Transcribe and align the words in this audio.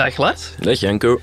Dag 0.00 0.18
Lars. 0.18 0.56
Dag 0.64 0.80
Janko. 0.80 1.20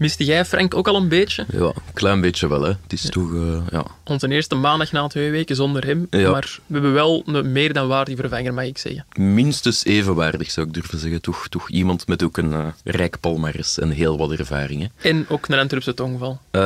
Miste 0.00 0.24
jij 0.24 0.44
Frank 0.44 0.74
ook 0.74 0.88
al 0.88 0.96
een 0.96 1.08
beetje? 1.08 1.44
Ja, 1.52 1.58
een 1.60 1.72
klein 1.94 2.20
beetje 2.20 2.48
wel. 2.48 2.62
Hè. 2.62 2.68
Het 2.68 2.92
is 2.92 3.02
toch... 3.08 3.34
eh, 3.34 3.56
ja. 3.70 3.84
Onze 4.04 4.28
eerste 4.28 4.54
maandag 4.54 4.92
na 4.92 5.06
twee 5.06 5.30
weken 5.30 5.56
zonder 5.56 5.86
hem. 5.86 6.06
Ja. 6.10 6.30
Maar 6.30 6.58
we 6.66 6.72
hebben 6.72 6.92
wel 6.92 7.22
een 7.26 7.52
meer 7.52 7.72
dan 7.72 7.88
waardige 7.88 8.16
vervanger, 8.20 8.54
mag 8.54 8.64
ik 8.64 8.78
zeggen. 8.78 9.06
Minstens 9.16 9.84
evenwaardig, 9.84 10.50
zou 10.50 10.66
ik 10.66 10.74
durven 10.74 10.98
zeggen. 10.98 11.20
Toch, 11.20 11.48
toch 11.48 11.70
iemand 11.70 12.06
met 12.06 12.22
ook 12.22 12.36
een 12.36 12.52
eh, 12.52 12.66
rijk 12.84 13.20
palmares 13.20 13.78
en 13.78 13.90
heel 13.90 14.18
wat 14.18 14.30
ervaring. 14.32 14.80
Hè. 14.96 15.08
En 15.08 15.24
ook 15.28 15.48
een 15.48 15.58
Antwerpse 15.58 15.94
tongval. 15.94 16.40
Eh, 16.50 16.60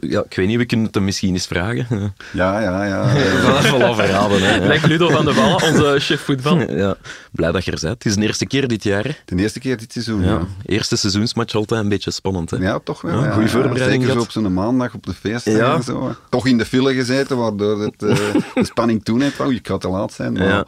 ja, 0.00 0.22
ik 0.28 0.36
weet 0.36 0.46
niet, 0.46 0.56
we 0.58 0.64
kunnen 0.66 0.86
het 0.86 0.94
hem 0.94 1.04
misschien 1.04 1.32
eens 1.32 1.46
vragen. 1.46 1.86
Ja, 2.32 2.60
ja, 2.60 2.84
ja. 2.84 3.08
Voilà, 3.42 3.66
voilà, 3.66 3.94
verraden. 3.96 4.42
Hè. 4.42 4.66
Lijkt 4.66 4.86
Ludo 4.86 5.08
van 5.08 5.24
de 5.24 5.34
Wallen, 5.34 5.62
onze 5.62 5.96
chef 5.98 6.20
voetbal. 6.20 6.56
Ja, 6.78 6.96
blij 7.32 7.52
dat 7.52 7.64
je 7.64 7.70
er 7.72 7.78
bent. 7.80 7.92
Het 7.94 8.06
is 8.06 8.14
de 8.14 8.22
eerste 8.22 8.46
keer 8.46 8.68
dit 8.68 8.82
jaar. 8.82 9.04
hè. 9.04 9.10
De 9.24 9.36
eerste 9.42 9.58
keer 9.60 9.76
dit 9.76 9.92
seizoen, 9.92 10.20
Ja. 10.22 10.26
ja. 10.28 10.46
Eerste 10.66 10.96
seizoensmatch 10.96 11.54
altijd 11.54 11.82
een 11.82 11.88
beetje 11.88 12.10
spannend. 12.10 12.50
Hè. 12.50 12.56
Ja, 12.68 12.78
toch 12.84 13.00
wel. 13.00 13.24
Ja, 13.24 13.32
voorbereiding 13.48 14.02
Zeker 14.02 14.16
zo 14.16 14.20
op 14.20 14.30
zo'n 14.30 14.52
maandag 14.52 14.94
op 14.94 15.06
de 15.06 15.14
feesten 15.14 15.52
Ja. 15.56 15.74
en 15.74 15.82
zo. 15.82 16.14
Toch 16.28 16.46
in 16.46 16.58
de 16.58 16.64
file 16.64 16.94
gezeten, 16.94 17.36
waardoor 17.36 17.80
het, 17.80 18.02
eh, 18.02 18.16
de 18.54 18.64
spanning 18.64 19.04
toeneemt. 19.04 19.36
Wou, 19.36 19.52
je 19.54 19.60
kan 19.60 19.78
te 19.78 19.88
laat 19.88 20.12
zijn. 20.12 20.32
Maar 20.32 20.46
Ja. 20.48 20.64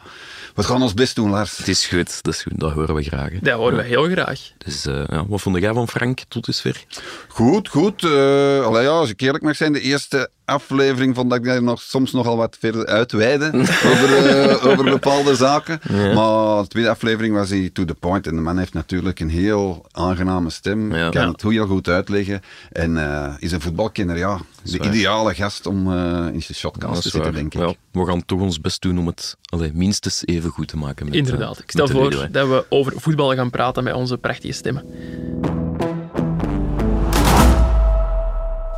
we 0.55 0.63
gaan 0.63 0.81
ons 0.81 0.93
best 0.93 1.15
doen, 1.15 1.29
Lars. 1.29 1.57
Het 1.57 1.67
is 1.67 1.85
goed, 1.87 2.23
dat 2.23 2.33
is 2.33 2.41
goed. 2.41 2.59
Dat 2.59 2.71
horen 2.71 2.95
we 2.95 3.03
graag. 3.03 3.29
hè. 3.31 3.37
Dat 3.41 3.53
horen 3.57 3.77
we 3.77 3.83
heel 3.83 4.09
graag. 4.09 4.39
Dus 4.57 4.85
eh, 4.85 5.03
ja, 5.07 5.25
wat 5.27 5.41
vond 5.41 5.57
jij 5.57 5.73
van 5.73 5.87
Frank 5.87 6.19
tot 6.27 6.45
dusver? 6.45 6.85
Goed, 7.27 7.67
goed. 7.69 8.03
eh 8.03 8.65
allee, 8.65 8.83
ja, 8.83 8.89
als 8.89 9.09
ik 9.09 9.21
eerlijk 9.21 9.43
mag 9.43 9.55
zijn, 9.55 9.73
de 9.73 9.81
eerste 9.81 10.29
aflevering 10.51 11.15
vond 11.15 11.33
ik 11.33 11.43
daar 11.43 11.63
nog, 11.63 11.81
soms 11.81 12.11
nogal 12.11 12.37
wat 12.37 12.57
verder 12.59 12.85
uitweiden 12.85 13.55
over, 13.91 14.27
eh, 14.27 14.65
over 14.65 14.83
bepaalde 14.83 15.35
zaken. 15.35 15.79
Maar 15.91 16.61
de 16.61 16.67
tweede 16.67 16.89
aflevering 16.89 17.35
was 17.35 17.49
hij 17.49 17.69
to 17.73 17.85
the 17.85 17.93
point. 17.93 18.27
En 18.27 18.35
de 18.35 18.41
man 18.41 18.57
heeft 18.57 18.73
natuurlijk 18.73 19.19
een 19.19 19.29
heel 19.29 19.85
aangename 19.91 20.49
stem. 20.49 20.95
Ja. 20.95 21.09
Kan 21.09 21.21
Ja. 21.21 21.31
het 21.31 21.41
heel 21.41 21.67
goed 21.67 21.87
uitleggen. 21.87 22.41
En 22.71 22.97
eh, 22.97 23.33
is 23.39 23.51
een 23.51 23.61
voetbalkenner, 23.61 24.17
ja. 24.17 24.39
De 24.63 24.79
ideale 24.79 25.33
gast 25.33 25.65
om 25.65 25.91
eh, 25.93 26.33
in 26.33 26.41
zijn 26.41 26.57
shotcast 26.57 26.93
Dat 26.93 27.01
te 27.03 27.09
zitten, 27.09 27.33
denk 27.33 27.53
ik. 27.53 27.59
Ja, 27.61 27.73
we 27.91 28.05
gaan 28.05 28.25
toch 28.25 28.39
ons 28.39 28.61
best 28.61 28.81
doen 28.81 28.99
om 28.99 29.07
het 29.07 29.37
allee, 29.49 29.71
minstens 29.73 30.25
even 30.25 30.49
goed 30.49 30.67
te 30.67 30.77
maken. 30.77 31.05
Met, 31.05 31.15
Inderdaad. 31.15 31.59
Ik 31.59 31.71
stel 31.71 31.87
voor 31.87 32.27
dat 32.31 32.47
we 32.47 32.65
over 32.69 32.93
voetbal 32.95 33.33
gaan 33.35 33.49
praten 33.49 33.83
met 33.83 33.93
onze 33.93 34.17
prachtige 34.17 34.53
stemmen. 34.53 34.83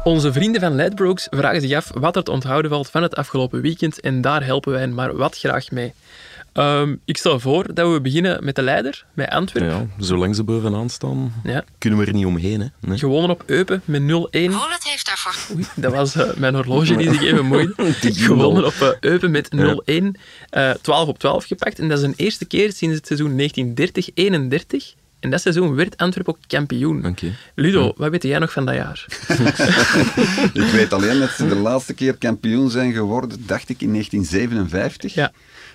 Onze 0.03 0.33
vrienden 0.33 0.61
van 0.61 0.75
Ledbrokes 0.75 1.27
vragen 1.29 1.61
zich 1.61 1.73
af 1.73 1.91
wat 1.93 2.15
er 2.15 2.23
te 2.23 2.31
onthouden 2.31 2.71
valt 2.71 2.89
van 2.89 3.01
het 3.03 3.15
afgelopen 3.15 3.61
weekend 3.61 3.99
en 3.99 4.21
daar 4.21 4.43
helpen 4.45 4.71
wij 4.71 4.81
hen 4.81 4.93
maar 4.93 5.15
wat 5.15 5.37
graag 5.37 5.71
mee. 5.71 5.93
Ehm, 6.53 6.95
ik 7.05 7.17
stel 7.17 7.39
voor 7.39 7.73
dat 7.73 7.91
we 7.93 8.01
beginnen 8.01 8.43
met 8.43 8.55
de 8.55 8.61
leider, 8.61 9.05
met 9.13 9.29
Antwerpen. 9.29 9.89
Ja, 9.97 10.03
zolang 10.05 10.35
ze 10.35 10.43
bovenaan 10.43 10.89
staan, 10.89 11.33
Ja. 11.43 11.63
kunnen 11.77 11.99
we 11.99 12.05
er 12.05 12.13
niet 12.13 12.25
omheen. 12.25 12.61
Hè? 12.61 12.67
Nee. 12.79 12.97
Gewonnen 12.97 13.29
op 13.31 13.43
Eupen 13.45 13.81
met 13.85 14.01
0-1. 14.01 14.05
Holland 14.51 14.83
heeft 14.83 15.05
daarvoor 15.05 15.55
Oei, 15.55 15.65
dat 15.75 15.91
was 15.93 16.15
eh, 16.15 16.33
mijn 16.35 16.55
horloge 16.55 16.95
die 16.95 17.13
zich 17.13 17.21
even 17.23 17.45
moeide. 17.45 17.73
Gewonnen 18.01 18.65
op 18.65 18.73
eh, 18.73 18.89
Eupen 18.99 19.31
met 19.31 19.49
0-1. 19.85 20.19
eh 20.49 20.69
12 20.81 21.07
op 21.07 21.19
12 21.19 21.45
gepakt. 21.45 21.79
En 21.79 21.87
dat 21.89 21.97
is 21.97 22.03
een 22.03 22.13
eerste 22.15 22.45
keer 22.45 22.71
sinds 22.73 22.95
het 22.95 23.07
seizoen 23.07 23.37
1930-31. 23.39 25.01
En 25.23 25.29
dat 25.29 25.41
seizoen 25.41 25.75
werd 25.75 25.97
Antwerpen 25.97 26.33
ook 26.33 26.39
kampioen. 26.47 27.05
Oké. 27.05 27.31
Ludo, 27.55 27.93
wat 27.97 28.11
weet 28.11 28.23
jij 28.23 28.39
nog 28.39 28.51
van 28.51 28.65
dat 28.65 28.75
jaar? 28.75 29.05
Ik 30.53 30.71
weet 30.71 30.93
alleen 30.93 31.19
dat 31.19 31.29
ze 31.29 31.47
de 31.47 31.55
laatste 31.55 31.93
keer 31.93 32.13
kampioen 32.17 32.69
zijn 32.69 32.93
geworden, 32.93 33.43
dacht 33.45 33.69
ik, 33.69 33.81
in 33.81 33.91
1957. 33.91 35.13
Ja. 35.13 35.31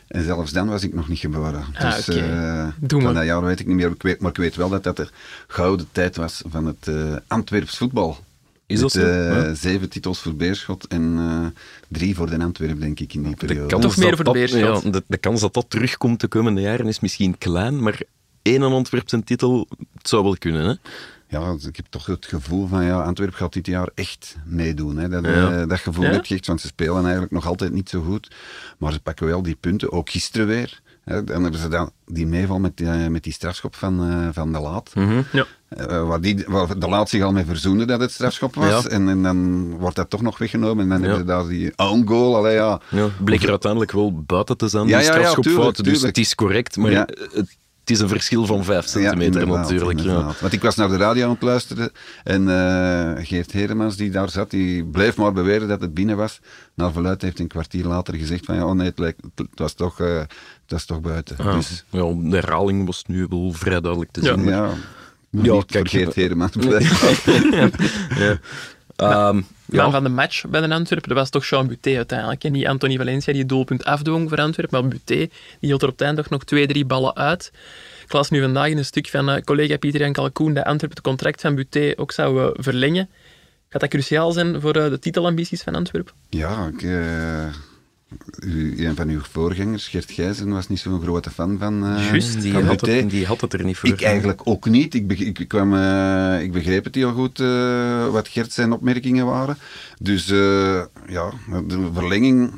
En 0.08 0.24
zelfs 0.24 0.52
dan 0.52 0.68
was 0.68 0.82
ik 0.82 0.94
nog 0.94 1.08
niet 1.08 1.18
geboren. 1.18 1.64
Ah, 1.74 1.94
dus 1.96 2.08
oké. 2.08 2.18
eh, 2.18 2.66
Doe 2.80 3.00
van 3.00 3.12
maar. 3.12 3.14
dat 3.14 3.24
jaar 3.24 3.44
weet 3.44 3.60
ik 3.60 3.66
niet 3.66 3.76
meer. 3.76 3.90
Ik 3.90 4.02
weet, 4.02 4.20
maar 4.20 4.30
ik 4.30 4.36
weet 4.36 4.56
wel 4.56 4.68
dat 4.68 4.82
dat 4.82 4.96
de 4.96 5.08
gouden 5.46 5.88
tijd 5.92 6.16
was 6.16 6.42
van 6.48 6.66
het 6.66 6.88
eh 6.88 7.16
Antwerps 7.26 7.76
voetbal. 7.76 8.18
Is 8.66 8.80
dat 8.80 8.94
Met, 8.94 9.02
zo? 9.04 9.08
eh, 9.10 9.30
Ja. 9.46 9.54
Zeven 9.54 9.88
titels 9.88 10.20
voor 10.20 10.34
Beerschot 10.34 10.86
en 10.86 11.14
eh, 11.18 11.60
drie 11.88 12.14
voor 12.14 12.30
de 12.30 12.38
Antwerp, 12.38 12.80
denk 12.80 13.00
ik, 13.00 13.14
in 13.14 13.22
die 13.22 13.30
De 13.30 13.46
periode. 13.46 13.66
kans, 13.68 13.84
Toch 13.84 13.96
meer 13.96 14.06
dat 14.06 14.16
voor 14.16 14.24
dat, 14.24 14.34
Beerschot. 14.34 14.82
ja, 14.82 14.90
de, 14.90 15.02
de 15.06 15.16
kans 15.16 15.40
dat 15.40 15.54
dat 15.54 15.66
terugkomt 15.68 16.20
de 16.20 16.28
komende 16.28 16.60
jaren 16.60 16.86
is 16.86 17.00
misschien 17.00 17.38
klein, 17.38 17.82
maar 17.82 18.00
één 18.48 18.62
Antwerpse 18.62 19.24
titel, 19.24 19.68
het 19.94 20.08
zou 20.08 20.22
wel 20.22 20.36
kunnen. 20.38 20.64
Hè? 20.64 20.74
Ja, 21.38 21.54
ik 21.68 21.76
heb 21.76 21.86
toch 21.88 22.06
het 22.06 22.26
gevoel 22.26 22.66
van, 22.66 22.84
ja, 22.84 23.02
Antwerp 23.02 23.34
gaat 23.34 23.52
dit 23.52 23.66
jaar 23.66 23.88
echt 23.94 24.36
meedoen. 24.44 24.96
Hè. 24.96 25.08
Dat, 25.08 25.24
Ja. 25.24 25.60
eh, 25.60 25.68
dat 25.68 25.78
gevoel 25.78 26.04
Ja? 26.04 26.10
heb 26.10 26.26
je 26.26 26.34
echt, 26.34 26.46
want 26.46 26.60
ze 26.60 26.66
spelen 26.66 27.02
eigenlijk 27.02 27.32
nog 27.32 27.46
altijd 27.46 27.72
niet 27.72 27.88
zo 27.88 28.02
goed. 28.02 28.30
Maar 28.78 28.92
ze 28.92 29.00
pakken 29.00 29.26
wel 29.26 29.42
die 29.42 29.56
punten, 29.60 29.92
ook 29.92 30.10
gisteren 30.10 30.46
weer. 30.46 30.80
Hè. 31.04 31.24
Dan 31.24 31.42
hebben 31.42 31.60
ze 31.60 31.68
dan 31.68 31.90
die 32.06 32.26
meeval 32.26 32.58
met, 32.58 32.76
die- 32.76 32.86
met 32.88 33.22
die 33.22 33.32
strafschop 33.32 33.74
van, 33.74 34.10
eh, 34.10 34.28
van 34.32 34.52
de 34.52 34.58
Laat. 34.60 34.92
Ja. 35.32 35.46
Eh, 35.68 36.06
waar, 36.08 36.20
die, 36.20 36.44
waar 36.46 36.78
de 36.78 36.88
Laat 36.88 37.08
zich 37.08 37.22
al 37.22 37.32
mee 37.32 37.44
verzoende 37.44 37.84
dat 37.84 38.00
het 38.00 38.10
strafschop 38.10 38.54
was. 38.54 38.82
Ja. 38.82 38.88
En, 38.90 39.08
en 39.08 39.22
dan 39.22 39.70
wordt 39.78 39.96
dat 39.96 40.10
toch 40.10 40.22
nog 40.22 40.38
weggenomen. 40.38 40.82
En 40.82 40.88
dan 40.88 40.98
Ja. 41.00 41.06
hebben 41.06 41.26
ze 41.26 41.32
daar 41.32 41.48
die 41.48 41.72
own 41.76 42.06
goal. 42.06 42.36
Allee, 42.36 42.54
ja. 42.54 42.80
Ja, 42.88 43.08
bleek 43.24 43.42
er 43.42 43.50
uiteindelijk 43.50 43.92
wel 43.92 44.22
buiten 44.22 44.56
te 44.56 44.68
zijn, 44.68 44.86
Ja, 44.88 44.98
die 44.98 45.06
ja, 45.06 45.12
ja, 45.12 45.18
strafschopfout. 45.18 45.74
tuurlijk, 45.74 45.94
Dus 45.94 46.02
het 46.02 46.18
is 46.18 46.34
correct, 46.34 46.76
maar 46.76 46.90
Ja. 46.90 47.08
het, 47.32 47.56
het 47.88 47.96
is 47.96 48.02
een 48.02 48.08
verschil 48.08 48.46
van 48.46 48.64
vijf 48.64 48.86
centimeter 48.86 49.40
inderdaad, 49.40 49.70
natuurlijk. 49.70 50.00
Ja. 50.00 50.32
Want 50.40 50.52
ik 50.52 50.62
was 50.62 50.74
naar 50.76 50.88
de 50.88 50.96
radio 50.96 51.24
aan 51.24 51.30
het 51.30 51.42
luisteren 51.42 51.90
en 52.24 52.48
eh, 52.48 53.24
Geert 53.26 53.52
Heremans 53.52 53.96
die 53.96 54.10
daar 54.10 54.30
zat, 54.30 54.50
die 54.50 54.84
bleef 54.84 55.16
maar 55.16 55.32
beweren 55.32 55.68
dat 55.68 55.80
het 55.80 55.94
binnen 55.94 56.16
was. 56.16 56.40
Naar 56.74 56.92
verluid 56.92 57.22
heeft 57.22 57.34
hij 57.34 57.42
een 57.42 57.50
kwartier 57.50 57.84
later 57.84 58.14
gezegd 58.14 58.44
van 58.44 58.54
ja, 58.54 58.66
oh 58.66 58.72
nee, 58.74 58.86
het, 58.86 58.98
lijkt, 58.98 59.20
het 59.34 59.46
was 59.54 59.72
toch, 59.72 60.00
eh, 60.00 60.18
het 60.18 60.32
was 60.66 60.84
toch 60.84 61.00
buiten. 61.00 61.36
Ja. 61.44 61.52
Dus 61.52 61.84
Ja, 61.90 62.00
de 62.16 62.36
herhaling 62.36 62.86
was 62.86 63.04
nu 63.06 63.26
wel 63.28 63.52
vrij 63.52 63.80
duidelijk 63.80 64.10
te 64.10 64.22
Ja. 64.22 64.34
zien. 64.34 64.44
ja, 64.44 64.70
moet 65.30 65.44
Ja, 65.44 65.52
niet 65.52 65.64
kijk, 65.66 65.88
voor 65.88 65.98
Geert 66.00 66.14
Heremans 66.14 66.52
blijven. 66.56 67.70
ja. 69.68 69.82
Man 69.82 69.92
van 69.92 70.02
de 70.02 70.08
match 70.08 70.46
bij 70.46 70.60
de 70.60 70.74
Antwerpen, 70.74 71.08
dat 71.08 71.18
was 71.18 71.30
toch 71.30 71.46
Jean 71.46 71.66
Buté 71.66 71.96
uiteindelijk. 71.96 72.44
En 72.44 72.52
niet 72.52 72.66
Anthony 72.66 72.96
Valencia 72.96 73.32
die 73.32 73.40
het 73.40 73.50
doelpunt 73.50 73.84
afdwong 73.84 74.28
voor 74.28 74.38
Antwerpen, 74.38 74.80
maar 74.80 74.90
Buté 74.90 75.14
die 75.14 75.30
hield 75.60 75.82
er 75.82 75.88
op 75.88 75.98
het 75.98 76.06
eind 76.06 76.16
toch 76.16 76.30
nog 76.30 76.44
twee, 76.44 76.66
drie 76.66 76.84
ballen 76.84 77.16
uit. 77.16 77.52
Ik 78.04 78.12
las 78.12 78.30
nu 78.30 78.40
vandaag 78.40 78.68
in 78.68 78.78
een 78.78 78.84
stuk 78.84 79.08
van 79.08 79.30
eh, 79.30 79.42
collega 79.42 79.76
Pieter 79.76 80.00
Jan 80.00 80.12
Kalkoen 80.12 80.54
dat 80.54 80.64
Antwerpen 80.64 80.96
het 80.96 81.06
contract 81.06 81.40
van 81.40 81.54
Buté 81.54 81.92
ook 81.96 82.12
zou 82.12 82.42
eh, 82.42 82.50
verlengen. 82.54 83.08
Gaat 83.68 83.80
dat 83.80 83.90
cruciaal 83.90 84.32
zijn 84.32 84.60
voor 84.60 84.74
eh, 84.74 84.90
de 84.90 84.98
titelambities 84.98 85.62
van 85.62 85.74
Antwerpen? 85.74 86.14
Ja, 86.28 86.66
ik, 86.66 86.82
een 88.38 88.96
van 88.96 89.08
uw 89.08 89.20
voorgangers, 89.30 89.88
Gert 89.88 90.10
Gijzen, 90.10 90.50
was 90.52 90.68
niet 90.68 90.78
zo'n 90.78 91.00
grote 91.02 91.30
fan 91.30 91.56
van, 91.58 91.86
eh 91.86 92.10
Juist, 92.10 92.40
Die 92.42 92.52
van 92.52 92.64
had, 92.64 92.80
het, 92.80 93.10
die 93.10 93.26
had 93.26 93.40
het 93.40 93.52
er 93.52 93.64
niet 93.64 93.76
voor. 93.76 93.88
Ik 93.88 94.02
eigenlijk 94.02 94.40
ook 94.44 94.68
niet. 94.68 94.94
Ik, 94.94 95.06
beg- 95.06 95.18
ik, 95.20 95.44
kwam, 95.48 95.74
eh, 95.74 96.42
ik 96.42 96.52
begreep 96.52 96.84
het 96.84 96.94
heel 96.94 97.12
goed 97.12 97.40
eh, 97.40 98.08
wat 98.08 98.28
Gert 98.28 98.52
zijn 98.52 98.72
opmerkingen 98.72 99.26
waren. 99.26 99.58
Dus 100.00 100.26
ja, 100.26 101.30
de 101.66 101.88
verlenging. 101.94 102.50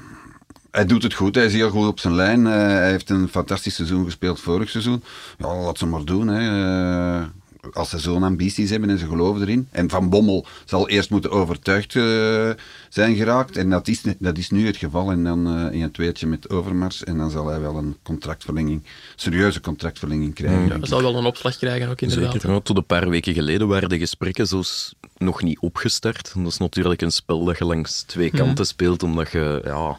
Hij 0.71 0.87
doet 0.87 1.03
het 1.03 1.15
goed, 1.15 1.35
hij 1.35 1.45
is 1.45 1.53
heel 1.53 1.71
goed 1.71 1.87
op 1.87 1.99
zijn 2.01 2.15
lijn. 2.15 2.45
Hij 2.45 2.91
heeft 2.91 3.11
een 3.11 3.29
fantastisch 3.29 3.75
seizoen 3.75 4.05
gespeeld 4.05 4.41
vorig 4.41 4.71
seizoen. 4.71 5.03
Ja, 5.39 5.57
laat 5.57 5.79
ze 5.79 5.87
maar 5.87 6.05
doen. 6.05 6.29
Hè. 6.29 7.27
Als 7.73 7.91
ze 7.91 7.99
zo'n 7.99 8.23
ambities 8.23 8.71
hebben 8.71 8.91
en 8.91 8.99
ze 8.99 9.07
geloven 9.07 9.43
erin. 9.43 9.69
En 9.71 9.91
Van 9.91 10.09
Bommel 10.09 10.47
zal 10.65 10.89
eerst 10.89 11.11
moeten 11.11 11.31
overtuigd 11.31 11.97
eh, 11.97 12.51
zijn 12.89 13.17
geraakt. 13.17 13.57
En 13.57 13.71
dat 13.71 13.89
is, 13.89 14.03
dat 14.19 14.39
is 14.39 14.51
nu 14.51 14.67
het 14.67 14.77
geval. 14.77 15.11
En 15.11 15.25
dan 15.25 15.47
eh, 15.47 15.75
in 15.75 15.83
een 15.83 15.91
tweetje 15.91 16.27
met 16.27 16.51
Overmars. 16.51 17.05
En 17.05 17.17
dan 17.17 17.31
zal 17.31 17.47
hij 17.47 17.61
wel 17.61 17.77
een 17.77 17.97
contractverlenging, 18.03 18.83
serieuze 19.17 19.61
contractverlenging 19.61 20.35
krijgen. 20.35 20.69
Dat 20.69 20.79
ik. 20.79 20.87
zal 20.87 21.03
wel 21.03 21.17
een 21.17 21.25
opslag 21.25 21.57
krijgen 21.57 21.89
ook 21.89 22.01
inderdaad. 22.01 22.33
Zeker. 22.33 22.63
Tot 22.63 22.77
een 22.77 22.87
paar 22.87 23.09
weken 23.09 23.35
geleden 23.35 23.69
waren 23.69 23.89
de 23.89 23.99
gesprekken 23.99 24.47
zelfs 24.47 24.95
nog 25.17 25.43
niet 25.43 25.59
opgestart. 25.59 26.33
Dat 26.35 26.47
is 26.47 26.59
natuurlijk 26.59 27.03
een 27.03 27.13
spel 27.13 27.45
dat 27.45 27.59
je 27.59 27.65
langs 27.65 28.03
twee 28.03 28.31
kanten 28.31 28.67
speelt, 28.67 29.03
omdat 29.03 29.31
je, 29.31 29.61
ja, 29.65 29.99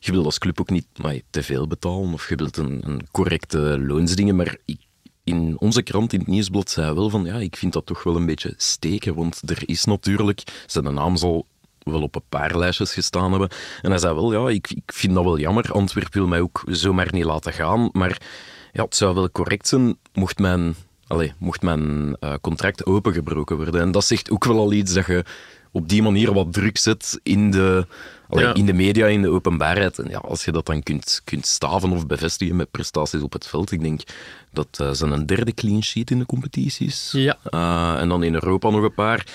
je 0.00 0.12
wil 0.12 0.24
als 0.24 0.38
club 0.38 0.60
ook 0.60 0.70
niet 0.70 0.86
maar, 0.96 1.20
te 1.30 1.42
veel 1.42 1.66
betalen 1.66 2.12
of 2.12 2.28
je 2.28 2.36
wilt 2.36 2.56
een, 2.56 2.80
een 2.84 3.06
correcte 3.10 3.82
loonsdingen. 3.86 4.36
Maar 4.36 4.56
ik, 4.64 4.78
in 5.24 5.56
onze 5.58 5.82
krant, 5.82 6.12
in 6.12 6.18
het 6.18 6.28
nieuwsblad, 6.28 6.70
zei 6.70 6.94
wel 6.94 7.10
van, 7.10 7.24
ja, 7.24 7.34
ik 7.34 7.56
vind 7.56 7.72
dat 7.72 7.86
toch 7.86 8.02
wel 8.02 8.16
een 8.16 8.26
beetje 8.26 8.54
steken, 8.56 9.14
want 9.14 9.50
er 9.50 9.62
is 9.66 9.84
natuurlijk, 9.84 10.42
zijn 10.66 10.94
naam 10.94 11.16
zal 11.16 11.46
wel 11.82 12.02
op 12.02 12.14
een 12.14 12.22
paar 12.28 12.58
lijstjes 12.58 12.92
gestaan 12.92 13.30
hebben. 13.30 13.50
En 13.82 13.90
hij 13.90 13.98
zei 13.98 14.14
wel, 14.14 14.32
ja, 14.32 14.54
ik, 14.54 14.70
ik 14.70 14.92
vind 14.92 15.14
dat 15.14 15.24
wel 15.24 15.38
jammer. 15.38 15.72
Antwerp 15.72 16.14
wil 16.14 16.26
mij 16.26 16.40
ook 16.40 16.62
zomaar 16.66 17.08
niet 17.12 17.24
laten 17.24 17.52
gaan. 17.52 17.88
Maar 17.92 18.20
ja, 18.72 18.84
het 18.84 18.96
zou 18.96 19.14
wel 19.14 19.30
correct 19.30 19.68
zijn 19.68 19.96
mocht 20.12 20.38
mijn, 20.38 20.74
allee, 21.06 21.32
mocht 21.38 21.62
mijn 21.62 22.16
eh, 22.20 22.34
contract 22.40 22.86
opengebroken 22.86 23.56
worden. 23.56 23.80
En 23.80 23.90
dat 23.90 24.04
zegt 24.04 24.30
ook 24.30 24.44
wel 24.44 24.58
al 24.58 24.72
iets 24.72 24.94
dat 24.94 25.06
je 25.06 25.24
op 25.72 25.88
die 25.88 26.02
manier 26.02 26.32
wat 26.32 26.52
druk 26.52 26.78
zet 26.78 27.20
in 27.22 27.50
de, 27.50 27.86
allee, 28.28 28.44
Ja. 28.44 28.54
in 28.54 28.66
de 28.66 28.72
media, 28.72 29.06
in 29.06 29.22
de 29.22 29.28
openbaarheid. 29.28 29.98
En 29.98 30.10
ja, 30.10 30.18
als 30.18 30.44
je 30.44 30.52
dat 30.52 30.66
dan 30.66 30.82
kunt, 30.82 31.20
kunt 31.24 31.46
staven 31.46 31.90
of 31.90 32.06
bevestigen 32.06 32.56
met 32.56 32.70
prestaties 32.70 33.20
op 33.20 33.32
het 33.32 33.46
veld. 33.46 33.70
Ik 33.72 33.80
denk 33.80 34.00
dat 34.52 34.68
eh 34.80 34.90
zijn 34.92 35.10
een 35.12 35.26
derde 35.26 35.52
clean 35.54 35.82
sheet 35.82 36.10
in 36.10 36.18
de 36.18 36.26
competities. 36.26 37.10
Ja. 37.12 37.36
Eh, 37.44 38.00
en 38.00 38.08
dan 38.08 38.22
in 38.22 38.34
Europa 38.34 38.70
nog 38.70 38.82
een 38.82 38.94
paar. 38.94 39.26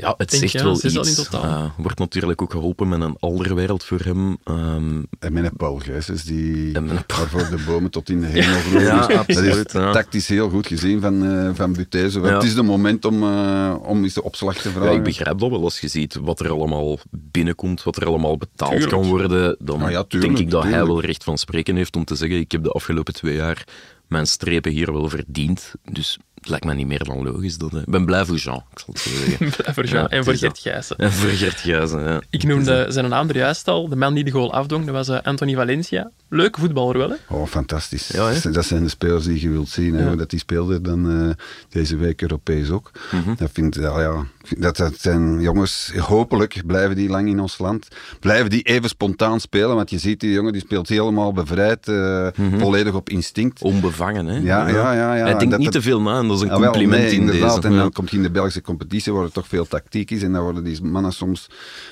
Ja, 0.00 0.14
het 0.16 0.30
Denk 0.30 0.42
zegt 0.42 0.52
je, 0.52 0.62
wel 0.62 1.02
iets. 1.02 1.14
totaal. 1.14 1.42
Eh, 1.44 1.70
wordt 1.76 1.98
natuurlijk 1.98 2.42
ook 2.42 2.52
geholpen 2.52 2.88
met 2.88 3.00
een 3.00 3.16
alderwereld 3.18 3.84
voor 3.84 4.00
hem. 4.00 4.36
Ehm, 4.44 5.02
En 5.18 5.32
met 5.32 5.44
een 5.44 5.56
Paul 5.56 5.76
Gijsens, 5.78 6.22
die 6.22 6.72
waarvoor 7.06 7.48
de 7.50 7.62
bomen 7.66 7.90
tot 7.90 8.08
in 8.08 8.20
de 8.20 8.26
hemel 8.26 8.60
groeien. 8.60 8.86
Ja, 8.86 9.06
Dat 9.06 9.28
is 9.28 9.62
ja. 9.72 9.92
tactisch 9.92 10.28
heel 10.28 10.50
goed 10.50 10.66
gezien 10.66 11.00
van, 11.00 11.24
eh 11.26 11.50
van 11.54 11.86
Ja. 11.90 12.20
Het 12.34 12.42
is 12.42 12.54
de 12.54 12.62
moment 12.62 13.04
om, 13.04 13.22
eh, 13.22 13.74
om 13.82 14.02
eens 14.02 14.14
de 14.14 14.22
opslag 14.22 14.56
te 14.56 14.68
ja, 14.68 14.74
vragen. 14.74 14.94
ik 14.94 15.02
begrijp 15.02 15.38
dat 15.38 15.50
wel 15.50 15.62
als 15.62 15.80
je 15.80 15.88
ziet 15.88 16.14
wat 16.14 16.40
er 16.40 16.50
allemaal 16.50 16.98
binnenkomt, 17.10 17.82
wat 17.82 17.96
er 17.96 18.06
allemaal 18.06 18.36
betaald 18.36 18.70
Tuurlijk. 18.70 18.92
kan 18.92 19.06
worden. 19.06 19.56
Dan 19.58 19.82
Ah 19.82 19.90
ja, 19.90 20.04
tuurlijk, 20.04 20.32
denk 20.34 20.46
ik 20.46 20.50
dat 20.52 20.62
hij 20.64 20.86
wel 20.86 21.00
recht 21.00 21.24
van 21.24 21.38
spreken 21.38 21.76
heeft 21.76 21.96
om 21.96 22.04
te 22.04 22.14
zeggen: 22.14 22.38
Ik 22.38 22.52
heb 22.52 22.62
de 22.62 22.70
afgelopen 22.70 23.14
twee 23.14 23.34
jaar 23.34 23.64
mijn 24.08 24.26
strepen 24.26 24.72
hier 24.72 24.92
wel 24.92 25.08
verdiend. 25.08 25.72
Dus 25.92 26.18
het 26.40 26.48
lijkt 26.48 26.64
me 26.64 26.74
niet 26.74 26.86
meer 26.86 27.04
dan 27.04 27.22
logisch. 27.22 27.58
Dat, 27.58 27.72
ik 27.72 27.84
ben 27.84 28.04
blij 28.04 28.24
voor 28.24 28.36
Jean, 28.36 28.62
ik 28.72 28.78
zal 28.78 28.94
het 28.94 29.02
zo 29.02 29.10
zeggen. 29.10 29.52
voor 29.74 29.84
Jean 29.84 30.02
Ja, 30.02 30.08
en 30.08 30.24
voor 30.24 30.34
Gert 30.34 30.58
Gijssen. 30.58 30.96
En 30.96 31.12
voor 31.12 31.30
Gert 31.30 31.60
Gijzen, 31.60 32.02
ja. 32.02 32.20
Ik 32.30 32.42
noemde 32.42 32.86
zijn 32.88 33.08
naam 33.08 33.28
er 33.28 33.36
juist 33.36 33.68
al. 33.68 33.88
De 33.88 33.96
man 33.96 34.14
die 34.14 34.24
de 34.24 34.30
goal 34.30 34.52
afdwong, 34.52 34.84
dat 34.84 34.94
was 34.94 35.08
eh, 35.08 35.18
Anthony 35.22 35.54
Valencia. 35.54 36.10
Leuke 36.30 36.60
voetballer 36.60 36.98
wel, 36.98 37.08
hè? 37.10 37.16
Oh, 37.28 37.46
fantastisch. 37.46 38.08
Ja, 38.08 38.28
hè? 38.30 38.50
dat 38.50 38.64
zijn 38.64 38.82
de 38.82 38.88
spelers 38.88 39.24
die 39.24 39.40
je 39.40 39.48
wilt 39.50 39.68
zien. 39.68 39.94
Hè, 39.94 40.08
Ja. 40.08 40.16
dat 40.16 40.30
die 40.30 40.38
speelden 40.38 40.82
dan 40.82 41.10
eh, 41.10 41.28
deze 41.68 41.96
week 41.96 42.22
Europees 42.22 42.70
ook. 42.70 42.90
Mhm. 43.12 43.34
dat, 43.36 43.50
vind, 43.52 43.74
ja, 43.74 44.00
ja, 44.00 44.24
dat, 44.58 44.76
dat 44.76 44.94
zijn 44.98 45.40
jongens, 45.40 45.92
hopelijk 45.98 46.62
blijven 46.66 46.96
die 46.96 47.08
lang 47.08 47.28
in 47.28 47.40
ons 47.40 47.58
land. 47.58 47.88
Blijven 48.20 48.50
die 48.50 48.62
even 48.62 48.88
spontaan 48.88 49.40
spelen, 49.40 49.74
want 49.74 49.90
je 49.90 49.98
ziet 49.98 50.20
die 50.20 50.32
jongen 50.32 50.52
die 50.52 50.60
speelt 50.62 50.88
helemaal 50.88 51.32
bevrijd, 51.32 51.88
eh, 51.88 52.26
Mhm. 52.36 52.58
volledig 52.58 52.94
op 52.94 53.08
instinct. 53.10 53.62
Onbevangen, 53.62 54.26
hè? 54.26 54.36
Ja, 54.38 54.68
ja, 54.68 54.92
ja, 54.92 55.14
ja. 55.14 55.22
Hij 55.24 55.34
denkt 55.34 55.50
Dat- 55.50 55.58
niet 55.60 55.72
dat- 55.72 55.82
te 55.82 55.88
veel 55.88 56.00
na 56.00 56.18
en 56.18 56.28
dat 56.28 56.36
is 56.36 56.42
een 56.42 56.50
Ah, 56.50 56.58
wel, 56.60 56.70
compliment 56.70 57.02
nee, 57.02 57.12
in 57.12 57.20
inderdaad. 57.20 57.54
deze. 57.54 57.66
En 57.68 57.74
Ja. 57.74 57.78
dan 57.80 57.92
komt 57.92 58.10
je 58.10 58.16
in 58.16 58.22
de 58.22 58.30
Belgische 58.30 58.60
competitie 58.62 59.12
waar 59.12 59.24
er 59.24 59.32
toch 59.32 59.46
veel 59.48 59.66
tactiek 59.66 60.10
is. 60.10 60.22
En 60.22 60.32
dan 60.32 60.42
worden 60.42 60.64
die 60.64 60.82
mannen 60.82 61.12
soms 61.12 61.46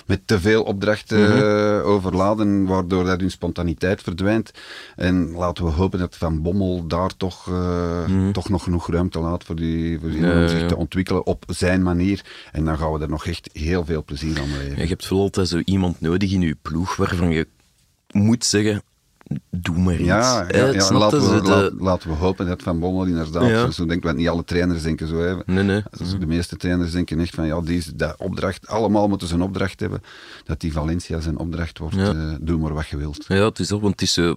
met 0.06 0.20
te 0.26 0.40
veel 0.40 0.62
opdrachten 0.62 1.20
Mhm. 1.22 1.38
eh, 1.42 1.86
overladen, 1.86 2.64
waardoor 2.66 3.04
dat 3.04 3.20
hun 3.20 3.30
spontaniteit 3.30 4.02
verdwijnt. 4.02 4.24
En 4.96 5.30
laten 5.30 5.64
we 5.64 5.70
hopen 5.70 5.98
dat 5.98 6.16
Van 6.16 6.42
Bommel 6.42 6.86
daar 6.86 7.16
toch, 7.16 7.48
eh, 7.48 8.28
toch 8.28 8.48
nog 8.48 8.62
genoeg 8.62 8.90
ruimte 8.90 9.18
laat 9.18 9.44
voor 9.44 9.56
die, 9.56 10.00
voor 10.00 10.10
die 10.10 10.20
Mhm. 10.20 10.26
Ja, 10.26 10.34
om 10.36 10.40
ja, 10.42 10.48
zich 10.48 10.60
ja. 10.60 10.66
te 10.66 10.76
ontwikkelen 10.76 11.26
op 11.26 11.44
zijn 11.48 11.82
manier. 11.82 12.24
En 12.52 12.64
dan 12.64 12.78
gaan 12.78 12.92
we 12.92 13.00
er 13.00 13.08
nog 13.08 13.26
echt 13.26 13.50
heel 13.52 13.84
veel 13.84 14.04
plezier 14.04 14.40
aan 14.40 14.48
beleven. 14.50 14.82
je 14.82 14.86
hebt 14.88 15.08
wel 15.08 15.20
altijd 15.20 15.48
zo 15.48 15.60
iemand 15.64 16.00
nodig 16.00 16.32
in 16.32 16.40
je 16.40 16.56
ploeg 16.62 16.96
waarvan 16.96 17.30
je 17.30 17.46
moet 18.10 18.44
zeggen, 18.44 18.82
doe 19.50 19.78
maar 19.78 19.94
iets. 19.94 20.02
Ja, 20.04 20.40
ja, 20.40 20.46
hè, 20.46 20.64
ja, 20.66 20.80
snap 20.80 21.00
laten, 21.00 21.34
we, 21.34 21.40
De- 21.42 21.48
laat- 21.48 21.72
laten 21.78 22.08
we 22.08 22.14
hopen 22.14 22.46
dat 22.46 22.62
Van 22.62 22.78
Bommel 22.78 23.04
inderdaad 23.04 23.48
Ja. 23.48 23.64
zo, 23.64 23.70
zo 23.70 23.86
denkt. 23.86 24.04
Want 24.04 24.16
niet 24.16 24.28
alle 24.28 24.44
trainers 24.44 24.82
denken 24.82 25.08
zo. 25.08 25.18
Hè. 25.20 25.34
Nee, 25.46 25.64
nee. 25.64 25.82
Dus 25.98 26.18
de 26.18 26.26
meeste 26.26 26.56
trainers 26.56 26.92
denken 26.92 27.20
echt 27.20 27.34
van 27.34 27.46
ja, 27.46 27.60
die 27.60 27.76
is 27.76 27.84
de 27.94 28.14
opdracht, 28.18 28.66
allemaal 28.68 29.08
moeten 29.08 29.28
ze 29.28 29.34
een 29.34 29.42
opdracht 29.42 29.80
hebben. 29.80 30.02
Dat 30.44 30.60
die 30.60 30.72
Valencia 30.72 31.20
zijn 31.20 31.38
opdracht 31.38 31.78
wordt, 31.78 31.94
Ja. 31.96 32.12
eh, 32.14 32.34
doe 32.40 32.58
maar 32.58 32.74
wat 32.74 32.86
je 32.88 32.96
wilt. 32.96 33.24
Ja, 33.28 33.44
het 33.44 33.58
is 33.58 33.68
dat, 33.68 33.80
want 33.80 33.92
het 33.92 34.02
is 34.02 34.12
zo... 34.12 34.34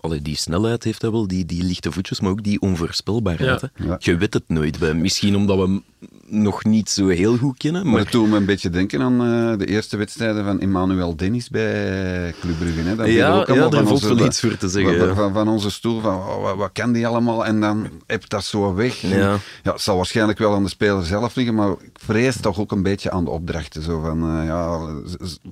Allee, 0.00 0.22
die 0.22 0.36
snelheid 0.36 0.84
heeft 0.84 1.02
hij 1.02 1.10
wel, 1.10 1.26
die, 1.26 1.44
die 1.46 1.62
lichte 1.64 1.92
voetjes, 1.92 2.20
maar 2.20 2.30
ook 2.30 2.42
die 2.42 2.60
onvoorspelbaarheid. 2.60 3.60
Ja. 3.60 3.70
Hè. 3.74 3.84
Ja. 3.84 3.96
Je 3.98 4.16
weet 4.16 4.34
het 4.34 4.44
nooit 4.46 4.78
bij. 4.78 4.94
Misschien 4.94 5.36
omdat 5.36 5.56
we 5.68 5.82
nog 6.28 6.64
niet 6.64 6.90
zo 6.90 7.08
heel 7.08 7.36
goed 7.36 7.56
kennen, 7.56 7.82
Maar 7.82 7.92
maar... 7.92 8.00
het 8.02 8.12
doet 8.12 8.28
me 8.28 8.36
een 8.36 8.44
beetje 8.44 8.70
denken 8.70 9.02
aan 9.02 9.12
eh, 9.52 9.58
de 9.58 9.66
eerste 9.66 9.96
wedstrijden 9.96 10.44
van 10.44 10.60
Emmanuel 10.60 11.16
Dennis 11.16 11.48
bij 11.48 12.34
Club 12.40 12.58
Brugge. 12.58 12.80
Hè. 12.80 12.96
Dan 12.96 13.10
Ja, 13.10 13.32
ook 13.38 13.46
ja, 13.46 13.54
daar 13.54 13.70
valt 13.70 13.90
onze- 13.90 14.14
wel 14.14 14.26
iets 14.26 14.40
voor 14.40 14.56
te 14.56 14.68
zeggen, 14.68 14.98
Van, 14.98 15.08
ja. 15.08 15.14
van, 15.14 15.32
van 15.32 15.48
onze 15.48 15.70
stoel, 15.70 16.00
van 16.00 16.14
oh, 16.14 16.52
wat, 16.56 16.70
kan 16.72 16.92
die 16.92 17.06
allemaal? 17.06 17.46
En 17.46 17.60
dan 17.60 17.88
heb 18.06 18.28
dat 18.28 18.44
zo 18.44 18.74
weg. 18.74 19.02
En, 19.02 19.08
Ja. 19.18 19.36
het 19.62 19.80
zal 19.80 19.96
waarschijnlijk 19.96 20.38
wel 20.38 20.54
aan 20.54 20.62
de 20.62 20.68
speler 20.68 21.04
zelf 21.04 21.34
liggen, 21.34 21.54
maar 21.54 21.70
ik 21.70 21.90
vrees 21.92 22.40
toch 22.40 22.58
ook 22.60 22.72
een 22.72 22.82
beetje 22.82 23.10
aan 23.10 23.24
de 23.24 23.30
opdrachten. 23.30 23.82
Zo 23.82 24.00
van, 24.00 24.38
eh, 24.40 24.46
ja, 24.46 24.78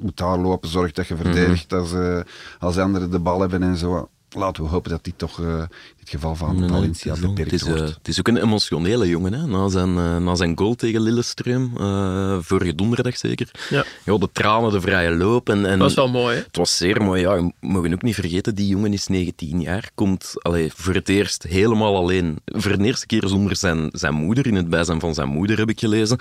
moet 0.00 0.16
daar 0.16 0.38
lopen, 0.38 0.68
zorg 0.68 0.92
dat 0.92 1.06
je 1.06 1.16
verdedigt 1.16 1.72
als, 1.72 1.92
eh, 1.92 2.18
als 2.58 2.78
anderen 2.78 3.10
de 3.10 3.18
bal 3.18 3.40
hebben 3.40 3.62
en 3.62 3.76
zo. 3.76 4.08
Laten 4.36 4.62
we 4.62 4.68
hopen 4.68 4.90
dat 4.90 5.04
die 5.04 5.14
toch 5.16 5.40
het 6.10 6.20
geval 6.20 6.34
van 6.34 6.60
Nee, 6.60 6.68
Valencia 6.68 7.14
beperkt 7.20 7.50
het, 7.50 7.60
is, 7.60 7.66
eh, 7.66 7.74
het 7.80 8.08
is 8.08 8.18
ook 8.18 8.28
een 8.28 8.36
emotionele 8.36 9.08
jongen, 9.08 9.32
hè? 9.32 9.46
Na, 9.46 9.68
zijn, 9.68 9.96
eh, 9.98 10.16
na 10.16 10.34
zijn 10.34 10.58
goal 10.58 10.74
tegen 10.74 11.00
Lillestrøm, 11.00 11.72
eh 11.76 12.38
vorige 12.40 12.74
donderdag 12.74 13.16
zeker. 13.16 13.50
Ja. 13.70 13.84
Ja, 14.04 14.18
de 14.18 14.28
tranen, 14.32 14.72
de 14.72 14.80
vrije 14.80 15.10
loop. 15.10 15.48
En, 15.48 15.66
en 15.66 15.78
Dat 15.78 15.78
was 15.78 15.94
wel 15.94 16.08
mooi, 16.08 16.36
hè? 16.36 16.42
Het 16.42 16.56
was 16.56 16.76
zeer 16.76 17.02
mooi, 17.02 17.20
ja. 17.20 17.36
We 17.36 17.52
mogen 17.60 17.92
ook 17.92 18.02
niet 18.02 18.14
vergeten, 18.14 18.54
die 18.54 18.68
jongen 18.68 18.92
is 18.92 19.06
19 19.06 19.60
jaar, 19.60 19.90
komt 19.94 20.32
allee, 20.42 20.72
voor 20.74 20.94
het 20.94 21.08
eerst 21.08 21.42
helemaal 21.42 21.96
alleen. 21.96 22.38
Voor 22.44 22.78
de 22.78 22.84
eerste 22.84 23.06
keer 23.06 23.28
zonder 23.28 23.56
zijn, 23.56 23.88
zijn 23.92 24.14
moeder, 24.14 24.46
in 24.46 24.54
het 24.54 24.68
bijzijn 24.68 25.00
van 25.00 25.14
zijn 25.14 25.28
moeder 25.28 25.58
heb 25.58 25.68
ik 25.68 25.80
gelezen. 25.80 26.18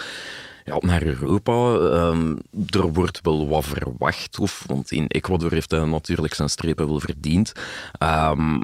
Ja, 0.66 0.78
naar 0.80 1.04
Europa. 1.04 1.76
Ehm, 1.76 2.36
er 2.70 2.94
wordt 2.94 3.20
wel 3.22 3.48
wat 3.48 3.66
verwacht, 3.66 4.40
of, 4.40 4.64
want 4.68 4.92
in 4.92 5.06
Ecuador 5.08 5.52
heeft 5.52 5.72
hij 5.72 5.86
natuurlijk 5.86 6.34
zijn 6.34 6.50
strepen 6.50 6.88
wel 6.88 7.00
verdiend. 7.00 7.52
Ehm, 7.98 8.62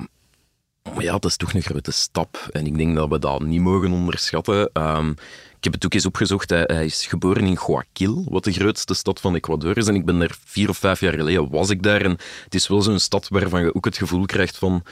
maar 0.84 1.04
ja, 1.04 1.12
dat 1.12 1.26
is 1.26 1.38
toch 1.38 1.54
een 1.54 1.62
grote 1.62 1.92
stap. 1.92 2.48
En 2.52 2.66
ik 2.66 2.78
denk 2.78 2.96
dat 2.96 3.10
we 3.10 3.20
dat 3.20 3.42
niet 3.42 3.62
mogen 3.62 3.92
onderschatten. 3.92 4.70
Ehm, 4.74 5.10
ik 5.58 5.64
heb 5.64 5.74
het 5.74 5.86
ook 5.86 5.94
eens 5.94 6.06
opgezocht. 6.06 6.50
Hij, 6.50 6.86
is 6.86 7.06
geboren 7.06 7.44
in 7.44 7.58
Guayaquil, 7.58 8.26
wat 8.30 8.44
de 8.44 8.52
grootste 8.52 8.94
stad 8.94 9.20
van 9.20 9.36
Ecuador 9.36 9.78
is. 9.78 9.88
En 9.88 9.96
ik 9.96 10.06
ben 10.06 10.20
daar 10.20 10.38
vier 10.46 10.70
of 10.70 10.78
vijf 10.78 11.00
jaar 11.00 11.14
geleden 11.14 11.50
was 11.50 11.70
ik 11.70 11.84
daar. 11.84 12.02
En 12.02 12.18
het 12.44 12.56
is 12.56 12.68
wel 12.68 12.82
zo'n 12.82 13.00
stad 13.00 13.28
waarvan 13.28 13.62
je 13.62 13.76
ook 13.76 13.86
het 13.86 13.98
gevoel 13.98 14.26
krijgt 14.26 14.58
van 14.58 14.84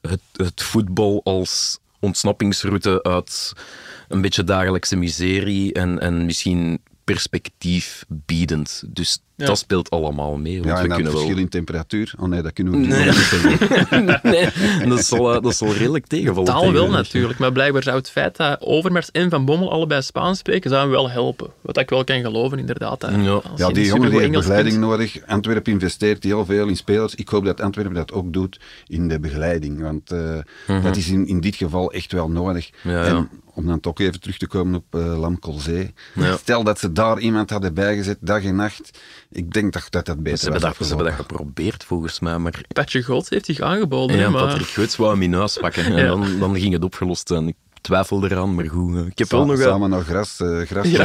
het, 0.00 0.20
het 0.32 0.62
voetbal 0.62 1.20
als 1.24 1.78
ontsnappingsroute 2.00 3.02
uit 3.02 3.52
een 4.08 4.20
beetje 4.20 4.44
dagelijkse 4.44 4.96
miserie 4.96 5.72
en, 5.72 5.98
en 5.98 6.26
misschien 6.26 6.80
perspectief 7.04 8.04
biedend. 8.08 8.82
Dus 8.86 9.18
Ja. 9.36 9.46
dat 9.46 9.58
speelt 9.58 9.90
allemaal 9.90 10.36
mee. 10.36 10.54
Want 10.62 10.64
Ja, 10.68 10.72
we 10.74 10.78
en 10.78 10.84
het 10.84 10.94
kunnen 10.94 11.12
wel... 11.12 11.20
verschil 11.20 11.42
in 11.42 11.48
temperatuur. 11.48 12.14
Oh 12.18 12.28
nee, 12.28 12.42
dat 12.42 12.52
kunnen 12.52 12.72
we 12.72 12.78
niet 12.78 14.22
Nee. 14.22 14.88
dat 14.88 15.04
zal, 15.04 15.34
eh, 15.34 15.42
dat 15.42 15.56
zal 15.56 15.72
redelijk 15.72 16.06
tegenvallen. 16.06 16.44
Taal 16.50 16.72
wel 16.72 16.90
natuurlijk, 16.90 17.38
maar 17.38 17.52
blijkbaar 17.52 17.82
zou 17.82 17.96
het 17.96 18.10
feit 18.10 18.36
dat 18.36 18.60
Overmars 18.60 19.10
en 19.10 19.30
Van 19.30 19.44
Bommel 19.44 19.72
allebei 19.72 20.02
Spaans 20.02 20.38
spreken, 20.38 20.70
zou 20.70 20.82
hem 20.82 20.90
wel 20.90 21.10
helpen. 21.10 21.50
Wat 21.60 21.76
ik 21.78 21.90
wel 21.90 22.04
kan 22.04 22.20
geloven, 22.20 22.58
inderdaad. 22.58 23.02
hè. 23.02 23.08
Ja. 23.08 23.16
Ja, 23.16 23.20
die 23.22 23.40
jongen 23.56 23.74
die 23.74 23.84
supergoed 23.84 24.10
heeft 24.12 24.24
Engels 24.24 24.44
begeleiding 24.44 24.74
kunt. 24.74 24.86
nodig. 24.86 25.26
Antwerpen 25.26 25.72
investeert 25.72 26.22
heel 26.24 26.44
veel 26.44 26.66
in 26.68 26.76
spelers. 26.76 27.14
Ik 27.14 27.28
hoop 27.28 27.44
dat 27.44 27.60
Antwerpen 27.60 27.94
dat 27.94 28.12
ook 28.12 28.32
doet 28.32 28.60
in 28.86 29.08
de 29.08 29.20
begeleiding. 29.20 29.80
Want 29.80 30.10
eh, 30.10 30.82
dat 30.82 30.96
is 30.96 31.08
in, 31.08 31.26
in 31.26 31.40
dit 31.40 31.56
geval 31.56 31.92
echt 31.92 32.12
wel 32.12 32.28
nodig. 32.30 32.70
Mhm. 32.82 32.94
Ja, 32.94 33.04
ja. 33.04 33.10
En 33.16 33.28
om 33.54 33.66
dan 33.66 33.80
toch 33.80 34.00
even 34.00 34.20
terug 34.20 34.38
te 34.38 34.46
komen 34.46 34.74
op 34.74 34.94
uh. 34.94 36.34
Stel 36.36 36.64
dat 36.64 36.78
ze 36.78 36.92
daar 36.92 37.18
iemand 37.18 37.50
hadden 37.50 37.74
bijgezet, 37.74 38.18
dag 38.20 38.42
en 38.44 38.56
nacht. 38.56 38.98
Ik 39.32 39.52
denk 39.52 39.72
dat 39.72 39.86
dat, 39.90 40.06
dat 40.06 40.22
beter 40.22 40.38
Ze 40.38 40.44
hebben, 40.44 40.62
was 40.62 40.78
dat, 40.78 40.86
ze 40.86 40.94
hebben 40.94 41.12
dat 41.12 41.20
geprobeerd, 41.26 41.84
volgens 41.84 42.20
mij. 42.20 42.38
Maar 42.38 42.60
Patje 42.72 43.02
Gods 43.02 43.28
heeft 43.30 43.44
zich 43.46 43.60
aangeboden, 43.60 44.16
ja, 44.16 44.30
maar 44.30 44.46
Patrick 44.46 44.66
Goots 44.66 44.96
wou 44.96 45.12
hem 45.12 45.22
in 45.22 45.32
huis 45.34 45.58
pakken. 45.60 45.84
En 45.84 45.96
Ja. 46.02 46.06
dan, 46.06 46.38
dan 46.38 46.56
ging 46.56 46.72
het 46.72 46.84
opgelost 46.84 47.28
zijn. 47.28 47.48
Ik 47.48 47.54
twijfel 47.80 48.24
eraan, 48.24 48.54
maar 48.54 48.68
goed. 48.68 48.94
eh, 48.96 49.06
Ik 49.06 49.18
heb 49.18 49.26
Sa- 49.28 49.36
wel 49.36 49.46
nog 49.46 49.56
een, 49.56 49.62
Samen 49.62 49.90
naar 49.90 50.02
gras, 50.02 50.40
eh 50.40 50.60
gras. 50.60 50.88
Ja, 50.88 51.04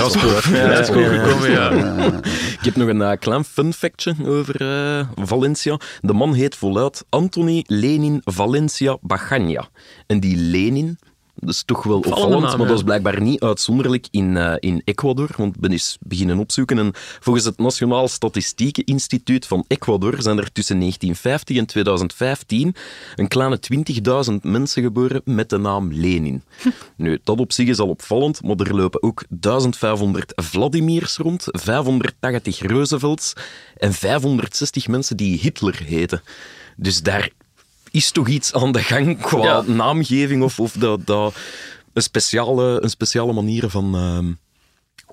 gekomen, 0.84 2.18
ik 2.60 2.60
heb 2.62 2.76
nog 2.76 2.88
een 2.88 3.02
eh, 3.02 3.18
klein 3.20 3.44
fun 3.44 3.74
factje 3.74 4.16
over 4.26 4.62
eh, 4.62 5.08
Valencia. 5.16 5.80
De 6.02 6.14
man 6.14 6.34
heet 6.34 6.56
voluit 6.56 7.06
Anthony 7.10 7.64
Lenin 7.68 8.22
Valencia 8.24 8.98
Bagania. 9.02 9.68
En 10.08 10.20
die 10.20 10.38
Lenin, 10.38 11.00
dat 11.40 11.50
is 11.50 11.64
toch 11.64 11.84
wel 11.84 11.98
opvallend, 11.98 12.30
naam, 12.30 12.42
maar 12.42 12.60
ja. 12.60 12.66
dat 12.66 12.78
is 12.78 12.84
blijkbaar 12.84 13.22
niet 13.22 13.42
uitzonderlijk 13.42 14.08
in, 14.12 14.38
eh, 14.38 14.54
in 14.60 14.82
Ecuador. 14.84 15.30
Want 15.38 15.56
ik 15.56 15.62
ben 15.62 15.72
eens 15.72 15.98
beginnen 16.02 16.40
opzoeken. 16.40 16.78
En 16.78 16.92
volgens 16.94 17.46
het 17.46 17.58
Nationaal 17.58 18.08
Statistieke 18.08 18.84
Instituut 18.84 19.46
van 19.46 19.66
Ecuador 19.68 20.22
zijn 20.22 20.38
er 20.38 20.52
tussen 20.52 20.78
1950 20.80 21.58
en 21.58 21.66
2015 21.66 22.76
een 23.16 23.28
kleine 23.28 23.60
20.000 23.60 24.44
mensen 24.44 24.84
geboren 24.84 25.22
met 25.26 25.50
de 25.50 25.58
naam 25.58 25.94
Lenin. 25.94 26.44
Nu, 26.96 27.20
dat 27.24 27.40
op 27.40 27.52
zich 27.52 27.68
is 27.68 27.80
al 27.80 27.90
opvallend, 27.90 28.44
maar 28.44 28.56
er 28.56 28.76
lopen 28.76 29.04
ook 29.04 29.24
1500 29.30 30.34
Vladimirs 30.36 31.18
rond, 31.18 31.44
580 31.46 32.62
Roosevelts 32.62 33.34
en 33.78 33.94
560 33.94 34.88
mensen 34.88 35.18
die 35.18 35.40
Hitler 35.40 35.82
heten. 35.86 36.22
Dus 36.76 37.02
daar 37.02 37.30
is 37.98 38.12
toch 38.12 38.28
iets 38.28 38.54
aan 38.54 38.72
de 38.72 38.82
gang 38.82 39.22
qua 39.22 39.44
Ja. 39.44 39.62
naamgeving 39.62 40.44
of, 40.44 40.60
of 40.60 40.72
dat, 40.72 41.06
dat 41.06 41.36
een, 41.94 42.02
speciale, 42.02 42.82
een 42.84 42.90
speciale 42.90 43.34
manier 43.34 43.70
van 43.70 43.96
ehm, 43.96 44.32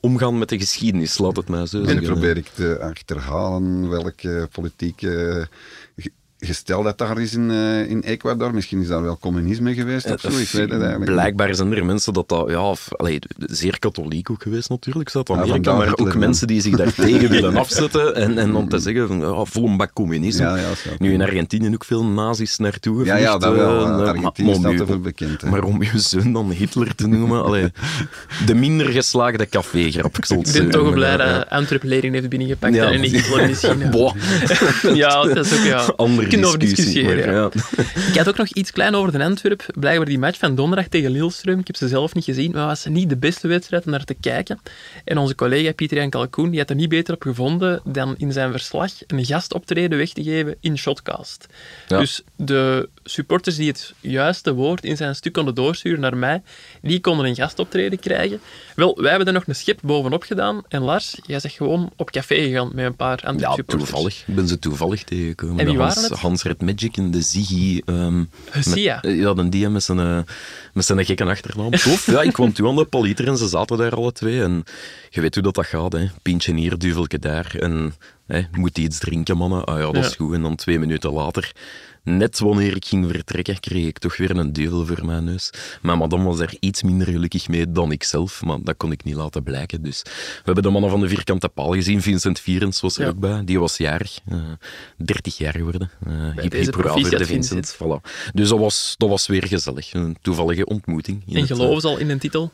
omgaan 0.00 0.38
met 0.38 0.48
de 0.48 0.58
geschiedenis, 0.58 1.18
laat 1.18 1.36
het 1.36 1.48
mij 1.48 1.66
zo 1.66 1.78
En 1.78 1.84
zeggen. 1.84 2.02
nu 2.02 2.08
probeer 2.08 2.36
ik 2.36 2.46
te 2.54 2.78
achterhalen 2.80 3.88
welke 3.88 4.48
politieke 4.52 5.48
ge- 6.44 6.52
gesteld 6.54 6.84
dat 6.84 6.98
daar 6.98 7.20
is 7.20 7.34
in, 7.34 7.50
uh, 7.50 7.90
in 7.90 8.00
Ecuador. 8.00 8.54
Misschien 8.54 8.80
is 8.80 8.88
daar 8.88 9.02
wel 9.02 9.18
communisme 9.18 9.74
geweest 9.74 10.10
of 10.10 10.20
zo, 10.20 10.28
ik 10.28 10.34
weet 10.34 10.70
het 10.70 10.80
eigenlijk 10.80 11.04
Blijkbaar 11.04 11.54
zijn 11.54 11.74
er 11.74 11.84
mensen 11.84 12.12
dat 12.12 12.28
dat, 12.28 12.50
ja, 12.50 12.70
of, 12.70 12.88
allee, 12.96 13.18
zeer 13.38 13.78
katholiek 13.78 14.30
ook 14.30 14.42
geweest 14.42 14.68
natuurlijk, 14.68 15.08
Zuid-Amerika, 15.08 15.70
ja, 15.70 15.76
maar 15.76 15.96
ook 15.96 16.14
mensen 16.14 16.46
die 16.46 16.60
zich 16.60 16.76
daar 16.76 16.94
tegen 17.06 17.30
willen 17.30 17.56
afzetten 17.56 18.14
en, 18.14 18.38
en 18.38 18.54
om 18.54 18.68
te 18.68 18.78
zeggen 18.78 19.06
van, 19.06 19.20
ja, 19.20 19.44
vol 19.44 19.68
een 19.68 19.76
bak 19.76 19.92
communisme. 19.92 20.44
Ja, 20.44 20.56
ja, 20.56 20.64
nu 20.98 21.12
in 21.12 21.22
Argentinië 21.22 21.74
ook 21.74 21.84
veel 21.84 22.04
nazi's 22.04 22.58
naartoe 22.58 22.98
gevlucht. 22.98 23.20
Ja, 23.20 23.30
ja, 23.30 23.38
dat 23.38 23.54
wel. 23.54 24.00
Uh, 24.00 24.08
Argentinië 24.08 24.54
staat 24.54 24.80
er 24.80 24.86
veel 24.86 25.00
bekend. 25.00 25.40
Hè. 25.40 25.50
Maar 25.50 25.62
om 25.62 25.82
je 25.82 25.98
zoon 25.98 26.32
dan 26.32 26.50
Hitler 26.50 26.94
te 26.94 27.06
noemen, 27.06 27.44
allee, 27.44 27.72
de 28.46 28.54
minder 28.54 28.86
geslaagde 28.86 29.46
cafégrap, 29.46 30.16
ik 30.16 30.28
Ik 30.28 30.52
ben 30.52 30.70
toch 30.70 30.92
blij 30.92 31.16
dat 31.16 31.48
Antwerp 31.48 31.82
lering 31.82 32.14
heeft 32.14 32.28
binnengepakt 32.28 32.76
en 32.76 33.00
niet 33.00 33.12
Hitler 33.16 33.48
misschien. 33.48 33.82
ja, 35.02 35.22
dat 35.22 35.46
is 35.46 35.58
ook, 35.58 35.64
ja. 35.64 35.92
Andere 35.96 36.28
discussie. 36.40 37.16
ja. 37.16 37.50
Ik 38.10 38.16
had 38.16 38.28
ook 38.28 38.36
nog 38.36 38.48
iets 38.48 38.70
klein 38.70 38.94
over 38.94 39.12
de 39.12 39.24
Antwerp. 39.24 39.66
Blijkbaar 39.74 40.06
die 40.06 40.18
match 40.18 40.38
van 40.38 40.54
donderdag 40.54 40.88
tegen 40.88 41.10
Lillestrøm. 41.10 41.58
Ik 41.58 41.66
heb 41.66 41.76
ze 41.76 41.88
zelf 41.88 42.14
niet 42.14 42.24
gezien, 42.24 42.50
maar 42.50 42.66
was 42.66 42.84
niet 42.84 43.08
de 43.08 43.16
beste 43.16 43.48
wedstrijd 43.48 43.84
om 43.84 43.90
naar 43.90 44.04
te 44.04 44.14
kijken. 44.14 44.60
En 45.04 45.18
onze 45.18 45.34
collega 45.34 45.72
Pieter 45.72 45.96
Jan 45.96 46.10
Kalkoen 46.10 46.50
die 46.50 46.60
had 46.60 46.70
er 46.70 46.76
niet 46.76 46.88
beter 46.88 47.14
op 47.14 47.22
gevonden 47.22 47.80
dan 47.84 48.14
in 48.18 48.32
zijn 48.32 48.50
verslag 48.50 48.92
een 49.06 49.24
gastoptreden 49.24 49.98
weg 49.98 50.10
te 50.10 50.22
geven 50.22 50.56
in 50.60 50.78
Shotcast. 50.78 51.46
Dus 51.88 52.22
de 52.36 52.88
supporters 53.04 53.56
die 53.56 53.68
het 53.68 53.94
juiste 54.00 54.54
woord 54.54 54.84
in 54.84 54.96
zijn 54.96 55.14
stuk 55.14 55.32
konden 55.32 55.54
doorsturen 55.54 56.00
naar 56.00 56.16
mij, 56.16 56.42
die 56.82 57.00
konden 57.00 57.26
een 57.26 57.34
gastoptreden 57.34 57.98
krijgen. 57.98 58.40
Wel, 58.74 58.98
wij 59.00 59.08
hebben 59.08 59.26
er 59.26 59.32
nog 59.32 59.46
een 59.46 59.54
schip 59.54 59.78
bovenop 59.82 60.22
gedaan. 60.22 60.62
En 60.68 60.82
Lars, 60.82 61.18
jij 61.26 61.40
zegt 61.40 61.54
gewoon 61.54 61.90
op 61.96 62.10
café 62.10 62.34
gegaan 62.34 62.70
met 62.74 62.84
een 62.84 62.96
paar 62.96 63.20
andere 63.24 63.48
ja, 63.48 63.54
supporters. 63.54 63.90
toevallig. 63.90 64.24
Ik 64.26 64.34
ben 64.34 64.48
ze 64.48 64.58
toevallig 64.58 65.04
tegengekomen. 65.04 65.58
En 65.58 65.66
wie 65.66 65.76
waren 65.76 66.02
het? 66.02 66.12
Hans 66.24 66.42
Red 66.42 66.60
Magic 66.62 66.96
en 66.96 67.10
de 67.10 67.22
Ziggy. 67.22 67.82
Um, 67.86 68.30
Sia. 68.60 68.98
Ja, 69.02 69.32
een 69.36 69.50
die 69.50 69.68
met 69.68 69.82
zijn, 69.82 69.98
uh, 69.98 70.18
met 70.72 70.84
zijn 70.84 71.04
gekke 71.04 71.24
achternaam. 71.24 71.70
Tof. 71.70 72.06
ja, 72.06 72.22
ik 72.22 72.32
kwam 72.32 72.52
toen 72.52 72.68
aan 72.68 72.76
de 72.76 72.84
paliter 72.84 73.28
en 73.28 73.36
ze 73.36 73.48
zaten 73.48 73.76
daar 73.78 73.94
alle 73.94 74.12
twee. 74.12 74.42
En 74.42 74.64
je 75.10 75.20
weet 75.20 75.34
hoe 75.34 75.42
dat, 75.42 75.54
dat 75.54 75.66
gaat, 75.66 75.92
hè. 75.92 76.06
Pintje 76.22 76.54
hier, 76.54 76.78
duveltje 76.78 77.18
daar. 77.18 77.54
En 77.58 77.94
hè, 78.26 78.42
moet 78.52 78.78
iets 78.78 78.98
drinken, 78.98 79.36
mannen? 79.36 79.64
Ah 79.64 79.78
ja, 79.78 79.84
dat 79.92 79.96
is 80.04 80.08
Ja. 80.08 80.14
goed. 80.16 80.34
En 80.34 80.42
dan 80.42 80.56
twee 80.56 80.78
minuten 80.78 81.12
later, 81.12 81.52
net 82.04 82.38
wanneer 82.38 82.76
ik 82.76 82.84
ging 82.84 83.10
vertrekken, 83.10 83.60
kreeg 83.60 83.86
ik 83.86 83.98
toch 83.98 84.16
weer 84.16 84.36
een 84.36 84.52
duvel 84.52 84.86
voor 84.86 85.04
mijn 85.06 85.24
neus. 85.24 85.50
Maar 85.82 85.96
madame 85.98 86.24
was 86.24 86.38
er 86.40 86.56
iets 86.60 86.82
minder 86.82 87.06
gelukkig 87.06 87.48
mee 87.48 87.70
dan 87.72 87.92
ik 87.92 88.02
zelf, 88.04 88.42
maar 88.42 88.58
dat 88.62 88.76
kon 88.76 88.92
ik 88.92 89.04
niet 89.04 89.14
laten 89.14 89.42
blijken. 89.42 89.82
Dus 89.82 90.02
we 90.02 90.40
hebben 90.44 90.62
de 90.62 90.70
mannen 90.70 90.90
van 90.90 91.00
de 91.00 91.08
vierkante 91.08 91.48
paal 91.48 91.72
gezien. 91.72 92.02
Vincent 92.02 92.40
Vierens 92.40 92.80
was 92.80 92.96
er 92.96 93.02
Ja. 93.02 93.08
ook 93.08 93.18
bij. 93.18 93.42
Die 93.44 93.58
was 93.60 93.76
jarig. 93.76 94.18
eh 94.28 94.36
30 94.96 95.38
jaar 95.38 95.52
geworden. 95.52 95.90
Uh, 96.08 96.12
hip, 96.36 96.50
deze 96.50 96.64
hip, 96.64 96.74
voor 96.74 97.10
de 97.18 97.24
Vincent. 97.24 97.74
Voilà. 97.76 98.30
Dus 98.32 98.48
dat 98.48 98.58
was, 98.58 98.94
dat 98.98 99.08
was 99.08 99.26
weer 99.26 99.46
gezellig. 99.46 99.92
Een 99.94 100.16
toevallige 100.22 100.64
ontmoeting. 100.66 101.22
in 101.26 101.34
En 101.34 101.40
het, 101.40 101.50
eh, 101.50 101.56
geloven 101.56 101.80
ze 101.80 101.88
al 101.88 101.98
in 101.98 102.10
een 102.10 102.18
titel? 102.18 102.52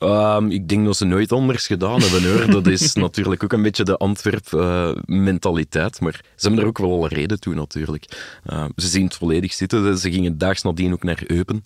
Ehm, 0.00 0.50
ik 0.50 0.68
denk 0.68 0.84
dat 0.84 0.96
ze 0.96 1.04
nooit 1.04 1.32
anders 1.32 1.66
gedaan 1.66 2.00
hebben 2.00 2.32
hoor. 2.32 2.50
Dat 2.50 2.66
is 2.66 2.92
natuurlijk 3.06 3.44
ook 3.44 3.52
een 3.52 3.62
beetje 3.62 3.84
de 3.84 3.96
Antwerp-mentaliteit. 3.96 6.00
maar 6.00 6.12
ze 6.12 6.20
hebben 6.46 6.60
er 6.60 6.66
ook 6.68 6.78
wel 6.78 6.90
al 6.90 7.02
een 7.02 7.08
reden 7.08 7.40
toe 7.40 7.54
natuurlijk. 7.54 8.04
Uh, 8.50 8.64
ze 8.76 8.88
zien 8.88 9.04
het 9.04 9.14
volledig 9.14 9.52
zitten. 9.52 9.98
Ze 9.98 10.10
gingen 10.10 10.38
daags 10.38 10.62
nadien 10.62 10.92
ook 10.92 11.02
naar 11.02 11.22
Eupen. 11.26 11.62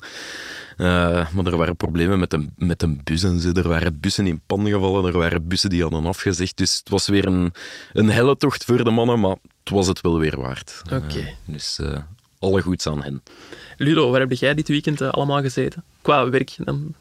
Uh, 0.76 1.30
maar 1.30 1.46
er 1.46 1.56
waren 1.56 1.76
problemen 1.76 2.18
met 2.18 2.32
een, 2.32 2.52
met 2.56 2.82
een 2.82 3.00
bus 3.04 3.22
en 3.22 3.40
zo. 3.40 3.52
Er 3.52 3.68
waren 3.68 4.00
bussen 4.00 4.26
in 4.26 4.40
pan 4.46 4.66
gevallen. 4.66 5.12
Er 5.12 5.18
waren 5.18 5.48
bussen 5.48 5.70
die 5.70 5.82
hadden 5.82 6.06
afgezegd. 6.06 6.56
Dus 6.56 6.76
het 6.76 6.88
was 6.88 7.08
weer 7.08 7.26
een, 7.26 7.52
een 7.92 8.10
helle 8.10 8.36
tocht 8.36 8.64
voor 8.64 8.84
de 8.84 8.90
mannen. 8.90 9.20
Maar 9.20 9.36
het 9.64 9.72
was 9.72 9.86
het 9.86 10.00
wel 10.00 10.18
weer 10.18 10.40
waard. 10.40 10.82
Oké. 10.92 11.18
Uh, 11.18 11.26
dus 11.44 11.80
alle 12.38 12.62
goeds 12.62 12.86
aan 12.86 13.02
hen. 13.02 13.22
Ludo, 13.76 14.10
waar 14.10 14.20
heb 14.20 14.32
jij 14.32 14.54
dit 14.54 14.68
weekend 14.68 15.00
uh, 15.00 15.08
allemaal 15.08 15.40
gezeten? 15.40 15.84
Qua 16.02 16.30
werk 16.30 16.56
dan, 16.58 16.94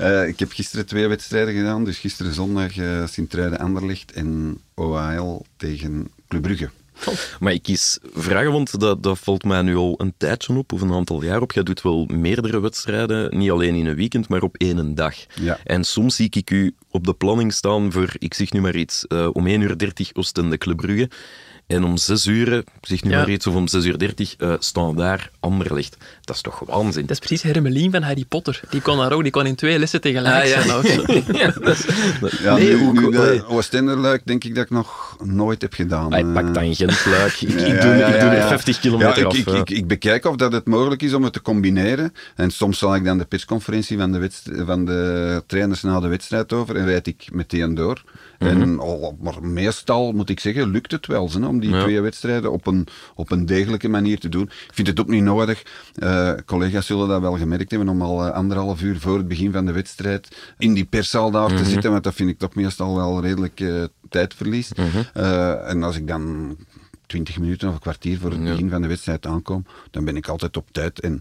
uh, 0.00 0.28
ik 0.32 0.38
heb 0.38 0.52
gisteren 0.52 0.86
twee 0.86 1.08
wedstrijden 1.08 1.54
gedaan. 1.54 1.84
Dus 1.84 1.98
gisteren 1.98 2.34
zondag 2.34 2.76
uh, 2.76 3.06
Sint-Truiden-Anderlecht 3.06 4.12
en 4.12 4.60
OAL 4.74 5.46
tegen 5.56 6.10
Club 6.28 6.42
Brugge. 6.42 6.70
Oh. 7.06 7.14
Maar 7.40 7.52
ik 7.52 7.62
kies 7.62 7.98
vragen, 8.14 8.52
want 8.52 8.80
dat, 8.80 9.02
dat 9.02 9.18
valt 9.18 9.44
mij 9.44 9.62
nu 9.62 9.76
al 9.76 9.94
een 9.96 10.14
tijdje 10.16 10.56
op, 10.56 10.72
of 10.72 10.80
een 10.80 10.92
aantal 10.92 11.22
jaar 11.22 11.40
op. 11.40 11.52
Jij 11.52 11.62
doet 11.62 11.82
wel 11.82 12.04
meerdere 12.04 12.60
wedstrijden, 12.60 13.38
niet 13.38 13.50
alleen 13.50 13.74
in 13.74 13.86
een 13.86 13.94
weekend, 13.94 14.28
maar 14.28 14.42
op 14.42 14.56
één 14.56 14.94
dag. 14.94 15.14
Ja. 15.34 15.58
En 15.64 15.84
soms 15.84 16.16
zie 16.16 16.28
ik 16.30 16.50
u 16.50 16.74
op 16.90 17.04
de 17.04 17.14
planning 17.14 17.52
staan 17.52 17.92
voor, 17.92 18.12
ik 18.18 18.34
zeg 18.34 18.52
nu 18.52 18.60
maar 18.60 18.76
iets, 18.76 19.04
uh, 19.08 19.28
om 19.32 19.46
1 19.46 19.60
uur 19.60 19.78
30 19.78 20.10
Oostende 20.12 20.58
Club 20.58 20.76
Brugge. 20.76 21.08
En 21.70 21.84
om 21.84 21.96
6 21.96 22.26
uur, 22.26 22.52
ik 22.56 22.64
zeg 22.80 23.02
nu 23.02 23.10
Ja. 23.10 23.16
maar 23.16 23.30
iets, 23.30 23.46
of 23.46 23.54
om 23.54 23.68
6 23.68 23.84
uur 23.84 23.98
30 23.98 24.34
uh, 24.38 24.54
staan 24.58 24.96
daar 24.96 25.30
Anderlecht. 25.40 25.96
Dat 26.20 26.36
is 26.36 26.42
toch 26.42 26.58
waanzin? 26.66 27.00
Dat 27.02 27.10
is 27.10 27.18
precies 27.18 27.42
Hermelien 27.42 27.90
van 27.90 28.02
Harry 28.02 28.24
Potter. 28.28 28.60
Die 28.70 28.80
kon 28.80 28.96
daar 28.96 29.12
ook, 29.12 29.22
die 29.22 29.30
kon 29.32 29.46
in 29.46 29.54
twee 29.54 29.78
lessen 29.78 30.00
tegelijk 30.00 30.42
Ah, 30.42 30.48
ja. 30.48 30.62
zijn. 30.62 30.76
of 30.76 31.36
ja, 31.40 31.50
dat 31.60 31.68
is- 31.78 32.38
Ja, 32.42 32.56
nee, 32.56 32.76
nu, 32.76 33.10
de. 33.10 33.44
Oostenderluik 33.46 34.22
denk 34.24 34.44
ik 34.44 34.54
dat 34.54 34.64
ik 34.64 34.70
nog 34.70 35.16
nooit 35.24 35.62
heb 35.62 35.72
gedaan. 35.72 36.12
Hij 36.12 36.22
Eh, 36.22 36.32
pakt 36.32 36.54
dan 36.54 36.74
Gentluik. 36.74 37.32
Ik, 37.40 37.48
ik 37.48 37.58
Ja, 37.58 37.80
doe, 37.80 37.94
ja, 37.94 38.06
ik 38.06 38.14
ja, 38.14 38.20
doe 38.20 38.30
er 38.30 38.36
ja. 38.36 38.48
50 38.48 38.80
kilometer 38.80 39.14
ja, 39.14 39.20
ik, 39.20 39.26
af. 39.26 39.36
Ik, 39.36 39.48
ik, 39.48 39.70
ik 39.70 39.86
bekijk 39.86 40.24
of 40.26 40.36
dat 40.36 40.52
het 40.52 40.66
mogelijk 40.66 41.02
is 41.02 41.12
om 41.14 41.24
het 41.24 41.32
te 41.32 41.42
combineren. 41.42 42.12
En 42.36 42.50
soms 42.50 42.78
zal 42.78 42.94
ik 42.94 43.04
dan 43.04 43.18
de 43.18 43.24
persconferentie 43.24 43.98
van 43.98 44.12
de, 44.12 44.30
van 44.66 44.84
de 44.84 45.42
trainers 45.46 45.82
na 45.82 46.00
de 46.00 46.08
wedstrijd 46.08 46.52
over 46.52 46.76
en 46.76 46.84
rijd 46.86 47.06
ik 47.06 47.28
meteen 47.32 47.74
door. 47.74 48.02
En, 48.48 48.78
al- 48.78 49.16
maar 49.20 49.42
meestal, 49.42 50.12
moet 50.12 50.28
ik 50.30 50.40
zeggen, 50.40 50.70
lukt 50.70 50.90
het 50.92 51.06
wel 51.06 51.28
zo, 51.28 51.40
om 51.46 51.60
die 51.60 51.70
Ja. 51.70 51.82
twee 51.82 52.00
wedstrijden 52.00 52.52
op 52.52 52.66
een, 52.66 52.86
op 53.14 53.30
een 53.30 53.46
degelijke 53.46 53.88
manier 53.88 54.18
te 54.18 54.28
doen. 54.28 54.42
Ik 54.42 54.70
vind 54.74 54.86
het 54.88 55.00
ook 55.00 55.08
niet 55.08 55.22
nodig. 55.22 55.62
Eh, 55.94 56.32
collega's 56.46 56.86
zullen 56.86 57.08
dat 57.08 57.20
wel 57.20 57.36
gemerkt 57.36 57.70
hebben 57.70 57.88
om 57.88 58.02
al 58.02 58.26
eh, 58.26 58.32
anderhalf 58.32 58.82
uur 58.82 59.00
voor 59.00 59.16
het 59.16 59.28
begin 59.28 59.52
van 59.52 59.66
de 59.66 59.72
wedstrijd 59.72 60.28
in 60.58 60.74
die 60.74 60.84
perszaal 60.84 61.30
daar 61.30 61.48
te 61.48 61.64
zitten, 61.64 61.90
want 61.90 62.04
dat 62.04 62.14
vind 62.14 62.30
ik 62.30 62.38
toch 62.38 62.54
meestal 62.54 62.96
wel 62.96 63.20
redelijk 63.22 63.60
eh, 63.60 63.82
tijdverlies. 64.08 64.72
Eh, 65.14 65.68
en 65.70 65.82
als 65.82 65.96
ik 65.96 66.06
dan 66.08 66.56
20 67.10 67.38
minuten 67.38 67.68
of 67.68 67.74
een 67.74 67.80
kwartier 67.80 68.18
voor 68.18 68.30
het 68.30 68.40
Ja. 68.42 68.50
begin 68.50 68.70
van 68.70 68.82
de 68.82 68.88
wedstrijd 68.88 69.26
aankom, 69.26 69.64
dan 69.90 70.04
ben 70.04 70.16
ik 70.16 70.28
altijd 70.28 70.56
op 70.56 70.66
tijd. 70.72 71.00
En 71.00 71.20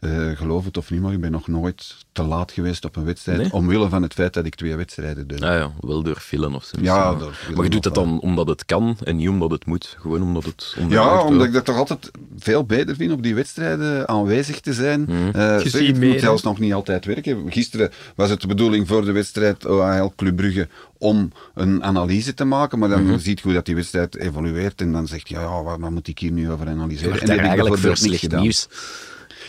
eh, 0.00 0.30
geloof 0.36 0.64
het 0.64 0.76
of 0.76 0.90
niet, 0.90 1.00
maar 1.00 1.12
ik 1.12 1.20
ben 1.20 1.30
nog 1.30 1.48
nooit 1.48 1.96
te 2.12 2.22
laat 2.22 2.52
geweest 2.52 2.84
op 2.84 2.96
een 2.96 3.04
wedstrijd, 3.04 3.38
Nee? 3.38 3.52
omwille 3.52 3.88
van 3.88 4.02
het 4.02 4.14
feit 4.14 4.34
dat 4.34 4.44
ik 4.44 4.54
twee 4.54 4.76
wedstrijden 4.76 5.26
doe. 5.26 5.38
Ah 5.38 5.54
ja, 5.58 5.70
wel 5.80 6.02
door 6.02 6.16
filmen 6.16 6.54
of 6.54 6.64
zo. 6.64 6.76
Ja, 6.80 6.94
misschien, 6.98 7.18
door 7.18 7.32
filmen 7.34 7.54
Maar 7.56 7.64
je 7.64 7.70
doet 7.70 7.84
het 7.84 7.94
dan 7.94 8.20
omdat 8.20 8.48
het 8.48 8.64
kan 8.64 8.96
en 9.04 9.16
niet 9.16 9.28
omdat 9.28 9.50
het 9.50 9.66
moet. 9.66 9.96
Gewoon 10.00 10.22
omdat 10.22 10.44
het 10.44 10.76
Ja, 10.88 11.22
omdat 11.24 11.46
ik 11.46 11.52
dat 11.52 11.64
toch 11.64 11.76
altijd 11.76 12.10
veel 12.38 12.64
beter 12.64 12.96
vind 12.96 13.12
op 13.12 13.22
die 13.22 13.34
wedstrijden 13.34 14.08
aanwezig 14.08 14.60
te 14.60 14.72
zijn. 14.74 15.08
Eh, 15.08 15.22
Je 15.62 15.68
zeg, 15.68 15.80
ziet 15.80 15.96
het 15.96 16.00
moet 16.04 16.20
zelfs 16.20 16.42
nog 16.42 16.58
niet 16.58 16.72
altijd 16.72 17.04
werken. 17.04 17.52
Gisteren 17.52 17.90
was 18.14 18.30
het 18.30 18.40
de 18.40 18.46
bedoeling 18.46 18.88
voor 18.88 19.04
de 19.04 19.12
wedstrijd 19.12 19.66
OHL 19.66 20.12
Club 20.16 20.36
Brugge 20.36 20.68
om 21.00 21.32
een 21.54 21.84
analyse 21.84 22.34
te 22.34 22.44
maken, 22.44 22.78
maar 22.78 22.88
dan 22.88 23.04
Mhm. 23.06 23.18
ziet 23.18 23.40
hoe 23.40 23.52
dat 23.52 23.66
die 23.66 23.74
wedstrijd 23.74 24.16
evolueert 24.16 24.80
en 24.80 24.92
dan 24.92 25.06
zegt 25.06 25.28
je, 25.28 25.34
ja, 25.34 25.62
wat, 25.62 25.78
wat 25.78 25.90
moet 25.90 26.08
ik 26.08 26.18
hier 26.18 26.32
nu 26.32 26.50
over 26.50 26.68
analyseren? 26.68 27.10
wordt 27.10 27.28
En 27.28 27.38
eigenlijk 27.38 27.78
voor 27.78 27.96
slecht 27.96 28.20
gedaan. 28.20 28.40
nieuws. 28.42 28.68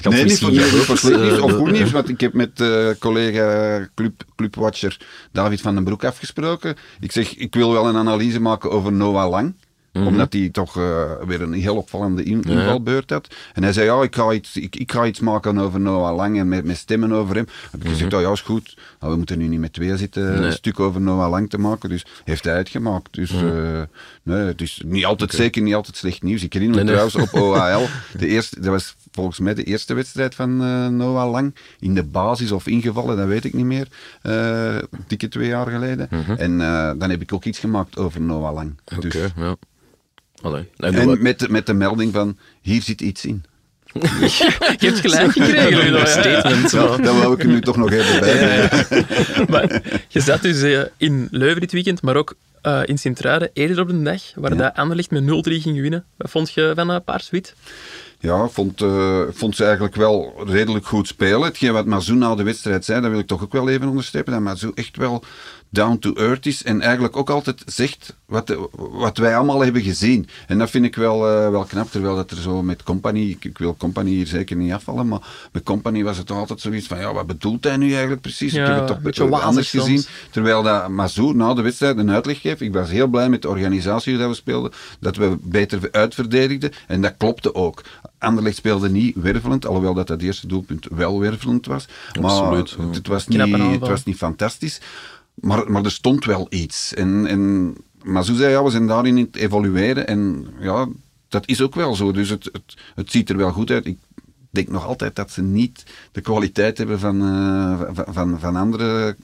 Nee, 0.04 0.24
niet 0.24 0.40
voor, 0.40 0.52
misschien 0.52 0.78
niet 0.78 0.86
voor 0.86 0.98
slecht 0.98 1.22
nieuws 1.22 1.38
eh, 1.38 1.44
of 1.44 1.52
goed 1.52 1.72
nieuws, 1.72 1.92
want 1.92 2.10
ik 2.10 2.20
heb 2.20 2.34
met 2.34 2.62
eh, 2.62 2.88
collega 3.00 3.88
club, 3.96 4.24
clubwatcher 4.36 5.00
David 5.32 5.62
van 5.62 5.76
den 5.76 5.84
Broek 5.84 6.04
afgesproken. 6.04 6.76
Ik 7.00 7.12
zeg, 7.12 7.36
ik 7.36 7.54
wil 7.54 7.72
wel 7.72 7.88
een 7.88 7.96
analyse 7.96 8.40
maken 8.40 8.72
over 8.72 8.92
Noah 8.92 9.30
Lang. 9.30 9.54
Omdat 9.94 10.34
hij 10.34 10.50
toch 10.50 10.78
eh, 10.78 11.12
weer 11.26 11.42
een 11.42 11.54
heel 11.54 11.76
opvallende 11.76 12.24
Mhm. 12.24 12.50
Invalbeurt 12.50 13.10
had. 13.10 13.28
En 13.54 13.64
hij 13.64 13.74
zei, 13.74 13.86
ja, 13.86 14.02
ik 14.02 14.16
ga 14.16 14.32
iets, 14.32 14.58
ik, 14.58 14.76
ik 14.76 14.92
ga 14.92 15.06
iets 15.06 15.20
maken 15.20 15.58
over 15.58 15.80
Noah 15.80 16.16
Lang 16.16 16.38
en 16.40 16.48
met, 16.48 16.66
met 16.66 16.78
stemmen 16.78 17.12
over 17.12 17.36
hem. 17.36 17.48
heb 17.72 17.84
ik 17.84 17.90
gezegd, 17.90 18.14
oh 18.14 18.22
ja, 18.22 18.32
is 18.32 18.42
goed. 18.42 18.78
Nou, 19.00 19.12
we 19.12 19.18
moeten 19.18 19.38
nu 19.38 19.48
niet 19.48 19.60
met 19.60 19.74
twee 19.74 19.98
zitten 19.98 20.24
Mhm. 20.24 20.36
Nee. 20.40 20.46
een 20.46 20.52
stuk 20.54 20.80
over 20.80 21.02
Noah 21.02 21.30
Lang 21.30 21.50
te 21.50 21.58
maken. 21.58 21.90
Dus 21.90 22.06
heeft 22.24 22.44
hij 22.44 22.54
uitgemaakt. 22.54 23.14
Dus 23.14 23.32
eh, 23.32 23.82
nee, 24.24 24.38
het 24.46 24.62
is 24.62 24.82
niet 24.86 25.06
altijd, 25.06 25.32
zeker 25.32 25.62
niet 25.62 25.74
altijd 25.76 25.98
slecht 25.98 26.24
nieuws. 26.24 26.44
Ik 26.44 26.54
herinner 26.54 26.78
me 26.78 26.84
Nee, 26.84 26.94
trouwens 26.94 27.34
op 27.34 27.42
OAL, 27.42 27.88
de 28.18 28.28
eerste, 28.28 28.60
dat 28.62 28.70
was 28.70 28.96
volgens 29.12 29.40
mij 29.40 29.54
de 29.54 29.64
eerste 29.64 29.94
wedstrijd 29.94 30.36
van 30.36 30.62
eh, 30.64 30.88
Noah 30.88 31.32
Lang. 31.32 31.56
In 31.80 31.94
de 31.94 32.04
basis 32.04 32.52
of 32.52 32.68
ingevallen, 32.68 33.18
dat 33.18 33.28
weet 33.28 33.44
ik 33.46 33.54
niet 33.54 33.66
meer. 33.66 33.88
eh 34.22 34.78
dikke 35.08 35.28
twee 35.28 35.48
jaar 35.48 35.68
geleden. 35.68 36.10
En 36.38 36.62
eh, 36.62 36.92
dan 36.98 37.10
heb 37.10 37.22
ik 37.22 37.34
ook 37.34 37.46
iets 37.46 37.60
gemaakt 37.60 37.98
over 37.98 38.22
Noah 38.22 38.54
Lang. 38.54 38.80
Oké, 38.86 39.00
Dus, 39.10 39.14
ja. 39.36 39.56
Allee. 40.42 40.70
En, 40.78 40.94
en 40.96 41.22
met, 41.22 41.40
de- 41.40 41.50
met 41.50 41.66
de 41.66 41.74
melding 41.74 42.14
van, 42.14 42.38
hier 42.62 42.82
zit 42.82 43.02
iets 43.02 43.26
in. 43.26 43.44
Je 44.02 44.76
hebt 44.78 45.00
gelijk 45.00 45.32
gekregen, 45.32 45.78
Ludo. 45.92 46.06
Statement. 46.06 46.72
Ja, 46.72 46.98
dat 46.98 47.16
wou 47.16 47.34
ik 47.34 47.46
nu 47.46 47.62
toch 47.62 47.78
nog 47.78 47.92
even 47.92 48.20
bij. 48.20 48.70
Maar 49.50 49.82
je 50.08 50.20
zat 50.20 50.42
dus 50.42 50.62
eh, 50.62 50.82
in 50.98 51.28
Leuven 51.32 51.62
dit 51.62 51.72
weekend, 51.72 52.02
maar 52.02 52.16
ook 52.16 52.34
eh, 52.62 52.82
in 52.86 52.98
Sint-Truiden 52.98 53.50
eerder 53.54 53.80
op 53.80 53.88
de 53.88 54.02
dag, 54.02 54.22
waar 54.36 54.52
Ja. 54.52 54.58
dat 54.58 54.76
Anderlecht 54.76 55.12
met 55.12 55.24
0-3 55.24 55.28
ging 55.62 55.82
winnen. 55.82 56.06
Wat 56.18 56.32
vond 56.32 56.52
je 56.54 56.72
van 56.76 56.92
uh, 56.92 56.98
Paars-Wit? 57.06 57.56
Ja, 58.20 58.44
ik 58.44 58.52
vond, 58.52 58.82
eh, 58.82 59.22
vond 59.32 59.56
ze 59.56 59.64
eigenlijk 59.64 59.96
wel 59.96 60.34
redelijk 60.48 60.86
goed 60.86 61.08
spelen. 61.08 61.42
Hetgeen 61.42 61.74
wat 61.74 61.86
Mazou 61.86 62.18
na 62.18 62.36
de 62.36 62.44
wedstrijd 62.44 62.86
zei, 62.86 63.02
dat 63.02 63.10
wil 63.12 63.20
ik 63.20 63.28
toch 63.28 63.44
ook 63.44 63.54
wel 63.54 63.70
even 63.70 63.88
onderstrepen. 63.88 64.34
Dat 64.34 64.42
Mazou 64.42 64.72
echt 64.76 64.98
wel 64.98 65.24
down 65.74 65.98
to 66.00 66.14
earth 66.14 66.46
is 66.46 66.64
en 66.64 66.82
eigenlijk 66.82 67.18
ook 67.18 67.30
altijd 67.30 67.64
zegt 67.66 68.16
wat, 68.26 68.48
de- 68.48 68.70
wat 68.76 69.18
wij 69.18 69.36
allemaal 69.36 69.60
hebben 69.64 69.82
gezien. 69.82 70.28
En 70.48 70.58
dat 70.58 70.70
vind 70.70 70.86
ik 70.86 70.96
wel, 70.96 71.28
eh, 71.30 71.50
wel 71.50 71.64
knap, 71.64 71.92
terwijl 71.92 72.16
dat 72.16 72.32
er 72.32 72.38
zo 72.38 72.62
met 72.64 72.84
Company, 72.84 73.20
ik, 73.30 73.46
ik 73.46 73.58
wil 73.58 73.76
Company 73.78 74.10
hier 74.10 74.28
zeker 74.28 74.56
niet 74.56 74.72
afvallen, 74.74 75.08
maar 75.08 75.20
met 75.52 75.64
Company 75.64 76.04
was 76.04 76.18
het 76.18 76.28
toch 76.28 76.38
altijd 76.38 76.60
zoiets 76.62 76.88
van, 76.88 77.00
ja, 77.00 77.14
wat 77.14 77.28
bedoelt 77.28 77.64
hij 77.64 77.78
nu 77.78 77.92
eigenlijk 77.92 78.22
precies? 78.22 78.54
Ja, 78.54 78.62
ik 78.62 78.68
heb 78.68 78.78
het 78.78 78.88
toch 78.88 78.98
een 78.98 79.04
beetje 79.04 79.24
anders 79.48 79.70
soms. 79.70 79.84
gezien. 79.84 80.06
Terwijl 80.32 80.64
dat 80.64 80.90
Mazur 80.90 81.36
na 81.36 81.54
de 81.54 81.62
wedstrijd 81.62 81.98
een 81.98 82.12
uitleg 82.12 82.42
geeft. 82.42 82.62
Ik 82.62 82.74
was 82.74 82.90
heel 82.90 83.08
blij 83.08 83.30
met 83.30 83.42
de 83.42 83.50
organisatie 83.50 84.18
dat 84.18 84.30
we 84.30 84.36
speelden, 84.36 84.72
dat 85.00 85.16
we 85.16 85.38
beter 85.42 85.80
uitverdedigden. 85.92 86.72
En 86.88 87.02
dat 87.02 87.14
klopte 87.18 87.56
ook. 87.56 87.82
Anderlecht 88.18 88.56
speelde 88.56 88.90
niet 88.90 89.16
wervelend, 89.16 89.66
alhoewel 89.66 89.94
dat 89.94 90.08
het 90.08 90.22
eerste 90.22 90.48
doelpunt 90.48 90.88
wel 90.92 91.20
wervelend 91.20 91.66
was. 91.66 91.86
Maar 92.22 92.32
Absoluut, 92.32 92.70
het, 92.88 92.96
het 92.96 93.08
was 93.08 93.28
niet, 93.28 93.38
het 93.72 93.90
was 93.90 94.04
niet 94.04 94.18
fantastisch. 94.18 94.80
Maar, 95.34 95.72
maar 95.72 95.84
er 95.84 95.92
stond 95.92 96.26
wel 96.26 96.48
iets. 96.50 96.94
En, 96.94 97.26
en 97.28 97.76
Mazou 98.04 98.38
zei, 98.38 98.52
ja, 98.52 98.64
we 98.64 98.70
zijn 98.70 98.88
daarin 98.88 99.18
in 99.18 99.26
het 99.26 99.36
evolueren. 99.36 100.08
En 100.08 100.48
ja, 100.60 100.88
dat 101.28 101.48
is 101.48 101.62
ook 101.62 101.76
wel 101.76 101.96
zo. 101.96 102.12
Dus 102.12 102.30
het, 102.30 102.50
het, 102.52 102.78
het 102.96 103.12
ziet 103.12 103.30
er 103.30 103.38
wel 103.38 103.52
goed 103.52 103.72
uit. 103.72 103.86
Ik 103.86 103.98
denk 104.50 104.70
nog 104.70 104.86
altijd 104.86 105.16
dat 105.16 105.32
ze 105.32 105.42
niet 105.42 105.84
de 106.12 106.22
kwaliteit 106.22 106.78
hebben 106.78 107.00
van, 107.00 107.22
eh, 107.22 107.82
van, 107.94 108.14
van, 108.14 108.40
van 108.40 108.56
andere 108.56 109.16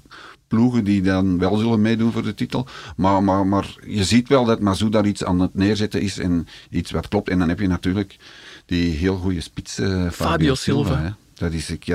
ploegen 0.47 0.83
die 0.83 1.01
dan 1.01 1.39
wel 1.39 1.57
zullen 1.57 1.81
meedoen 1.81 2.11
voor 2.11 2.23
de 2.23 2.33
titel. 2.33 2.67
Maar, 2.95 3.23
maar, 3.23 3.47
maar 3.47 3.75
je 3.85 4.03
ziet 4.03 4.27
wel 4.27 4.45
dat 4.45 4.59
Mazou 4.59 4.91
daar 4.91 5.05
iets 5.05 5.23
aan 5.23 5.39
het 5.39 5.53
neerzetten 5.53 6.01
is 6.01 6.17
en 6.17 6.47
iets 6.69 6.91
wat 6.91 7.07
klopt. 7.07 7.29
En 7.29 7.39
dan 7.39 7.49
heb 7.49 7.59
je 7.59 7.67
natuurlijk 7.67 8.17
die 8.65 8.91
heel 8.91 9.17
goede 9.17 9.41
spits, 9.41 9.79
eh, 9.79 9.87
Fabio, 9.87 10.11
Fabio 10.11 10.55
Silva. 10.55 10.93
Silva. 10.93 11.15
Dat 11.37 11.51
is, 11.51 11.69
ik, 11.69 11.87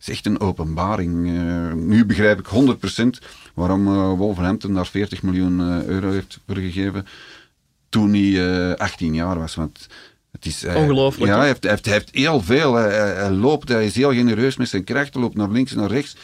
is 0.00 0.08
echt 0.08 0.26
een 0.26 0.40
openbaring. 0.40 1.26
Eh, 1.26 1.72
nu 1.72 2.04
begrijp 2.04 2.38
ik 2.38 2.46
100% 2.46 3.26
waarom 3.56 3.86
eh, 3.86 4.12
Wolverhampton 4.12 4.74
daar 4.74 4.86
40 4.86 5.22
miljoen 5.22 5.60
eh, 5.60 5.84
euro 5.84 6.10
heeft 6.10 6.38
voor 6.46 6.56
gegeven 6.56 7.06
toen 7.88 8.14
hij 8.14 8.70
eh, 8.70 8.74
18 8.74 9.14
jaar 9.14 9.38
was. 9.38 9.54
Want 9.54 9.86
het 10.32 10.46
is, 10.46 10.64
Ongelooflijk, 10.64 11.30
Ja, 11.32 11.38
hij 11.38 11.46
heeft, 11.46 11.62
hij, 11.62 11.70
heeft, 11.70 11.84
hij 11.84 11.94
heeft 11.94 12.14
heel 12.14 12.40
veel. 12.40 12.74
Hij, 12.74 13.30
loopt, 13.30 13.68
hij 13.68 13.84
is 13.84 13.94
heel 13.94 14.12
genereus 14.12 14.56
met 14.56 14.68
zijn 14.68 14.84
kracht. 14.84 15.14
Hij 15.14 15.22
loopt 15.22 15.36
naar 15.36 15.50
links 15.50 15.72
en 15.72 15.78
naar 15.78 15.90
rechts. 15.90 16.16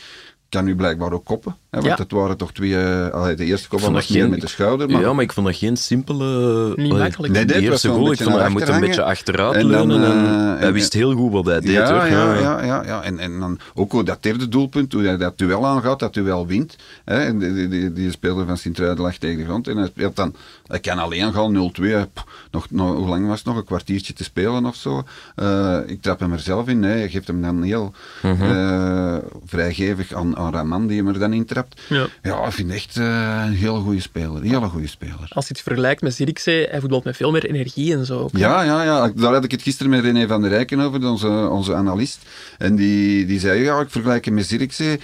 Kan 0.53 0.65
nu 0.65 0.75
blijkbaar 0.77 1.13
ook 1.13 1.25
koppen. 1.25 1.57
Hè, 1.71 1.79
want 1.79 1.91
Ja. 1.91 1.97
dat 1.97 2.11
waren 2.11 2.37
toch 2.37 2.53
twee... 2.53 2.77
eh, 2.77 3.09
allee, 3.09 3.35
de 3.35 3.45
eerste 3.45 3.69
kop 3.69 3.81
was 3.81 3.91
meer 3.91 4.03
geen- 4.03 4.31
met 4.31 4.41
de 4.41 4.49
schouder. 4.49 4.91
Maar 4.91 5.01
Ja, 5.01 5.13
maar 5.13 5.25
ik 5.25 5.33
vond 5.33 5.47
dat 5.47 5.57
geen 5.57 5.77
simpele... 5.77 6.73
Niet 6.77 6.93
makkelijk. 6.93 7.33
Nee, 7.33 7.45
de 7.45 7.61
eerste 7.61 7.89
goal, 7.89 8.13
ik 8.13 8.17
vond 8.19 8.31
naar 8.31 8.41
hij 8.41 8.49
moet 8.49 8.69
een 8.69 8.81
beetje 8.81 9.03
achteruit 9.03 9.55
En 9.55 9.69
dan, 9.69 9.87
leunen. 9.87 10.07
en 10.13 10.25
eh, 10.25 10.59
hij 10.59 10.67
en- 10.67 10.73
wist 10.73 10.93
heel 10.93 11.13
goed 11.13 11.33
wat 11.33 11.45
hij 11.45 11.61
deed, 11.61 11.71
ja, 11.71 11.93
hoor. 11.93 12.07
ja, 12.11 12.39
ja, 12.39 12.65
ja, 12.65 12.85
ja. 12.85 13.03
En, 13.03 13.19
en 13.19 13.41
dan 13.41 13.59
ook 13.75 13.93
hoe 13.93 14.05
dat 14.05 14.23
derde 14.23 14.49
doelpunt, 14.49 14.93
hoe 14.93 15.03
hij 15.03 15.17
dat 15.17 15.39
duel 15.39 15.67
aangaat, 15.67 15.99
dat 15.99 16.15
duel 16.15 16.47
wint. 16.47 16.77
Hè. 17.05 17.19
En 17.19 17.39
Die, 17.39 17.55
die, 17.55 17.69
die, 17.69 17.93
die 17.93 18.11
speler 18.11 18.47
van 18.47 18.57
Sint-Truiden 18.57 19.03
lag 19.05 19.17
tegen 19.17 19.37
de 19.39 19.45
grond 19.45 19.69
en 19.69 19.77
hij 19.77 19.87
speelt 19.87 20.17
dan, 20.17 20.35
hij 20.73 20.81
kan 20.81 20.99
alleen 20.99 21.33
gaan, 21.33 21.73
0-2. 21.73 21.83
Pff, 22.13 22.25
Nog, 22.51 22.71
nog, 22.71 22.97
hoe 22.97 23.09
lang 23.09 23.27
was 23.27 23.39
het 23.39 23.47
nog? 23.47 23.57
Een 23.57 23.65
kwartiertje 23.65 24.13
te 24.13 24.25
spelen 24.25 24.67
of 24.67 24.75
zo. 24.75 25.03
Eh, 25.37 25.79
ik 25.87 26.03
trap 26.03 26.21
hem 26.21 26.33
er 26.33 26.41
zelf 26.41 26.69
in. 26.69 26.81
Nee, 26.81 26.99
hij 26.99 27.09
geeft 27.09 27.27
hem 27.27 27.43
dan 27.43 27.63
heel 27.63 27.93
Mhm. 28.23 28.43
eh, 28.43 29.17
vrijgevig 29.47 30.13
aan, 30.13 30.37
aan 30.37 30.53
Raman, 30.53 30.87
die 30.87 30.97
hem 30.99 31.09
er 31.09 31.19
dan 31.19 31.33
intrapt. 31.33 31.81
Ja. 31.89 32.07
Ja, 32.23 32.45
ik 32.47 32.53
vind 32.53 32.71
echt 32.71 32.97
eh, 32.97 33.43
een 33.47 33.53
hele 33.55 33.79
goede 33.79 34.01
speler. 34.01 34.37
Een 34.37 34.43
hele 34.49 34.69
goede 34.69 34.87
speler. 34.89 35.27
Als 35.29 35.47
je 35.49 35.53
het 35.55 35.63
vergelijkt 35.63 36.03
met 36.03 36.15
Zirkzee, 36.15 36.67
hij 36.71 36.81
voetbalt 36.81 37.05
met 37.05 37.17
veel 37.17 37.31
meer 37.31 37.45
energie 37.47 37.95
en 37.95 38.07
zo. 38.07 38.19
ook. 38.21 38.31
Ja, 38.37 38.63
ja, 38.63 38.83
ja. 38.85 39.13
Daar 39.17 39.33
had 39.33 39.45
ik 39.45 39.51
het 39.51 39.63
gisteren 39.63 39.91
met 39.91 40.01
René 40.05 40.27
van 40.27 40.41
der 40.41 40.51
Rijken 40.51 40.81
over, 40.81 41.07
onze, 41.09 41.49
onze 41.51 41.75
analist. 41.75 42.19
En 42.59 42.77
die, 42.77 43.27
die 43.27 43.41
zei, 43.41 43.63
ja, 43.63 43.81
ik 43.81 43.91
vergelijk 43.91 44.25
hem 44.25 44.35
met 44.35 44.47
Zirkzee. 44.47 45.01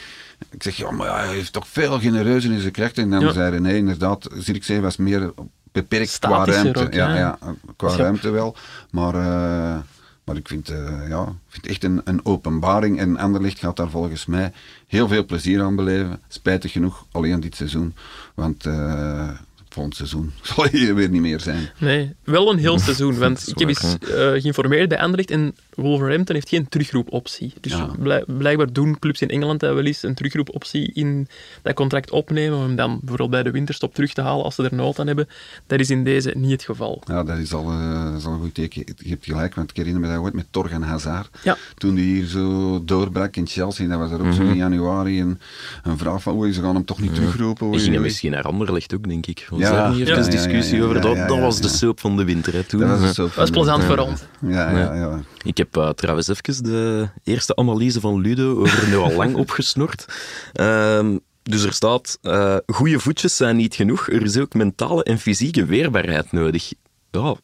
Ik 0.50 0.62
zeg, 0.62 0.76
ja, 0.76 0.90
maar 0.90 1.24
hij 1.24 1.34
heeft 1.34 1.52
toch 1.52 1.68
veel 1.68 1.98
genereuzer 2.00 2.52
in 2.52 2.60
zijn 2.60 2.72
kracht. 2.72 2.98
En 2.98 3.10
dan 3.10 3.20
Ja. 3.20 3.32
zei 3.32 3.50
René, 3.50 3.74
inderdaad, 3.74 4.28
Zirkzee 4.38 4.80
was 4.80 4.96
meer 4.96 5.32
beperkt 5.72 6.18
qua 6.18 6.44
ruimte. 6.44 6.80
ook, 6.80 6.92
ja, 6.92 7.16
ja. 7.16 7.38
qua 7.76 7.96
ruimte 7.96 8.30
wel. 8.30 8.56
Maar, 8.90 9.14
eh, 9.14 9.78
maar 10.24 10.36
ik 10.36 10.48
vind, 10.48 10.68
eh, 10.68 11.08
ja, 11.08 11.34
vind 11.48 11.66
echt 11.66 11.84
een, 11.84 12.00
een 12.04 12.24
openbaring. 12.24 12.98
En 12.98 13.16
Anderlecht 13.16 13.58
gaat 13.58 13.76
daar 13.76 13.90
volgens 13.90 14.26
mij 14.26 14.52
heel 14.86 15.08
veel 15.08 15.24
plezier 15.24 15.62
aan 15.62 15.76
beleven. 15.76 16.20
Spijtig 16.28 16.72
genoeg, 16.72 17.06
alleen 17.12 17.40
dit 17.40 17.56
seizoen. 17.56 17.94
Want 18.34 18.66
eh 18.66 19.30
volgend 19.78 19.96
seizoen 19.96 20.32
zal 20.54 20.64
hij 20.64 20.78
hier 20.80 20.94
weer 20.94 21.08
niet 21.08 21.20
meer 21.20 21.40
zijn. 21.40 21.68
Nee, 21.78 22.14
wel 22.24 22.50
een 22.52 22.58
heel 22.58 22.78
seizoen. 22.88 23.18
Want 23.18 23.48
ik 23.48 23.58
heb 23.58 23.68
eens 23.68 23.96
eh, 24.00 24.30
geïnformeerd 24.40 24.88
bij 24.88 24.98
Anderlecht 24.98 25.30
en 25.30 25.54
Wolverhampton 25.74 26.34
heeft 26.34 26.48
geen 26.48 26.68
terugroepoptie. 26.68 27.52
Dus 27.60 27.72
Ja. 27.72 28.22
blijkbaar 28.26 28.72
doen 28.72 28.98
clubs 28.98 29.20
in 29.22 29.28
Engeland 29.28 29.60
wel 29.60 29.84
eens 29.84 30.02
een 30.02 30.14
terugroepoptie 30.14 30.90
in 30.92 31.28
dat 31.62 31.74
contract 31.74 32.10
opnemen 32.10 32.56
om 32.58 32.62
hem 32.64 32.76
dan 32.76 32.98
bijvoorbeeld 32.98 33.30
bij 33.30 33.42
de 33.42 33.50
winterstop 33.50 33.94
terug 33.94 34.12
te 34.12 34.20
halen 34.20 34.44
als 34.44 34.54
ze 34.54 34.62
er 34.64 34.74
nood 34.74 34.98
aan 34.98 35.06
hebben. 35.06 35.28
Dat 35.66 35.80
is 35.80 35.90
in 35.90 36.04
deze 36.04 36.32
niet 36.36 36.50
het 36.50 36.62
geval. 36.62 37.02
Ja, 37.06 37.22
dat 37.24 37.38
is 37.38 37.52
al, 37.54 37.70
eh, 37.70 38.04
dat 38.04 38.18
is 38.20 38.24
al 38.24 38.32
een 38.32 38.40
goed 38.40 38.54
teken. 38.54 38.82
Je 38.98 39.08
hebt 39.08 39.24
gelijk, 39.24 39.54
want 39.54 39.70
ik 39.70 39.76
herinner 39.76 40.00
me 40.02 40.08
dat 40.08 40.16
ooit 40.18 40.34
met 40.34 40.46
Torgan 40.50 40.82
Hazard. 40.82 41.36
Ja. 41.42 41.56
Toen 41.76 41.94
die 41.94 42.14
hier 42.14 42.26
zo 42.26 42.82
doorbrak 42.84 43.36
in 43.36 43.46
Chelsea, 43.46 43.88
dat 43.88 43.98
was 43.98 44.10
er 44.10 44.18
ook 44.18 44.24
Mhm. 44.26 44.32
zo 44.34 44.42
in 44.42 44.56
januari 44.56 45.20
een, 45.20 45.38
een 45.82 45.98
vraag 45.98 46.22
van, 46.22 46.34
oei, 46.36 46.52
ze 46.52 46.62
gaan 46.62 46.74
hem 46.74 46.84
toch 46.84 47.00
niet 47.00 47.14
terugroepen. 47.14 47.66
Oei, 47.66 47.98
misschien 47.98 48.30
naar 48.30 48.42
Anderlecht 48.42 48.94
ook, 48.94 49.08
denk 49.08 49.26
ik. 49.26 49.46
Ja. 49.56 49.67
Ja, 49.74 49.92
even 49.92 50.06
ja, 50.24 50.30
discussie 50.30 50.76
ja, 50.76 50.82
ja, 50.82 50.84
over? 50.84 50.96
ja, 50.96 51.02
Dat, 51.02 51.16
ja, 51.16 51.26
dat 51.26 51.36
ja, 51.36 51.42
was 51.42 51.60
de 51.60 51.68
soap 51.68 52.00
van 52.00 52.16
de 52.16 52.24
winter, 52.24 52.52
hè, 52.52 52.64
toen. 52.64 52.80
Dat 52.80 53.00
was 53.00 53.34
Dat 53.34 53.50
plezant 53.50 53.84
voor 53.84 53.98
ons. 53.98 54.20
Ja, 54.40 54.70
ja, 54.70 54.94
ja. 54.94 55.20
Ik 55.42 55.56
heb 55.56 55.76
eh, 55.76 55.88
trouwens 55.88 56.28
even 56.28 56.62
de 56.64 57.08
eerste 57.24 57.56
analyse 57.56 58.00
van 58.00 58.20
Ludo 58.20 58.60
over 58.60 58.88
Noah 58.88 59.16
Lang 59.16 59.36
opgesnort. 59.44 60.04
Ehm, 60.52 61.16
dus 61.42 61.64
er 61.64 61.72
staat, 61.72 62.18
eh 62.22 62.56
goede 62.66 62.98
voetjes 63.00 63.36
zijn 63.36 63.56
niet 63.56 63.74
genoeg, 63.74 64.10
er 64.10 64.22
is 64.22 64.36
ook 64.38 64.54
mentale 64.54 65.02
en 65.02 65.18
fysieke 65.18 65.64
weerbaarheid 65.64 66.32
nodig. 66.32 66.72
Ja, 67.10 67.34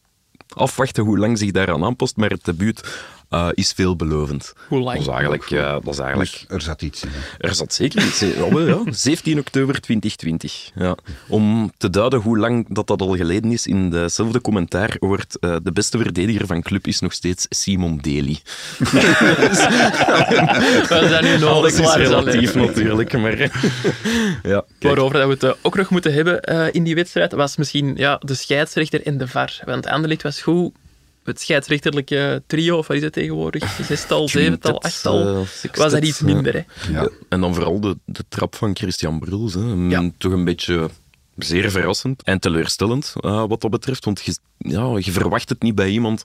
afwachten 0.48 1.04
hoe 1.04 1.18
lang 1.18 1.38
zich 1.38 1.50
daaraan 1.50 1.84
aanpast, 1.84 2.16
maar 2.16 2.30
het 2.30 2.44
debuut 2.44 2.82
eh, 3.34 3.48
is 3.54 3.72
veelbelovend. 3.72 4.52
Hoe 4.68 4.80
lang? 4.80 4.96
Dat 4.96 5.06
is 5.06 5.12
eigenlijk... 5.12 5.48
ja, 5.48 5.80
dat 5.80 5.92
is 5.94 5.98
eigenlijk 5.98 6.30
Dus 6.30 6.46
er 6.48 6.60
zat 6.60 6.82
iets 6.82 7.02
in. 7.02 7.08
hè. 7.12 7.48
er 7.48 7.54
zat 7.54 7.74
zeker 7.74 8.06
iets 8.06 8.22
in. 8.22 8.28
Ja, 8.28 8.54
wel, 8.54 8.66
ja. 8.66 8.92
17 8.92 9.38
oktober 9.38 9.80
2020. 9.80 10.70
Ja. 10.74 10.96
Om 11.28 11.72
te 11.76 11.90
duiden 11.90 12.20
hoe 12.20 12.38
lang 12.38 12.66
dat, 12.68 12.86
dat 12.86 13.00
al 13.00 13.16
geleden 13.16 13.52
is, 13.52 13.66
in 13.66 13.90
dezelfde 13.90 14.40
commentaar 14.40 14.96
wordt 14.98 15.38
eh, 15.38 15.56
de 15.62 15.72
beste 15.72 15.98
verdediger 15.98 16.46
van 16.46 16.62
club 16.62 16.86
is 16.86 17.00
nog 17.00 17.12
steeds 17.12 17.46
Simon 17.48 17.98
Deli. 17.98 18.38
We 20.88 21.06
zijn 21.08 21.24
nu 21.24 21.38
nog 21.38 21.66
is 21.66 21.94
relatief 21.94 22.54
natuurlijk, 22.54 23.12
maar... 23.12 23.38
ja, 23.38 23.50
kijk. 24.42 24.64
Waarover 24.78 25.18
dat 25.18 25.26
we 25.26 25.32
het 25.32 25.42
eh, 25.42 25.52
ook 25.62 25.76
nog 25.76 25.90
moeten 25.90 26.12
hebben 26.12 26.42
eh, 26.42 26.66
in 26.72 26.84
die 26.84 26.94
wedstrijd, 26.94 27.32
was 27.32 27.56
misschien 27.56 27.94
ja, 27.96 28.20
de 28.20 28.34
scheidsrechter 28.34 29.06
en 29.06 29.18
de 29.18 29.28
VAR. 29.28 29.60
Want 29.64 29.86
Anderlecht 29.86 30.22
was 30.22 30.42
goed. 30.42 30.72
Het 31.24 31.40
scheidsrechterlijke 31.40 32.42
trio, 32.46 32.78
of 32.78 32.86
wat 32.86 32.96
is 32.96 33.02
het 33.02 33.12
tegenwoordig? 33.12 33.80
Zestal, 33.82 34.28
zevental, 34.28 34.78
Quintet, 34.78 34.92
achtal. 34.92 35.28
eh, 35.28 35.74
was 35.74 35.92
dat 35.92 36.04
iets 36.04 36.20
minder, 36.20 36.52
hè? 36.52 36.92
Ja. 36.92 37.02
Ja, 37.02 37.08
En 37.28 37.40
dan 37.40 37.54
vooral 37.54 37.80
de, 37.80 37.96
de 38.04 38.24
trap 38.28 38.54
van 38.56 38.76
Christian 38.76 39.18
Bruls. 39.18 39.54
Hè. 39.54 39.60
Ja. 39.88 40.10
Toch 40.18 40.32
een 40.32 40.44
beetje 40.44 40.90
zeer 41.36 41.70
verrassend 41.70 42.22
en 42.22 42.38
teleurstellend 42.40 43.12
eh, 43.20 43.44
wat 43.48 43.60
dat 43.60 43.70
betreft. 43.70 44.04
Want 44.04 44.22
je, 44.24 44.36
ja, 44.58 44.96
je 44.98 45.12
verwacht 45.12 45.48
het 45.48 45.62
niet 45.62 45.74
bij 45.74 45.90
iemand. 45.90 46.22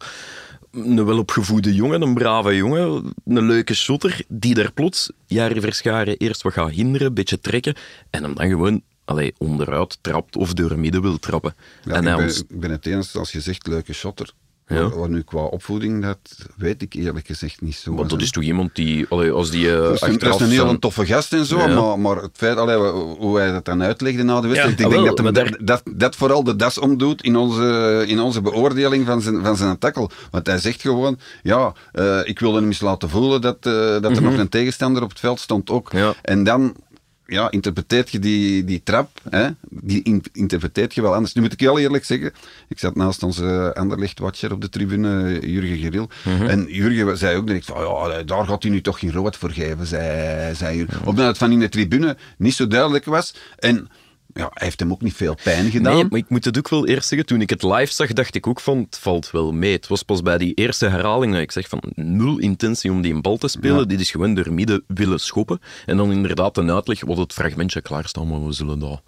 Een 0.71 1.05
welopgevoede 1.05 1.73
jongen, 1.75 2.01
een 2.01 2.13
brave 2.13 2.55
jongen, 2.55 3.13
een 3.25 3.45
leuke 3.45 3.73
shotter, 3.73 4.21
die 4.27 4.53
daar 4.53 4.71
plots, 4.71 5.09
jaren 5.27 5.61
verscharen, 5.61 6.17
eerst 6.17 6.41
wat 6.41 6.53
gaat 6.53 6.69
hinderen, 6.69 7.07
een 7.07 7.13
beetje 7.13 7.39
trekken, 7.39 7.75
en 8.09 8.23
hem 8.23 8.33
dan 8.35 8.49
gewoon 8.49 8.81
allee, 9.05 9.33
onderuit 9.37 9.97
trapt 10.01 10.35
of 10.35 10.53
door 10.53 10.79
midden 10.79 11.01
wil 11.01 11.19
trappen. 11.19 11.55
Ja, 11.83 11.91
en 11.93 11.97
ik, 12.07 12.15
ben, 12.15 12.25
ons- 12.25 12.39
ik 12.47 12.59
ben 12.59 12.71
het 12.71 12.85
eens 12.85 13.15
als 13.15 13.31
je 13.31 13.41
zegt 13.41 13.67
leuke 13.67 13.93
shotter. 13.93 14.29
Ja. 14.69 14.87
Maar, 14.87 14.97
maar 14.97 15.09
nu 15.09 15.21
qua 15.21 15.39
opvoeding, 15.39 16.03
dat 16.03 16.17
weet 16.57 16.81
ik 16.81 16.93
eerlijk 16.93 17.27
gezegd 17.27 17.61
niet 17.61 17.75
zo. 17.75 17.93
want 17.93 18.09
dat 18.09 18.21
is 18.21 18.31
toch 18.31 18.43
iemand 18.43 18.75
die, 18.75 19.05
allee, 19.09 19.31
als 19.31 19.51
die 19.51 19.71
eh, 19.71 19.75
Dat 19.75 19.93
is 19.93 20.01
een, 20.01 20.07
dat 20.07 20.09
achteraf 20.09 20.35
is 20.35 20.41
een 20.41 20.65
heel 20.65 20.79
toffe 20.79 21.05
gast 21.05 21.33
en 21.33 21.45
zo, 21.45 21.57
Ja. 21.57 21.67
maar, 21.67 21.99
maar 21.99 22.15
het 22.15 22.31
feit, 22.33 22.57
allee, 22.57 22.77
hoe 23.17 23.37
hij 23.37 23.51
dat 23.51 23.65
dan 23.65 23.83
uitlegde 23.83 24.23
na 24.23 24.41
de 24.41 24.47
wedstrijd, 24.47 24.79
Ja, 24.79 24.85
ik 24.85 24.91
ah, 24.91 25.03
denk 25.03 25.17
wel, 25.17 25.33
dat, 25.33 25.45
hem 25.45 25.65
dat, 25.65 25.81
dat, 25.93 26.15
vooral 26.15 26.43
de 26.43 26.55
das 26.55 26.77
omdoet 26.77 27.21
in 27.21 27.35
onze, 27.35 28.03
in 28.07 28.19
onze 28.19 28.41
beoordeling 28.41 29.05
van 29.05 29.21
zijn, 29.21 29.43
van 29.43 29.57
zijn 29.57 29.77
tackle. 29.77 30.09
Want 30.31 30.47
hij 30.47 30.57
zegt 30.57 30.81
gewoon, 30.81 31.19
ja, 31.43 31.73
eh, 31.91 32.19
ik 32.23 32.39
wilde 32.39 32.57
hem 32.57 32.67
eens 32.67 32.81
laten 32.81 33.09
voelen 33.09 33.41
dat, 33.41 33.57
eh, 33.61 33.73
dat 33.73 34.15
er 34.15 34.21
nog 34.21 34.37
een 34.37 34.49
tegenstander 34.49 35.03
op 35.03 35.09
het 35.09 35.19
veld 35.19 35.39
stond 35.39 35.69
ook. 35.69 35.93
Mhm. 35.93 36.01
Ja. 36.01 36.13
En 36.21 36.43
dan 36.43 36.75
ja, 37.29 37.51
interpreteert 37.51 38.09
je 38.09 38.19
die, 38.19 38.63
die 38.63 38.81
trap, 38.83 39.09
hè? 39.29 39.47
die 39.69 40.03
in- 40.03 40.23
interpreteert 40.33 40.93
je 40.93 41.01
wel 41.01 41.13
anders. 41.13 41.33
Nu 41.33 41.41
moet 41.41 41.53
ik 41.53 41.59
heel 41.59 41.79
eerlijk 41.79 42.05
zeggen, 42.05 42.31
ik 42.67 42.79
zat 42.79 42.95
naast 42.95 43.23
onze 43.23 43.71
Anderlecht-watcher 43.75 44.51
op 44.51 44.61
de 44.61 44.69
tribune, 44.69 45.39
Jurgen 45.49 45.77
Geril, 45.77 46.09
Mhm. 46.25 46.45
en 46.45 46.65
Jurgen 46.69 47.17
zei 47.17 47.37
ook 47.37 47.47
direct 47.47 47.65
van, 47.65 47.81
ja, 47.81 48.23
daar 48.23 48.45
gaat 48.45 48.63
hij 48.63 48.71
nu 48.71 48.81
toch 48.81 48.99
geen 48.99 49.11
rood 49.11 49.37
voor 49.37 49.51
geven, 49.51 49.87
zei, 49.87 50.55
zei 50.55 50.77
Jurgen. 50.77 51.05
Omdat 51.07 51.27
het 51.27 51.37
van 51.37 51.51
in 51.51 51.59
de 51.59 51.69
tribune 51.69 52.17
niet 52.37 52.53
zo 52.53 52.67
duidelijk 52.67 53.05
was. 53.05 53.35
En 53.57 53.89
ja, 54.33 54.49
hij 54.53 54.67
heeft 54.67 54.79
hem 54.79 54.91
ook 54.91 55.01
niet 55.01 55.13
veel 55.13 55.35
pijn 55.43 55.71
gedaan. 55.71 55.93
Nee, 55.93 56.05
maar 56.09 56.19
ik 56.19 56.29
moet 56.29 56.45
het 56.45 56.57
ook 56.57 56.69
wel 56.69 56.87
eerst 56.87 57.07
zeggen. 57.07 57.27
Toen 57.27 57.41
ik 57.41 57.49
het 57.49 57.63
live 57.63 57.93
zag, 57.93 58.13
dacht 58.13 58.35
ik 58.35 58.47
ook 58.47 58.59
van, 58.59 58.77
het 58.77 58.97
valt 59.01 59.31
wel 59.31 59.51
mee. 59.51 59.71
Het 59.71 59.87
was 59.87 60.03
pas 60.03 60.21
bij 60.21 60.37
die 60.37 60.53
eerste 60.53 60.87
herhaling 60.87 61.33
dat 61.33 61.41
ik 61.41 61.51
zeg 61.51 61.67
van, 61.69 61.81
nul 61.95 62.37
intentie 62.39 62.91
om 62.91 63.01
die 63.01 63.13
een 63.13 63.21
bal 63.21 63.37
te 63.37 63.47
spelen. 63.47 63.77
Ja. 63.77 63.83
Dit 63.85 63.99
is 63.99 64.11
gewoon 64.11 64.33
door 64.33 64.53
midden 64.53 64.83
willen 64.87 65.19
schoppen. 65.19 65.61
En 65.85 65.97
dan 65.97 66.11
inderdaad 66.11 66.57
een 66.57 66.71
uitleg, 66.71 67.05
wat 67.05 67.17
het 67.17 67.33
fragmentje 67.33 67.81
klaarstaan, 67.81 68.27
maar 68.27 68.45
we 68.45 68.51
zullen 68.51 68.79
dat 68.79 69.01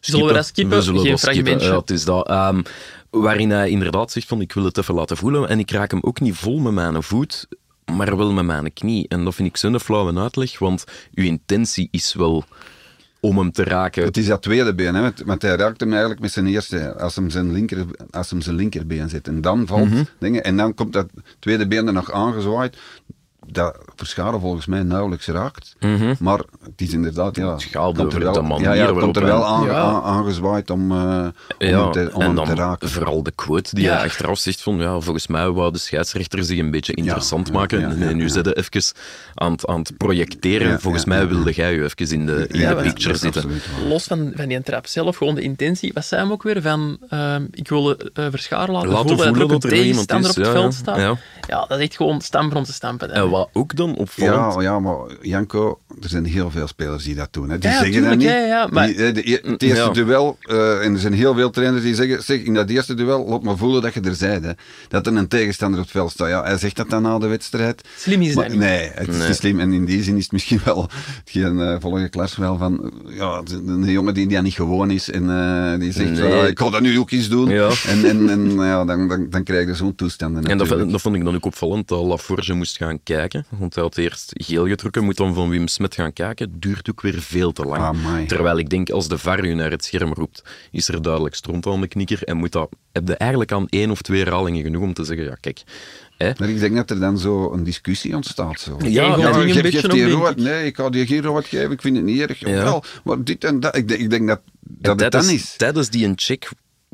Zullen 0.00 0.26
we 0.26 0.32
dat 0.32 0.46
skippen? 0.46 0.82
zullen 0.82 1.00
Geen 1.00 1.10
dat 1.10 1.20
skippen. 1.20 1.42
fragmentje. 1.44 1.68
Ja, 1.68 1.80
het 1.80 1.90
is 1.90 2.04
dat. 2.04 2.28
Ehm, 2.28 2.62
waarin 3.10 3.50
hij 3.50 3.70
inderdaad 3.70 4.10
zegt 4.12 4.26
van, 4.26 4.40
ik 4.40 4.52
wil 4.52 4.64
het 4.64 4.78
even 4.78 4.94
laten 4.94 5.16
voelen. 5.16 5.48
En 5.48 5.58
ik 5.58 5.70
raak 5.70 5.90
hem 5.90 6.00
ook 6.02 6.20
niet 6.20 6.34
vol 6.34 6.58
met 6.58 6.72
mijn 6.72 7.02
voet, 7.02 7.46
maar 7.92 8.16
wel 8.16 8.32
met 8.32 8.44
mijn 8.44 8.72
knie. 8.72 9.08
En 9.08 9.24
dat 9.24 9.34
vind 9.34 9.48
ik 9.48 9.56
zo'n 9.56 9.80
flauwe 9.80 10.20
uitleg, 10.20 10.58
want 10.58 10.84
uw 11.14 11.24
intentie 11.24 11.88
is 11.90 12.14
wel 12.14 12.44
om 13.24 13.38
hem 13.38 13.52
te 13.52 13.64
raken. 13.64 14.04
Het 14.04 14.16
is 14.16 14.26
dat 14.26 14.42
tweede 14.42 14.74
been, 14.74 14.94
hè, 14.94 15.00
want- 15.00 15.22
want 15.26 15.42
hij 15.42 15.56
raakt 15.56 15.80
hem 15.80 15.90
eigenlijk 15.90 16.20
met 16.20 16.32
zijn 16.32 16.46
eerste, 16.46 16.94
als 16.98 17.16
hem 17.16 17.30
zijn, 17.30 17.52
linker, 17.52 17.84
als 18.10 18.30
hem 18.30 18.40
zijn 18.40 18.56
linkerbeen 18.56 19.08
zet. 19.08 19.28
En 19.28 19.40
dan 19.40 19.66
valt 19.66 19.90
Mhm. 19.90 20.02
dingen, 20.18 20.44
en 20.44 20.56
dan 20.56 20.74
komt 20.74 20.92
dat 20.92 21.06
tweede 21.38 21.66
been 21.68 21.86
er 21.86 21.92
nog 21.92 22.12
aangezwaaid. 22.12 22.76
Dat 23.46 23.78
Verscharen 23.96 24.40
volgens 24.40 24.66
mij 24.66 24.82
nauwelijks 24.82 25.26
raakt. 25.26 25.76
Maar 26.18 26.38
het 26.62 26.80
is 26.80 26.92
inderdaad, 26.92 27.36
ja. 27.36 27.56
gaat 27.58 27.96
komt 27.96 28.12
er 28.12 28.20
wel, 28.20 28.32
de 28.32 28.40
manier 28.42 28.64
ja, 28.64 28.72
ja, 28.72 28.86
het 28.86 28.98
komt 28.98 29.16
er 29.16 29.24
wel 29.24 29.44
aan, 29.46 29.64
Ja. 29.64 29.72
aan- 29.74 30.02
aangezwaaid 30.02 30.70
om, 30.70 30.90
eh, 30.92 31.26
om 31.84 31.92
te, 31.92 32.10
om 32.12 32.20
en 32.20 32.26
hem 32.26 32.34
dan 32.34 32.44
te 32.46 32.54
raken. 32.54 32.88
vooral 32.88 33.22
de 33.22 33.30
quote 33.34 33.74
die 33.74 33.84
Ja. 33.84 33.94
hij 33.96 34.04
achteraf 34.04 34.38
zegt 34.38 34.62
van 34.62 34.76
ja, 34.76 35.00
volgens 35.00 35.26
mij 35.26 35.50
wou 35.50 35.72
de 35.72 35.78
scheidsrechter 35.78 36.44
zich 36.44 36.58
een 36.58 36.70
beetje 36.70 36.94
interessant 36.94 37.46
ja, 37.46 37.52
maken. 37.52 37.80
ja, 37.98 38.12
nu 38.12 38.22
ja. 38.22 38.28
zitten 38.28 38.56
even 38.56 38.92
aan 39.34 39.52
het, 39.52 39.66
aan 39.66 39.78
het 39.78 39.96
projecteren. 39.96 40.68
Ja, 40.68 40.78
volgens 40.78 41.02
ja, 41.04 41.08
mij 41.08 41.20
ja, 41.20 41.26
wilde 41.28 41.52
jij 41.52 41.74
je 41.74 41.82
even 41.84 42.12
in 42.18 42.26
de, 42.26 42.46
in 42.48 42.60
Ja, 42.60 42.74
de 42.74 42.82
picture 42.82 43.16
zitten. 43.16 43.50
Los 43.88 44.04
van, 44.04 44.32
van 44.34 44.48
die 44.48 44.62
trap 44.62 44.86
zelf, 44.86 45.16
gewoon 45.16 45.34
de 45.34 45.40
intentie. 45.42 45.92
Wat 45.92 46.04
zei 46.04 46.20
hem 46.22 46.32
ook 46.32 46.42
weer? 46.42 46.62
Van, 46.62 46.98
ehm, 47.08 47.44
ik 47.50 47.68
wil 47.68 47.96
eh 47.96 48.26
verscharen 48.30 48.74
laten, 48.74 48.88
Laten 48.88 49.08
voelen, 49.08 49.26
voelen 49.26 49.48
dat 49.48 49.62
dat 49.62 49.70
er 49.72 49.82
iemand 49.84 50.10
is, 50.12 50.28
op 50.28 50.34
het 50.36 50.48
veld 50.48 50.74
staat. 50.74 50.96
Ja. 50.96 51.16
Ja. 51.48 51.64
dat 51.68 51.78
is 51.78 51.84
echt 51.84 51.96
gewoon 51.96 52.20
stampen 52.20 52.56
om 52.56 52.64
te 52.64 52.72
stampen. 52.72 53.10
Wat 53.38 53.48
ook 53.52 53.76
dan 53.76 53.96
opvallend... 53.96 54.54
Ja, 54.54 54.60
ja, 54.60 54.78
maar 54.80 54.96
Janko, 55.22 55.78
er 56.02 56.08
zijn 56.08 56.24
heel 56.24 56.50
veel 56.50 56.66
spelers 56.66 57.04
die 57.04 57.14
dat 57.14 57.28
doen. 57.30 57.50
Hè. 57.50 57.58
Die 57.58 57.70
Ja, 57.70 57.78
zeggen 57.82 58.02
dat 58.02 58.16
niet. 58.16 58.22
ja, 58.28 58.36
ja, 58.36 58.68
maar- 58.72 58.86
Die, 58.86 58.96
eh, 58.96 59.14
de, 59.14 59.40
het 59.50 59.62
eerste 59.62 59.84
Ja. 59.84 59.90
duel, 59.90 60.36
eh, 60.40 60.84
en 60.84 60.92
er 60.92 60.98
zijn 60.98 61.12
heel 61.12 61.34
veel 61.34 61.50
trainers 61.50 61.82
die 61.82 61.94
zeggen, 61.94 62.22
zeg, 62.22 62.40
in 62.40 62.54
dat 62.54 62.68
eerste 62.70 62.94
duel, 62.94 63.26
laat 63.28 63.42
maar 63.42 63.56
voelen 63.56 63.82
dat 63.82 63.94
je 63.94 64.00
er 64.00 64.16
bent. 64.20 64.44
Hè. 64.44 64.50
Dat 64.88 65.06
er 65.06 65.16
een 65.16 65.28
tegenstander 65.28 65.78
op 65.78 65.84
het 65.84 65.94
veld 65.94 66.10
staat. 66.10 66.28
Ja, 66.28 66.42
hij 66.42 66.58
zegt 66.58 66.76
dat 66.76 66.90
dan 66.90 67.02
na 67.02 67.18
de 67.18 67.26
wedstrijd. 67.26 67.88
Slim 67.96 68.20
is 68.22 68.26
dat 68.26 68.36
Maar 68.36 68.50
niet. 68.50 68.58
Nee, 68.58 68.90
het 68.94 69.08
is 69.08 69.16
Nee. 69.16 69.26
niet 69.26 69.36
slim. 69.36 69.60
En 69.60 69.72
in 69.72 69.84
die 69.84 70.02
zin 70.02 70.16
is 70.16 70.22
het 70.22 70.32
misschien 70.32 70.60
wel 70.64 70.88
hetgeen 71.24 71.58
uh, 71.58 71.76
volgende 71.80 72.08
klas 72.08 72.36
wel 72.36 72.56
van, 72.58 72.92
eh, 73.08 73.16
ja, 73.16 73.42
een 73.66 73.84
jongen 73.84 74.14
die 74.14 74.26
dat 74.28 74.42
niet 74.42 74.54
gewoon 74.54 74.90
is 74.90 75.10
en 75.10 75.30
eh, 75.30 75.78
die 75.80 75.92
zegt, 75.92 76.10
Nee. 76.10 76.28
ja, 76.34 76.46
ik 76.46 76.58
ga 76.58 76.70
dat 76.70 76.80
nu 76.80 76.98
ook 76.98 77.10
eens 77.10 77.28
doen. 77.28 77.48
Ja. 77.48 77.70
En, 77.88 78.04
en, 78.04 78.28
en 78.30 78.50
ja, 78.54 78.84
dan, 78.84 79.08
dan, 79.08 79.26
dan 79.30 79.42
krijg 79.42 79.66
je 79.66 79.74
zo'n 79.74 79.94
toestanden 79.94 80.44
En 80.44 80.58
dat, 80.58 80.68
dat 80.68 81.00
vond 81.00 81.16
ik 81.16 81.24
dan 81.24 81.34
ook 81.34 81.44
opvallend, 81.46 81.88
dat 81.88 82.04
Laforge 82.04 82.52
moest 82.54 82.76
gaan 82.76 83.02
kijken. 83.02 83.22
Want 83.48 83.74
hij 83.74 83.82
had 83.84 83.96
eerst 83.96 84.30
geel 84.32 84.66
getrokken, 84.68 85.04
moet 85.04 85.16
dan 85.16 85.34
van 85.34 85.48
Wim 85.48 85.68
Smet 85.68 85.94
gaan 85.94 86.12
kijken. 86.12 86.52
Duurt 86.60 86.90
ook 86.90 87.00
weer 87.00 87.22
veel 87.22 87.52
te 87.52 87.64
lang. 87.64 87.82
Amai. 87.82 88.26
Terwijl 88.26 88.58
ik 88.58 88.70
denk, 88.70 88.90
als 88.90 89.08
de 89.08 89.18
VAR 89.18 89.44
u 89.44 89.54
naar 89.54 89.70
het 89.70 89.84
scherm 89.84 90.12
roept, 90.12 90.42
is 90.70 90.88
er 90.88 91.02
duidelijk 91.02 91.34
stront 91.34 91.66
aan 91.66 91.80
de 91.80 91.88
knikker. 91.88 92.22
En 92.22 92.36
moet 92.36 92.52
dat, 92.52 92.68
heb 92.92 93.08
je 93.08 93.16
eigenlijk 93.16 93.52
aan 93.52 93.66
één 93.68 93.90
of 93.90 94.02
twee 94.02 94.22
herhalingen 94.22 94.62
genoeg 94.62 94.82
om 94.82 94.94
te 94.94 95.04
zeggen, 95.04 95.24
ja 95.24 95.36
kijk... 95.40 95.62
Hè, 96.16 96.30
Maar 96.38 96.48
ik 96.48 96.60
denk 96.60 96.76
dat 96.76 96.90
er 96.90 97.00
dan 97.00 97.18
zo 97.18 97.52
een 97.52 97.64
discussie 97.64 98.14
ontstaat. 98.14 98.60
Zo. 98.60 98.76
Ja, 98.80 98.88
Ja, 98.88 99.04
ja, 99.04 99.16
ja, 99.16 99.34
een 99.34 99.50
geef, 99.50 99.62
beetje 99.62 99.80
geef 99.80 99.90
die 99.90 100.10
rood. 100.10 100.30
ik. 100.30 100.36
Nee, 100.36 100.66
ik 100.66 100.76
ga 100.76 100.90
die 100.90 101.06
geen 101.06 101.22
rood 101.22 101.46
geven. 101.46 101.70
Ik 101.70 101.80
vind 101.80 101.96
het 101.96 102.04
niet 102.04 102.20
erg. 102.20 102.38
Ja. 102.38 102.48
Jawel, 102.48 102.84
maar 103.04 103.24
dit 103.24 103.44
en 103.44 103.60
dat. 103.60 103.76
Ik 103.76 103.88
denk, 103.88 104.00
ik 104.00 104.10
denk 104.10 104.28
dat, 104.28 104.40
dat 104.60 104.90
het 104.90 104.98
dan 104.98 105.10
tijdens, 105.10 105.32
is. 105.32 105.54
tijdens 105.56 105.90
die 105.90 106.06
een 106.06 106.12
check 106.16 106.50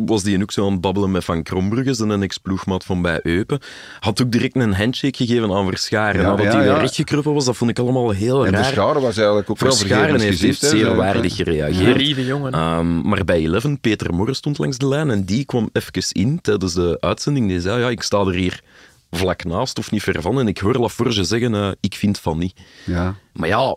was 0.07 0.23
die 0.23 0.43
ook 0.43 0.53
zo 0.53 0.67
aan 0.67 0.73
het 0.73 0.81
babbelen 0.81 1.11
met 1.11 1.25
Van 1.25 1.43
Krombrugge, 1.43 2.05
een 2.05 2.23
ex-ploegmaat 2.23 2.85
van 2.85 3.03
bij 3.03 3.21
Eupen. 3.23 3.61
Had 4.01 4.23
ook 4.23 4.33
direct 4.33 4.57
een 4.57 4.75
handshake 4.75 5.17
gegeven 5.17 5.53
aan 5.53 5.67
Verscharen. 5.67 6.21
Ja, 6.21 6.27
Nadat 6.27 6.45
ja, 6.45 6.51
hij 6.51 6.61
weer 6.63 6.73
ja. 6.73 6.79
rechtgekruipen 6.79 7.35
was, 7.35 7.45
dat 7.45 7.57
vond 7.57 7.71
ik 7.71 7.79
allemaal 7.79 8.11
heel 8.11 8.47
En 8.47 8.53
raar. 8.53 8.65
Verscharen 8.65 9.03
was 9.03 9.17
eigenlijk 9.17 9.51
ook 9.51 9.59
wel 9.59 9.73
Verscharen 9.73 10.21
heeft, 10.21 10.61
zeer 10.61 10.97
waardig 10.97 11.37
gereageerd. 11.37 11.97
Lieve 11.97 12.27
jongen. 12.27 12.53
Ehm, 12.53 13.01
maar 13.01 13.25
bij 13.25 13.39
Eleven, 13.39 13.81
Peter 13.81 14.15
Morris 14.15 14.37
stond 14.37 14.59
langs 14.59 14.79
de 14.79 14.89
lijn 14.89 15.11
en 15.11 15.25
die 15.25 15.45
kwam 15.45 15.69
even 15.73 16.13
in 16.13 16.41
tijdens 16.41 16.75
de 16.75 16.97
uitzending. 17.01 17.49
Die 17.49 17.61
zei, 17.61 17.81
ja, 17.81 17.89
ik 17.89 18.03
sta 18.03 18.19
er 18.19 18.35
hier 18.35 18.63
vlak 19.11 19.45
naast 19.45 19.79
of 19.79 19.91
niet 19.91 20.03
ver 20.03 20.23
van 20.23 20.41
en 20.41 20.49
ik 20.49 20.59
hoor 20.59 20.79
Laforge 20.79 21.25
zeggen, 21.25 21.55
eh, 21.55 21.71
ik 21.81 21.95
vind 21.95 22.19
van 22.19 22.39
niet. 22.39 22.61
Ja. 22.85 23.15
Maar 23.33 23.49
ja, 23.49 23.77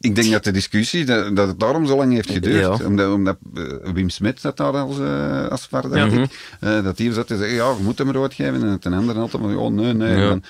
Ik 0.00 0.14
denk 0.14 0.30
dat 0.32 0.44
de 0.44 0.50
discussie, 0.50 1.04
dat, 1.04 1.36
dat 1.36 1.48
het 1.48 1.60
daarom 1.60 1.86
zo 1.86 1.96
lang 1.96 2.12
heeft 2.12 2.30
geduurd. 2.30 2.78
Ja. 2.78 2.86
Omdat, 2.86 3.12
omdat 3.12 3.36
eh, 3.54 3.92
Wim 3.92 4.08
Smit 4.08 4.40
zat 4.40 4.56
daar 4.56 4.72
als, 4.72 4.98
eh 4.98 5.48
als 5.48 5.66
VAR, 5.66 5.82
dacht 5.82 5.94
Ja. 5.94 6.06
Mhm. 6.06 6.22
ik. 6.22 6.56
Eh, 6.60 6.82
dat 6.84 6.96
die 6.96 7.12
zat 7.12 7.26
te 7.26 7.36
zeggen, 7.36 7.56
ja, 7.56 7.68
je 7.76 7.82
moet 7.82 7.98
hem 7.98 8.10
rood 8.10 8.34
geven. 8.34 8.62
En 8.62 8.78
ten 8.80 8.92
andere 8.92 9.20
altijd 9.20 9.42
van, 9.42 9.56
oh 9.56 9.70
nee, 9.72 9.92
nee. 9.92 10.16
Ja. 10.16 10.22
En 10.22 10.28
dan- 10.28 10.42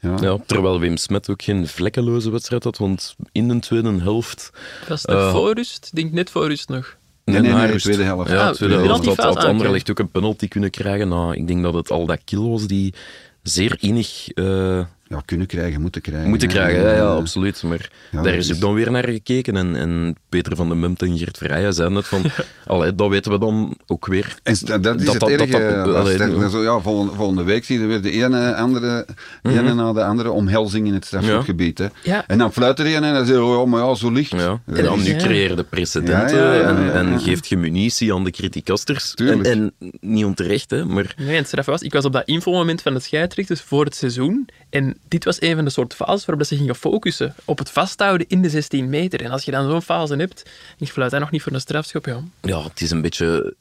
ja. 0.00 0.16
ja, 0.20 0.38
terwijl 0.46 0.80
Wim 0.80 0.96
Smet 0.96 1.30
ook 1.30 1.42
geen 1.42 1.66
vlekkeloze 1.68 2.30
wedstrijd 2.30 2.64
had, 2.64 2.78
want 2.78 3.16
in 3.32 3.48
de 3.48 3.58
tweede 3.58 4.00
helft... 4.00 4.50
Was 4.88 5.02
het 5.02 5.10
nog 5.10 5.20
eh, 5.20 5.32
voor 5.32 5.54
rust? 5.54 5.86
Ik 5.86 5.96
denk 5.96 6.12
net 6.12 6.30
voor 6.30 6.46
rust 6.48 6.68
nog. 6.68 6.96
Nee, 7.24 7.40
nee, 7.40 7.52
nee, 7.52 7.76
tweede 7.78 8.02
helft. 8.02 8.30
Ja, 8.30 8.48
Ah, 8.48 8.54
tweede 8.54 8.76
de 8.76 8.82
helft 8.82 9.06
had 9.06 9.36
ah, 9.36 9.44
Anderlecht 9.44 9.90
ook 9.90 9.98
een 9.98 10.10
penalty 10.10 10.48
kunnen 10.48 10.70
krijgen. 10.70 11.08
Nou, 11.08 11.34
ik 11.36 11.46
denk 11.46 11.62
dat 11.62 11.74
het 11.74 11.90
al 11.90 12.06
dat 12.06 12.20
kill 12.24 12.40
was 12.48 12.66
die 12.66 12.94
zeer 13.42 13.76
innig 13.80 14.28
eh, 14.28 14.84
Ja, 15.12 15.22
kunnen 15.24 15.46
krijgen, 15.46 15.80
moeten 15.80 16.00
krijgen. 16.00 16.28
moeten 16.28 16.48
hè. 16.48 16.54
krijgen. 16.54 16.82
Ja, 16.82 16.90
ja, 16.92 16.96
Eh, 16.98 17.14
absoluut. 17.16 17.62
Maar 17.62 17.90
Ja, 18.10 18.22
daar 18.22 18.34
is 18.34 18.48
is- 18.48 18.54
ook 18.54 18.60
dan 18.60 18.74
weer 18.74 18.90
naar 18.90 19.08
gekeken. 19.08 19.56
En, 19.56 19.76
en 19.76 20.16
Peter 20.28 20.56
van 20.56 20.68
den 20.68 20.80
Munt 20.80 21.02
en 21.02 21.18
Gert 21.18 21.38
Verrijen 21.38 21.72
zeiden 21.74 21.96
net 21.96 22.06
van... 22.06 22.22
Allee, 22.66 22.94
dat 22.94 23.08
weten 23.08 23.32
we 23.32 23.38
dan 23.38 23.76
ook 23.86 24.06
weer. 24.06 24.24
En 24.24 24.34
dat 24.42 24.52
is 24.52 24.60
Dat- 24.60 24.70
het 24.84 25.04
dat- 25.06 25.20
dat- 25.20 25.28
erge. 25.30 25.50
dat- 25.84 25.86
als 25.86 25.96
allee, 25.96 26.18
er- 26.18 26.40
ja. 26.40 26.48
zo, 26.48 26.62
ja, 26.62 26.80
volgende, 26.80 27.12
volgende 27.14 27.42
week 27.42 27.64
zie 27.64 27.80
je 27.80 27.86
weer 27.86 28.02
de 28.02 28.10
ene, 28.10 28.54
andere, 28.54 29.04
de 29.42 29.48
Mhm. 29.48 29.58
ene 29.58 29.74
na 29.74 29.92
de 29.92 30.04
andere 30.04 30.30
omhelzing 30.30 30.86
in 30.86 30.94
het 30.94 31.04
strafschopgebied. 31.04 31.78
hè. 31.78 31.86
Ja. 32.02 32.24
En 32.26 32.38
dan 32.38 32.52
fluit 32.52 32.78
er 32.78 32.86
een 32.86 33.04
en 33.04 33.14
dan 33.14 33.26
zeg 33.26 33.36
je, 33.36 33.42
oh, 33.42 33.66
maar 33.70 33.80
ja, 33.84 33.94
zo 33.94 34.10
licht. 34.10 34.32
En 34.32 34.60
dan 34.66 35.02
nu 35.02 35.10
Ja. 35.10 35.16
creëer 35.18 35.56
je 35.56 35.62
precedenten 35.64 36.36
Ja, 36.38 36.52
ja, 36.52 36.60
ja, 36.60 36.68
en, 36.76 36.84
ja, 36.84 36.90
en 36.92 37.10
ja. 37.10 37.18
geeft 37.18 37.48
je 37.48 37.56
munitie 37.56 38.14
aan 38.14 38.24
de 38.24 38.30
criticasters. 38.30 39.14
En, 39.14 39.72
niet 40.00 40.24
onterecht, 40.24 40.70
hè, 40.70 40.84
maar... 40.84 41.14
Nee, 41.18 41.28
en 41.28 41.34
het 41.34 41.46
straf 41.46 41.66
was, 41.66 41.82
ik 41.82 41.92
was 41.92 42.04
op 42.04 42.12
dat 42.12 42.26
infomoment 42.26 42.82
van 42.82 42.94
de 42.94 43.00
scheidsrechters 43.00 43.60
voor 43.60 43.84
het 43.84 43.94
seizoen. 43.96 44.48
En 44.70 44.96
dit 45.08 45.24
was 45.24 45.40
een 45.40 45.54
van 45.54 45.64
de 45.64 45.70
soort 45.70 45.94
fases 45.94 46.24
waarop 46.24 46.46
ze 46.46 46.56
gingen 46.56 46.74
focussen 46.74 47.34
op 47.44 47.58
het 47.58 47.70
vasthouden 47.70 48.28
in 48.28 48.42
de 48.42 48.50
16 48.50 48.88
meter. 48.88 49.22
En 49.22 49.30
als 49.30 49.44
je 49.44 49.50
dan 49.50 49.70
zo'n 49.70 49.82
fase 49.82 50.16
hebt, 50.16 50.42
ik 50.78 50.92
fluit 50.92 51.10
hij 51.10 51.20
nog 51.20 51.30
niet 51.30 51.42
voor 51.42 51.52
een 51.52 51.60
strafschop, 51.60 52.06
ja. 52.06 52.22
Ja, 52.40 52.62
het 52.62 52.80
is 52.80 52.90
een 52.90 53.02
beetje 53.02 53.56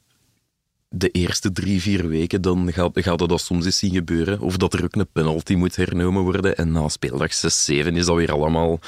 de 0.93 1.09
eerste 1.09 1.51
drie, 1.51 1.81
vier 1.81 2.07
weken, 2.07 2.41
dan 2.41 2.73
gaat, 2.73 2.91
gaat 2.93 3.29
dat 3.29 3.41
soms 3.41 3.65
eens 3.65 3.77
zien 3.77 3.93
gebeuren. 3.93 4.39
Of 4.39 4.57
dat 4.57 4.73
er 4.73 4.83
ook 4.83 4.95
een 4.95 5.07
penalty 5.11 5.53
moet 5.53 5.75
hernomen 5.75 6.23
worden. 6.23 6.57
En 6.57 6.71
na 6.71 6.87
speeldag 6.87 7.33
6, 7.33 7.65
7 7.65 7.95
is 7.95 8.05
dat 8.05 8.15
weer 8.15 8.31
allemaal, 8.31 8.79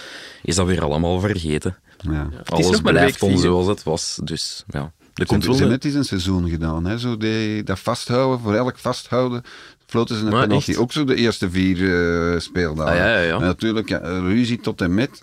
is 0.44 0.56
dat 0.56 0.68
weer 0.68 0.84
allemaal 0.84 1.20
vergeten. 1.20 1.78
Ja. 1.98 2.30
Alles 2.46 2.70
nog 2.70 2.82
maar 2.82 2.94
blijft 2.94 3.12
week 3.12 3.20
dan 3.20 3.30
vier. 3.30 3.40
zoals 3.40 3.68
het 3.68 3.84
was. 3.84 4.20
Dus 4.24 4.64
ja, 4.68 4.92
er 5.14 5.22
Ze 5.22 5.26
komt 5.26 5.44
hebben 5.46 5.62
een- 5.64 5.70
net 5.70 5.86
eens 5.86 5.94
een 5.96 6.06
seizoen 6.06 6.50
gedaan. 6.50 6.86
Hè? 6.86 6.98
Zo 6.98 7.18
die, 7.18 7.64
dat 7.64 7.80
vasthouden, 7.80 8.40
voor 8.40 8.54
elk 8.54 8.78
vasthouden, 8.78 9.42
floten 9.88 10.16
ze 10.18 10.26
een 10.26 10.32
Maar 10.32 10.42
penalty. 10.48 10.70
echt? 10.70 10.80
Ook 10.80 10.92
zo 10.92 11.04
de 11.04 11.16
eerste 11.16 11.50
vier 11.50 11.78
eh, 12.34 12.40
speeldagen. 12.40 12.92
Ah, 12.92 12.98
ja, 12.98 13.06
ja, 13.14 13.20
ja. 13.20 13.36
En 13.36 13.42
natuurlijk, 13.42 13.90
ja, 13.90 13.98
ruzie 14.04 14.60
tot 14.60 14.82
en 14.82 14.94
met. 14.94 15.22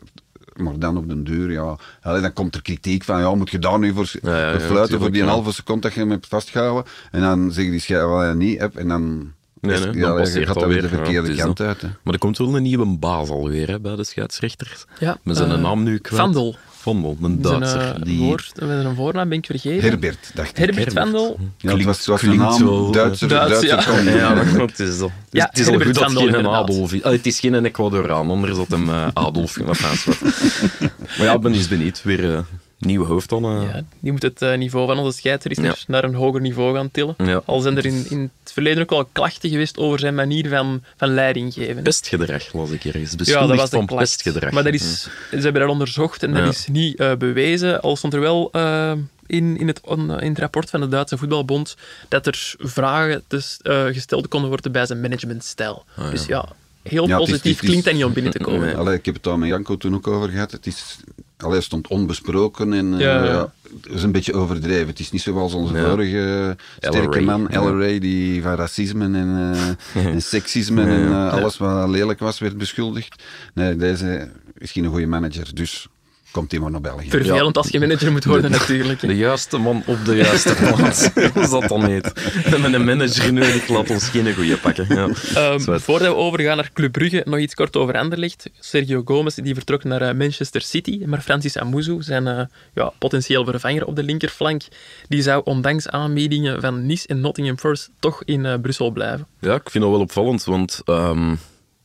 Maar 0.57 0.79
dan 0.79 0.97
op 0.97 1.09
den 1.09 1.25
duur, 1.25 1.51
ja. 1.53 1.77
Allee, 2.03 2.21
dan 2.21 2.33
komt 2.33 2.55
er 2.55 2.63
kritiek 2.63 3.05
van, 3.05 3.21
ja, 3.21 3.35
moet 3.35 3.51
je 3.51 3.59
daar 3.59 3.79
nu 3.79 3.93
voor, 3.93 4.11
Ja, 4.23 4.39
ja, 4.39 4.47
ja, 4.47 4.59
voor 4.59 4.69
fluiten 4.69 4.99
voor 5.01 5.11
die 5.11 5.21
een 5.21 5.27
ja. 5.27 5.33
halve 5.33 5.53
seconde 5.53 5.81
dat 5.81 5.93
je 5.93 6.01
hem 6.01 6.11
hebt 6.11 6.27
vastgehouden. 6.27 6.93
En 7.11 7.21
dan 7.21 7.53
zeggen 7.53 7.73
die 7.73 7.81
schijven, 7.81 8.09
wel 8.09 8.25
ja, 8.25 8.33
niet, 8.33 8.59
heb, 8.59 8.77
en 8.77 8.89
dan, 8.89 9.33
Nee, 9.61 9.75
is- 9.75 9.85
nee, 9.85 9.95
ja, 9.95 10.01
dan 10.01 10.13
je 10.13 10.19
passeert 10.19 10.47
gaat 10.47 10.55
dat 10.55 10.69
weer 10.69 10.83
de 10.83 10.89
verkeerde 10.89 11.29
is 11.31 11.37
kant 11.37 11.61
uit. 11.61 11.81
Hè. 11.81 11.89
Maar 12.03 12.13
er 12.15 12.19
komt 12.21 12.39
wel 12.39 12.57
een 12.57 12.63
nieuwe 12.63 12.87
baas 12.99 13.29
alweer 13.29 13.69
hè, 13.69 13.81
bij 13.81 13.97
de 13.97 14.05
scheidsrechters. 14.05 14.85
ja 14.99 15.19
Met 15.23 15.37
zijn 15.37 15.51
eh, 15.51 15.59
naam 15.61 15.83
nu 15.83 15.99
kwijt. 15.99 16.23
Vandel. 16.23 16.57
Vandel, 16.81 17.17
een 17.23 17.39
Zijn, 17.43 17.61
Duitser. 17.61 17.81
eh, 17.95 18.03
die... 18.03 18.19
woord, 18.19 18.53
met 18.61 18.85
een 18.85 18.95
voornaam 18.95 19.29
ben 19.29 19.39
ik 19.39 19.47
vergeten. 19.47 19.89
Herbert, 19.89 20.31
dacht 20.35 20.51
ik. 20.51 20.57
Herbert. 20.57 20.93
Vandel. 20.93 21.39
Ja, 21.59 21.73
het 21.77 21.85
was, 21.85 21.99
het 21.99 22.07
was 22.07 22.23
naam, 22.23 22.65
wel- 22.65 22.91
Duitser, 22.91 23.29
Duits, 23.29 23.61
Duitser 23.61 23.95
ja. 23.95 23.97
kon- 24.03 24.15
Ja, 24.19 24.35
maar 24.35 24.47
het 24.61 24.79
is, 24.81 25.01
al, 25.01 25.13
Ja, 25.31 25.47
het 25.51 25.59
is 25.59 25.67
al 25.67 25.73
goed 25.81 25.95
dat 25.95 26.11
het 26.11 26.19
geen. 26.19 26.47
Adolf 26.47 26.93
is. 26.93 27.03
Ah, 27.03 27.13
het 27.13 27.27
is 27.27 27.41
geen 27.41 27.65
Ecuadoraan, 27.65 28.31
anders 28.31 28.57
had 28.57 28.69
hem 28.69 28.89
eh, 28.89 29.07
Adolf 29.13 29.57
Enfin, 29.57 29.67
wat. 29.67 29.81
Maar 31.19 31.27
ja, 31.27 31.33
ik 31.35 31.41
ben 31.41 31.53
eens 31.55 31.69
benieuwd. 31.69 32.03
Weer 32.03 32.45
nieuw 32.81 33.05
hoofd 33.05 33.29
dan. 33.29 33.45
eh. 33.45 33.63
Ja, 33.75 33.83
die 34.01 34.13
moet 34.13 34.23
het 34.23 34.43
eh, 34.43 34.57
niveau 34.59 34.87
van 34.87 34.99
onze 34.99 35.19
scheidsrechters 35.19 35.85
naar 35.87 36.05
een 36.05 36.15
hoger 36.15 36.41
niveau 36.41 36.75
gaan 36.75 36.91
tillen. 36.91 37.15
Ja. 37.19 37.43
Al 37.45 37.61
zijn 37.61 37.77
er 37.77 37.87
in, 37.87 38.07
in 38.09 38.31
het 38.43 38.53
verleden 38.53 38.83
ook 38.83 38.91
al 38.93 39.05
klachten 39.13 39.51
geweest 39.51 39.79
over 39.79 39.99
zijn 39.99 40.15
manier 40.15 40.49
van, 40.49 40.83
van 40.97 41.09
leiding 41.15 41.53
geven. 41.53 41.83
Pestgedrag 41.83 42.53
las 42.53 42.71
ik 42.71 42.85
ergens. 42.85 43.15
ja, 43.19 43.47
dat 43.47 43.57
was 43.57 43.71
van 43.71 43.87
klacht. 43.87 44.03
pestgedrag. 44.03 44.51
Maar 44.51 44.65
dat 44.65 44.75
is, 44.75 45.03
ze 45.31 45.39
hebben 45.41 45.61
dat 45.63 45.71
onderzocht 45.71 46.23
en 46.23 46.33
dat 46.35 46.49
is 46.55 46.67
niet 46.67 46.97
eh, 46.99 47.15
bewezen. 47.17 47.81
Al 47.81 47.97
stond 47.97 48.15
er 48.15 48.21
wel 48.21 48.49
eh, 48.53 48.93
in, 49.27 49.59
in, 49.59 49.67
het, 49.67 49.81
in 49.99 50.09
het 50.11 50.39
rapport 50.39 50.71
van 50.71 50.81
de 50.81 50.89
Duitse 50.89 51.19
Voetbalbond 51.19 51.77
dat 52.09 52.27
er 52.27 52.55
vragen 52.59 53.23
dus, 53.29 53.59
gesteld 53.93 54.29
konden 54.29 54.49
worden 54.49 54.73
bij 54.73 54.87
zijn 54.87 55.01
managementstijl. 55.01 55.85
Ah, 55.97 56.05
ja. 56.05 56.11
Dus 56.11 56.27
ja, 56.27 56.49
heel 56.83 57.09
Ja, 57.09 57.19
het 57.19 57.23
is- 57.23 57.31
positief 57.31 57.63
is- 57.63 57.69
klinkt 57.69 57.85
dat 57.85 57.95
niet 57.95 58.05
om 58.05 58.13
binnen 58.13 58.33
te 58.33 58.39
komen. 58.39 58.77
Allee, 58.79 58.95
ik 58.95 59.05
heb 59.05 59.15
het 59.15 59.23
daar 59.23 59.39
met 59.39 59.49
Janko 59.49 59.77
toen 59.77 59.95
ook 59.95 60.07
over 60.07 60.29
gehad. 60.29 60.51
Het 60.53 60.67
is, 60.67 60.97
allee, 61.37 61.61
stond 61.61 61.89
onbesproken 61.89 62.73
en 62.73 62.95
eh, 62.95 63.01
Ja, 63.01 63.53
het 63.83 63.93
is 63.95 64.03
een 64.03 64.13
beetje 64.13 64.35
overdreven. 64.35 64.87
Het 64.87 64.99
is 64.99 65.11
niet 65.11 65.23
zoals 65.23 65.55
onze 65.55 65.75
vorige 65.77 66.57
sterke 66.79 67.11
Ray, 67.17 67.23
man, 67.25 67.47
Ray, 67.51 67.99
die 67.99 68.43
van 68.43 68.55
racisme 68.55 69.05
en, 69.05 69.55
eh, 69.95 70.07
en 70.13 70.23
seksisme 70.23 70.83
en 70.83 71.09
eh, 71.09 71.33
alles 71.33 71.57
wat 71.57 71.89
lelijk 71.89 72.19
was 72.19 72.39
werd 72.39 72.57
beschuldigd. 72.59 73.23
Nee, 73.55 73.77
deze 73.77 74.31
is 74.59 74.73
geen 74.73 74.87
goede 74.87 75.07
manager, 75.07 75.55
dus 75.55 75.89
komt 76.31 76.51
hij 76.51 76.61
maar 76.61 76.71
naar 76.71 76.81
België. 76.81 77.11
Vervelend 77.11 77.57
als 77.57 77.69
je 77.69 77.81
manager 77.81 78.13
moet 78.13 78.25
worden, 78.25 78.51
natuurlijk. 78.51 79.01
De 79.01 79.17
juiste 79.17 79.59
man 79.59 79.83
op 79.87 80.05
de 80.05 80.17
juiste 80.17 80.55
plaats. 80.55 81.13
Is 81.43 81.51
dat 81.51 81.69
dan 81.69 81.93
niet? 81.93 82.13
We 82.45 82.49
hebben 82.49 82.75
een 82.75 82.85
manager 82.85 83.33
nodig, 83.33 83.69
laat 83.69 83.91
ons 83.91 84.09
geen 84.09 84.35
goeie 84.35 84.57
pakken. 84.57 84.87
Ja. 84.89 85.09
Ehm, 85.35 85.79
voordat 85.81 86.09
we 86.09 86.15
overgaan 86.15 86.57
naar 86.57 86.71
Club 86.73 86.93
Brugge, 86.93 87.23
nog 87.25 87.39
iets 87.39 87.55
kort 87.55 87.77
over 87.77 87.95
Anderlecht. 87.95 88.51
Sergio 88.59 89.03
Gomez 89.05 89.35
die 89.35 89.55
vertrok 89.55 89.85
naar 89.85 90.03
eh, 90.03 90.15
Manchester 90.15 90.63
City, 90.63 91.03
maar 91.07 91.21
Francis 91.21 91.59
Amuzu, 91.59 92.03
zijn 92.03 92.27
eh, 92.27 92.45
ja, 92.75 92.93
potentieel 92.99 93.45
vervanger 93.45 93.87
op 93.87 93.97
de 93.97 94.03
linkerflank, 94.03 94.63
die 95.09 95.23
zou 95.23 95.43
ondanks 95.45 95.89
aanbiedingen 95.89 96.61
van 96.61 96.87
Nice 96.87 97.07
en 97.07 97.21
Nottingham 97.21 97.59
Forest 97.59 97.91
toch 97.99 98.25
in 98.25 98.47
eh, 98.47 98.61
Brussel 98.61 98.91
blijven. 98.91 99.27
Ja, 99.41 99.55
ik 99.55 99.71
vind 99.71 99.85
dat 99.85 99.93
wel 99.93 100.03
opvallend, 100.03 100.45
want 100.45 100.81
ehm, 100.85 101.35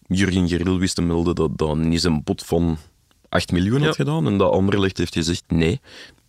Jurgen 0.07 0.47
Geril 0.47 0.79
wist 0.79 0.95
te 0.95 1.01
melden 1.01 1.35
dat 1.35 1.57
dat 1.57 1.77
niet 1.77 2.03
een 2.03 2.23
bod 2.23 2.43
van 2.45 2.77
8 3.35 3.51
miljoen 3.51 3.77
had 3.79 3.87
Ja. 3.97 4.03
gedaan 4.03 4.27
en 4.27 4.37
dat 4.37 4.51
Anderlecht 4.51 4.97
heeft 4.97 5.13
gezegd 5.13 5.43
nee. 5.47 5.79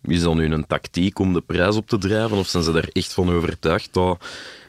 Is 0.03 0.23
dat 0.23 0.35
nu 0.35 0.53
een 0.53 0.67
tactiek 0.67 1.19
om 1.19 1.33
de 1.33 1.41
prijs 1.41 1.77
op 1.77 1.87
te 1.89 1.99
drijven 1.99 2.37
of 2.37 2.47
zijn 2.49 2.63
ze 2.63 2.73
daar 2.73 2.89
echt 2.93 3.13
van 3.13 3.31
overtuigd? 3.31 3.89
Dat 3.93 4.25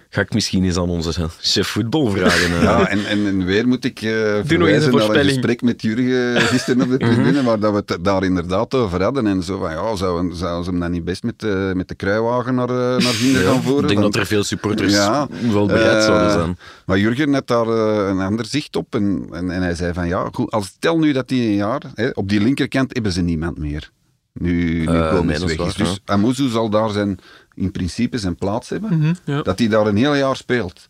ga 0.10 0.22
ik 0.22 0.34
misschien 0.34 0.63
eens 0.63 0.78
aan 0.78 0.89
onze 0.89 1.30
chef 1.41 1.67
voetbal 1.67 2.08
vragen. 2.10 2.52
eh. 2.56 2.62
Ja, 2.62 2.88
en, 2.88 3.06
en, 3.06 3.26
en 3.28 3.46
weer 3.46 3.67
moet 3.67 3.86
ik 3.86 4.02
eh 4.02 4.36
een 4.38 4.46
verwijzen 4.46 4.96
naar 4.96 5.10
een 5.10 5.24
gesprek 5.26 5.62
met 5.62 5.82
Jurgen 5.82 6.41
gisteren 6.41 6.82
op 6.82 6.89
de 6.89 6.98
tribune, 7.08 7.43
waar 7.43 7.60
dat 7.60 7.72
we 7.72 7.84
het 7.93 8.04
daar 8.04 8.24
inderdaad 8.24 8.74
over 8.74 9.04
hadden. 9.04 9.28
En 9.28 9.43
zo 9.43 9.60
van, 9.60 9.72
ja, 9.72 9.96
zouden 9.96 10.36
zou 10.36 10.63
ze 10.63 10.70
hem 10.70 10.80
dan 10.80 10.91
niet 10.91 11.04
best 11.06 11.24
met, 11.24 11.39
de 11.39 11.72
met 11.76 11.88
de 11.88 11.96
kruiwagen 11.96 12.56
naar, 12.56 12.70
eh, 12.70 12.76
naar 13.04 13.13
Ginder 13.13 13.41
Ja, 13.43 13.52
gaan 13.52 13.62
voeren? 13.63 13.82
ik 13.82 13.88
denk 13.88 14.02
Dan- 14.02 14.12
dat 14.12 14.22
er 14.22 14.28
veel 14.28 14.43
supporters 14.43 14.93
Ja, 14.93 15.28
wel 15.52 15.65
bereid 15.67 15.98
eh, 15.98 16.06
zouden 16.06 16.32
zijn. 16.32 16.58
Maar 16.86 17.00
Jurgen 17.00 17.34
had 17.34 17.48
daar 17.48 17.67
eh, 17.67 18.08
een 18.10 18.20
ander 18.20 18.46
zicht 18.46 18.76
op 18.76 18.96
en, 18.96 19.28
en, 19.32 19.52
en 19.52 19.62
hij 19.62 19.76
zei 19.76 19.93
van 19.93 20.08
ja, 20.08 20.30
goed, 20.32 20.52
als, 20.52 20.65
stel 20.67 21.00
nu 21.00 21.12
dat 21.12 21.28
die 21.28 21.48
een 21.48 21.56
jaar, 21.56 21.82
hè, 21.96 22.10
op 22.13 22.30
die 22.30 22.41
linkerkant 22.41 22.93
hebben 22.93 23.12
ze 23.12 23.22
niemand 23.22 23.58
meer. 23.58 23.91
Nu, 24.39 24.80
nu 24.80 24.86
Eh, 24.86 25.12
dat 25.12 25.30
is 25.30 25.56
weg 25.56 25.67
is. 25.67 25.73
Dus 25.73 26.00
Amuzu 26.06 26.50
zal 26.50 26.69
daar 26.69 26.89
zijn, 26.89 27.19
in 27.54 27.71
principe 27.71 28.17
zijn 28.17 28.36
plaats 28.36 28.69
hebben. 28.69 28.97
Mhm, 28.97 29.13
ja. 29.26 29.41
Dat 29.41 29.60
hij 29.60 29.67
daar 29.67 29.88
een 29.88 29.97
heel 29.97 30.15
jaar 30.15 30.36
speelt. 30.36 30.88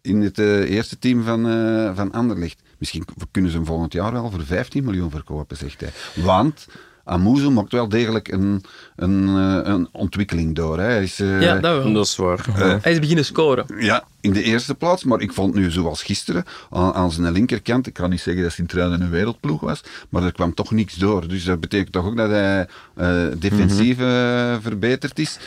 In 0.00 0.20
het 0.20 0.38
eh, 0.38 0.70
eerste 0.70 0.98
team 0.98 1.22
van, 1.22 1.48
eh 1.48 1.96
van 1.96 2.12
Anderlecht. 2.12 2.62
Misschien 2.78 3.04
kunnen 3.30 3.50
ze 3.50 3.56
hem 3.56 3.66
volgend 3.66 3.92
jaar 3.92 4.12
wel 4.12 4.30
voor 4.30 4.44
15 4.44 4.84
miljoen 4.84 5.10
verkopen, 5.10 5.56
zegt 5.56 5.80
hij. 5.80 5.90
Want 6.24 6.66
Amuzu 7.08 7.50
maakt 7.50 7.72
wel 7.72 7.88
degelijk 7.88 8.28
een, 8.28 8.64
een, 8.96 9.28
eh, 9.28 9.72
een 9.72 9.88
ontwikkeling 9.92 10.54
door. 10.54 10.78
Hè. 10.78 10.84
Hij 10.84 11.02
is, 11.02 11.20
eh, 11.20 11.42
ja, 11.42 11.58
dat 11.58 11.82
wel. 11.82 11.92
Dat 11.92 12.04
is 12.04 12.16
waar. 12.16 12.46
Hij 12.82 12.92
is 12.92 12.98
beginnen 12.98 13.24
scoren. 13.24 13.66
ja, 13.78 14.04
in 14.20 14.32
de 14.32 14.42
eerste 14.42 14.74
plaats, 14.74 15.04
maar 15.04 15.20
ik 15.20 15.32
vond 15.32 15.54
nu 15.54 15.70
zoals 15.70 16.02
gisteren 16.02 16.44
aan, 16.70 16.92
aan 16.92 17.12
zijn 17.12 17.32
linkerkant, 17.32 17.86
ik 17.86 17.92
kan 17.92 18.10
niet 18.10 18.20
zeggen 18.20 18.42
dat 18.42 18.52
Sint-Truiden 18.52 19.00
een 19.00 19.10
wereldploeg 19.10 19.60
was, 19.60 19.84
maar 20.08 20.22
er 20.22 20.32
kwam 20.32 20.54
toch 20.54 20.70
niks 20.70 20.94
door. 20.94 21.28
Dus 21.28 21.44
dat 21.44 21.60
betekent 21.60 21.92
toch 21.92 22.06
ook 22.06 22.16
dat 22.16 22.30
hij 22.30 22.66
eh, 22.94 23.26
defensief 23.36 23.98
eh, 23.98 24.56
verbeterd 24.60 25.18
is. 25.18 25.38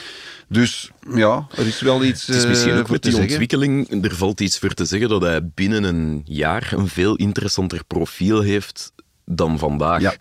Dus 0.48 0.92
ja, 1.16 1.48
er 1.56 1.68
is 1.68 1.82
wel 1.82 2.04
iets 2.04 2.28
Het 2.28 2.36
is 2.36 2.46
misschien 2.46 2.72
eh, 2.72 2.78
ook 2.80 2.86
voor 2.86 2.92
met 2.92 3.02
te 3.02 3.10
die 3.10 3.18
zeggen. 3.18 3.40
ontwikkeling, 3.40 4.04
er 4.04 4.16
valt 4.16 4.42
iets 4.42 4.60
voor 4.60 4.74
te 4.74 4.86
zeggen 4.86 5.10
dat 5.10 5.22
hij 5.22 5.50
binnen 5.54 5.84
een 5.84 6.22
jaar 6.26 6.74
een 6.76 6.88
veel 6.88 7.16
interessanter 7.16 7.84
profiel 7.88 8.42
heeft 8.42 8.94
dan 9.26 9.60
vandaag. 9.60 10.02
Ja. 10.02 10.14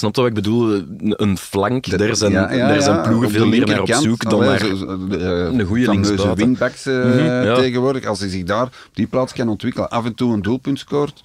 Snap 0.00 0.14
je 0.14 0.20
wat 0.20 0.30
ik 0.30 0.34
bedoel? 0.36 0.72
Een- 0.74 1.14
Een 1.16 1.38
flank, 1.38 1.98
daar 1.98 2.16
zijn, 2.16 2.32
Ja, 2.32 2.52
ja, 2.52 2.68
daar 2.68 2.82
zijn 2.82 3.02
ploegen 3.02 3.30
veel 3.30 3.46
meer 3.46 3.66
naar 3.66 3.80
op 3.80 3.92
zoek 3.92 4.30
dan 4.30 4.40
naar... 4.40 4.60
eh, 4.60 4.68
een 5.58 5.64
goede 5.64 5.90
linksbuiten. 5.90 6.36
wingbacks 6.36 6.86
eh, 6.86 6.94
Mhm, 7.04 7.18
ja. 7.18 7.54
tegenwoordig. 7.54 8.04
Als 8.04 8.20
hij 8.20 8.28
zich 8.28 8.44
daar 8.44 8.62
op 8.64 8.72
die 8.92 9.06
plaats 9.06 9.32
kan 9.32 9.48
ontwikkelen, 9.48 9.88
af 9.90 10.04
en 10.04 10.14
toe 10.14 10.32
een 10.32 10.42
doelpunt 10.42 10.78
scoort, 10.78 11.20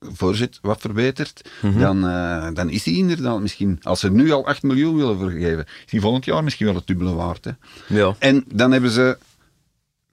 voorzet 0.00 0.58
wat 0.62 0.80
verbetert, 0.80 1.48
Mhm. 1.62 1.78
dan, 1.80 2.08
eh, 2.08 2.46
dan 2.54 2.70
is 2.70 2.84
hij 2.84 2.94
inderdaad 2.94 3.40
misschien, 3.40 3.78
als 3.82 4.00
ze 4.00 4.10
nu 4.10 4.30
al 4.32 4.46
8 4.46 4.62
miljoen 4.62 4.96
willen 4.96 5.18
vergeven, 5.18 5.64
is 5.86 5.90
hij 5.92 6.00
volgend 6.00 6.24
jaar 6.24 6.44
misschien 6.44 6.66
wel 6.66 6.74
het 6.74 6.86
dubbele 6.86 7.14
waard. 7.14 7.44
Hè. 7.44 7.50
Ja. 7.88 8.14
En 8.18 8.44
dan 8.54 8.72
hebben 8.72 8.90
ze 8.90 9.16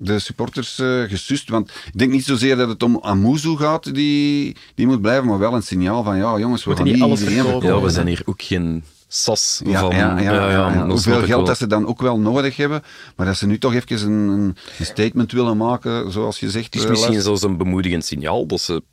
de 0.04 0.20
supporters 0.20 0.80
eh 0.80 1.02
gesust, 1.04 1.50
want 1.50 1.70
ik 1.70 1.98
denk 1.98 2.12
niet 2.12 2.26
zozeer 2.26 2.56
dat 2.56 2.70
het 2.70 2.84
om 2.84 3.00
Amuzu 3.02 3.56
gaat, 3.56 3.94
die, 3.96 4.56
die 4.76 4.88
moet 4.88 5.02
blijven, 5.02 5.28
maar 5.28 5.40
wel 5.40 5.54
een 5.54 5.64
signaal 5.64 6.04
van, 6.04 6.18
ja 6.18 6.40
jongens, 6.40 6.64
we 6.64 6.70
Moeten 6.70 6.86
gaan 6.88 6.94
niet 6.96 7.04
alles 7.04 7.20
iedereen 7.20 7.44
verkopen. 7.44 7.68
ja, 7.70 7.82
we 7.82 7.90
zijn 7.90 8.08
hier 8.08 8.22
ook 8.26 8.42
geen 8.42 8.84
sas 9.08 9.62
Ja, 9.66 9.80
van... 9.80 9.96
ja, 9.96 10.20
ja, 10.20 10.50
ja, 10.52 10.88
Hoeveel 10.88 11.14
ik 11.20 11.26
geld 11.26 11.30
wel. 11.30 11.44
dat 11.46 11.58
ze 11.58 11.68
dan 11.68 11.88
ook 11.88 12.02
wel 12.02 12.20
nodig 12.20 12.56
hebben, 12.58 12.84
maar 13.16 13.26
dat 13.26 13.38
ze 13.38 13.48
nu 13.48 13.58
toch 13.58 13.74
even 13.74 14.12
een, 14.12 14.28
een 14.28 14.56
een 14.80 14.86
statement 14.86 15.32
willen 15.32 15.58
maken, 15.58 16.12
zoals 16.12 16.40
je 16.40 16.50
zegt. 16.50 16.66
Het 16.66 16.76
is 16.76 16.84
eh, 16.84 16.90
misschien 16.90 17.22
zelfs 17.22 17.42
een 17.42 17.58
bemoedigend 17.58 18.06
signaal 18.06 18.46
dat 18.46 18.62
ze 18.62 18.84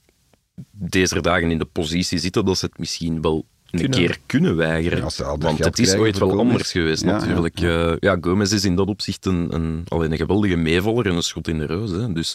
deze 0.70 1.20
dagen 1.20 1.50
in 1.50 1.58
de 1.58 1.64
positie 1.64 2.18
zitten 2.18 2.44
dat 2.44 2.58
ze 2.58 2.64
het 2.66 2.78
misschien 2.78 3.20
wel 3.22 3.46
een 3.72 3.80
Kunnen. 3.80 3.98
keer 3.98 4.18
kunnen 4.26 4.56
weigeren. 4.56 4.98
Ja, 4.98 5.08
ze 5.10 5.36
Want 5.38 5.58
het 5.64 5.78
is 5.78 5.94
ooit 5.94 6.18
wel 6.18 6.28
Gomez. 6.28 6.42
anders 6.46 6.72
geweest, 6.72 7.02
Ja, 7.02 7.08
ja, 7.08 7.18
natuurlijk. 7.18 7.58
Ja, 7.58 7.96
ja, 8.00 8.18
Gomez 8.20 8.52
is 8.52 8.64
in 8.64 8.74
dat 8.76 8.86
opzicht 8.88 9.26
een, 9.26 9.46
een, 9.54 9.84
alleen 9.88 10.10
een 10.12 10.16
geweldige 10.16 10.56
meevaller 10.56 11.06
en 11.06 11.14
een 11.14 11.22
schot 11.22 11.48
in 11.48 11.58
de 11.58 11.66
roos. 11.66 11.90
Hè. 11.90 12.12
Dus 12.12 12.34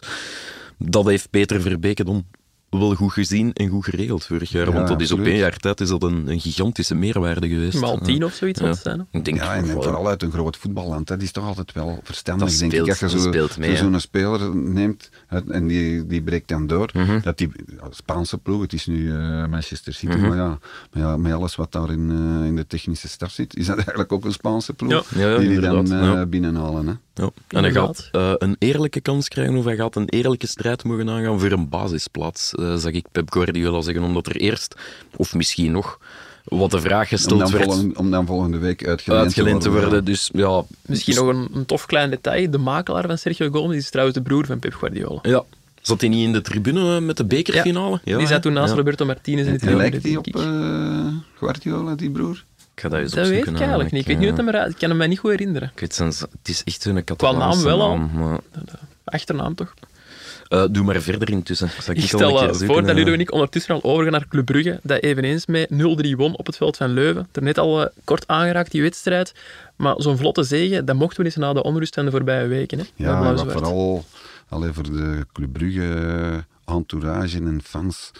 dat 0.77 1.05
heeft 1.05 1.29
Peter 1.29 1.61
Verbeke 1.61 2.03
dan 2.03 2.25
wel 2.69 2.95
goed 2.95 3.13
gezien 3.13 3.53
en 3.53 3.67
goed 3.69 3.85
geregeld 3.85 4.25
vorig 4.25 4.49
jaar. 4.49 4.65
Ja, 4.67 4.73
want 4.73 4.87
dat 4.87 5.01
is 5.01 5.11
op 5.11 5.19
één 5.25 5.37
jaar 5.37 5.57
tijd 5.57 5.81
is 5.81 5.89
dat 5.89 6.03
een, 6.03 6.27
een 6.27 6.39
gigantische 6.39 6.95
meerwaarde 6.95 7.47
geweest. 7.47 7.79
Maal 7.79 7.97
tien 7.97 8.23
of 8.23 8.33
zoiets 8.33 8.59
Ja. 8.59 8.73
zijn. 8.73 9.07
Ik 9.11 9.25
denk 9.25 9.37
Ja, 9.37 9.55
en, 9.55 9.63
en 9.63 9.69
vooral 9.69 10.07
uit 10.07 10.23
een 10.23 10.31
groot 10.31 10.57
voetballand. 10.57 11.09
hè. 11.09 11.15
Dat 11.15 11.23
is 11.23 11.31
toch 11.31 11.45
altijd 11.45 11.71
wel 11.73 11.99
verstandig, 12.03 12.49
Dat 12.49 12.57
denk 12.59 12.71
speelt- 12.71 12.87
ik. 12.87 12.89
Als 13.03 13.11
je 13.11 13.31
dat 13.31 13.51
zo- 13.53 13.75
zo'n 13.75 13.99
speler 13.99 14.55
neemt 14.55 15.09
en 15.47 15.67
die, 15.67 16.05
die 16.05 16.21
breekt 16.21 16.47
dan 16.47 16.67
door, 16.67 16.89
Mhm. 16.93 17.19
dat 17.21 17.37
die 17.37 17.51
Spaanse 17.89 18.37
ploeg, 18.37 18.61
het 18.61 18.73
is 18.73 18.85
nu 18.85 19.11
eh, 19.11 19.17
Manchester 19.47 19.93
City, 19.93 20.15
Mhm. 20.17 20.27
maar 20.27 20.37
ja, 20.37 20.49
met, 20.91 21.03
ja, 21.03 21.17
met 21.17 21.33
alles 21.33 21.55
wat 21.55 21.71
daar 21.71 21.91
in, 21.91 22.11
eh, 22.41 22.47
in 22.47 22.55
de 22.55 22.67
technische 22.67 23.07
staf 23.07 23.31
zit, 23.31 23.55
is 23.55 23.65
dat 23.65 23.75
eigenlijk 23.85 24.11
ook 24.11 24.25
een 24.25 24.31
Spaanse 24.33 24.73
ploeg 24.73 24.91
Ja. 24.91 25.03
Ja, 25.19 25.29
ja, 25.29 25.37
die 25.37 25.47
die 25.49 25.59
dan 25.59 25.91
eh, 25.91 25.99
ja. 26.01 26.25
binnenhalen. 26.25 26.87
Hè. 26.87 26.93
Ja. 27.23 27.29
En 27.47 27.63
hij 27.63 27.71
gaat 27.71 28.09
eh, 28.11 28.33
een 28.37 28.55
eerlijke 28.59 28.99
kans 29.01 29.27
krijgen 29.27 29.55
of 29.55 29.65
hij 29.65 29.75
gaat 29.75 29.95
een 29.95 30.09
eerlijke 30.09 30.47
strijd 30.47 30.83
mogen 30.83 31.09
aangaan 31.09 31.39
voor 31.39 31.51
een 31.51 31.69
basisplaats, 31.69 32.51
zag 32.75 32.91
ik 32.91 33.05
Pep 33.11 33.31
Guardiola 33.31 33.81
zeggen. 33.81 34.03
Omdat 34.03 34.27
er 34.27 34.35
eerst, 34.35 34.75
of 35.15 35.33
misschien 35.35 35.71
nog, 35.71 35.99
wat 36.43 36.71
de 36.71 36.79
vraag 36.81 37.01
Om 37.01 37.07
gesteld 37.17 37.39
dan, 37.39 37.51
werd 37.51 37.63
volgende, 37.63 37.97
om 37.99 38.11
dan 38.11 38.25
volgende 38.25 38.57
week 38.57 38.87
uitgeleend, 38.87 39.23
uitgeleend 39.23 39.61
te 39.61 39.69
worden. 39.71 39.93
ja. 39.93 40.01
Dus 40.01 40.29
ja, 40.33 40.63
Misschien 40.85 41.15
nog 41.15 41.27
een, 41.27 41.47
een 41.53 41.65
tof 41.65 41.85
klein 41.85 42.09
detail. 42.09 42.51
De 42.51 42.57
makelaar 42.57 43.07
van 43.07 43.17
Sergio 43.17 43.49
Gomez 43.49 43.77
is 43.77 43.89
trouwens 43.89 44.17
de 44.17 44.23
broer 44.23 44.45
van 44.45 44.59
Pep 44.59 44.73
Guardiola. 44.73 45.19
ja. 45.23 45.43
Zat 45.81 45.99
hij 46.01 46.09
niet 46.09 46.25
in 46.25 46.33
de 46.33 46.41
tribune 46.41 46.99
met 47.01 47.17
de 47.17 47.25
bekerfinale? 47.25 47.99
Ja, 48.03 48.17
die 48.17 48.27
zat 48.27 48.41
toen 48.41 48.53
naast 48.53 48.69
ja. 48.71 48.77
Roberto 48.77 49.05
Martinez 49.05 49.45
in 49.45 49.51
de 49.51 49.57
tribune. 49.59 49.77
lijkt 49.81 50.03
die 50.03 50.17
op 50.17 50.27
eh, 50.27 51.07
Guardiola, 51.37 51.95
die 51.95 52.09
broer? 52.11 52.43
Ik 52.75 52.81
ga 52.81 52.89
dat 52.89 52.99
eens 52.99 53.11
Dat 53.11 53.19
weet 53.27 53.31
ik 53.31 53.37
opzoeken, 53.37 53.61
eigenlijk 53.61 53.91
niet. 53.91 54.01
Ik 54.01 54.07
weet 54.07 54.17
niet 54.17 54.25
eh, 54.29 54.35
wat 54.35 54.45
hem 54.45 54.49
eruit... 54.55 54.71
Ik 54.71 54.77
kan 54.77 54.89
hem 54.89 54.97
mij 54.97 55.07
niet 55.07 55.19
goed 55.19 55.29
herinneren. 55.31 55.71
Ik 55.73 55.79
weet 55.79 55.93
zijn, 55.95 56.07
het 56.09 56.27
is 56.49 56.63
echt 56.63 56.81
zo'n 56.81 56.93
naam 56.93 57.03
Catalaanse 57.03 57.63
wel 57.65 57.81
al. 57.81 57.97
naam, 57.97 58.11
maar- 58.13 58.39
Achternaam 59.03 59.55
toch? 59.55 59.73
Eh, 60.47 60.63
doe 60.71 60.83
maar 60.83 61.01
verder 61.01 61.29
intussen. 61.29 61.69
Zal 61.69 61.93
Ik 61.95 62.03
ik 62.03 62.13
al 62.13 62.19
een 62.19 62.27
stel 62.27 62.29
keer 62.29 62.47
zoeken, 62.47 62.65
voor 62.67 62.81
dat 62.81 62.89
eh. 62.89 62.95
Ludo 62.95 63.13
en 63.13 63.19
ik 63.19 63.31
ondertussen 63.31 63.75
al 63.75 63.83
overgaan 63.83 64.11
naar 64.11 64.27
Club 64.27 64.45
Brugge, 64.45 64.79
dat 64.83 65.01
eveneens 65.01 65.45
met 65.45 65.69
0-3 65.69 66.15
won 66.17 66.37
op 66.37 66.45
het 66.45 66.57
veld 66.57 66.77
van 66.77 66.89
Leuven. 66.89 67.27
Er 67.31 67.41
net 67.41 67.57
al 67.57 67.89
kort 68.03 68.27
aangeraakt, 68.27 68.71
die 68.71 68.81
wedstrijd. 68.81 69.33
Maar 69.75 69.95
zo'n 69.97 70.17
vlotte 70.17 70.43
zege, 70.43 70.83
dat 70.83 70.95
mochten 70.95 71.19
we 71.19 71.25
eens 71.25 71.35
na 71.35 71.53
de 71.53 71.63
onrust 71.63 71.93
van 71.93 72.05
de 72.05 72.11
voorbije 72.11 72.47
weken. 72.47 72.79
Hè, 72.79 72.85
Ja, 72.95 73.35
vooral 73.37 74.05
allee, 74.49 74.71
voor 74.71 74.83
de 74.83 75.25
Club 75.33 75.53
Brugge 75.53 76.43
entourage 76.65 77.37
en 77.37 77.61
fans 77.63 78.11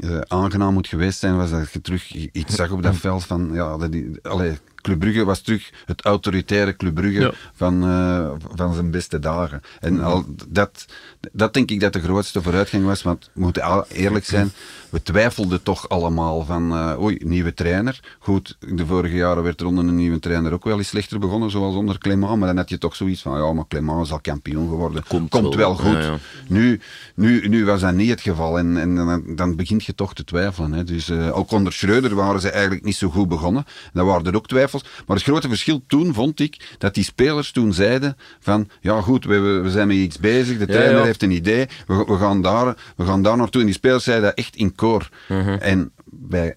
eh, 0.00 0.18
aangenaam 0.20 0.72
moet 0.72 0.86
geweest 0.86 1.18
zijn, 1.18 1.36
was 1.36 1.50
dat 1.50 1.72
je 1.72 1.80
terug 1.80 2.12
iets 2.12 2.54
zag 2.54 2.70
op 2.70 2.82
dat 2.82 2.96
veld 2.96 3.24
van, 3.24 3.50
ja, 3.52 3.76
dat 3.76 3.92
die, 3.92 4.10
allee, 4.22 4.58
Club 4.86 4.98
Brugge 4.98 5.24
was 5.24 5.40
terug 5.40 5.70
het 5.86 6.04
autoritaire 6.04 6.76
Club 6.76 6.94
Brugge 6.94 7.20
Ja. 7.20 7.30
van, 7.54 7.82
eh, 7.84 8.30
van 8.54 8.74
zijn 8.74 8.90
beste 8.90 9.18
dagen. 9.18 9.60
En 9.80 10.00
al, 10.00 10.24
dat, 10.48 10.86
dat 11.32 11.54
denk 11.54 11.70
ik 11.70 11.80
dat 11.80 11.92
de 11.92 12.00
grootste 12.00 12.42
vooruitgang 12.42 12.84
was, 12.84 13.02
want 13.02 13.30
we 13.32 13.40
moeten 13.40 13.62
al 13.62 13.84
eerlijk 13.88 14.24
zijn, 14.24 14.52
we 14.90 15.02
twijfelden 15.02 15.62
toch 15.62 15.88
allemaal 15.88 16.44
van, 16.44 16.72
eh 16.72 17.02
oei, 17.02 17.18
nieuwe 17.24 17.54
trainer. 17.54 18.16
Goed, 18.18 18.56
de 18.60 18.86
vorige 18.86 19.14
jaren 19.16 19.42
werd 19.42 19.60
er 19.60 19.66
onder 19.66 19.84
een 19.88 19.94
nieuwe 19.96 20.18
trainer 20.18 20.52
ook 20.52 20.64
wel 20.64 20.78
eens 20.78 20.88
slechter 20.88 21.18
begonnen, 21.18 21.50
zoals 21.50 21.74
onder 21.74 21.98
Clément, 21.98 22.38
maar 22.38 22.48
dan 22.48 22.56
had 22.56 22.68
je 22.68 22.78
toch 22.78 22.96
zoiets 22.96 23.22
van, 23.22 23.38
ja, 23.38 23.52
maar 23.52 23.66
Clément 23.68 24.04
is 24.04 24.12
al 24.12 24.20
kampioen 24.20 24.68
geworden. 24.68 25.04
Komt 25.08 25.30
Komt, 25.30 25.54
wel. 25.54 25.56
wel, 25.56 25.74
goed. 25.74 26.02
Ja, 26.02 26.10
ja. 26.10 26.16
Nu, 26.48 26.80
nu, 27.14 27.48
nu 27.48 27.64
was 27.64 27.80
dat 27.80 27.94
niet 27.94 28.10
het 28.10 28.20
geval 28.20 28.58
en, 28.58 28.76
en 28.76 28.94
dan, 28.94 29.22
dan 29.36 29.56
begint 29.56 29.84
je 29.84 29.94
toch 29.94 30.14
te 30.14 30.24
twijfelen. 30.24 30.72
Hè. 30.72 30.84
Dus, 30.84 31.08
eh, 31.08 31.36
ook 31.38 31.50
onder 31.50 31.72
Schreuder 31.72 32.14
waren 32.14 32.40
ze 32.40 32.50
eigenlijk 32.50 32.84
niet 32.84 32.96
zo 32.96 33.08
goed 33.08 33.28
begonnen. 33.28 33.64
Dan 33.92 34.06
waren 34.06 34.26
er 34.26 34.36
ook 34.36 34.46
twijfels 34.46 34.75
Maar 35.06 35.16
het 35.16 35.24
grote 35.24 35.48
verschil 35.48 35.82
toen 35.86 36.14
vond 36.14 36.40
ik 36.40 36.76
dat 36.78 36.94
die 36.94 37.04
spelers 37.04 37.50
toen 37.52 37.72
zeiden 37.72 38.16
van 38.40 38.68
ja 38.80 39.00
goed, 39.00 39.24
we, 39.24 39.38
we 39.38 39.70
zijn 39.70 39.88
met 39.88 39.96
iets 39.96 40.18
bezig, 40.18 40.58
de 40.58 40.66
trainer 40.66 40.98
ja. 40.98 41.04
heeft 41.04 41.22
een 41.22 41.30
idee, 41.30 41.66
we, 41.86 42.04
we, 42.06 42.16
gaan 42.16 42.42
daar, 42.42 42.76
we 42.96 43.04
gaan 43.04 43.22
daar 43.22 43.36
naartoe. 43.36 43.60
En 43.60 43.66
die 43.66 43.76
spelers 43.76 44.04
zeiden 44.04 44.28
dat 44.28 44.38
echt 44.38 44.56
in 44.56 44.74
koor. 44.74 45.08
Mhm. 45.28 45.48
En 45.50 45.92
bij 46.04 46.56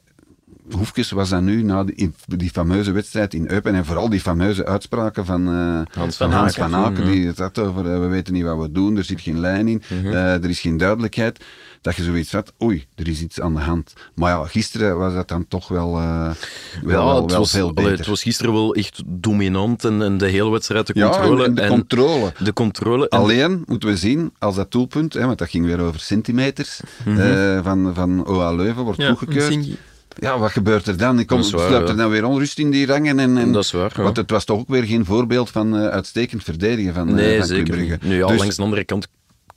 Hoefkes 0.71 1.11
was 1.11 1.29
dat 1.29 1.41
nu, 1.41 1.63
na 1.63 1.83
die, 1.83 2.11
die 2.25 2.49
fameuze 2.49 2.91
wedstrijd 2.91 3.33
in 3.33 3.49
Eupen 3.49 3.75
en 3.75 3.85
vooral 3.85 4.09
die 4.09 4.19
fameuze 4.19 4.65
uitspraken 4.65 5.25
van 5.25 5.47
eh, 5.47 5.53
Hans 5.97 6.15
van 6.17 6.29
van 6.31 6.39
Hans 6.39 6.59
Aken. 6.59 6.71
van 6.71 6.83
Aken, 6.85 7.05
die 7.11 7.27
het 7.27 7.37
had 7.37 7.59
over 7.59 7.93
eh, 7.93 7.99
we 7.99 8.07
weten 8.07 8.33
niet 8.33 8.43
wat 8.43 8.57
we 8.59 8.71
doen, 8.71 8.97
er 8.97 9.03
zit 9.03 9.21
geen 9.21 9.39
lijn 9.39 9.67
in, 9.67 9.81
Mhm. 9.89 10.07
eh, 10.07 10.33
er 10.43 10.49
is 10.49 10.59
geen 10.59 10.77
duidelijkheid. 10.77 11.43
Dat 11.81 11.95
je 11.95 12.03
zoiets 12.03 12.31
had, 12.31 12.53
oei, 12.63 12.85
er 12.95 13.07
is 13.07 13.21
iets 13.21 13.41
aan 13.41 13.53
de 13.53 13.59
hand. 13.59 13.93
Maar 14.15 14.31
ja, 14.31 14.45
gisteren 14.45 14.97
was 14.97 15.13
dat 15.13 15.27
dan 15.27 15.47
toch 15.47 15.67
wel, 15.67 15.97
eh, 15.97 16.29
wel, 16.83 17.05
wel, 17.05 17.21
het, 17.21 17.31
wel 17.31 17.39
was, 17.39 17.51
veel 17.51 17.61
allee, 17.69 17.73
beter. 17.83 17.97
het 17.97 18.07
was 18.07 18.21
gisteren 18.21 18.53
wel 18.53 18.73
echt 18.75 19.01
dominant 19.05 19.85
en, 19.85 20.01
en 20.01 20.17
de 20.17 20.27
hele 20.27 20.49
wedstrijd 20.51 20.87
de 20.87 20.93
ja, 20.95 21.05
en- 21.05 21.11
controle. 21.11 21.45
en 21.45 21.55
de 21.55 21.67
controle. 21.67 22.33
de 22.43 22.53
controle. 22.53 23.07
En- 23.09 23.19
Alleen 23.19 23.63
moeten 23.65 23.89
we 23.89 23.97
zien, 23.97 24.31
als 24.39 24.55
dat 24.55 24.71
doelpunt, 24.71 25.13
hè, 25.13 25.25
want 25.25 25.37
dat 25.37 25.49
ging 25.49 25.65
weer 25.65 25.79
over 25.79 25.99
centimeters, 25.99 26.79
Mhm. 27.05 27.19
eh, 27.19 27.59
van, 27.63 27.91
van 27.95 28.25
OA 28.25 28.51
Leuven 28.51 28.83
wordt 28.83 28.99
Ja, 29.01 29.13
goedgekeurd. 29.13 29.67
Ja, 30.19 30.37
wat 30.39 30.51
gebeurt 30.51 30.87
er 30.87 30.97
dan? 30.97 31.19
Ik 31.19 31.27
kom, 31.27 31.43
sluipt 31.43 31.71
ja. 31.87 31.91
er 31.93 31.97
dan 31.97 32.09
weer 32.09 32.25
onrust 32.25 32.59
in 32.59 32.71
die 32.71 32.85
rangen. 32.85 33.19
En, 33.19 33.37
en, 33.37 33.51
Dat 33.51 33.63
is 33.63 33.71
waar, 33.71 33.93
ja. 33.95 34.03
Want 34.03 34.17
het 34.17 34.31
was 34.31 34.45
toch 34.45 34.59
ook 34.59 34.67
weer 34.67 34.83
geen 34.83 35.05
voorbeeld 35.05 35.49
van 35.49 35.77
eh, 35.77 35.87
uitstekend 35.87 36.43
verdedigen 36.43 36.93
van, 36.93 37.07
eh, 37.07 37.13
Nee, 37.13 37.37
van 37.37 37.47
zeker. 37.47 37.97
Nu 38.01 38.15
ja, 38.17 38.27
Dus- 38.27 38.37
langs 38.39 38.55
de 38.55 38.61
andere 38.61 38.83
kant 38.83 39.07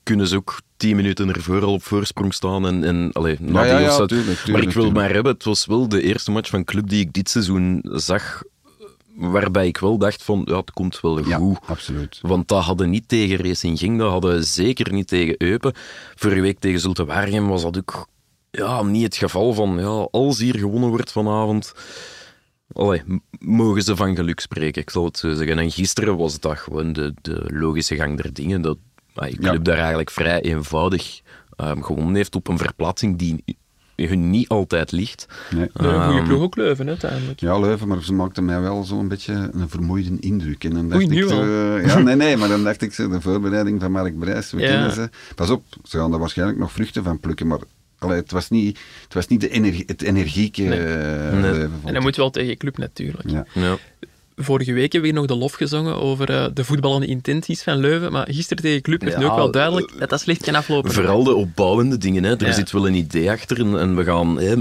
kunnen 0.03 0.27
ze 0.27 0.37
ook 0.37 0.61
tien 0.77 0.96
minuten 0.96 1.35
ervoor 1.35 1.62
al 1.64 1.72
op 1.72 1.83
voorsprong 1.83 2.35
staan. 2.35 2.66
En, 2.66 2.85
en, 2.85 3.11
allee, 3.12 3.37
na 3.40 3.61
Ja, 3.64 3.66
ja, 3.66 3.77
die 3.77 3.87
ja, 3.87 3.87
offside. 3.88 4.07
tuurlijk, 4.07 4.46
maar 4.46 4.57
ik 4.57 4.62
wil 4.62 4.72
tuurlijk. 4.72 4.94
maar 4.94 5.12
hebben, 5.12 5.33
het 5.33 5.44
was 5.44 5.66
wel 5.66 5.88
de 5.88 6.03
eerste 6.03 6.31
match 6.31 6.51
van 6.51 6.64
club 6.64 6.88
die 6.88 7.01
ik 7.01 7.12
dit 7.12 7.31
seizoen 7.31 7.81
zag, 7.92 8.42
waarbij 9.14 9.66
ik 9.66 9.79
wel 9.79 9.98
dacht 9.98 10.22
van, 10.22 10.42
ja, 10.44 10.57
het 10.57 10.70
komt 10.70 11.01
wel 11.01 11.29
ja, 11.29 11.37
goed. 11.37 11.59
absoluut. 11.66 12.18
Want 12.22 12.48
dat 12.48 12.62
hadden 12.62 12.90
niet 12.90 13.09
tegen 13.09 13.37
Racing 13.37 13.79
Ging, 13.79 13.98
dat 13.98 14.11
hadden 14.11 14.44
zeker 14.44 14.92
niet 14.92 15.09
tegen 15.09 15.35
Eupen. 15.38 15.72
Vorige 16.14 16.40
week 16.40 16.59
tegen 16.59 16.81
Zulte 16.81 17.05
Waregem 17.05 17.46
was 17.48 17.62
dat 17.62 17.77
ook 17.79 18.07
ja, 18.59 18.83
niet 18.83 19.03
het 19.05 19.17
geval 19.17 19.53
van, 19.55 19.79
ja, 19.79 20.09
als 20.11 20.38
hier 20.38 20.59
gewonnen 20.59 20.88
wordt 20.91 21.12
vanavond, 21.12 21.73
allee, 22.73 23.03
mogen 23.38 23.83
ze 23.83 23.97
van 23.97 24.15
geluk 24.17 24.41
spreken, 24.41 24.83
ik 24.83 24.91
zal 24.91 25.05
het 25.05 25.19
zo 25.19 25.35
zeggen. 25.35 25.59
En 25.59 25.71
gisteren 25.71 26.17
was 26.17 26.41
dat 26.41 26.59
gewoon 26.59 26.93
de, 26.93 27.15
de 27.23 27.45
logische 27.53 27.97
gang 27.97 28.17
der 28.23 28.33
dingen, 28.33 28.62
dat 28.62 28.79
ah, 29.15 29.29
je 29.29 29.37
club 29.37 29.53
Ja. 29.53 29.59
daar 29.59 29.79
eigenlijk 29.79 30.11
vrij 30.11 30.41
eenvoudig 30.41 31.21
ehm, 31.57 31.81
gewonnen 31.81 32.15
heeft 32.15 32.35
op 32.35 32.49
een 32.49 32.59
verplaatsing 32.59 33.19
die 33.19 33.45
hun 33.97 34.31
niet 34.31 34.49
altijd 34.49 34.93
ligt. 34.93 35.27
Nee. 35.55 35.69
Een 35.73 35.85
goede 36.03 36.17
Ehm, 36.19 36.25
ploeg 36.25 36.41
ook 36.41 36.57
Leuven, 36.57 36.85
hè, 36.85 36.91
uiteindelijk. 36.91 37.41
Ja, 37.41 37.59
Leuven, 37.59 37.88
maar 37.88 38.03
ze 38.03 38.12
maakte 38.12 38.43
mij 38.43 38.61
wel 38.61 38.85
zo'n 38.85 39.09
beetje 39.09 39.51
een 39.53 39.69
vermoeide 39.69 40.17
indruk. 40.21 40.65
En 40.65 40.71
dan 40.75 40.88
dacht 40.88 41.05
Oei, 41.05 41.21
ik 41.21 41.29
zo, 41.29 41.43
eh, 41.43 41.87
ja, 41.87 41.99
nee, 41.99 42.17
nee, 42.17 42.37
maar 42.37 42.49
dan 42.49 42.65
dacht 42.65 42.83
ik 42.83 42.93
zo, 42.93 43.09
de 43.09 43.21
voorbereiding 43.21 43.81
van 43.81 43.93
Mark 43.93 44.19
Brijs, 44.19 44.51
we 44.53 44.61
Ja. 44.61 44.67
kennen 44.67 44.93
ze. 44.93 45.11
Pas 45.35 45.51
op, 45.51 45.65
ze 45.85 45.99
gaan 45.99 46.11
daar 46.11 46.21
waarschijnlijk 46.21 46.59
nog 46.59 46.73
vruchten 46.73 47.05
van 47.05 47.21
plukken, 47.21 47.47
maar 47.47 47.59
allee, 48.03 48.17
het 48.21 48.31
was 48.31 48.51
niet, 48.51 48.79
het, 49.05 49.15
was 49.15 49.27
niet 49.27 49.41
de 49.41 49.49
energie, 49.51 49.83
het 49.87 50.03
energieke 50.03 50.62
Nee. 50.62 50.79
eh, 50.79 51.33
Nee. 51.33 51.67
En 51.85 51.93
dan 51.93 52.03
moet 52.03 52.17
wel 52.17 52.31
tegen 52.31 52.57
club 52.57 52.79
natuurlijk. 52.79 53.31
Ja. 53.31 53.45
Ja. 53.55 53.77
Vorige 54.37 54.73
week 54.73 54.93
hebben 54.93 55.01
we 55.01 55.07
hier 55.07 55.17
nog 55.27 55.27
de 55.27 55.35
lof 55.45 55.53
gezongen 55.53 55.97
over 56.01 56.31
eh, 56.31 56.47
de 56.55 56.65
voetballende 56.65 57.07
intenties 57.07 57.62
van 57.62 57.77
Leuven. 57.77 58.12
Maar 58.12 58.27
gisteren 58.31 58.62
tegen 58.62 58.83
club 58.83 59.03
werd 59.03 59.17
nu 59.17 59.25
Ja, 59.25 59.31
ook 59.31 59.37
wel 59.37 59.51
duidelijk 59.51 59.99
dat 59.99 60.11
dat 60.11 60.21
slecht 60.21 60.43
kan 60.43 60.55
aflopen. 60.55 60.93
Vooral 60.93 61.25
de 61.25 61.35
opbouwende 61.35 61.99
dingen. 61.99 62.25
Hè. 62.25 62.37
Er 62.37 62.47
Ja. 62.47 62.53
zit 62.53 62.71
wel 62.71 62.87
een 62.87 62.95
idee 62.95 63.31
achter 63.31 63.61
en, 63.61 63.79
en 63.79 63.97
we 63.97 64.05
gaan 64.05 64.38
hè, 64.38 64.55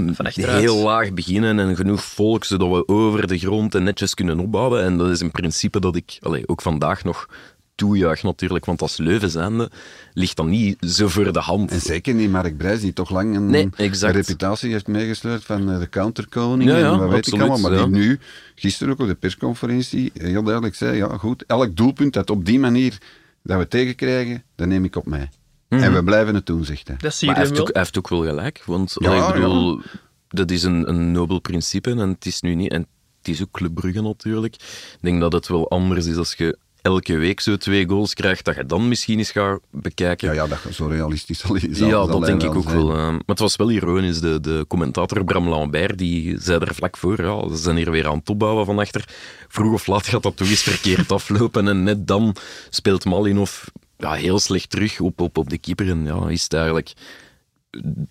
heel 0.58 0.76
laag 0.76 1.12
beginnen 1.12 1.58
en 1.58 1.76
genoeg 1.76 2.04
volk, 2.04 2.44
zodat 2.44 2.68
we 2.70 2.88
over 2.88 3.26
de 3.26 3.38
grond 3.38 3.74
en 3.74 3.82
netjes 3.82 4.14
kunnen 4.14 4.38
opbouwen. 4.38 4.82
En 4.82 4.96
dat 4.96 5.10
is 5.10 5.20
een 5.20 5.30
principe 5.30 5.80
dat 5.80 5.96
ik 5.96 6.18
allee, 6.20 6.48
ook 6.48 6.62
vandaag 6.62 7.04
nog 7.04 7.28
toejuich 7.74 8.22
natuurlijk, 8.22 8.64
want 8.64 8.82
als 8.82 8.96
Leuven 8.96 9.30
zijnde 9.30 9.70
ligt 10.12 10.36
dat 10.36 10.46
niet 10.46 10.76
zo 10.80 11.08
voor 11.08 11.32
de 11.32 11.40
hand. 11.40 11.70
En 11.70 11.80
zeker 11.80 12.14
niet 12.14 12.30
Mark 12.30 12.56
Brijs, 12.56 12.80
die 12.80 12.92
toch 12.92 13.10
lang 13.10 13.36
een, 13.36 13.46
Nee, 13.46 13.70
reputatie 14.00 14.72
heeft 14.72 14.86
meegesleurd 14.86 15.44
van 15.44 15.72
eh, 15.72 15.78
de 15.78 15.88
counterkoning. 15.88 16.70
Ja, 16.70 16.76
ja, 16.76 16.92
en 16.92 16.98
wat 16.98 17.10
weet 17.10 17.26
ik 17.26 17.32
allemaal. 17.32 17.58
Maar 17.58 17.72
ja. 17.72 17.84
die 17.84 17.92
nu, 17.92 18.18
gisteren 18.54 18.92
ook 18.92 19.00
op 19.00 19.06
de 19.06 19.14
persconferentie, 19.14 20.12
heel 20.14 20.42
duidelijk 20.42 20.74
zei: 20.74 20.96
ja, 20.96 21.16
goed, 21.16 21.44
elk 21.46 21.76
doelpunt 21.76 22.12
dat 22.12 22.30
op 22.30 22.44
die 22.44 22.58
manier 22.58 22.98
dat 23.42 23.58
we 23.58 23.68
tegenkrijgen, 23.68 24.42
dat 24.54 24.68
neem 24.68 24.84
ik 24.84 24.96
op 24.96 25.06
mij. 25.06 25.28
Mhm. 25.68 25.82
En 25.82 25.94
we 25.94 26.04
blijven 26.04 26.34
het 26.34 26.46
doen, 26.46 26.64
zegt 26.64 26.88
hij. 26.88 26.96
Dat 26.96 27.14
zie 27.14 27.28
Maar 27.28 27.36
je 27.36 27.42
hij 27.42 27.50
heeft, 27.50 27.58
wel. 27.58 27.68
ook, 27.68 27.72
hij 27.74 27.82
heeft 27.82 27.98
ook 27.98 28.08
wel 28.08 28.22
gelijk, 28.24 28.62
want 28.66 28.94
Ja, 28.98 29.28
ik 29.28 29.34
bedoel, 29.34 29.80
dat 30.28 30.50
is 30.50 30.62
een, 30.62 30.88
een 30.88 31.12
nobel 31.12 31.40
principe 31.40 31.90
en 31.90 31.98
het 31.98 32.26
is 32.26 32.40
nu 32.40 32.54
niet... 32.54 32.70
En 32.70 32.86
het 33.18 33.34
is 33.34 33.42
ook 33.42 33.50
Club 33.50 33.74
Brugge 33.74 34.00
natuurlijk. 34.00 34.54
Ik 34.54 34.98
denk 35.00 35.20
dat 35.20 35.32
het 35.32 35.48
wel 35.48 35.70
anders 35.70 36.06
is 36.06 36.16
als 36.16 36.34
je 36.34 36.58
elke 36.82 37.16
week 37.16 37.40
zo 37.40 37.56
twee 37.56 37.88
goals 37.88 38.14
krijgt, 38.14 38.44
dat 38.44 38.54
je 38.54 38.66
dan 38.66 38.88
misschien 38.88 39.18
eens 39.18 39.30
gaat 39.30 39.60
bekijken. 39.70 40.28
Ja, 40.28 40.34
ja, 40.34 40.46
dat 40.46 40.58
zo 40.74 40.86
realistisch 40.86 41.38
zal 41.38 41.58
zal- 41.70 41.88
Ja, 41.88 42.06
dat 42.06 42.24
denk 42.24 42.42
ik 42.42 42.54
ook 42.54 42.62
zijn. 42.62 42.76
wel. 42.76 42.96
eh. 42.96 43.08
Maar 43.10 43.20
het 43.26 43.38
was 43.38 43.56
wel 43.56 43.70
ironisch. 43.70 44.20
De, 44.20 44.40
de 44.40 44.64
commentator 44.68 45.24
Bram 45.24 45.48
Lambert 45.48 45.98
die 45.98 46.40
zei 46.40 46.58
er 46.60 46.74
vlak 46.74 46.96
voor: 46.96 47.22
ja, 47.22 47.48
ze 47.48 47.56
zijn 47.62 47.76
hier 47.76 47.90
weer 47.90 48.08
aan 48.08 48.18
het 48.18 48.28
opbouwen 48.30 48.66
van 48.66 48.78
achter. 48.78 49.04
Vroeg 49.48 49.72
of 49.72 49.86
laat 49.86 50.06
gaat 50.06 50.22
dat 50.22 50.36
toch 50.36 50.48
eens 50.48 50.62
verkeerd 50.62 51.12
aflopen. 51.18 51.68
En 51.68 51.82
net 51.82 52.06
dan 52.06 52.36
speelt 52.70 53.04
Malinov 53.04 53.62
ja, 53.98 54.12
heel 54.12 54.38
slecht 54.38 54.70
terug 54.70 55.00
op, 55.00 55.20
op, 55.20 55.38
op 55.38 55.48
de 55.50 55.58
keeper. 55.58 55.88
En 55.90 56.04
ja, 56.04 56.28
is 56.28 56.42
het 56.42 56.52
eigenlijk. 56.52 56.92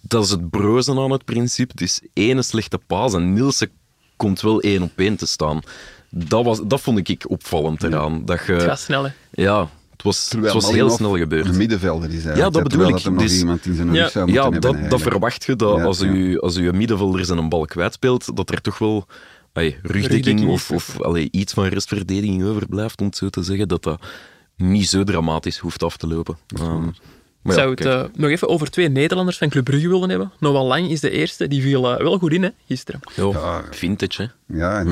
Dat 0.02 0.24
is 0.24 0.30
het 0.30 0.50
brozen 0.50 0.98
aan 0.98 1.12
het 1.12 1.26
principe. 1.26 1.72
Het 1.72 1.82
is 1.82 2.02
ene 2.14 2.42
slechte 2.42 2.78
paas 2.78 3.14
en 3.14 3.34
Nielsen 3.34 3.70
komt 4.16 4.42
wel 4.42 4.62
één 4.62 4.82
op 4.82 4.92
één 4.96 5.16
te 5.16 5.28
staan. 5.28 5.60
Dat, 6.14 6.46
was, 6.46 6.62
dat 6.64 6.82
vond 6.82 7.10
ik 7.10 7.24
opvallend 7.28 7.84
eraan. 7.84 8.26
Dat 8.26 8.46
je, 8.46 8.52
Het 8.54 8.64
gaat 8.64 8.80
snel, 8.80 9.04
hè. 9.04 9.10
ja, 9.32 9.70
het 9.92 10.04
was, 10.04 10.30
het 10.42 10.54
was 10.54 10.72
heel 10.72 10.90
snel 10.90 11.18
gebeurd. 11.18 11.46
Een 11.48 11.58
middenvelder 11.58 12.08
is 12.10 12.14
eigenlijk. 12.26 12.46
Ja, 12.46 12.50
dat 12.50 12.64
bedoel 12.64 12.88
ik. 12.88 12.92
Dat 12.94 13.04
er 13.04 13.12
nog 13.12 13.22
Dus- 13.22 13.40
iemand 13.40 13.66
in 13.66 13.76
zijn 13.76 13.94
Ja. 13.94 14.10
zou 14.10 14.32
Ja, 14.32 14.50
dat, 14.50 14.64
hebben. 14.64 14.90
dat 14.90 15.02
verwacht 15.02 15.44
je, 15.46 15.56
dat 15.56 15.78
Ja, 15.78 15.84
als, 15.84 16.00
ja. 16.00 16.06
u, 16.06 16.40
als 16.40 16.58
u 16.58 16.72
middenvelder 16.74 17.26
zijn 17.26 17.38
een 17.38 17.50
bal 17.50 17.66
kwijtspeelt, 17.66 18.36
dat 18.36 18.50
er 18.50 18.62
toch 18.62 18.78
wel 18.78 19.06
allee, 19.54 19.78
rugdekking 19.82 20.48
of, 20.48 20.72
of 20.72 21.02
allee, 21.02 21.28
iets 21.32 21.54
van 21.54 21.66
restverdediging 21.66 22.44
overblijft, 22.44 23.00
om 23.00 23.06
het 23.06 23.18
zo 23.18 23.30
te 23.30 23.44
zeggen, 23.44 23.68
dat 23.68 23.84
dat 23.84 24.02
niet 24.56 24.90
zo 24.90 25.04
dramatisch 25.04 25.58
hoeft 25.58 25.84
af 25.84 25.98
te 25.98 26.08
lopen. 26.08 26.38
Maar 27.42 27.56
ja, 27.56 27.62
zou 27.62 27.72
het 27.72 27.86
eh, 27.86 28.04
nog 28.16 28.30
even 28.30 28.48
over 28.50 28.70
twee 28.72 28.90
Nederlanders 28.90 29.38
van 29.38 29.50
Club 29.50 29.64
Brugge 29.64 29.88
willen 29.90 30.10
hebben. 30.10 30.32
Noah 30.40 30.68
Lang 30.68 30.90
is 30.90 31.00
de 31.00 31.10
eerste, 31.10 31.48
die 31.48 31.62
viel 31.62 31.92
eh, 31.92 32.04
wel 32.04 32.18
goed 32.18 32.32
in 32.34 32.44
hè, 32.44 32.50
gisteren. 32.68 33.00
Ja, 33.16 33.24
Ja. 33.32 33.62
vintage, 33.72 34.22
hè. 34.22 34.28
Ja, 34.58 34.80
en 34.80 34.88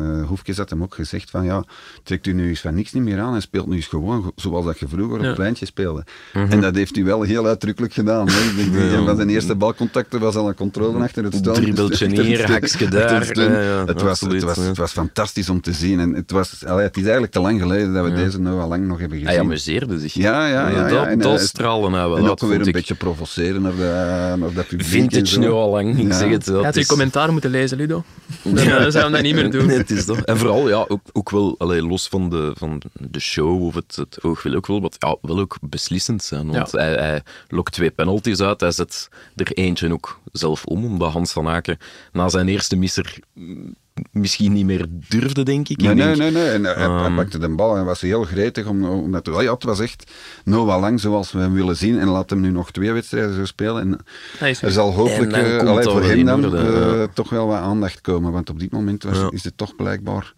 eh 0.00 0.28
Hoefkes 0.28 0.56
had 0.56 0.70
hem 0.70 0.82
ook 0.82 0.94
gezegd 0.94 1.30
van 1.30 1.44
ja, 1.44 1.64
trekt 2.02 2.26
u 2.26 2.32
nu 2.32 2.48
eens 2.48 2.60
van 2.60 2.74
niks 2.74 2.92
niet 2.92 3.02
meer 3.02 3.20
aan 3.20 3.34
en 3.34 3.42
speelt 3.42 3.66
nu 3.66 3.76
eens 3.76 3.86
gewoon 3.86 4.32
zoals 4.36 4.64
dat 4.64 4.78
je 4.78 4.88
vroeger 4.88 5.14
op 5.16 5.20
Ja. 5.20 5.26
het 5.26 5.34
pleintje 5.36 5.66
speelde. 5.66 6.04
En 6.32 6.60
dat 6.60 6.74
heeft 6.74 6.94
hij 6.94 7.04
wel 7.04 7.22
heel 7.22 7.46
uitdrukkelijk 7.46 7.92
gedaan. 7.92 8.28
Hè. 8.28 8.40
Ik 8.50 8.56
denk 8.56 8.72
dat 8.74 8.82
Ja. 8.90 8.96
een 8.98 9.04
van 9.06 9.16
zijn 9.16 9.28
eerste 9.28 9.54
balcontacten 9.54 10.20
was 10.20 10.34
al 10.34 10.48
een 10.48 10.54
controle 10.54 11.02
achter 11.02 11.24
het 11.24 11.34
stoom. 11.34 11.54
Dribbeltje 11.54 12.08
steun- 12.10 12.50
haksje 12.50 12.88
daar. 12.88 13.20
het. 13.26 13.36
Ja, 13.36 13.60
ja, 13.60 13.84
was, 13.84 14.02
absoluut, 14.02 14.34
het, 14.34 14.44
was, 14.44 14.56
ja. 14.56 14.62
het 14.62 14.76
was 14.76 14.92
fantastisch 14.92 15.48
om 15.48 15.60
te 15.60 15.72
zien. 15.72 16.00
En 16.00 16.12
het, 16.14 16.30
was, 16.30 16.64
allee, 16.66 16.84
het 16.84 16.96
is 16.96 17.02
eigenlijk 17.02 17.32
te 17.32 17.40
lang 17.40 17.60
geleden 17.60 17.92
dat 17.92 18.04
we 18.04 18.12
deze 18.12 18.38
al 18.48 18.68
lang 18.68 18.86
nog 18.86 18.98
hebben 18.98 19.18
gezien. 19.18 19.32
Hij 19.32 19.40
amuseerde 19.44 19.98
zich. 19.98 20.14
Ja, 20.14 20.46
ja, 20.46 20.68
ja, 20.68 20.78
ja. 20.78 20.88
Dat, 20.88 21.06
En, 21.06 21.18
dat 21.18 21.38
eh, 21.38 21.44
straalde 21.90 21.96
nou 21.96 22.08
wel 22.10 22.24
en 22.24 22.30
ook 22.30 22.40
weer 22.50 22.60
een 22.60 22.66
ik. 22.66 22.72
beetje 22.72 22.94
provoceren 22.94 23.62
naar, 23.62 23.76
de, 23.76 24.34
naar 24.38 24.52
dat 24.52 24.66
publiek. 24.66 24.88
Vintage 24.88 25.38
nu 25.38 25.50
al 25.50 25.70
lang, 25.70 25.98
ik 25.98 26.06
Ja. 26.06 26.18
zeg 26.18 26.30
het. 26.30 26.46
Had 26.46 26.76
is- 26.76 26.86
commentaar 26.86 27.32
moeten 27.32 27.50
lezen, 27.50 27.76
Ludo. 27.76 28.04
Dan 28.42 28.58
zou 28.92 29.04
hij 29.04 29.10
dat 29.10 29.22
niet 29.22 29.34
meer 29.34 29.50
doen. 29.50 29.66
Nee, 29.66 29.76
het 29.76 29.90
is 29.90 30.06
dat. 30.06 30.24
En 30.24 30.38
vooral, 30.38 30.68
ja, 30.68 30.84
ook, 30.88 31.00
ook 31.12 31.30
wel, 31.30 31.54
allee, 31.58 31.82
los 31.82 32.08
van 32.08 32.30
de, 32.30 32.52
van 32.56 32.82
de 32.92 33.20
show 33.20 33.62
of 33.62 33.74
het, 33.74 33.96
het 33.96 34.22
oog 34.22 34.42
wil 34.42 34.54
ook 34.54 34.66
wel, 34.66 34.80
wat, 34.80 34.96
ja, 34.98 35.16
wel 35.22 35.38
ook 35.38 35.56
beslissend 35.60 36.22
zijn. 36.22 36.50
Want 36.50 36.72
hij, 36.72 36.92
hij 36.92 37.22
lokt 37.48 37.72
twee 37.72 37.90
penalties 37.90 38.40
uit, 38.40 38.60
hij 38.60 38.70
zet 38.72 39.08
er 39.36 39.52
eentje 39.52 39.92
ook 39.92 40.20
zelf 40.32 40.64
om, 40.64 40.84
omdat 40.84 41.12
Hans 41.12 41.32
van 41.32 41.48
Aken 41.48 41.78
na 42.12 42.28
zijn 42.28 42.48
eerste 42.48 42.76
misser 42.76 43.18
mm, 43.32 43.74
misschien 44.12 44.52
niet 44.52 44.64
meer 44.64 44.86
durfde, 45.08 45.42
denk 45.42 45.68
ik. 45.68 45.80
Nee, 45.80 45.90
Ik 45.90 45.96
nee, 45.96 46.06
denk- 46.06 46.18
nee. 46.18 46.30
nee. 46.30 46.50
En 46.50 46.64
hij, 46.64 46.74
hij 46.74 46.84
Ehm. 46.84 47.14
pakte 47.14 47.38
de 47.38 47.48
bal 47.48 47.76
en 47.76 47.84
was 47.84 48.00
heel 48.00 48.24
gretig. 48.24 48.66
Om, 48.66 48.84
omdat, 48.84 49.26
ja, 49.40 49.52
het 49.54 49.64
was 49.64 49.80
echt 49.80 50.10
Noah 50.44 50.80
Lang 50.80 51.00
zoals 51.00 51.32
we 51.32 51.38
hem 51.38 51.52
willen 51.52 51.76
zien. 51.76 51.98
En 51.98 52.08
laat 52.08 52.30
hem 52.30 52.40
nu 52.40 52.50
nog 52.50 52.70
twee 52.70 52.92
wedstrijden 52.92 53.34
zo 53.34 53.44
spelen. 53.44 53.82
En 53.82 53.98
er 54.60 54.70
zal 54.72 54.92
hopelijk 54.92 55.30
dat 55.64 55.84
voor 55.92 56.02
hem 56.02 56.24
dan 56.24 56.56
eh, 56.56 56.62
ja. 56.62 57.06
toch 57.14 57.30
wel 57.30 57.46
wat 57.46 57.58
aandacht 57.58 58.00
komen. 58.00 58.32
Want 58.32 58.50
op 58.50 58.58
dit 58.58 58.72
moment 58.72 59.02
was, 59.02 59.18
Ja. 59.18 59.28
is 59.30 59.44
het 59.44 59.56
toch 59.56 59.76
blijkbaar 59.76 60.32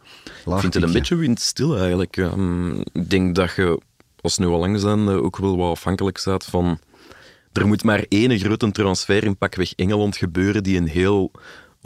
laag 0.45 0.55
Ik 0.55 0.61
vind 0.61 0.75
het 0.75 0.83
een 0.83 0.92
beetje 0.92 1.16
windstil 1.16 1.79
eigenlijk. 1.79 2.16
Ehm, 2.16 2.71
ik 2.92 3.11
denk 3.11 3.35
dat 3.35 3.53
je, 3.57 3.81
als 4.21 4.38
nu 4.38 4.47
al 4.47 4.59
lang 4.59 4.81
zijn, 4.81 5.09
ook 5.09 5.37
wel 5.37 5.57
wat 5.57 5.71
afhankelijk 5.71 6.19
staat 6.19 6.45
van... 6.45 6.79
Er 7.53 7.66
moet 7.66 7.85
maar 7.85 8.05
één 8.09 8.38
grote 8.38 8.71
transfer 8.71 9.25
in 9.25 9.37
pakweg 9.37 9.73
Engeland 9.75 10.16
gebeuren 10.16 10.62
die 10.62 10.77
een 10.79 10.88
heel 10.88 11.31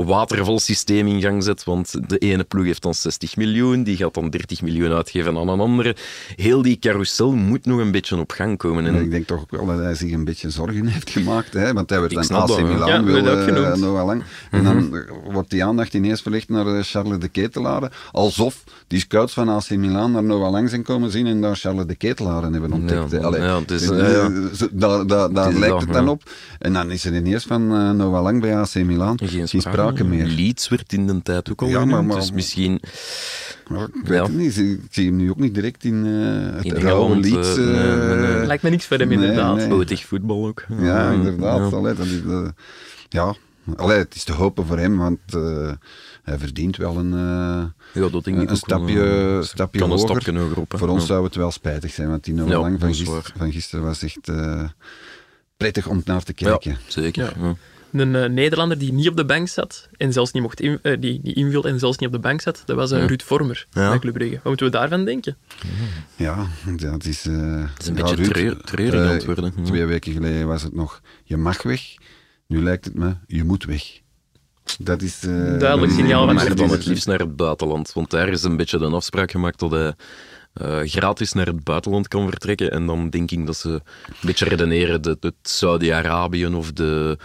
watervalsysteem 0.04 1.06
in 1.06 1.20
gang 1.20 1.42
zet, 1.42 1.64
want 1.64 2.08
de 2.08 2.18
ene 2.18 2.44
ploeg 2.44 2.64
heeft 2.64 2.82
dan 2.82 2.94
60 2.94 3.36
miljoen, 3.36 3.82
die 3.82 3.96
gaat 3.96 4.14
dan 4.14 4.30
30 4.30 4.62
miljoen 4.62 4.92
uitgeven 4.92 5.36
aan 5.36 5.48
een 5.48 5.60
andere. 5.60 5.96
Heel 6.36 6.62
die 6.62 6.78
carousel 6.78 7.32
moet 7.32 7.66
nog 7.66 7.78
een 7.78 7.90
beetje 7.90 8.18
op 8.18 8.30
gang 8.30 8.58
komen. 8.58 8.86
En 8.86 8.94
Ik 8.94 9.10
denk 9.10 9.26
toch 9.26 9.40
ook 9.40 9.50
wel 9.50 9.66
dat 9.66 9.78
hij 9.78 9.94
zich 9.94 10.12
een 10.12 10.24
beetje 10.24 10.50
zorgen 10.50 10.86
heeft 10.94 11.10
gemaakt, 11.10 11.52
hè? 11.52 11.72
want 11.72 11.90
hij 11.90 12.00
werd 12.00 12.24
snap 12.24 12.50
AC. 12.50 12.62
Milan, 12.62 12.88
Ja, 12.88 13.04
wil 13.04 13.26
eh, 13.26 14.04
Lang. 14.04 14.22
En 14.50 14.64
dan 14.64 15.04
wordt 15.32 15.50
die 15.50 15.64
aandacht 15.64 15.94
ineens 15.94 16.22
verlegd 16.22 16.48
naar 16.48 16.66
eh, 16.66 16.82
Charles 16.82 17.18
de 17.18 17.28
Ketelaar, 17.28 17.92
alsof 18.12 18.64
die 18.86 19.00
scouts 19.00 19.32
van 19.32 19.48
AC 19.48 19.70
Milan 19.70 20.12
naar 20.12 20.24
Noah 20.24 20.50
Lang 20.50 20.68
zijn 20.68 20.82
komen 20.82 21.10
zien 21.10 21.26
en 21.26 21.40
daar 21.40 21.56
Charles 21.56 21.86
de 21.86 21.94
Ketelaar 21.94 22.42
hebben 22.42 22.72
ontdekt. 22.72 23.10
Ja. 23.10 23.18
Allee, 23.18 23.64
dus, 23.64 23.86
Daar, 24.72 25.52
lijkt 25.52 25.80
het 25.80 25.92
dan 25.92 26.04
ja. 26.04 26.10
op. 26.10 26.22
En 26.58 26.72
dan 26.72 26.90
is 26.90 27.04
er 27.04 27.14
ineens 27.14 27.44
van 27.44 27.66
Noah 27.96 28.22
Lang 28.22 28.40
bij 28.40 28.56
AC 28.56 28.74
Milan 28.74 29.18
Geen 29.22 29.48
geen 29.48 29.60
meer. 29.98 30.26
Leeds 30.26 30.68
werd 30.68 30.92
in 30.92 31.06
de 31.06 31.22
tijd 31.22 31.50
ook 31.50 31.62
al 31.62 31.68
Ja, 31.68 31.74
maar- 31.78 31.86
genoemd, 31.88 32.06
maar- 32.06 32.16
dus 32.16 32.32
misschien... 32.32 32.80
Ja, 33.70 33.84
ik 33.84 33.90
weet 34.08 34.16
Ja. 34.18 34.22
het 34.22 34.36
niet. 34.36 34.56
Ik 34.56 34.80
zie 34.90 35.06
hem 35.06 35.16
nu 35.16 35.30
ook 35.30 35.38
niet 35.38 35.54
direct 35.54 35.84
in 35.84 36.06
eh 36.06 36.56
het 36.56 36.64
In 36.64 36.74
rauwe 36.74 37.14
eh, 37.14 37.20
Leeds. 37.20 37.56
nee, 37.56 37.66
nee, 37.66 38.16
nee. 38.16 38.40
eh, 38.40 38.46
Lijkt 38.46 38.62
me 38.62 38.70
niks 38.70 38.86
voor 38.86 38.96
hem, 38.98 39.08
Nee, 39.08 39.16
inderdaad. 39.18 39.56
nee. 39.68 39.96
Voetbal 40.06 40.46
ook. 40.46 40.64
Ja, 40.80 41.08
Eh, 41.08 41.14
inderdaad. 41.14 41.70
ja. 41.70 41.76
Allee, 41.76 41.94
dat 41.94 42.06
is, 42.06 42.20
eh, 42.28 42.48
ja, 43.08 43.34
allee, 43.76 43.98
het 43.98 44.14
is 44.14 44.24
te 44.24 44.32
hopen 44.32 44.66
voor 44.66 44.78
hem, 44.78 44.96
want 44.98 45.18
eh, 45.26 45.72
hij 46.22 46.38
verdient 46.38 46.76
wel 46.76 46.96
een, 46.96 47.12
eh, 47.12 48.02
Ja, 48.02 48.08
dat 48.08 48.24
denk 48.24 48.26
ik 48.26 48.42
een 48.42 48.46
wel, 48.46 48.56
stapje, 48.56 49.02
eh, 49.36 49.42
stapje 49.42 49.82
een 49.82 49.90
hoger. 49.90 50.08
stapje 50.08 50.38
hoger 50.38 50.60
op. 50.60 50.72
hè. 50.72 50.78
Voor 50.78 50.88
ons 50.88 51.06
zou 51.06 51.24
het 51.24 51.34
wel 51.34 51.50
spijtig 51.50 51.92
zijn, 51.92 52.08
want 52.08 52.24
die 52.24 52.34
Ja, 52.34 52.44
Lang 52.44 52.80
van, 52.80 52.94
gister- 52.94 53.32
gisteren 53.50 53.84
was 53.84 54.02
echt 54.02 54.28
eh, 54.28 54.62
prettig 55.56 55.86
om 55.86 56.02
naar 56.04 56.22
te 56.22 56.32
kijken. 56.32 56.70
Ja, 56.70 56.76
zeker. 56.86 57.34
Ja. 57.40 57.54
Een 57.92 58.14
eh, 58.14 58.28
Nederlander 58.28 58.78
die 58.78 58.92
niet 58.92 59.08
op 59.08 59.16
de 59.16 59.24
bank 59.24 59.48
zat 59.48 59.88
en 59.96 60.12
zelfs 60.12 60.32
niet 60.32 60.42
mocht 60.42 60.60
in, 60.60 60.78
eh, 60.82 61.00
die, 61.00 61.20
die 61.22 61.34
invult 61.34 61.64
en 61.64 61.78
zelfs 61.78 61.98
niet 61.98 62.08
op 62.08 62.14
de 62.14 62.20
bank 62.20 62.40
zat, 62.40 62.62
dat 62.66 62.76
was 62.76 62.90
eh, 62.90 62.98
Ja. 63.00 63.06
Ruud 63.06 63.22
Vormer 63.22 63.66
Ja. 63.70 63.88
bij 63.90 63.98
Club 63.98 64.14
Brugge. 64.14 64.34
Wat 64.34 64.44
moeten 64.44 64.66
we 64.66 64.72
daarvan 64.72 65.04
denken? 65.04 65.36
Ja, 66.16 66.46
dat 66.76 67.04
is... 67.04 67.26
eh, 67.26 67.34
Het 67.74 67.82
is 67.82 67.86
een 67.88 67.96
ja, 67.96 68.00
beetje 68.02 68.16
Ruud, 68.16 68.30
treur- 68.32 68.60
treurig 68.62 69.00
eh, 69.00 69.06
aan 69.06 69.12
het 69.14 69.24
worden. 69.24 69.52
Ja. 69.56 69.62
Twee 69.62 69.84
weken 69.84 70.12
geleden 70.12 70.46
was 70.46 70.62
het 70.62 70.74
nog, 70.74 71.00
je 71.24 71.36
mag 71.36 71.62
weg. 71.62 71.80
Nu 72.46 72.62
lijkt 72.62 72.84
het 72.84 72.94
me, 72.94 73.14
je 73.26 73.44
moet 73.44 73.64
weg. 73.64 73.82
Dat 74.78 75.02
is... 75.02 75.22
eh, 75.22 75.58
Duidelijk 75.58 75.92
signaal 75.92 76.26
van 76.26 76.34
Maar 76.34 76.54
dan 76.54 76.70
het 76.70 76.86
liefst 76.86 77.06
naar 77.06 77.18
het 77.18 77.36
buitenland. 77.36 77.92
Want 77.92 78.10
daar 78.10 78.28
is 78.28 78.42
een 78.42 78.56
beetje 78.56 78.78
de 78.78 78.84
afspraak 78.86 79.30
gemaakt 79.30 79.58
dat 79.58 79.70
hij 79.70 79.94
eh, 80.52 80.78
gratis 80.84 81.32
naar 81.32 81.46
het 81.46 81.64
buitenland 81.64 82.08
kan 82.08 82.28
vertrekken. 82.28 82.70
En 82.70 82.86
dan 82.86 83.10
denk 83.10 83.30
ik 83.30 83.46
dat 83.46 83.56
ze 83.56 83.68
een 83.70 83.80
beetje 84.20 84.44
redeneren 84.44 85.02
dat 85.02 85.16
het 85.20 85.34
Saudi-Arabië 85.42 86.46
of 86.46 86.72
de, 86.72 87.18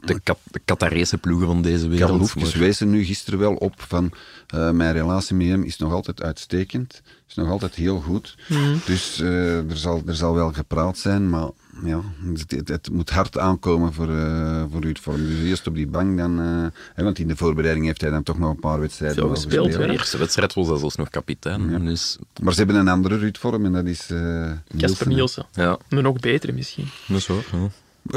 de, 0.00 0.20
Kat- 0.20 0.38
de 0.50 0.60
Qatarese 0.64 1.18
ploegen 1.18 1.46
van 1.46 1.62
deze 1.62 1.82
wereld. 1.88 2.00
Karel 2.00 2.18
Hoefkes 2.18 2.50
Maar- 2.52 2.62
wees 2.62 2.80
er 2.80 2.86
nu 2.86 3.04
gisteren 3.04 3.38
wel 3.38 3.54
op 3.54 3.74
van 3.76 4.12
eh, 4.46 4.70
mijn 4.70 4.92
relatie 4.92 5.34
met 5.36 5.46
hem 5.46 5.62
is 5.62 5.76
nog 5.78 5.92
altijd 5.92 6.22
uitstekend. 6.22 7.02
Is 7.28 7.34
nog 7.34 7.48
altijd 7.50 7.74
heel 7.74 8.00
goed. 8.00 8.36
Dus 8.84 9.20
eh, 9.20 9.56
er, 9.70 9.76
zal, 9.76 10.02
er 10.06 10.16
zal 10.16 10.34
wel 10.34 10.52
gepraat 10.52 10.98
zijn, 10.98 11.30
maar 11.30 11.48
ja, 11.84 12.00
het, 12.32 12.50
het, 12.50 12.68
het 12.68 12.90
moet 12.92 13.10
hard 13.10 13.38
aankomen 13.38 13.92
voor, 13.92 14.08
eh 14.16 14.64
voor 14.70 14.80
Ruud 14.80 14.98
Vorm. 14.98 15.26
Dus 15.26 15.38
eerst 15.38 15.66
op 15.66 15.74
die 15.74 15.86
bank, 15.86 16.18
dan, 16.18 16.40
eh, 16.40 16.80
hè, 16.94 17.04
want 17.04 17.18
in 17.18 17.28
de 17.28 17.36
voorbereiding 17.36 17.86
heeft 17.86 18.00
hij 18.00 18.10
dan 18.10 18.22
toch 18.22 18.38
nog 18.38 18.50
een 18.50 18.60
paar 18.60 18.80
wedstrijden 18.80 19.18
Veel 19.18 19.28
gespeeld, 19.28 19.66
gespeeld. 19.66 19.86
De 19.88 19.92
eerste 19.92 20.18
wedstrijd 20.18 20.54
was 20.54 20.68
hij 20.68 20.78
zelfs 20.78 20.96
nog 20.96 21.08
kapitein. 21.10 21.84
Dus 21.84 22.18
Maar 22.42 22.52
ze 22.52 22.58
hebben 22.58 22.76
een 22.76 22.88
andere 22.88 23.16
Ruud 23.18 23.36
Vorm 23.38 23.64
en 23.64 23.72
dat 23.72 23.84
is 23.86 24.10
eh 24.10 24.50
Casper 24.78 24.78
Nielsen. 24.78 25.08
Nielsen. 25.08 25.46
ja, 25.52 25.78
Een 25.88 26.02
nog 26.02 26.20
betere 26.20 26.52
misschien. 26.52 26.88
dat 27.08 27.16
is 27.16 27.26
waar. 27.26 27.44
Ja. 27.52 27.68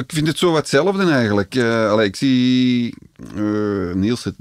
Ik 0.01 0.11
vind 0.13 0.27
het 0.27 0.37
zo 0.37 0.47
wat 0.47 0.57
hetzelfde 0.57 1.11
eigenlijk. 1.11 1.55
Eh, 1.55 1.89
allee, 1.89 2.07
ik 2.07 2.15
zie 2.15 2.95
eh 3.35 3.93
Niels 3.93 4.23
het, 4.23 4.35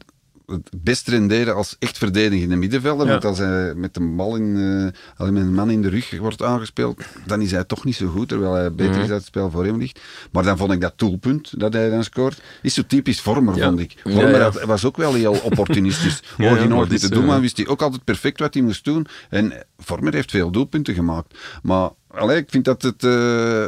het 0.46 0.70
best 0.76 1.08
renderen 1.08 1.54
als 1.54 1.76
echt 1.78 1.98
verdedigende 1.98 2.56
middenvelder. 2.56 3.06
Ja. 3.06 3.12
Want 3.12 3.24
als 3.24 3.38
hij 3.38 3.74
met 3.74 3.96
een 3.96 4.16
bal 4.16 4.36
in, 4.36 4.56
eh, 4.56 5.18
als 5.20 5.30
met 5.30 5.42
een 5.42 5.54
man 5.54 5.70
in 5.70 5.82
de 5.82 5.88
rug 5.88 6.18
wordt 6.18 6.42
aangespeeld, 6.42 7.02
dan 7.26 7.40
is 7.40 7.50
hij 7.50 7.64
toch 7.64 7.84
niet 7.84 7.96
zo 7.96 8.06
goed, 8.08 8.28
terwijl 8.28 8.52
hij 8.54 8.72
beter 8.72 9.00
is 9.00 9.08
dat 9.08 9.16
het 9.16 9.26
spel 9.26 9.50
voor 9.50 9.64
hem 9.64 9.78
ligt. 9.78 10.00
Maar 10.32 10.42
dan 10.42 10.56
vond 10.56 10.72
ik 10.72 10.80
dat 10.80 10.92
doelpunt 10.98 11.60
dat 11.60 11.72
hij 11.72 11.90
dan 11.90 12.04
scoort, 12.04 12.42
is 12.62 12.74
zo 12.74 12.82
typisch 12.86 13.20
Vormer, 13.20 13.56
Ja. 13.56 13.66
vond 13.68 13.80
ik. 13.80 13.94
Vormer 14.02 14.30
ja. 14.30 14.38
had- 14.40 14.62
was 14.62 14.84
ook 14.84 14.96
wel 14.96 15.14
heel 15.14 15.40
opportunistisch. 15.42 16.22
Hoor 16.36 16.58
je 16.58 16.68
nooit 16.68 16.92
is, 16.92 17.00
te 17.00 17.08
doen, 17.10 17.22
eh, 17.22 17.28
maar 17.28 17.40
wist 17.40 17.56
hij 17.56 17.66
ook 17.66 17.82
altijd 17.82 18.04
perfect 18.04 18.38
wat 18.40 18.54
hij 18.54 18.62
moest 18.62 18.84
doen. 18.84 19.06
En 19.30 19.66
Vormer 19.78 20.14
heeft 20.14 20.30
veel 20.30 20.50
doelpunten 20.50 20.94
gemaakt. 20.94 21.38
Maar 21.62 21.90
allee, 22.08 22.36
ik 22.36 22.50
vind 22.50 22.64
dat 22.64 22.82
het... 22.82 23.04
eh, 23.04 23.66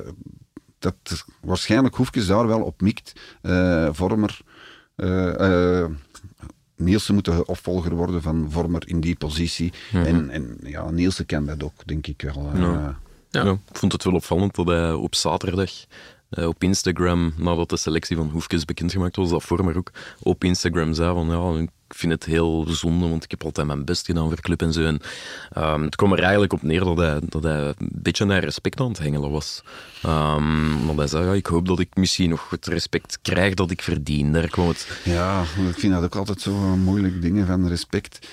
dat 0.78 1.24
waarschijnlijk 1.40 1.94
Hoefkes 1.94 2.26
daar 2.26 2.46
wel 2.46 2.60
op 2.62 2.80
mikt. 2.80 3.12
Eh, 3.42 3.88
Vormer, 3.92 4.40
Nielsen 6.76 7.14
moet 7.14 7.24
de 7.24 7.46
opvolger 7.46 7.94
worden 7.94 8.22
van 8.22 8.46
Vormer 8.50 8.82
in 8.88 9.00
die 9.00 9.16
positie. 9.16 9.72
En, 9.92 10.30
en 10.30 10.56
ja, 10.62 10.90
Nielsen 10.90 11.26
kan 11.26 11.46
dat 11.46 11.62
ook, 11.62 11.86
denk 11.86 12.06
ik 12.06 12.22
wel. 12.22 12.50
eh. 12.54 12.60
Ja. 12.60 12.98
Ja. 13.30 13.44
Ja, 13.44 13.50
ik 13.52 13.76
vond 13.78 13.92
het 13.92 14.04
wel 14.04 14.14
opvallend 14.14 14.54
dat 14.54 14.66
hij 14.66 14.92
op 14.92 15.14
zaterdag 15.14 15.70
eh, 16.30 16.46
op 16.46 16.62
Instagram, 16.62 17.32
nadat 17.36 17.68
de 17.70 17.76
selectie 17.76 18.16
van 18.16 18.28
Hoefkes 18.30 18.64
bekendgemaakt 18.64 19.16
was, 19.16 19.30
dat 19.30 19.42
Vormer 19.42 19.76
ook 19.76 19.90
op 20.22 20.44
Instagram 20.44 20.94
zei 20.94 21.14
van 21.14 21.26
ja, 21.26 21.60
ik 21.62 21.70
vind 21.88 22.12
het 22.12 22.24
heel 22.24 22.66
zonde, 22.68 23.08
want 23.08 23.24
ik 23.24 23.30
heb 23.30 23.44
altijd 23.44 23.66
mijn 23.66 23.84
best 23.84 24.06
gedaan 24.06 24.28
voor 24.28 24.40
club 24.40 24.62
en 24.62 24.72
zo. 24.72 24.84
En, 24.84 25.00
ehm, 25.52 25.82
het 25.82 25.96
kwam 25.96 26.12
er 26.12 26.22
eigenlijk 26.22 26.52
op 26.52 26.62
neer 26.62 26.84
dat 26.84 26.96
hij, 26.96 27.18
dat 27.22 27.42
hij 27.42 27.66
een 27.66 27.88
beetje 27.92 28.24
naar 28.24 28.44
respect 28.44 28.80
aan 28.80 28.88
het 28.88 28.98
hengelen 28.98 29.30
was. 29.30 29.62
Ehm 30.02 30.86
want 30.86 30.98
hij 30.98 31.06
zei, 31.06 31.24
ja, 31.24 31.32
ik 31.32 31.46
hoop 31.46 31.66
dat 31.66 31.78
ik 31.78 31.88
misschien 31.94 32.30
nog 32.30 32.50
het 32.50 32.66
respect 32.66 33.18
krijg 33.22 33.54
dat 33.54 33.70
ik 33.70 33.82
verdien. 33.82 34.32
Daar 34.32 34.48
kwam 34.48 34.68
het... 34.68 35.00
Ja, 35.04 35.42
ik 35.42 35.78
vind 35.78 35.92
dat 35.92 36.04
ook 36.04 36.16
altijd 36.16 36.40
zo 36.40 36.52
moeilijk 36.76 37.22
dingen 37.22 37.46
van 37.46 37.68
respect. 37.68 38.28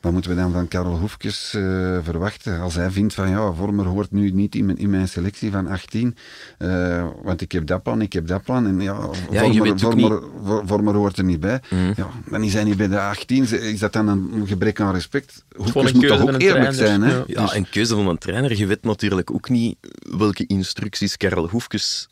Wat 0.00 0.12
moeten 0.12 0.30
we 0.30 0.36
dan 0.36 0.52
van 0.52 0.68
Karel 0.68 0.98
Hoefkes 0.98 1.54
eh, 1.54 1.62
verwachten? 2.02 2.60
Als 2.60 2.74
hij 2.74 2.90
vindt 2.90 3.14
van 3.14 3.30
ja, 3.30 3.52
Vormer 3.52 3.84
hoort 3.86 4.10
nu 4.10 4.30
niet 4.30 4.54
in 4.54 4.66
mijn, 4.66 4.78
in 4.78 4.90
mijn 4.90 5.08
selectie 5.08 5.50
van 5.50 5.66
18, 5.68 6.16
eh, 6.58 7.06
want 7.22 7.40
ik 7.40 7.52
heb 7.52 7.66
dat 7.66 7.82
plan, 7.82 8.00
ik 8.02 8.12
heb 8.12 8.26
dat 8.26 8.42
plan. 8.42 8.66
En 8.66 8.80
ja, 8.80 8.98
Ja, 9.30 9.42
je 9.42 9.52
Vormer, 9.52 9.62
weet 9.62 9.72
ook 9.72 9.78
Vormer, 10.00 10.22
Vor- 10.44 10.62
Vormer 10.66 10.94
hoort 10.94 11.16
er 11.18 11.24
niet 11.24 11.40
bij. 11.40 11.60
Mhm. 11.70 11.92
Ja, 11.96 12.08
dan 12.30 12.42
is 12.44 12.52
hij 12.52 12.64
niet 12.64 12.76
bij 12.76 12.88
de 12.88 13.00
18. 13.00 13.48
Is 13.60 13.78
dat 13.78 13.92
dan 13.92 14.08
een 14.08 14.46
gebrek 14.46 14.80
aan 14.80 14.92
respect? 14.92 15.44
Hoefkes 15.56 15.92
moet 15.92 16.06
toch 16.06 16.20
ook 16.20 16.40
eerlijk 16.40 16.74
zijn, 16.74 17.02
hè? 17.02 17.10
ja. 17.16 17.24
Ja, 17.26 17.42
Dus- 17.42 17.52
en 17.52 17.68
keuze 17.70 17.94
van 17.94 18.08
een 18.08 18.18
trainer. 18.18 18.56
Je 18.56 18.66
weet 18.66 18.82
natuurlijk 18.84 19.30
ook 19.32 19.48
niet 19.48 19.76
welke 20.16 20.46
instructies 20.46 21.16
Karel 21.16 21.48
Hoefkes 21.48 22.08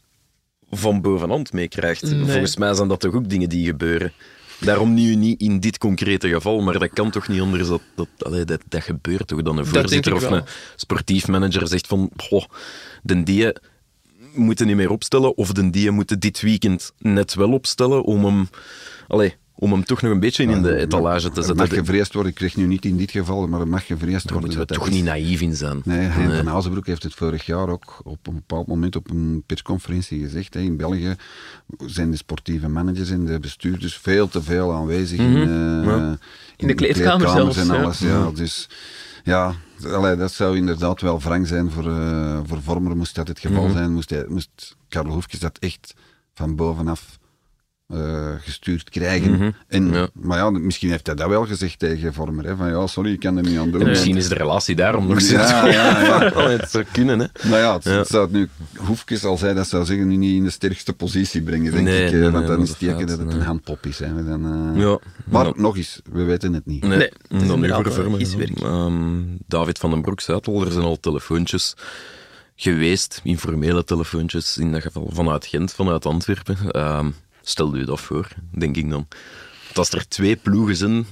van 0.71 1.01
bovenhand 1.01 1.53
meekrijgt. 1.53 2.03
Nee. 2.03 2.25
Volgens 2.25 2.57
mij 2.57 2.75
zijn 2.75 2.89
dat 2.89 3.01
toch 3.01 3.15
ook 3.15 3.29
dingen 3.29 3.49
die 3.49 3.67
gebeuren. 3.67 4.13
Daarom 4.61 4.95
nu 4.95 5.15
niet 5.15 5.41
in 5.41 5.61
dit 5.61 5.79
concrete 5.79 6.29
geval, 6.29 6.61
maar 6.61 6.79
dat 6.79 6.91
kan 6.93 7.11
toch 7.11 7.29
niet 7.29 7.41
anders. 7.41 7.69
Dat, 7.69 7.83
dat, 7.95 8.09
allee, 8.19 8.45
dat, 8.45 8.61
dat 8.69 8.83
gebeurt 8.83 9.27
toch? 9.27 9.43
Dan 9.43 9.59
een 9.59 9.67
voorzitter 9.67 10.15
of 10.15 10.23
een 10.23 10.45
sportief 10.77 11.29
manager 11.29 11.69
zegt 11.69 11.87
van 11.87 12.11
goh, 12.17 12.45
de 13.03 13.23
die 13.23 13.53
moeten 14.35 14.67
niet 14.67 14.77
meer 14.77 14.91
opstellen 14.91 15.37
of 15.37 15.53
de 15.53 15.71
die 15.71 15.91
moeten 15.91 16.21
dit 16.21 16.41
weekend 16.41 16.93
net 16.99 17.35
wel 17.35 17.53
opstellen 17.53 18.05
om 18.05 18.25
hem, 18.25 18.49
allee, 19.09 19.35
om 19.59 19.73
hem 19.73 19.85
toch 19.85 20.03
nog 20.03 20.13
een 20.13 20.21
beetje 20.21 20.43
in 20.43 20.63
de 20.63 20.77
etalage 20.77 21.29
te 21.29 21.35
zetten. 21.35 21.57
mag 21.57 21.69
Daar 21.69 21.79
gevreesd 21.79 22.13
worden, 22.13 22.33
ik 22.33 22.39
kreeg 22.39 22.57
nu 22.57 22.67
niet 22.67 22.85
in 22.85 22.97
dit 22.97 23.11
geval, 23.11 23.47
maar 23.47 23.61
er 23.61 23.69
mag 23.69 23.87
gevreesd 23.87 24.31
worden. 24.31 24.41
moeten 24.41 24.59
we 24.59 24.75
toch 24.75 24.91
niet 24.91 25.05
naïef 25.05 25.41
in 25.41 25.57
zijn. 25.57 25.81
Nee, 25.85 26.07
Hein 26.07 26.45
van 26.45 26.55
Azenbroek 26.55 26.87
heeft 26.87 27.03
het 27.03 27.15
vorig 27.15 27.47
jaar 27.47 27.69
ook 27.69 28.01
op 28.05 28.27
een 28.27 28.35
bepaald 28.35 28.67
moment 28.67 28.97
op 28.97 29.11
een 29.11 29.43
persconferentie 29.47 30.21
gezegd. 30.21 30.55
Hè. 30.55 30.61
In 30.61 30.77
België 30.77 31.17
zijn 31.87 32.11
de 32.11 32.17
sportieve 32.17 32.69
managers 32.69 33.11
en 33.11 33.25
de 33.25 33.41
bestuurders 33.41 33.97
veel 33.97 34.29
te 34.29 34.43
veel 34.43 34.73
aanwezig 34.73 35.19
in, 35.19 35.37
eh, 35.37 35.85
Ja. 35.85 36.19
In 36.57 36.67
de 36.67 36.75
kleedkamer 36.75 37.29
zelfs, 37.29 37.57
en 37.57 37.67
ja. 37.67 37.83
alles. 37.83 37.99
Ja. 37.99 38.31
Dus 38.31 38.69
ja, 39.25 39.55
allee, 39.85 40.17
dat 40.17 40.33
zou 40.33 40.57
inderdaad 40.57 41.01
wel 41.01 41.21
wrang 41.21 41.47
zijn 41.47 41.71
voor, 41.71 41.91
eh, 41.91 42.41
voor 42.45 42.63
Vormer. 42.63 42.97
Moest 42.97 43.15
dat 43.15 43.29
het 43.29 43.39
geval 43.39 43.71
zijn, 43.71 43.93
moest, 43.93 44.11
hij, 44.11 44.25
moest 44.29 44.77
Karel 44.89 45.13
Hoefkes 45.13 45.39
dat 45.39 45.59
echt 45.59 45.95
van 46.35 46.57
bovenaf 46.57 47.16
eh, 47.87 48.33
gestuurd 48.41 48.91
krijgen. 48.91 49.31
Mhm. 49.33 49.51
en, 49.69 49.93
Ja. 49.93 50.09
Maar 50.13 50.39
ja, 50.39 50.51
misschien 50.51 50.91
heeft 50.91 51.07
hij 51.07 51.15
dat 51.17 51.29
wel 51.29 51.47
gezegd 51.47 51.79
tegen 51.79 52.15
Vormer. 52.15 52.45
Hè, 52.45 52.57
van 52.57 52.69
ja, 52.69 52.87
sorry, 52.87 53.13
ik 53.13 53.21
kan 53.21 53.37
er 53.37 53.43
niet 53.43 53.59
aan 53.59 53.71
doen. 53.71 53.81
En 53.81 53.89
misschien 53.89 54.17
is 54.17 54.29
de 54.29 54.35
relatie 54.35 54.75
daarom 54.77 55.07
nog 55.07 55.21
Ja, 55.21 55.25
steeds. 55.27 55.51
ja, 55.51 55.69
ja. 55.69 56.29
Allee, 56.41 56.57
het 56.59 56.71
zou 56.71 56.85
kunnen, 56.93 57.19
hè. 57.19 57.27
Nou 57.43 57.57
ja, 57.57 57.75
het, 57.75 57.85
Ja. 57.85 57.91
het 57.91 58.09
zou 58.09 58.23
het 58.25 58.33
nu 58.33 58.49
Hoefkes, 58.77 59.25
als 59.25 59.41
hij 59.41 59.55
dat 59.55 59.67
zou 59.69 59.85
zeggen, 59.85 60.09
nu 60.09 60.17
niet 60.17 60.37
in 60.37 60.45
de 60.45 60.51
sterkste 60.51 60.93
positie 60.93 61.43
brengen, 61.43 61.73
denk 61.73 61.85
Nee, 61.85 62.07
ik. 62.07 62.13
eh, 62.13 62.21
nee, 62.21 62.31
want 62.31 62.47
nee, 62.47 62.47
dan 62.57 62.63
is 62.63 62.69
het 62.69 62.79
teken 62.79 63.07
dat 63.07 63.19
het 63.19 63.33
een 63.33 63.41
handpop 63.43 63.87
is. 63.87 63.99
Hè. 63.99 64.25
Dan, 64.25 64.75
eh, 64.75 64.83
Ja. 64.83 64.99
Maar 65.25 65.47
Ja. 65.47 65.53
nog 65.57 65.77
eens, 65.77 66.01
we 66.13 66.23
weten 66.23 66.53
het 66.53 66.67
niet. 66.67 66.83
Nee, 66.83 66.99
Nee, 66.99 67.11
het 67.29 67.43
is 67.43 67.49
dan 67.49 67.61
nu 67.61 67.69
voor 67.69 67.93
Vormer, 67.93 68.21
ja. 68.21 68.67
Ehm, 68.67 69.21
David 69.47 69.79
van 69.79 69.91
den 69.91 70.03
Broek 70.03 70.21
zei 70.21 70.37
het 70.37 70.47
al, 70.47 70.65
er 70.65 70.73
zijn 70.73 70.85
al 70.85 71.01
telefoontjes 71.01 71.75
geweest, 72.57 73.21
informele 73.25 73.85
telefoontjes, 73.85 74.59
in 74.59 74.73
dat 74.73 74.83
geval 74.83 75.11
vanuit 75.13 75.47
Gent, 75.47 75.73
vanuit 75.73 76.07
Antwerpen. 76.07 76.57
Ehm, 76.71 77.11
stel 77.49 77.77
je 77.77 77.85
dat 77.85 78.01
voor, 78.01 78.29
denk 78.59 78.77
ik 78.77 78.91
dan. 78.91 79.07
Dat 79.69 79.79
als 79.79 79.91
er 79.91 80.09
twee 80.09 80.37
ploegen 80.37 80.77
zijn 80.77 81.07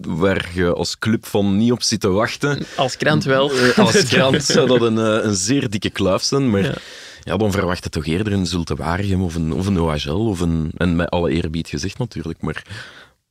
waar 0.00 0.50
je 0.54 0.72
als 0.74 0.98
club 0.98 1.26
van 1.26 1.56
niet 1.56 1.72
op 1.72 1.82
zit 1.82 2.00
te 2.00 2.08
wachten, 2.08 2.62
Als 2.76 2.96
krant 2.96 3.24
wel. 3.24 3.50
Eh, 3.60 3.78
Als 3.78 4.04
krant 4.12 4.44
zou 4.44 4.66
dat 4.68 4.80
een, 4.80 4.98
eh, 4.98 5.24
een 5.24 5.34
zeer 5.34 5.70
dikke 5.70 5.90
kluif 5.90 6.22
zijn, 6.22 6.50
maar 6.50 6.62
Ja. 6.62 6.74
ja. 7.22 7.36
dan 7.36 7.52
verwacht 7.52 7.84
het 7.84 7.92
toch 7.92 8.06
eerder 8.06 8.32
een 8.32 8.46
Zulte 8.46 8.74
Waregem 8.74 9.22
of 9.22 9.34
een, 9.34 9.52
of 9.52 9.66
een 9.66 9.80
OHL, 9.80 10.10
of 10.28 10.40
een, 10.40 10.70
en 10.76 10.96
met 10.96 11.10
alle 11.10 11.30
eerbied 11.30 11.68
gezegd 11.68 11.98
natuurlijk, 11.98 12.40
maar 12.42 12.62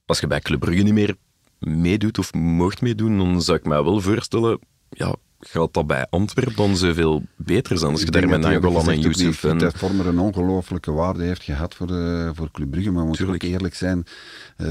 als 0.05 0.19
je 0.19 0.27
bij 0.27 0.39
Club 0.39 0.59
Brugge 0.59 0.81
niet 0.83 0.93
meer 0.93 1.15
meedoet 1.59 2.17
of 2.19 2.33
mocht 2.33 2.81
meedoen, 2.81 3.17
dan 3.17 3.41
zou 3.41 3.57
ik 3.57 3.65
mij 3.65 3.83
wel 3.83 4.01
voorstellen, 4.01 4.59
ja, 4.89 5.15
gaat 5.39 5.73
dat 5.73 5.87
bij 5.87 6.07
Antwerpen 6.09 6.55
dan 6.55 6.77
zoveel 6.77 7.23
beter 7.35 7.77
zijn 7.77 7.91
als 7.91 7.99
je 7.99 8.05
Ik 8.05 8.11
daar 8.13 8.27
met 8.27 8.45
en 8.87 8.99
Youssef 8.99 9.43
en... 9.43 9.57
dat 9.57 9.77
Vormer 9.77 10.07
een 10.07 10.19
ongelooflijke 10.19 10.91
waarde 10.91 11.23
heeft 11.23 11.43
gehad 11.43 11.75
voor, 11.75 11.87
de, 11.87 12.31
voor 12.35 12.51
Club 12.51 12.71
Brugge. 12.71 12.91
Maar 12.91 13.01
we 13.01 13.07
moeten 13.07 13.27
ook 13.27 13.41
eerlijk 13.43 13.75
zijn, 13.75 14.05
eh, 14.57 14.67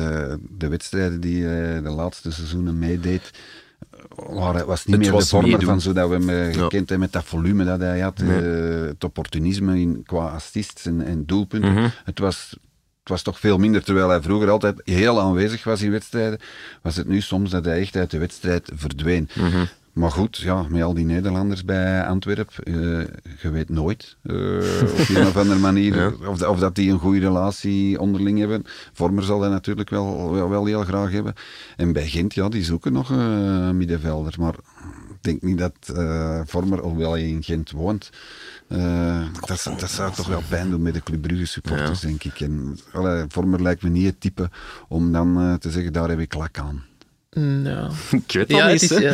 de 0.51 0.69
wedstrijden 0.69 1.21
die 1.21 1.45
hij 1.45 1.83
de 1.83 1.91
laatste 1.91 2.33
seizoenen 2.33 2.79
meedeed, 2.79 3.31
eh, 3.91 3.99
waren, 4.17 4.67
was 4.67 4.85
niet 4.85 4.95
Het 4.97 5.05
meer 5.05 5.15
was 5.15 5.23
de 5.23 5.29
vormer 5.29 5.51
meedoen. 5.51 5.69
van 5.69 5.81
zodat 5.81 6.09
we 6.09 6.15
hem 6.15 6.29
eh, 6.29 6.55
Ja. 6.55 6.63
gekend 6.63 6.73
hebben 6.89 6.99
met 6.99 7.13
dat 7.13 7.25
volume 7.25 7.65
dat 7.65 7.81
hij 7.81 8.01
had. 8.01 8.21
eh, 8.21 8.29
het 8.87 9.05
opportunisme 9.05 9.81
in, 9.81 10.03
qua 10.07 10.29
assists 10.29 10.87
en, 10.87 11.07
en 11.07 11.27
doelpunten. 11.27 11.73
Mhm. 11.73 11.89
Het 12.05 12.19
was... 12.19 12.57
Het 12.99 13.17
was 13.17 13.27
toch 13.27 13.41
veel 13.41 13.59
minder, 13.59 13.85
terwijl 13.85 14.09
hij 14.09 14.23
vroeger 14.23 14.51
altijd 14.51 14.81
heel 14.85 15.21
aanwezig 15.21 15.65
was 15.65 15.83
in 15.83 15.91
wedstrijden. 15.91 16.39
Was 16.83 16.97
het 16.97 17.09
nu 17.09 17.21
soms 17.21 17.51
dat 17.51 17.65
hij 17.65 17.81
echt 17.81 17.97
uit 17.97 18.11
de 18.11 18.19
wedstrijd 18.19 18.71
verdween. 18.75 19.29
Mhm. 19.35 19.65
Maar 19.99 20.11
goed, 20.11 20.37
ja, 20.37 20.67
met 20.69 20.83
al 20.83 20.95
die 20.95 21.05
Nederlanders 21.05 21.65
bij 21.65 22.07
Antwerpen, 22.07 22.65
eh, 22.65 22.75
je 23.43 23.51
weet 23.51 23.69
nooit 23.69 24.17
eh, 24.23 24.35
op 25.01 25.09
een 25.09 25.27
of 25.27 25.37
andere 25.37 25.59
manier 25.61 25.97
Ja. 26.01 26.13
of, 26.29 26.43
of 26.43 26.59
dat 26.59 26.75
die 26.75 26.91
een 26.91 26.99
goede 26.99 27.19
relatie 27.21 28.01
onderling 28.01 28.39
hebben. 28.39 28.65
Vormer 28.93 29.23
zal 29.25 29.39
dat 29.41 29.51
natuurlijk 29.51 29.91
wel, 29.91 30.33
wel, 30.33 30.49
wel 30.49 30.65
heel 30.67 30.85
graag 30.85 31.11
hebben. 31.11 31.35
En 31.77 31.93
bij 31.93 32.07
Gent, 32.09 32.35
ja, 32.35 32.49
die 32.49 32.65
zoeken 32.65 32.93
nog 32.93 33.11
een 33.11 33.77
middenvelder. 33.77 34.35
Maar 34.39 34.55
ik 35.09 35.17
denk 35.21 35.43
niet 35.43 35.59
dat 35.59 35.75
eh, 35.97 36.41
Vormer, 36.47 36.83
alhoewel 36.83 37.11
hij 37.11 37.29
in 37.29 37.43
Gent 37.43 37.71
woont, 37.71 38.11
eh, 38.69 39.23
dat, 39.47 39.61
zou- 39.61 39.79
dat 39.79 39.91
zou 39.91 40.13
toch 40.15 40.27
wel 40.29 40.43
pijn 40.49 40.71
doen 40.71 40.83
met 40.83 40.95
de 40.95 41.03
Club 41.03 41.23
Brugge 41.23 41.47
supporters, 41.47 42.01
denk 42.01 42.25
ik. 42.25 42.41
En, 42.41 42.79
allee, 42.93 43.25
Vormer 43.29 43.63
lijkt 43.63 43.83
me 43.83 43.89
niet 43.89 44.07
het 44.07 44.21
type 44.21 44.51
om 44.89 45.13
dan 45.13 45.57
te 45.61 45.71
zeggen, 45.71 45.93
daar 45.93 46.09
heb 46.09 46.19
ik 46.21 46.35
lak 46.35 46.59
aan. 46.59 46.85
Ja. 47.65 47.89
Ik 48.11 48.33
weet 48.33 48.49
dat 48.49 48.59
Ja, 48.59 48.67
niet, 48.69 48.83
is, 48.83 48.89
ja. 48.89 49.13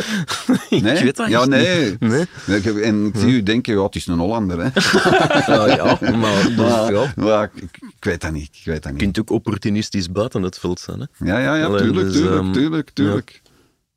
Nee? 0.69 0.93
Ik 0.95 1.03
weet 1.03 1.15
dat 1.15 1.27
ja, 1.29 1.45
nee. 1.45 1.89
niet. 1.89 1.99
Nee. 1.99 2.25
Nee, 2.45 2.57
ik- 2.59 2.65
En 2.81 3.05
ik 3.05 3.15
zie 3.17 3.29
u 3.31 3.43
denken, 3.43 3.73
ja, 3.75 3.83
het 3.83 3.95
is 3.95 4.07
een 4.07 4.17
Hollander. 4.19 4.59
Hè. 4.63 4.69
Ja, 5.53 5.65
ja, 5.67 5.97
maar, 6.15 6.43
dus, 6.47 6.55
Maar, 6.55 6.93
ja. 6.93 7.13
maar 7.15 7.49
ik, 7.55 7.63
ik 7.81 8.03
weet 8.03 8.21
dat 8.21 8.31
niet. 8.31 8.49
Ik 8.53 8.61
weet 8.65 8.75
dat 8.75 8.83
Je 8.83 8.89
niet. 8.91 9.01
kunt 9.01 9.19
ook 9.19 9.29
opportunistisch 9.29 10.11
buiten 10.11 10.41
het 10.43 10.59
veld 10.59 10.79
zijn. 10.79 10.99
Hè. 10.99 11.25
Ja, 11.25 11.39
ja, 11.39 11.55
ja, 11.55 11.65
Alleen, 11.65 11.77
tuurlijk, 11.81 12.07
dus, 12.07 12.15
tuurlijk, 12.15 12.41
ehm, 12.41 12.51
tuurlijk, 12.51 12.89
tuurlijk. 12.93 13.41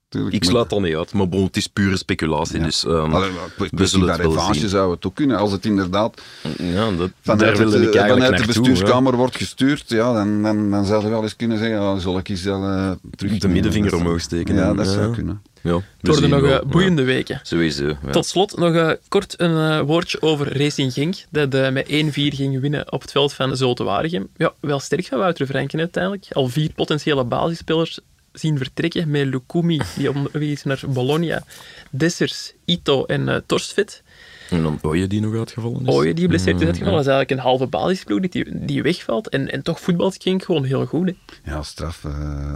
Tuurlijk. 0.08 0.34
Ik 0.34 0.40
Maar- 0.42 0.50
sluit 0.50 0.70
dat 0.70 0.80
niet 0.80 0.96
uit, 0.96 1.12
maar 1.12 1.28
bon, 1.28 1.44
het 1.44 1.56
is 1.56 1.66
pure 1.66 1.96
speculatie. 1.96 2.58
Ja. 2.58 2.64
Dus, 2.64 2.84
ehm, 2.84 3.14
Allee, 3.14 3.30
maar 3.30 3.68
we 3.70 3.86
zullen 3.86 4.08
het 4.08 4.16
wel 4.16 4.30
revanche 4.30 4.60
zien. 4.60 4.68
zou 4.68 4.90
het 4.90 5.06
ook 5.06 5.14
kunnen. 5.14 5.36
Als 5.38 5.52
het 5.52 5.64
inderdaad 5.64 6.20
Ja, 6.58 6.90
dat, 6.90 7.10
vanuit, 7.20 7.56
daar 7.56 7.66
het, 7.66 7.74
ik 7.82 7.94
eh, 7.94 8.08
vanuit 8.08 8.38
de 8.38 8.46
bestuurskamer 8.46 9.16
wordt 9.16 9.36
gestuurd, 9.36 9.84
ja, 9.86 10.12
dan, 10.12 10.42
dan, 10.42 10.70
dan 10.70 10.84
zou 10.86 11.02
je 11.02 11.08
wel 11.08 11.22
eens 11.22 11.36
kunnen 11.36 11.58
zeggen, 11.58 11.76
ja, 11.76 11.98
zal 11.98 12.18
ik 12.18 12.28
eens 12.28 12.42
wel 12.42 12.64
eh, 12.64 12.90
terug... 13.16 13.38
De 13.38 13.48
middenvinger 13.48 13.94
omhoog 13.94 14.20
steken. 14.20 14.54
Ja, 14.54 14.74
dat 14.74 14.86
zou 14.86 15.14
kunnen. 15.14 15.42
Ja, 15.62 15.74
Het 15.74 16.08
worden 16.08 16.30
nog 16.30 16.40
wel, 16.40 16.60
eh, 16.60 16.66
boeiende 16.66 17.02
ja. 17.02 17.06
weken. 17.06 17.40
Sowieso. 17.42 17.86
Ja. 17.86 18.10
Tot 18.10 18.26
slot 18.26 18.56
nog 18.56 18.74
eh, 18.74 18.90
kort 19.08 19.40
een 19.40 19.56
eh, 19.56 19.80
woordje 19.80 20.22
over 20.22 20.58
Racing 20.58 20.92
Genk, 20.92 21.14
dat 21.30 21.72
met 21.72 21.86
1-4 21.86 21.90
ging 22.12 22.60
winnen 22.60 22.92
op 22.92 23.00
het 23.00 23.10
veld 23.10 23.32
van 23.32 23.56
Zulte 23.56 23.84
Waregem. 23.84 24.28
Ja, 24.36 24.52
wel 24.60 24.80
sterk 24.80 25.06
van 25.06 25.18
Wouter 25.18 25.46
Franken 25.46 25.78
uiteindelijk. 25.78 26.26
Al 26.32 26.48
vier 26.48 26.70
potentiële 26.74 27.24
basisspelers 27.24 28.00
zien 28.38 28.58
vertrekken 28.58 29.10
met 29.10 29.26
Lukumi, 29.26 29.80
die 29.96 30.10
onderweg 30.10 30.48
is 30.48 30.62
naar 30.62 30.82
Bologna, 30.88 31.42
Dessers, 31.90 32.52
Ito 32.64 33.04
en 33.04 33.42
Torstvet. 33.46 34.02
En 34.48 34.62
dan 34.62 34.78
Oye 34.82 35.06
die 35.06 35.20
nog 35.20 35.34
uitgevallen 35.34 35.80
is. 35.86 35.94
Ooyen, 35.94 36.14
die 36.14 36.24
geblesseerd 36.24 36.54
is 36.56 36.60
Mm, 36.62 36.66
uitgevallen. 36.68 36.98
Dat 37.04 37.06
is 37.06 37.12
eigenlijk 37.12 37.40
een 37.40 37.46
halve 37.50 37.66
basisploeg 37.66 38.28
die, 38.28 38.64
die 38.66 38.82
wegvalt. 38.82 39.28
En, 39.28 39.50
en 39.52 39.62
toch 39.62 39.80
voetbalt 39.80 40.16
Genk 40.22 40.44
gewoon 40.44 40.64
heel 40.64 40.86
goed. 40.86 41.06
Hè. 41.42 41.50
Ja, 41.52 41.62
straf. 41.62 42.04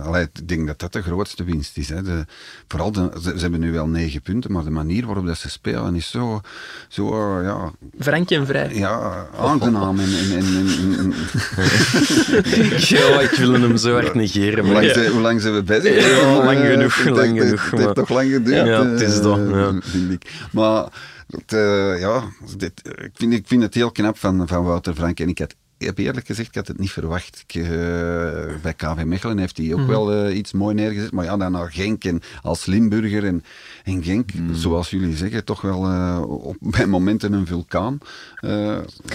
allee, 0.03 0.23
ik 0.33 0.49
denk 0.49 0.67
dat 0.67 0.79
dat 0.79 0.93
de 0.93 1.03
grootste 1.03 1.45
winst 1.45 1.77
is. 1.79 1.89
Hè. 1.89 2.03
De, 2.03 2.25
vooral, 2.69 2.93
de, 2.93 3.11
ze, 3.23 3.33
ze 3.35 3.39
hebben 3.41 3.61
nu 3.61 3.73
wel 3.73 3.87
negen 3.87 4.23
punten, 4.23 4.53
maar 4.53 4.65
de 4.65 4.71
manier 4.71 5.07
waarop 5.07 5.27
dat 5.27 5.39
ze 5.39 5.51
spelen 5.51 5.95
is 5.95 6.11
zo, 6.11 6.41
zo 6.89 7.09
eh, 7.39 7.45
ja, 7.45 7.71
Frank 7.99 8.31
en 8.31 8.47
vrij. 8.47 8.75
ja, 8.75 9.27
aangenaam. 9.39 9.99
En, 10.01 10.09
en, 10.31 10.37
en, 10.39 10.67
en- 10.99 11.13
Ja, 12.79 13.21
ik 13.21 13.31
wil 13.31 13.53
hem 13.53 13.77
zo 13.77 13.93
hard 13.93 14.15
negeren. 14.15 14.65
hoe, 14.65 14.73
Maar 14.73 14.83
lang 14.85 14.95
ja. 15.05 15.11
hoe 15.11 15.21
lang 15.21 15.41
zijn 15.41 15.55
we 15.55 15.63
bezig? 15.63 16.21
Ja, 16.21 16.45
lang 16.45 16.59
genoeg, 16.59 16.95
het 16.97 17.05
heeft- 17.05 17.17
lang 17.17 17.37
het- 17.39 17.45
genoeg, 17.47 17.63
Het 17.63 17.71
heeft 17.71 17.85
maar- 17.85 17.95
toch 17.95 18.09
lang 18.09 18.31
geduurd, 18.31 18.67
Ja, 18.67 18.87
het 18.87 19.01
is 19.01 19.17
eh, 19.17 19.23
dat, 19.23 19.39
ja. 19.51 19.73
vind 19.83 20.13
ik. 20.13 20.31
Maar 20.51 20.85
eh, 21.47 22.01
ja, 22.01 22.23
dit, 22.57 22.73
ik, 22.85 23.11
vind, 23.15 23.33
ik 23.33 23.47
vind 23.47 23.63
het 23.63 23.75
heel 23.75 23.91
knap 23.91 24.19
van, 24.19 24.49
van 24.49 24.65
Wouter 24.65 24.95
Frank. 24.95 25.21
En 25.21 25.29
ik 25.29 25.39
had, 25.39 25.55
heb 25.85 25.99
eerlijk 25.99 26.27
gezegd, 26.27 26.49
ik 26.49 26.55
had 26.55 26.67
het 26.69 26.79
niet 26.79 26.91
verwacht. 26.91 27.45
Ik, 27.47 27.55
eh, 27.63 27.69
bij 28.63 28.75
KV 28.77 29.03
Mechelen 29.05 29.39
heeft 29.39 29.57
hij 29.57 29.73
ook 29.73 29.79
Mhm. 29.79 29.89
wel 29.89 30.13
eh, 30.13 30.37
iets 30.37 30.53
mooi 30.53 30.75
neergezet. 30.75 31.13
Maar 31.13 31.25
ja, 31.25 31.37
dan 31.37 31.53
naar 31.53 31.73
Genk 31.73 32.05
en 32.05 32.21
als 32.43 32.67
Limburger. 32.67 33.25
En, 33.25 33.45
en 33.85 34.03
Genk, 34.03 34.35
Mhm. 34.35 34.55
zoals 34.55 34.91
jullie 34.91 35.17
zeggen, 35.17 35.45
toch 35.45 35.61
wel 35.61 35.85
eh, 35.87 36.23
op, 36.29 36.57
bij 36.61 36.87
momenten 36.87 37.33
een 37.33 37.47
vulkaan. 37.47 37.99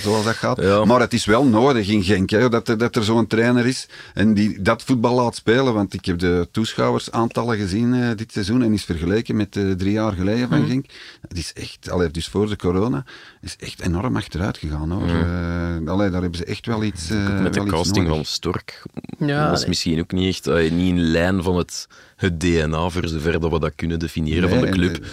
zoals 0.02 0.24
dat 0.26 0.36
gaat. 0.36 0.62
Ja. 0.62 0.86
Maar 0.86 1.00
het 1.00 1.14
is 1.14 1.26
wel 1.26 1.46
nodig 1.46 1.88
in 1.90 2.04
Genk, 2.04 2.30
hè, 2.30 2.50
dat, 2.50 2.68
er- 2.68 2.78
dat 2.78 2.96
er 2.96 3.04
zo'n 3.04 3.28
trainer 3.28 3.66
is 3.66 3.88
en 4.14 4.34
die 4.34 4.62
dat 4.62 4.84
voetbal 4.84 5.16
laat 5.16 5.36
spelen. 5.36 5.74
Want 5.74 5.94
ik 5.94 6.06
heb 6.06 6.20
de 6.20 6.48
toeschouwersaantallen 6.52 7.58
gezien 7.58 8.16
dit 8.16 8.32
seizoen 8.32 8.64
en 8.64 8.74
is 8.74 8.84
vergeleken 8.84 9.36
met 9.36 9.52
drie 9.52 9.92
jaar 9.92 10.12
geleden 10.14 10.50
van 10.50 10.66
Genk. 10.68 10.86
Het 11.28 11.38
is 11.38 11.54
echt, 11.54 11.90
allee, 11.92 12.12
dus 12.12 12.28
voor 12.28 12.48
de 12.50 12.56
corona, 12.56 13.06
is 13.42 13.56
echt 13.60 13.82
enorm 13.82 14.16
achteruit 14.16 14.58
gegaan. 14.58 14.92
Hoor. 14.92 15.08
Eh, 15.08 15.92
allee, 15.92 16.10
daar 16.10 16.22
hebben 16.22 16.40
ze 16.40 16.46
echt 16.46 16.66
wel 16.66 16.84
iets 16.84 17.10
eh, 17.10 17.40
Met 17.40 17.54
de 17.54 17.64
wel 17.64 17.70
casting 17.70 18.08
van 18.08 18.26
Stork 18.26 18.84
Ja, 19.20 19.50
was 19.50 19.60
nee. 19.60 19.68
misschien 19.70 20.00
ook 20.00 20.12
niet 20.12 20.28
echt 20.28 20.48
eh, 20.48 20.72
niet 20.72 20.90
in 20.90 21.00
lijn 21.00 21.44
van 21.44 21.56
het, 21.58 21.88
het 22.16 22.40
DNA, 22.40 22.90
voor 22.90 23.08
zover 23.08 23.40
dat 23.40 23.52
we 23.52 23.60
dat 23.60 23.74
kunnen 23.76 24.00
definiëren 24.00 24.50
Nee, 24.50 24.60
van 24.60 24.68
de 24.68 24.74
club. 24.74 25.06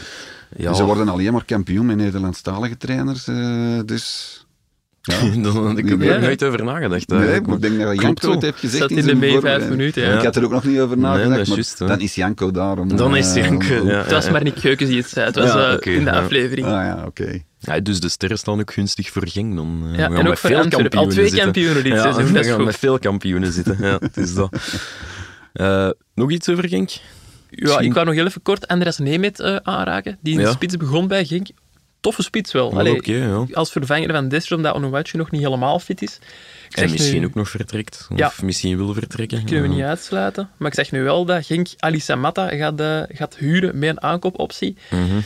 Ja, 0.57 0.73
Ze 0.73 0.85
worden 0.85 1.09
alleen 1.09 1.33
maar 1.33 1.45
kampioen 1.45 1.87
met 1.87 1.97
Nederlandstalige 1.97 2.77
trainers, 2.77 3.29
eh, 3.29 3.79
dus... 3.85 4.39
Ja. 5.07 5.15
Heb 5.69 5.79
ik 5.79 5.91
er 5.91 6.05
Ja. 6.05 6.19
nooit 6.19 6.45
over 6.45 6.65
nagedacht. 6.65 7.09
Nee, 7.09 7.35
ik 7.35 7.61
denk 7.61 7.81
dat 7.81 8.01
Janko 8.01 8.31
het 8.31 8.43
heeft 8.43 8.59
gezegd 8.59 8.77
Staat 8.85 8.91
in 8.99 9.07
de 9.07 9.15
mee 9.15 9.41
vijf 9.41 9.69
minuten, 9.69 10.03
ja. 10.03 10.17
Ik 10.19 10.25
had 10.25 10.37
er 10.37 10.45
ook 10.45 10.51
nog 10.51 10.65
niet 10.65 10.81
over 10.81 10.99
nagedacht, 10.99 11.79
maar 11.79 11.89
dan 11.89 12.01
is 12.01 12.15
Janko 12.15 12.51
daar 12.51 12.79
om... 12.79 12.97
Dan 12.97 13.17
is 13.17 13.35
eh, 13.35 13.45
Janko, 13.45 13.81
om- 13.81 13.89
ja. 13.89 13.97
Het 14.03 14.11
was 14.11 14.31
maar 14.31 14.43
Nick 14.43 14.59
Geukens 14.59 14.89
die 14.91 14.99
het 15.01 15.09
zei. 15.09 15.27
Het 15.27 15.35
was 15.35 15.53
Ja, 15.53 15.77
eh, 15.79 15.95
in 15.97 16.05
de 16.05 16.11
ja. 16.11 16.21
aflevering. 16.21 16.67
Ah 16.67 16.73
ja, 16.73 17.03
oké. 17.07 17.39
Ja, 17.59 17.81
dus 17.81 18.01
de 18.01 18.09
sterren 18.09 18.39
staan 18.39 18.61
ook 18.61 18.73
gunstig 18.73 19.09
voor 19.11 19.29
Genk. 19.29 19.57
Dan 19.57 19.83
eh, 19.93 19.99
Ja, 19.99 20.11
en 20.11 20.29
ook 20.29 20.39
veel 20.39 20.57
Antwerpen. 20.59 20.73
Al 20.75 21.07
kampioenen 21.07 21.09
twee 21.09 21.25
zitten. 21.29 21.43
kampioenen 21.45 21.85
dit 21.85 21.93
ja, 21.93 22.01
seizoen, 22.13 22.33
dat 22.35 22.45
is 22.45 22.51
goed. 22.53 22.65
met 22.65 22.77
veel 22.77 22.99
kampioenen 22.99 23.53
zitten. 23.53 23.77
Ja, 23.81 23.97
het 24.01 24.17
is 24.17 24.35
dat. 24.35 24.57
Eh, 25.53 25.89
nog 26.15 26.31
iets 26.31 26.49
over 26.49 26.69
Genk? 26.69 26.89
Ja, 26.91 27.01
Misschien- 27.51 27.85
ik 27.85 27.93
wou 27.95 28.07
nog 28.07 28.15
heel 28.15 28.27
even 28.27 28.43
kort 28.43 28.69
Andres 28.69 28.99
Nemet 28.99 29.41
eh, 29.41 29.57
aanraken, 29.63 30.19
die 30.21 30.33
in 30.33 30.39
de 30.39 30.45
Ja. 30.47 30.53
spits 30.53 30.77
begon 30.77 31.09
bij 31.09 31.25
Genk. 31.25 31.47
Toffe 32.05 32.23
spits 32.23 32.53
wel. 32.53 32.73
Allee, 32.79 32.99
ja. 33.03 33.47
Als 33.53 33.71
vervanger 33.73 34.13
van 34.13 34.29
Destro, 34.29 34.57
omdat 34.57 34.75
Onuwachu 34.75 35.17
nog 35.19 35.31
niet 35.31 35.43
helemaal 35.43 35.79
fit 35.79 36.03
is. 36.03 36.19
Ik 36.69 36.77
En 36.77 36.91
misschien 36.91 37.21
nu, 37.21 37.27
ook 37.27 37.35
nog 37.35 37.49
vertrekt. 37.49 38.07
Of 38.11 38.19
Ja. 38.19 38.33
misschien 38.43 38.77
wil 38.77 38.93
vertrekken. 38.95 39.45
kunnen 39.45 39.63
we 39.63 39.75
niet 39.75 39.85
uitsluiten. 39.85 40.51
Maar 40.57 40.69
ik 40.69 40.75
zeg 40.75 40.91
nu 40.93 41.03
wel 41.03 41.25
dat 41.25 41.47
Genk 41.47 41.69
Ali 41.79 42.01
Samatta 42.01 42.49
gaat, 42.49 42.81
eh, 42.81 43.03
gaat 43.09 43.37
huren 43.37 43.79
met 43.79 43.89
een 43.89 44.03
aankoopoptie. 44.03 44.77
Mhm. 44.91 45.19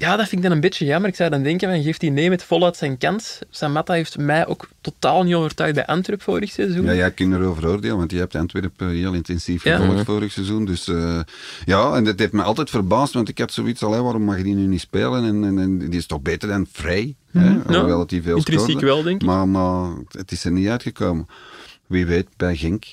Ja, 0.00 0.16
dat 0.16 0.28
vind 0.28 0.32
ik 0.42 0.42
dan 0.42 0.52
een 0.56 0.60
beetje 0.60 0.84
jammer. 0.84 1.08
Ik 1.10 1.16
zou 1.16 1.30
dan 1.30 1.42
denken, 1.42 1.70
van, 1.70 1.82
geeft 1.82 2.00
die 2.00 2.10
Nemet 2.10 2.42
voluit 2.42 2.76
zijn 2.76 2.98
kans. 2.98 3.38
Samatta 3.50 3.92
heeft 3.92 4.18
mij 4.18 4.46
ook 4.46 4.68
totaal 4.80 5.22
niet 5.22 5.34
overtuigd 5.34 5.74
bij 5.74 5.86
Antwerp 5.86 6.22
vorig 6.22 6.50
seizoen. 6.50 6.84
Ja, 6.84 6.94
jij 6.94 7.10
kunt 7.10 7.34
erover 7.34 7.68
oordelen, 7.68 7.96
want 7.96 8.10
je 8.10 8.18
hebt 8.18 8.34
Antwerpen 8.34 8.88
heel 8.88 9.12
intensief 9.12 9.64
Ja. 9.64 9.76
gevolgd 9.76 9.94
Mhm. 9.96 10.04
vorig 10.04 10.32
seizoen. 10.32 10.64
Dus 10.64 10.88
eh, 10.88 11.20
ja, 11.64 11.92
en 11.94 12.04
dat 12.04 12.18
heeft 12.18 12.32
me 12.32 12.42
altijd 12.42 12.70
verbaasd, 12.70 13.12
want 13.14 13.28
ik 13.28 13.38
had 13.38 13.52
zoiets 13.52 13.82
al, 13.82 13.92
hè, 13.92 14.02
waarom 14.02 14.22
mag 14.22 14.42
die 14.42 14.54
nu 14.54 14.66
niet 14.66 14.80
spelen? 14.80 15.24
En, 15.24 15.44
en, 15.44 15.58
en 15.58 15.78
die 15.78 15.98
is 15.98 16.06
toch 16.06 16.20
beter 16.22 16.48
dan 16.48 16.66
Vrij, 16.72 17.14
hè. 17.32 17.44
Ja, 17.48 17.62
hoewel 17.64 17.98
het 18.00 18.08
die 18.08 18.22
veel 18.22 18.36
intrinsiek 18.36 18.68
scoorde. 18.68 18.86
wel, 18.86 19.02
denk 19.02 19.20
ik. 19.20 19.26
Maar, 19.26 19.48
maar 19.48 19.90
het 20.10 20.32
is 20.32 20.44
er 20.44 20.52
niet 20.52 20.68
uitgekomen. 20.68 21.26
Wie 21.86 22.06
weet, 22.06 22.26
bij 22.36 22.56
Genk. 22.56 22.84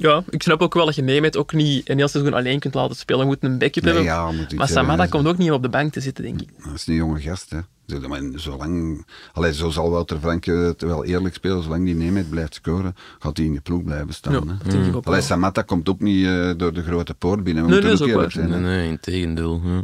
Ja, 0.00 0.22
ik 0.30 0.42
snap 0.42 0.60
ook 0.62 0.74
wel 0.74 0.84
dat 0.86 0.94
je 0.94 1.02
Nemet 1.02 1.36
ook 1.36 1.52
niet 1.52 1.88
een 1.88 1.96
heel 1.98 2.08
seizoen 2.08 2.34
alleen 2.34 2.58
kunt 2.58 2.74
laten 2.74 2.96
spelen. 2.96 3.20
Je 3.20 3.26
moet 3.26 3.36
een 3.40 3.58
backup 3.58 3.82
Nee, 3.84 3.92
hebben. 3.94 4.12
ja, 4.12 4.24
moet 4.26 4.34
iets 4.34 4.54
maar 4.54 4.66
hebben, 4.66 4.68
Samatta 4.84 5.02
hè. 5.02 5.08
komt 5.08 5.26
ook 5.26 5.38
niet 5.38 5.50
op 5.50 5.62
de 5.62 5.68
bank 5.68 5.92
te 5.92 6.00
zitten, 6.00 6.24
denk 6.24 6.40
ik. 6.40 6.48
Dat 6.64 6.74
is 6.74 6.86
een 6.86 6.94
jonge 6.94 7.20
gast, 7.20 7.50
hè. 7.50 7.58
Zolang, 8.34 9.06
allee, 9.32 9.54
zo 9.54 9.70
zal 9.70 9.90
Wouter 9.90 10.18
Frank 10.20 10.46
eh, 10.46 10.62
het 10.62 10.82
wel 10.82 11.04
eerlijk 11.04 11.34
spelen, 11.34 11.62
zolang 11.62 11.84
die 11.84 11.94
Nemet 11.94 12.30
blijft 12.30 12.54
scoren, 12.54 12.96
gaat 13.18 13.36
hij 13.36 13.46
in 13.46 13.54
de 13.54 13.60
ploeg 13.60 13.84
blijven 13.84 14.14
staan. 14.14 14.32
Ja, 14.32 14.38
hè. 14.40 14.46
dat 14.46 14.70
denk 14.70 14.86
ik 14.86 14.96
ook 14.96 15.06
Allee, 15.06 15.64
komt 15.64 15.88
ook 15.88 16.00
niet 16.00 16.26
eh, 16.26 16.50
door 16.56 16.72
de 16.72 16.82
grote 16.82 17.14
poort 17.14 17.44
binnen. 17.44 17.64
We 17.64 17.70
Nee, 17.70 17.80
moeten 17.82 18.06
nee, 18.06 18.14
ook 18.16 18.20
is 18.20 18.24
ook 18.24 18.32
zijn. 18.48 18.62
Nee, 18.62 18.88
in 18.88 19.00
tegendeel. 19.00 19.60
Ja. 19.64 19.82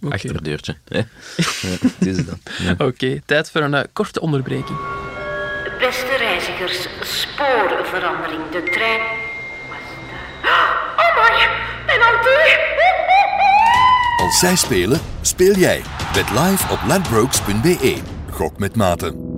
Oké. 0.00 0.14
Achterdeurtje. 0.14 0.76
hè. 0.88 0.98
Ja, 1.62 1.68
het 1.70 2.06
is 2.06 2.26
dat. 2.26 2.38
Ja. 2.58 2.74
Oké, 2.86 3.20
tijd 3.26 3.50
voor 3.50 3.60
een 3.60 3.74
eh, 3.74 3.84
korte 3.92 4.20
onderbreking. 4.20 4.78
Beste 5.78 6.16
reizigers, 6.18 6.88
spoorverandering. 7.00 8.42
De 8.50 8.62
trein 8.72 9.00
en 11.94 12.00
dan 12.00 12.20
terug. 12.22 12.56
Als 14.20 14.38
zij 14.38 14.56
spelen, 14.56 15.00
speel 15.20 15.54
jij. 15.54 15.82
Bet 16.14 16.30
live 16.30 16.72
op 16.72 16.78
ladbrokes.be. 16.86 17.96
Gok 18.30 18.58
met 18.58 18.76
maten. 18.76 19.32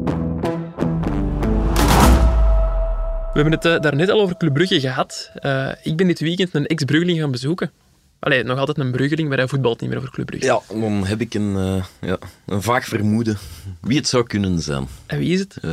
We 3.32 3.42
hebben 3.42 3.52
het 3.52 3.64
eh, 3.64 3.80
daarnet 3.80 4.10
al 4.10 4.20
over 4.20 4.36
Club 4.36 4.54
Brugge 4.54 4.80
gehad. 4.80 5.30
Eh, 5.34 5.68
ik 5.82 5.96
ben 5.96 6.06
dit 6.06 6.20
weekend 6.20 6.54
een 6.54 6.66
ex-Bruggeling 6.66 7.18
gaan 7.20 7.30
bezoeken. 7.30 7.70
Allee, 8.18 8.44
nog 8.44 8.58
altijd 8.58 8.78
een 8.78 8.90
Bruggeling, 8.90 9.28
maar 9.28 9.38
hij 9.38 9.48
voetbalt 9.48 9.80
niet 9.80 9.90
meer 9.90 9.98
over 9.98 10.10
Club 10.10 10.26
Brugge. 10.26 10.46
Ja, 10.46 10.60
dan 10.80 11.06
heb 11.06 11.20
ik 11.20 11.34
een, 11.34 11.56
eh, 11.56 12.08
ja, 12.08 12.16
een 12.46 12.62
vaag 12.62 12.84
vermoeden 12.84 13.38
wie 13.80 13.96
het 13.96 14.08
zou 14.08 14.26
kunnen 14.26 14.60
zijn. 14.60 14.86
En 15.06 15.18
wie 15.18 15.32
is 15.32 15.40
het? 15.40 15.56
Eh 15.62 15.70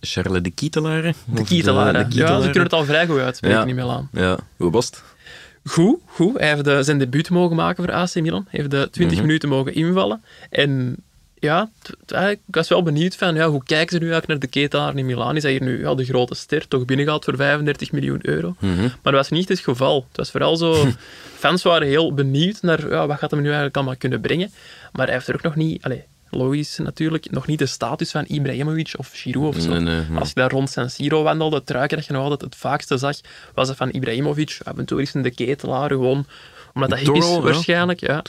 Charles 0.00 0.42
de 0.42 0.50
Kietelaren? 0.50 1.14
De 1.24 1.44
Kietelaren. 1.44 2.06
Ja, 2.10 2.36
ze 2.36 2.42
kunnen 2.44 2.62
het 2.62 2.72
al 2.72 2.84
vrij 2.84 3.06
goed 3.06 3.18
uitspreken 3.20 3.58
Ja. 3.58 3.64
in 3.66 3.74
Milaan. 3.74 4.08
Ja, 4.12 4.38
hoe 4.56 4.70
was 4.70 4.86
het? 4.86 5.02
Goed, 5.68 5.98
goed. 6.06 6.38
Hij 6.38 6.48
heeft 6.48 6.66
eh, 6.66 6.78
zijn 6.80 6.98
debuut 6.98 7.30
mogen 7.30 7.56
maken 7.56 7.84
voor 7.84 7.92
AC 7.94 8.14
Milan. 8.14 8.46
Hij 8.48 8.58
heeft 8.60 8.70
de 8.70 8.88
20 8.90 9.16
Mhm. 9.18 9.26
minuten 9.26 9.48
mogen 9.48 9.74
invallen. 9.74 10.22
En 10.50 10.96
ja, 11.38 11.70
eigenlijk, 12.06 12.40
ik 12.48 12.54
was 12.54 12.68
wel 12.68 12.82
benieuwd 12.82 13.16
van 13.16 13.34
ja, 13.34 13.48
hoe 13.48 13.64
kijken 13.64 13.88
ze 13.92 14.02
nu 14.04 14.10
eigenlijk 14.10 14.26
naar 14.28 14.50
de 14.50 14.58
ketelaar 14.60 14.96
in 14.96 15.06
Milaan? 15.06 15.36
Is 15.36 15.42
hij 15.42 15.52
hier 15.52 15.62
nu 15.62 15.80
ja, 15.80 15.94
de 15.94 16.04
grote 16.04 16.34
ster 16.34 16.68
toch 16.68 16.84
binnengehaald 16.84 17.24
voor 17.24 17.36
35 17.36 17.92
miljoen 17.92 18.18
euro? 18.22 18.54
Mhm. 18.58 18.80
Maar 18.82 18.90
dat 19.02 19.12
was 19.12 19.28
niet 19.30 19.48
het 19.48 19.58
geval. 19.58 20.04
Het 20.08 20.16
was 20.16 20.30
vooral 20.30 20.56
zo... 20.56 20.86
fans 21.44 21.62
waren 21.62 21.86
heel 21.88 22.14
benieuwd 22.14 22.62
naar 22.62 22.88
ja, 22.90 23.06
wat 23.06 23.18
gaat 23.18 23.30
hem 23.30 23.40
nu 23.40 23.46
eigenlijk 23.46 23.76
allemaal 23.76 23.96
kunnen 23.96 24.20
brengen. 24.20 24.50
Maar 24.92 25.06
hij 25.06 25.14
heeft 25.14 25.28
er 25.28 25.34
ook 25.34 25.42
nog 25.42 25.56
niet... 25.56 25.82
Allez, 25.82 26.00
logisch 26.30 26.78
natuurlijk, 26.78 27.30
nog 27.30 27.46
niet 27.46 27.58
de 27.58 27.66
status 27.66 28.10
van 28.10 28.24
Ibrahimovic 28.26 28.94
of 28.96 29.10
Giroud 29.12 29.56
of 29.56 29.62
zo. 29.62 29.68
Nee, 29.68 29.80
nee, 29.80 30.02
nee. 30.08 30.18
Als 30.18 30.28
je 30.28 30.34
daar 30.34 30.50
rond 30.50 30.70
San 30.70 30.90
Siro 30.90 31.22
wandelde, 31.22 31.56
het 31.56 31.66
truikje 31.66 31.96
dat 31.96 32.06
je 32.06 32.12
nog 32.12 32.22
altijd 32.22 32.40
het 32.40 32.56
vaakste 32.56 32.96
zag, 32.96 33.16
was 33.54 33.66
dat 33.66 33.76
van 33.76 33.90
Ibrahimovic. 33.90 34.58
Af 34.64 34.76
en 34.76 34.84
toe 34.84 35.02
is 35.02 35.14
een 35.14 35.22
de 35.22 35.30
ketelaar, 35.30 35.88
gewoon 35.88 36.26
omdat 36.76 36.90
dat 36.90 36.98
hip 36.98 37.14
is 37.14 37.28
ja. 37.28 37.40
waarschijnlijk. 37.40 38.00
Ja. 38.00 38.22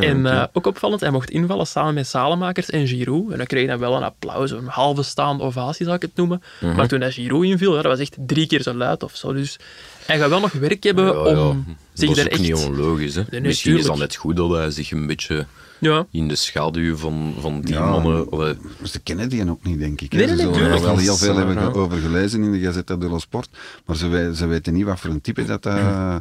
En 0.00 0.26
eh, 0.26 0.44
ook 0.52 0.66
opvallend, 0.66 1.00
hij 1.00 1.10
mocht 1.10 1.30
invallen 1.30 1.66
samen 1.66 1.94
met 1.94 2.06
Salemakers 2.06 2.70
en 2.70 2.86
Giroud. 2.86 3.30
En 3.30 3.36
dan 3.36 3.46
kreeg 3.46 3.66
hij 3.66 3.78
wel 3.78 3.96
een 3.96 4.02
applaus, 4.02 4.50
een 4.50 4.66
halve 4.66 5.02
staande 5.02 5.42
ovatie 5.42 5.84
zou 5.84 5.96
ik 5.96 6.02
het 6.02 6.10
noemen. 6.14 6.42
Mhm. 6.60 6.76
Maar 6.76 6.88
toen 6.88 7.00
hij 7.00 7.10
Giroud 7.10 7.44
inviel, 7.44 7.76
ja, 7.76 7.82
dat 7.82 7.90
was 7.90 8.00
echt 8.00 8.16
drie 8.18 8.46
keer 8.46 8.62
zo 8.62 8.74
luid 8.74 9.02
of 9.02 9.16
zo. 9.16 9.32
Dus 9.32 9.58
hij 10.06 10.18
gaat 10.18 10.28
wel 10.28 10.40
nog 10.40 10.52
werk 10.52 10.82
hebben 10.82 11.04
Ja, 11.04 11.48
om 11.48 11.76
zich 11.92 12.08
dat 12.08 12.16
is 12.16 12.24
er 12.24 12.28
ook 12.28 12.38
echt... 12.38 12.42
niet 12.42 12.54
onlogisch. 12.54 13.14
Hè? 13.14 13.22
Misschien 13.40 13.50
is 13.50 13.62
dat 13.62 13.70
tuurlijk. 13.72 13.98
net 13.98 14.16
goed 14.16 14.36
dat 14.36 14.50
hij 14.50 14.70
zich 14.70 14.90
een 14.90 15.06
beetje 15.06 15.46
Ja, 15.82 16.06
in 16.10 16.28
de 16.28 16.36
schaduw 16.36 16.96
van, 16.96 17.34
van 17.40 17.60
die 17.60 17.74
Ja. 17.74 17.90
mannen... 17.90 18.30
allee, 18.30 18.54
Ze 18.84 19.00
kennen 19.00 19.28
die 19.28 19.50
ook 19.50 19.64
niet, 19.64 19.78
denk 19.78 20.00
ik. 20.00 20.12
Nee, 20.12 20.26
nee, 20.26 20.36
ze 20.36 20.42
nee, 20.42 20.52
heel 20.98 21.16
veel 21.16 21.36
hebben 21.36 21.56
ge- 21.56 21.74
over 21.78 21.98
gelezen 21.98 22.42
in 22.42 22.52
de 22.52 22.58
Gazzetta 22.58 22.96
dello 22.96 23.18
Sport, 23.18 23.48
maar 23.86 23.96
ze, 23.96 24.08
we- 24.08 24.36
ze 24.36 24.46
weten 24.46 24.72
niet 24.72 24.84
wat 24.84 25.00
voor 25.00 25.10
een 25.10 25.20
type 25.20 25.44
dat 25.44 25.62
dat, 25.62 25.74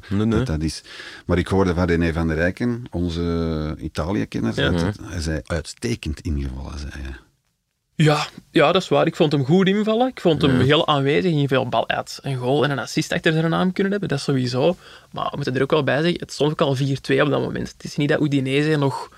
Nee, 0.10 0.26
nee. 0.26 0.28
dat, 0.28 0.46
dat 0.46 0.62
is. 0.62 0.84
Maar 1.26 1.38
ik 1.38 1.48
hoorde 1.48 1.74
van 1.74 1.86
René 1.88 2.14
van 2.14 2.28
der 2.28 2.36
Rijken, 2.36 2.84
onze 2.92 3.76
Italië-kenner, 3.80 4.56
dat 4.56 4.82
hij 5.02 5.22
zei 5.22 5.42
uitstekend 5.46 6.20
ingevallen. 6.22 6.80
Zei 6.80 6.92
hij. 6.98 7.16
Ja, 7.96 8.28
ja, 8.52 8.72
dat 8.72 8.82
is 8.82 8.88
waar. 8.88 9.06
Ik 9.08 9.16
vond 9.16 9.32
hem 9.32 9.46
goed 9.46 9.68
invallen. 9.68 10.08
Ik 10.08 10.22
vond 10.22 10.42
hem 10.42 10.60
heel 10.60 10.88
aanwezig. 10.88 11.32
in 11.32 11.48
veel 11.48 11.70
bal 11.70 11.88
uit 11.90 12.20
een 12.22 12.36
goal 12.38 12.64
en 12.64 12.72
een 12.72 12.80
assist 12.80 13.12
achter 13.14 13.34
zijn 13.34 13.50
naam 13.50 13.72
kunnen 13.74 13.92
hebben. 13.92 14.10
Dat 14.10 14.20
sowieso. 14.20 14.76
Maar 15.12 15.28
we 15.30 15.36
moeten 15.36 15.56
er 15.56 15.62
ook 15.62 15.72
wel 15.72 15.84
bij 15.84 16.02
zeggen, 16.02 16.20
het 16.20 16.32
stond 16.34 16.52
ook 16.52 16.62
al 16.62 16.76
4-2 16.78 17.22
op 17.22 17.30
dat 17.30 17.42
moment. 17.42 17.68
Het 17.78 17.84
is 17.84 17.96
niet 17.96 18.10
dat 18.10 18.22
Udinese 18.22 18.76
nog 18.78 19.10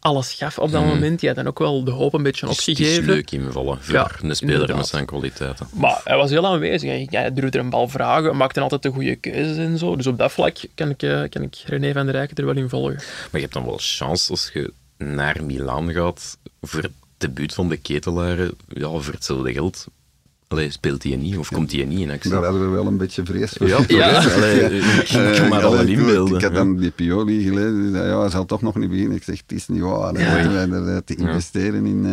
alles 0.00 0.32
gaf 0.32 0.58
op 0.58 0.70
dat 0.70 0.84
moment. 0.84 1.20
Die 1.20 1.28
had 1.28 1.38
dan 1.38 1.46
ook 1.46 1.58
wel 1.58 1.84
de 1.84 1.90
hoop 1.90 2.14
een 2.14 2.22
beetje 2.22 2.46
het 2.46 2.58
is- 2.58 2.66
het 2.66 2.78
is 2.78 2.86
opgegeven. 2.86 3.14
leuk 3.14 3.30
invallen 3.30 3.78
voor 3.82 3.94
Ja, 3.94 4.10
een 4.22 4.36
speler 4.36 4.52
inderdaad. 4.52 4.76
met 4.76 4.86
zijn 4.86 5.04
kwaliteiten. 5.06 5.66
Maar 5.72 6.00
hij 6.04 6.16
was 6.16 6.30
heel 6.30 6.46
aanwezig. 6.46 7.10
Hij- 7.10 7.32
durfde 7.32 7.58
er 7.58 7.64
een 7.64 7.70
bal 7.70 7.88
vragen, 7.88 8.36
maakte 8.36 8.60
altijd 8.60 8.82
de 8.82 8.90
goede 8.90 9.16
keuzes 9.16 9.56
en 9.56 9.78
zo. 9.78 9.96
Dus 9.96 10.06
op 10.06 10.18
dat 10.18 10.32
vlak 10.32 10.56
kan 10.74 10.88
ik, 10.90 11.02
eh, 11.02 11.22
kan 11.28 11.42
ik 11.42 11.62
René 11.66 11.92
van 11.92 12.04
der 12.06 12.14
Rijken 12.14 12.36
er 12.36 12.44
wel 12.44 12.56
in 12.56 12.68
volgen. 12.68 12.94
Maar 12.96 13.28
je 13.32 13.40
hebt 13.40 13.52
dan 13.52 13.64
wel 13.64 13.78
chance 13.80 14.30
als 14.30 14.50
je 14.52 14.72
naar 14.98 15.44
Milaan 15.44 15.92
gaat 15.92 16.36
voor 16.60 16.82
het 16.82 16.92
debuut 17.18 17.54
van 17.54 17.68
de 17.68 17.76
ketelaren. 17.76 18.50
Ja, 18.68 18.88
voor 18.88 19.12
hetzelfde 19.12 19.52
geld. 19.52 19.86
Allee, 20.52 20.70
speelt 20.70 21.02
hij 21.02 21.16
niet 21.16 21.36
of 21.38 21.48
komt 21.50 21.72
hij 21.72 21.84
niet 21.84 21.98
in 22.00 22.10
actie? 22.10 22.30
Daar 22.30 22.42
hadden 22.44 22.62
we 22.62 22.68
wel 22.76 22.86
een 22.86 22.96
beetje 22.96 23.22
vrees 23.24 23.52
voor. 23.58 23.68
Ja, 23.68 23.78
Ja. 23.88 24.22
Allee, 24.34 24.80
Eh, 25.08 25.48
maar 25.48 25.64
al 25.64 25.80
ik- 25.80 25.88
inbeelden. 25.88 26.36
Ik 26.36 26.42
had 26.42 26.50
ja. 26.50 26.56
dan 26.56 26.76
die 26.76 26.90
Pioli 26.90 27.42
gelezen, 27.42 27.82
die 27.82 27.90
zei, 27.92 28.08
ja, 28.08 28.20
hij 28.20 28.30
zal 28.30 28.44
toch 28.44 28.62
nog 28.62 28.74
niet 28.76 28.90
beginnen. 28.90 29.16
Ik 29.16 29.22
zeg, 29.22 29.36
het 29.46 29.56
is 29.56 29.68
niet 29.68 29.80
waar. 29.80 30.12
Moeten 30.12 30.52
wij 30.52 30.68
er, 30.70 30.88
eh, 30.88 30.96
te 31.04 31.14
investeren 31.14 31.86
in, 31.86 32.04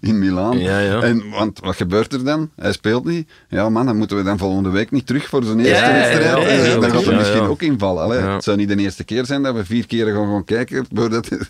eh, 0.00 0.08
in 0.10 0.18
Milaan. 0.18 0.58
Ja, 0.58 0.78
ja. 0.78 1.00
En, 1.02 1.22
want 1.30 1.60
wat 1.60 1.76
gebeurt 1.76 2.12
er 2.12 2.24
dan? 2.24 2.50
Hij 2.56 2.72
speelt 2.72 3.04
niet. 3.04 3.28
Ja 3.48 3.68
man, 3.68 3.86
dan 3.86 3.96
moeten 3.96 4.16
we 4.16 4.22
dan 4.22 4.38
volgende 4.38 4.70
week 4.70 4.90
niet 4.90 5.06
terug 5.06 5.26
voor 5.28 5.44
zijn 5.44 5.58
eerste 5.60 5.74
Ja, 5.74 5.88
ja, 5.88 5.94
ja, 5.96 6.00
wedstrijd. 6.00 6.42
ja, 6.42 6.48
Eh, 6.48 6.66
ja, 6.74 6.80
dan 6.80 6.90
gaat 6.90 7.04
ja, 7.04 7.16
misschien 7.16 7.40
ja. 7.42 7.46
ook 7.46 7.62
invallen. 7.62 8.02
Allee, 8.02 8.18
Ja. 8.18 8.34
Het 8.34 8.44
zou 8.44 8.56
niet 8.56 8.68
de 8.68 8.76
eerste 8.76 9.04
keer 9.04 9.24
zijn 9.26 9.42
dat 9.42 9.54
we 9.54 9.64
vier 9.64 9.86
keer 9.86 10.06
gaan 10.06 10.26
gaan 10.30 10.44
kijken. 10.44 10.86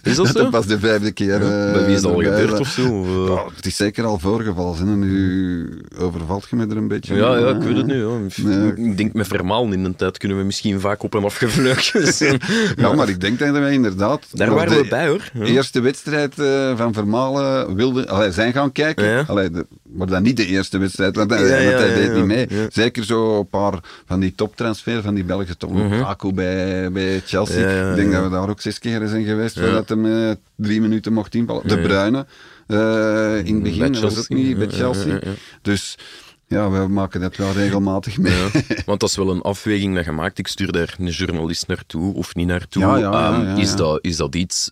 Is 0.02 0.16
dat 0.16 0.50
pas 0.50 0.66
de 0.66 0.78
vijfde 0.78 1.12
keer... 1.12 1.34
eh, 1.42 1.72
Bij 1.72 1.84
wie 1.86 1.94
is 1.94 2.02
dat 2.02 2.12
al 2.12 2.18
gebeurd 2.22 2.60
of 2.60 2.68
zo? 2.68 3.04
Eh? 3.04 3.26
Ja, 3.34 3.44
het 3.56 3.66
is 3.66 3.76
zeker 3.76 4.04
al 4.04 4.18
voorgevallen. 4.18 4.98
nu 4.98 5.80
overvalt 6.14 6.46
je 6.50 6.56
me 6.56 6.66
er 6.66 6.76
een 6.76 6.88
beetje. 6.88 7.14
Ja, 7.14 7.36
ja, 7.38 7.48
ik 7.48 7.62
weet 7.62 7.76
het 7.76 7.86
nu. 7.86 8.06
Ja. 8.06 8.16
Nee. 8.36 8.74
Ik 8.90 8.96
denk 8.96 9.12
met 9.12 9.26
Vermalen 9.26 9.72
in 9.72 9.84
de 9.84 9.96
tijd 9.96 10.18
kunnen 10.18 10.38
we 10.38 10.44
misschien 10.44 10.80
vaak 10.80 11.02
op 11.02 11.14
en 11.14 11.24
afgevleugeld 11.24 12.14
zijn. 12.14 12.40
Ja, 12.76 12.92
maar 12.92 13.08
ik 13.08 13.20
denk 13.20 13.38
dat 13.38 13.50
wij 13.50 13.72
inderdaad... 13.72 14.26
Daar 14.32 14.54
waren 14.54 14.72
de 14.76 14.82
we 14.82 14.88
bij 14.88 15.08
hoor. 15.08 15.30
Ja. 15.32 15.44
eerste 15.44 15.80
wedstrijd 15.80 16.38
eh, 16.38 16.76
van 16.76 16.92
Vermalen 16.92 17.74
wilden... 17.74 18.08
Allee, 18.08 18.30
zijn 18.30 18.52
gaan 18.52 18.72
kijken. 18.72 19.04
Ja. 19.04 19.24
Allee, 19.26 19.50
de- 19.50 19.66
maar 19.82 20.06
dan 20.06 20.22
niet 20.22 20.36
de 20.36 20.46
eerste 20.46 20.78
wedstrijd, 20.78 21.16
want, 21.16 21.30
hij- 21.30 21.62
Ja, 21.62 21.70
want 21.70 21.84
hij 21.86 21.94
deed 21.94 22.14
niet 22.14 22.24
mee. 22.24 22.48
Zeker 22.72 23.04
zo 23.04 23.38
een 23.38 23.48
paar 23.48 23.72
van 24.06 24.20
die 24.20 24.34
toptransfer 24.34 25.02
van 25.02 25.14
die 25.14 25.24
Belgische 25.24 25.56
top. 25.56 25.74
Lukaku 25.74 26.32
bij, 26.32 26.92
bij 26.92 27.22
Chelsea. 27.26 27.90
Ik 27.90 27.96
denk 27.96 28.12
dat 28.12 28.22
we 28.22 28.30
daar 28.30 28.48
ook 28.48 28.60
zes 28.60 28.78
keer 28.78 29.06
zijn 29.08 29.24
geweest, 29.24 29.58
voordat 29.60 29.88
hij 29.88 30.28
eh, 30.28 30.34
drie 30.56 30.80
minuten 30.80 31.12
mocht 31.12 31.34
invallen. 31.34 31.68
De. 31.68 31.78
Bruyne 31.78 32.18
eh, 32.18 32.24
in 32.66 33.54
het 33.54 33.62
begin, 33.62 33.78
Bij 33.78 33.90
dat 33.90 34.00
was 34.00 34.18
ook 34.18 34.24
Chelsea. 34.24 34.36
niet 34.36 34.58
bij 34.58 34.68
Chelsea. 34.68 35.18
Dus 35.62 35.98
ja, 36.46 36.70
we 36.70 36.88
maken 36.88 37.20
dat 37.20 37.36
wel 37.36 37.52
regelmatig 37.52 38.18
mee. 38.18 38.32
Ja, 38.32 38.50
want 38.86 39.00
dat 39.00 39.08
is 39.08 39.16
wel 39.16 39.30
een 39.30 39.40
afweging 39.42 39.94
dat 39.94 40.04
je 40.04 40.12
maakt. 40.12 40.38
Ik 40.38 40.46
stuur 40.48 40.72
daar 40.72 40.94
een 40.98 41.06
journalist 41.08 41.66
naartoe 41.66 42.14
of 42.14 42.34
niet 42.34 42.46
naartoe. 42.46 42.82
Ja, 42.82 42.96
ja, 42.96 43.10
ja, 43.10 43.32
Ehm, 43.46 43.58
is, 43.58 43.76
dat, 43.76 43.98
is 44.04 44.16
dat 44.16 44.34
iets... 44.34 44.70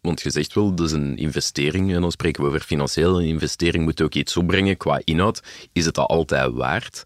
Want 0.00 0.20
je 0.20 0.30
zegt 0.30 0.54
wel, 0.54 0.74
dat 0.74 0.86
is 0.86 0.92
een 0.92 1.16
investering. 1.16 1.94
En 1.94 2.00
dan 2.00 2.10
spreken 2.10 2.42
we 2.42 2.48
over 2.48 2.60
financieel. 2.60 3.20
Een 3.20 3.26
investering 3.28 3.84
moet 3.84 4.02
ook 4.02 4.14
iets 4.14 4.36
opbrengen 4.36 4.76
qua 4.76 5.00
inhoud. 5.04 5.42
Is 5.72 5.84
het 5.84 5.94
dat 5.94 6.08
altijd 6.08 6.52
waard? 6.52 7.02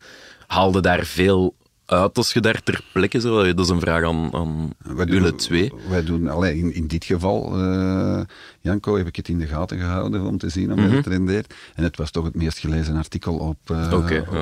Haalde 0.47 0.80
daar 0.80 1.05
veel 1.05 1.55
uit 1.93 2.16
als 2.16 2.32
je 2.32 2.40
daar 2.40 2.62
ter 2.62 2.84
plekke 2.93 3.20
zou? 3.20 3.55
Dat 3.55 3.64
is 3.64 3.70
een 3.70 3.80
vraag 3.80 4.05
aan, 4.05 4.34
aan 4.34 4.70
Wij 4.78 5.05
doen, 5.07 5.36
twee. 5.36 5.72
Wij 5.88 6.05
doen, 6.05 6.28
allee, 6.28 6.59
in, 6.59 6.74
in 6.74 6.86
dit 6.86 7.05
geval, 7.05 7.59
eh, 7.61 8.20
Janko, 8.61 8.97
heb 8.97 9.07
ik 9.07 9.16
het 9.16 9.28
in 9.28 9.38
de 9.38 9.47
gaten 9.47 9.78
gehouden 9.78 10.26
om 10.26 10.38
te 10.38 10.49
zien 10.49 10.72
of 10.72 10.78
Mhm. 10.78 10.97
het 10.97 11.07
rendeert. 11.07 11.55
En 11.74 11.82
het 11.84 11.97
was 11.97 12.11
toch 12.11 12.24
het 12.24 12.34
meest 12.34 12.59
gelezen 12.59 12.97
artikel 12.97 13.34
op, 13.36 13.57
eh, 13.70 13.93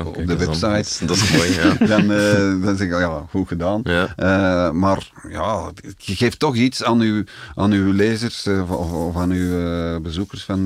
op, 0.05 0.15
de 0.25 0.37
website. 0.37 1.05
Dat 1.05 1.15
is- 1.15 1.31
mooi, 1.37 1.53
ja. 1.53 1.73
dan, 1.97 2.11
eh, 2.11 2.63
dan 2.65 2.75
zeg 2.77 2.87
ik, 2.87 2.99
ja, 2.99 3.25
goed 3.29 3.47
gedaan. 3.47 3.81
Ja. 3.83 4.71
Maar 4.71 5.11
ja, 5.29 5.71
je 5.97 6.15
geeft 6.15 6.39
toch 6.39 6.55
iets 6.55 6.83
aan 6.83 6.99
uw, 7.01 7.23
aan 7.55 7.71
uw 7.71 7.91
lezers 7.91 8.47
of, 8.47 8.69
of 8.91 9.15
aan 9.17 9.31
uw 9.31 9.99
bezoekers 10.01 10.43
van, 10.43 10.59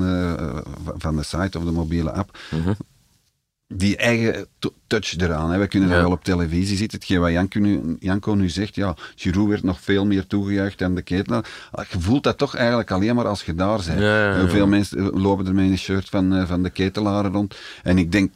van 0.98 1.16
de 1.16 1.22
site 1.22 1.58
of 1.58 1.64
de 1.64 1.70
mobiele 1.72 2.12
app 2.12 2.38
Mhm. 2.50 2.72
Die 3.68 3.96
eigen 3.96 4.46
to- 4.58 4.74
touch 4.86 5.18
eraan. 5.20 5.50
Hè. 5.50 5.58
We 5.58 5.66
kunnen 5.66 5.88
dat 5.88 5.98
Ja. 5.98 6.04
wel 6.04 6.12
op 6.12 6.24
televisie 6.24 6.76
zitten. 6.76 6.98
Hetgeen 6.98 7.20
wat 7.20 7.30
Janko 7.30 7.58
nu, 7.60 7.96
Janko 7.98 8.34
nu 8.34 8.48
zegt, 8.48 8.74
ja, 8.74 8.96
Giroud 9.14 9.48
werd 9.48 9.62
nog 9.62 9.80
veel 9.80 10.06
meer 10.06 10.26
toegejuicht 10.26 10.78
dan 10.78 10.94
de 10.94 11.02
ketelaar. 11.02 11.68
Ah, 11.70 11.84
Je 11.90 12.00
voelt 12.00 12.22
dat 12.22 12.38
toch 12.38 12.54
eigenlijk 12.54 12.90
alleen 12.90 13.14
maar 13.14 13.26
als 13.26 13.42
je 13.42 13.54
daar 13.54 13.76
bent. 13.86 13.98
Ja, 14.00 14.18
ja, 14.24 14.30
ja. 14.34 14.40
Hoeveel 14.40 14.66
mensen 14.66 14.98
eh, 14.98 15.22
lopen 15.22 15.46
er 15.46 15.54
met 15.54 15.64
een 15.70 15.78
shirt 15.78 16.08
van, 16.08 16.34
eh, 16.34 16.46
van 16.46 16.62
de 16.62 16.70
ketelaren 16.70 17.32
rond. 17.32 17.56
En 17.82 17.98
ik 17.98 18.12
denk 18.12 18.32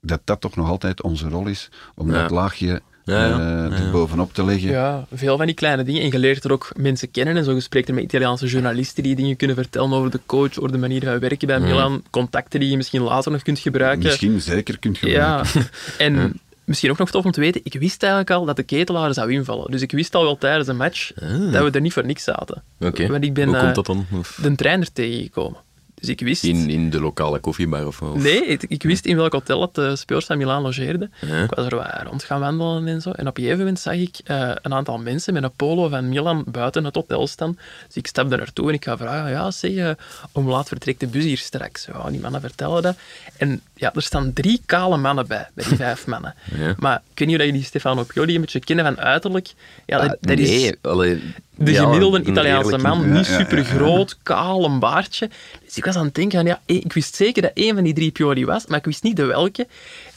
dat 0.00 0.20
dat 0.24 0.40
toch 0.40 0.56
nog 0.56 0.68
altijd 0.68 1.02
onze 1.02 1.28
rol 1.28 1.46
is, 1.46 1.70
om 1.94 2.10
dat 2.10 2.30
laagje 2.30 2.82
Ja, 3.04 3.26
ja. 3.26 3.32
eh, 3.32 3.38
Ja, 3.38 3.76
er 3.76 3.84
ja. 3.84 3.90
bovenop 3.90 4.34
te 4.34 4.44
leggen. 4.44 4.70
Ja, 4.70 5.06
veel 5.12 5.36
van 5.36 5.46
die 5.46 5.54
kleine 5.54 5.82
dingen. 5.82 6.02
En 6.02 6.10
je 6.10 6.18
leert 6.18 6.44
er 6.44 6.52
ook 6.52 6.70
mensen 6.76 7.10
kennen. 7.10 7.36
En 7.36 7.44
zo 7.44 7.54
gespreekt 7.54 7.88
er 7.88 7.94
met 7.94 8.04
Italiaanse 8.04 8.46
journalisten 8.46 9.02
die 9.02 9.16
dingen 9.16 9.36
kunnen 9.36 9.56
vertellen 9.56 9.92
over 9.92 10.10
de 10.10 10.20
coach, 10.26 10.58
over 10.58 10.72
de 10.72 10.78
manier 10.78 11.04
van 11.04 11.18
werken 11.18 11.46
bij 11.46 11.60
Milan. 11.60 12.02
Contacten 12.10 12.60
die 12.60 12.70
je 12.70 12.76
misschien 12.76 13.02
later 13.02 13.32
nog 13.32 13.42
kunt 13.42 13.58
gebruiken. 13.58 14.04
Misschien 14.04 14.40
zeker 14.40 14.78
kunt 14.78 14.98
gebruiken. 14.98 15.60
Ja, 15.60 15.64
en 16.06 16.40
misschien 16.64 16.90
ook 16.90 16.98
nog 16.98 17.10
tof 17.10 17.24
om 17.24 17.30
te 17.30 17.40
weten, 17.40 17.60
ik 17.64 17.72
wist 17.72 18.02
eigenlijk 18.02 18.32
al 18.32 18.44
dat 18.44 18.56
de 18.56 18.62
ketelaar 18.62 19.14
zou 19.14 19.32
invallen. 19.32 19.70
Dus 19.70 19.82
ik 19.82 19.92
wist 19.92 20.14
al 20.14 20.22
wel 20.22 20.38
tijdens 20.38 20.68
een 20.68 20.76
match 20.76 21.12
dat 21.52 21.62
we 21.62 21.70
er 21.70 21.80
niet 21.80 21.92
voor 21.92 22.06
niks 22.06 22.24
zaten. 22.24 22.62
Oké. 22.80 23.06
Want 23.06 23.24
ik 23.24 23.34
ben 23.34 23.46
Hoe 23.46 23.56
eh, 23.56 23.62
komt 23.62 23.74
dat 23.74 23.86
dan? 23.86 24.06
Of 24.12 24.38
de 24.42 24.54
trainer 24.54 24.92
tegengekomen. 24.92 25.58
Dus 26.04 26.12
ik 26.14 26.20
wist... 26.20 26.44
in, 26.44 26.70
in 26.70 26.90
de 26.90 27.00
lokale 27.00 27.38
koffiebar 27.38 27.86
of, 27.86 28.02
of? 28.02 28.22
Nee, 28.22 28.46
ik, 28.46 28.62
ik 28.62 28.82
wist 28.82 29.06
in 29.06 29.16
welk 29.16 29.32
hotel 29.32 29.60
dat 29.60 29.74
de 29.74 29.96
speurs 29.96 30.24
van 30.24 30.38
Milaan 30.38 30.62
logeerden. 30.62 31.12
Ja. 31.20 31.42
Ik 31.42 31.50
was 31.50 31.66
er 31.66 32.04
rond 32.04 32.24
gaan 32.24 32.40
wandelen 32.40 32.86
en 32.86 33.00
zo. 33.00 33.10
En 33.10 33.26
op 33.26 33.36
een 33.36 33.42
gegeven 33.42 33.58
moment 33.58 33.80
zag 33.80 33.94
ik 33.94 34.18
eh, 34.24 34.50
een 34.62 34.74
aantal 34.74 34.98
mensen 34.98 35.32
met 35.32 35.42
een 35.42 35.52
polo 35.56 35.88
van 35.88 36.08
Milan 36.08 36.44
buiten 36.46 36.84
het 36.84 36.94
hotel 36.94 37.26
staan. 37.26 37.58
Dus 37.86 37.96
ik 37.96 38.06
stapte 38.06 38.36
naartoe 38.36 38.68
en 38.68 38.74
ik 38.74 38.84
ga 38.84 38.96
vragen, 38.96 39.30
ja, 39.30 39.50
zeg, 39.50 39.74
eh, 39.74 39.90
om 40.32 40.48
laat 40.48 40.68
vertrekt 40.68 41.00
de 41.00 41.06
bus 41.06 41.24
hier 41.24 41.38
straks. 41.38 41.86
Ja, 41.86 42.10
die 42.10 42.20
mannen 42.20 42.40
vertellen 42.40 42.82
dat. 42.82 42.96
En 43.36 43.60
ja, 43.74 43.92
er 43.94 44.02
staan 44.02 44.32
drie 44.32 44.60
kale 44.66 44.96
mannen 44.96 45.26
bij, 45.26 45.48
bij 45.54 45.64
die 45.68 45.76
vijf 45.86 46.06
mannen. 46.06 46.34
Ja. 46.56 46.74
Maar 46.78 46.96
ik 47.12 47.18
weet 47.18 47.28
niet 47.28 47.38
of 47.38 47.44
jullie 47.44 47.62
Stefano 47.62 48.02
Pioli 48.02 48.34
een 48.34 48.40
beetje 48.40 48.60
kennen 48.60 48.84
van 48.84 49.00
uiterlijk. 49.00 49.52
Ja, 49.86 49.98
dat, 50.00 50.10
Ah, 50.10 50.16
dat 50.20 50.36
nee, 50.36 50.46
is... 50.46 50.72
allee, 50.82 51.34
de 51.56 51.72
Ja, 51.72 51.82
gemiddelde 51.82 52.22
Italiaanse 52.22 52.78
man, 52.78 53.12
niet 53.12 53.26
super 53.26 53.64
groot, 53.64 54.18
kaal, 54.22 54.64
een 54.64 54.78
baardje. 54.78 55.30
Dus 55.64 55.76
ik 55.76 55.84
was 55.84 55.96
aan 55.96 56.04
het 56.04 56.14
denken, 56.14 56.38
van, 56.38 56.46
ja, 56.46 56.60
eh, 56.66 56.76
ik 56.76 56.92
wist 56.92 57.14
zeker 57.14 57.42
dat 57.42 57.50
één 57.54 57.74
van 57.74 57.84
die 57.84 57.94
drie 57.94 58.10
Pioli 58.10 58.44
was, 58.44 58.66
maar 58.66 58.78
ik 58.78 58.84
wist 58.84 59.02
niet 59.02 59.16
de 59.16 59.24
welke. 59.24 59.66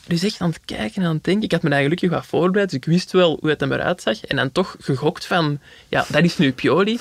Dus 0.08 0.24
echt 0.24 0.42
aan 0.42 0.50
het 0.50 0.60
kijken 0.66 1.02
en 1.02 1.08
aan 1.08 1.16
het 1.16 1.24
denken. 1.24 1.44
Ik 1.44 1.52
had 1.52 1.62
me 1.62 1.70
eigenlijk 1.70 2.00
gelukkig 2.00 2.20
wat 2.30 2.40
voorbereid, 2.40 2.70
dus 2.70 2.78
ik 2.80 2.86
wist 2.86 3.12
wel 3.12 3.38
hoe 3.40 3.50
het 3.50 3.62
er 3.62 3.72
eruit 3.72 4.02
zag. 4.02 4.26
En 4.26 4.36
dan 4.36 4.52
toch 4.52 4.76
gegokt 4.80 5.26
van, 5.26 5.60
ja, 5.88 6.06
dat 6.10 6.24
is 6.24 6.38
nu 6.38 6.52
Pioli. 6.52 7.00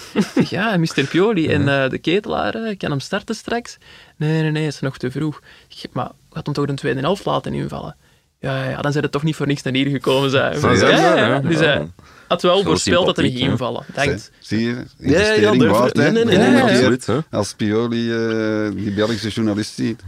Ja, 0.49 0.77
Mr. 0.77 1.05
Pioli. 1.11 1.49
En 1.49 1.69
eh, 1.69 1.91
de 1.91 1.99
ketelaar, 1.99 2.55
eh, 2.55 2.77
kan 2.77 2.91
hem 2.91 3.01
starten 3.01 3.35
straks? 3.35 3.79
Nee, 4.17 4.43
nee, 4.43 4.51
nee, 4.51 4.67
is 4.67 4.81
nog 4.81 4.99
te 4.99 5.11
vroeg. 5.11 5.41
Maar 5.93 6.11
gaat 6.33 6.45
hem 6.45 6.55
toch 6.55 6.67
de 6.67 6.75
tweede 6.75 7.01
helft 7.01 7.25
laten 7.25 7.55
invallen? 7.55 7.97
Ja, 8.41 8.69
ja, 8.69 8.83
dan 8.83 8.93
zijn 8.93 9.05
het 9.05 9.13
toch 9.13 9.23
niet 9.23 9.37
voor 9.37 9.47
niks 9.47 9.63
naar 9.63 9.73
hier 9.73 9.91
gekomen 9.91 10.31
zijn. 10.31 10.61
Ja, 10.61 10.73
ja, 10.73 11.17
ja, 11.17 11.27
ja. 11.27 11.41
Dus 11.41 11.59
ja. 11.59 11.87
Had 12.29 12.43
wel 12.43 12.63
voorspeld 12.63 13.07
dat 13.07 13.19
ging 13.21 13.39
hè. 13.39 13.45
invallen. 13.51 13.85
Dank. 13.95 14.19
Zie 14.41 14.61
je? 14.61 14.67
Ja, 14.67 14.75
ja, 14.99 15.19
Investering 15.19 15.59
durf- 15.61 15.73
waard, 15.73 15.97
hè? 15.97 16.03
nee, 16.03 16.25
nee, 16.25 16.25
nee, 16.25 16.47
Een 16.47 16.53
nee, 16.53 16.63
keer 16.63 16.71
absoluut, 16.73 17.07
hè. 17.07 17.19
Als 17.31 17.55
Pioli 17.55 18.13
eh, 18.13 18.71
die 18.75 18.91
Belgische 18.93 19.29
journalist 19.29 19.75
ziet. 19.75 20.01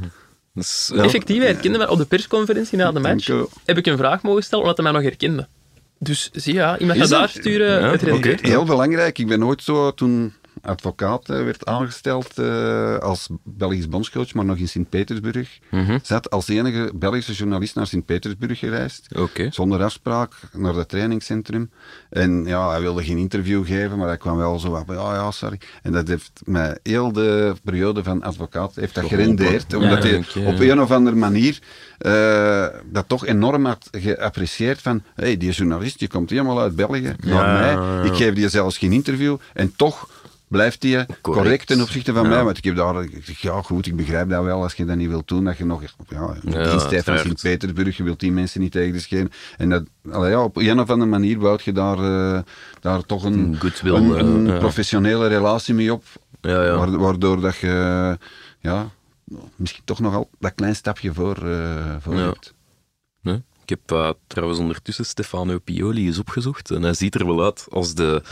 Dus, 0.55 0.91
ja. 0.95 1.03
Effectief, 1.03 1.39
hij 1.39 1.47
herkende 1.47 1.79
mij 1.79 1.89
op 1.89 1.99
de 1.99 2.05
persconferentie 2.05 2.79
na 2.79 2.93
de 2.93 3.01
match. 3.01 3.27
Heb 3.64 3.79
ik 3.79 3.87
een 3.87 3.97
vraag 3.97 4.23
mogen 4.23 4.43
stellen, 4.43 4.64
omdat 4.64 4.77
hij 4.83 4.93
mij 4.93 5.01
nog 5.01 5.11
herkende. 5.11 5.47
Dus 5.99 6.31
zie 6.33 6.53
je, 6.53 6.59
ja, 6.59 6.79
iemand 6.79 6.99
gaat 6.99 7.09
daar 7.09 7.29
sturen, 7.29 7.81
Ja, 7.81 7.91
het 7.91 8.03
rendeert. 8.03 8.39
oké. 8.41 8.49
Heel 8.49 8.64
belangrijk. 8.64 9.19
Ik 9.19 9.27
ben 9.27 9.45
ooit 9.45 9.62
zo, 9.62 9.95
toen 9.95 10.35
advocaat 10.63 11.29
eh, 11.29 11.45
werd 11.45 11.67
aangesteld 11.67 12.39
eh, 12.39 12.97
als 12.99 13.29
Belgisch 13.45 13.89
bondscoach, 13.89 14.35
maar 14.35 14.45
nog 14.45 14.57
in 14.57 14.69
Sint-Petersburg, 14.69 15.59
Mhm. 15.71 15.99
zat 16.03 16.31
als 16.31 16.49
enige 16.49 16.93
Belgische 16.95 17.33
journalist 17.33 17.75
naar 17.75 17.87
Sint-Petersburg 17.87 18.59
gereisd. 18.59 19.07
Zonder 19.51 19.83
afspraak 19.83 20.33
naar 20.53 20.75
het 20.75 20.89
trainingscentrum. 20.89 21.71
En 22.11 22.45
ja, 22.45 22.71
hij 22.71 22.81
wilde 22.81 23.05
geen 23.05 23.19
interview 23.19 23.67
geven, 23.67 23.99
maar 23.99 24.07
hij 24.09 24.17
kwam 24.17 24.37
wel 24.37 24.59
zo 24.59 24.83
van, 24.87 24.97
ja, 24.97 25.15
ja, 25.15 25.31
sorry. 25.31 25.61
En 25.83 25.93
dat 25.93 26.09
heeft 26.09 26.41
mij 26.45 26.79
heel 26.83 27.13
de 27.13 27.55
periode 27.65 28.03
van 28.03 28.23
advocaat 28.23 28.75
heeft 28.75 28.95
dat 28.95 29.05
gerendeerd. 29.05 29.75
Omdat 29.75 30.03
Ja, 30.05 30.11
hij 30.11 30.47
op 30.47 30.61
een 30.61 30.81
of 30.81 30.91
andere 30.91 31.17
manier 31.17 31.59
eh, 31.99 32.67
dat 32.85 33.09
toch 33.09 33.27
enorm 33.27 33.65
had 33.65 33.89
geapprecieerd 33.93 34.81
van, 34.83 35.03
hey, 35.15 35.37
die 35.37 35.51
journalist, 35.51 35.99
die 35.99 36.09
komt 36.09 36.31
helemaal 36.31 36.61
uit 36.61 36.77
België 36.77 37.15
naar 37.25 37.53
mij. 37.53 38.07
Ik 38.07 38.15
geef 38.17 38.35
die 38.35 38.49
zelfs 38.49 38.79
geen 38.79 38.93
interview. 38.93 39.37
En 39.55 39.73
toch 39.77 40.09
blijft 40.49 40.80
die 40.80 41.07
correct, 41.20 41.66
ten 41.66 41.80
opzichte 41.82 42.12
van 42.12 42.22
Ja. 42.22 42.28
mij. 42.28 42.44
Want 42.44 42.59
ik 42.59 42.64
heb 42.64 42.76
daar, 42.76 43.03
ik 43.03 43.24
zeg, 43.24 43.38
ja 43.38 43.62
goed, 43.62 43.86
ik 43.86 43.96
begrijp 43.96 44.28
dat 44.28 44.44
wel, 44.44 44.62
als 44.62 44.74
je 44.74 44.84
dat 44.84 44.96
niet 44.96 45.09
wilt 45.09 45.28
doen, 45.28 45.44
dat 45.44 45.57
je 45.57 45.64
nog, 45.64 45.82
ja, 46.09 46.34
hebt 46.90 47.05
van. 47.05 47.18
Sint-Petersburg, 47.18 47.96
je 47.96 48.03
wilt 48.03 48.20
die 48.20 48.32
mensen 48.32 48.61
niet 48.61 48.72
tegen 48.72 48.92
de 48.92 48.99
schenen. 49.01 49.30
En 49.57 49.68
dat, 49.68 49.82
allee, 50.11 50.30
ja, 50.30 50.42
op 50.42 50.57
een 50.57 50.80
of 50.80 50.90
andere 50.90 51.11
manier 51.11 51.38
bouwt 51.38 51.62
je 51.62 51.72
daar, 51.72 51.99
eh, 51.99 52.42
daar 52.80 53.03
toch 53.03 53.24
een, 53.24 53.57
goodwill, 53.59 53.94
een, 53.94 54.14
eh, 54.46 54.53
een 54.53 54.59
professionele 54.59 55.26
relatie 55.26 55.74
mee 55.74 55.92
op. 55.92 56.05
Ja, 56.40 56.64
ja. 56.64 56.76
Wa- 56.76 56.99
Waardoor 56.99 57.40
dat 57.40 57.57
je, 57.57 58.18
ja, 58.61 58.88
misschien 59.57 59.82
toch 59.84 60.01
nog 60.01 60.14
al 60.14 60.30
dat 60.38 60.55
klein 60.55 60.76
stapje 60.76 61.12
voor, 61.14 61.36
eh, 61.49 61.96
voor 62.01 62.14
hebt. 62.14 62.55
Nee. 63.22 63.42
Ik 63.62 63.68
heb 63.68 63.92
eh, 63.99 64.11
trouwens 64.26 64.61
ondertussen 64.61 65.05
Stefano 65.05 65.59
Pioli 65.59 66.07
eens 66.07 66.18
opgezocht. 66.18 66.70
En 66.70 66.82
hij 66.82 66.94
ziet 66.94 67.14
er 67.14 67.26
wel 67.26 67.44
uit 67.44 67.66
als 67.70 67.94
de... 67.94 68.22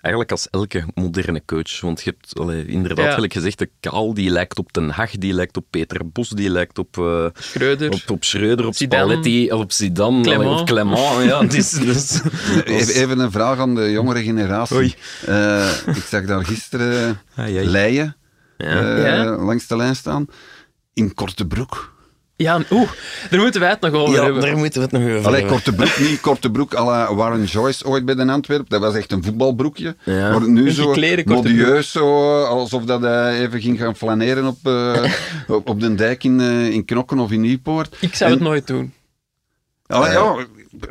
Eigenlijk 0.00 0.32
als 0.32 0.48
elke 0.50 0.84
moderne 0.94 1.42
coach. 1.46 1.80
Want 1.80 2.02
je 2.02 2.10
hebt 2.10 2.38
allee, 2.38 2.66
inderdaad, 2.66 3.04
Ja. 3.04 3.12
gelijk 3.14 3.32
gezegd, 3.32 3.58
de 3.58 3.70
Kaal 3.80 4.14
die 4.14 4.30
lijkt 4.30 4.58
op 4.58 4.72
Ten 4.72 4.88
Hag, 4.90 5.10
die 5.10 5.32
lijkt 5.32 5.56
op 5.56 5.64
Peter 5.70 6.10
Bos, 6.10 6.28
die 6.28 6.50
lijkt 6.50 6.78
op, 6.78 6.98
eh 6.98 7.26
Schreuder. 7.38 7.90
op, 7.90 8.10
op 8.10 8.24
Schreuder, 8.24 8.66
op 8.66 8.74
Zidane. 8.74 9.02
Spalletti, 9.04 9.52
op 9.52 9.72
Zidane, 9.72 10.22
Clement. 10.22 10.44
allee, 10.48 10.60
op 10.60 10.66
Clement. 10.66 10.98
Ja, 11.24 11.42
dus, 11.42 11.72
Even, 12.64 12.94
even 12.94 13.18
een 13.18 13.30
vraag 13.30 13.58
aan 13.58 13.74
de 13.74 13.90
jongere 13.90 14.22
generatie. 14.22 14.76
Oei. 14.76 14.94
Eh, 15.26 15.70
ik 15.86 16.04
zag 16.08 16.24
daar 16.24 16.44
gisteren 16.44 17.20
Ai, 17.36 17.56
ai. 17.56 17.66
Leijen 17.66 18.16
Ja. 18.56 18.66
eh, 18.96 19.04
Ja. 19.04 19.36
langs 19.36 19.66
de 19.66 19.76
lijn 19.76 19.96
staan. 19.96 20.26
In 20.94 21.14
korte 21.14 21.46
broek. 21.46 21.98
Ja, 22.40 22.60
oeh, 22.70 22.88
daar 23.30 23.40
moeten 23.40 23.60
wij 23.60 23.70
het 23.70 23.80
nog 23.80 23.92
over 23.92 24.14
Ja, 24.14 24.22
hebben. 24.24 24.42
daar 24.42 24.56
moeten 24.56 24.80
we 24.80 24.86
het 24.86 24.92
nog 24.92 25.02
over 25.02 25.26
Allee, 25.26 25.40
hebben. 25.40 25.50
korte 25.50 25.72
broek, 25.72 25.98
niet 26.08 26.20
korte 26.20 26.50
broek 26.50 26.74
à 26.74 26.84
la 26.84 27.14
Warren 27.14 27.44
Joyce 27.44 27.86
ooit 27.86 28.04
bij 28.04 28.14
de 28.14 28.26
Antwerp. 28.26 28.68
Dat 28.70 28.80
was 28.80 28.94
echt 28.94 29.12
een 29.12 29.24
voetbalbroekje. 29.24 29.96
Ja. 30.04 30.30
Maar 30.30 30.48
nu 30.48 30.70
zo 30.70 30.94
modieus, 31.24 31.90
zo, 31.90 32.42
alsof 32.44 32.84
dat 32.84 33.00
hij 33.00 33.40
even 33.40 33.60
ging 33.60 33.78
gaan 33.78 33.96
flaneren 33.96 34.46
op, 34.46 34.56
eh, 34.62 35.02
op, 35.48 35.68
op 35.70 35.80
de 35.80 35.94
dijk 35.94 36.24
in, 36.24 36.40
eh, 36.40 36.70
in 36.70 36.84
Knokken 36.84 37.18
of 37.18 37.30
in 37.30 37.40
Nieuwpoort. 37.40 37.96
Ik 38.00 38.14
zou 38.14 38.30
En- 38.30 38.36
het 38.36 38.46
nooit 38.46 38.66
doen. 38.66 38.92
Allee, 39.86 40.10
ja, 40.10 40.36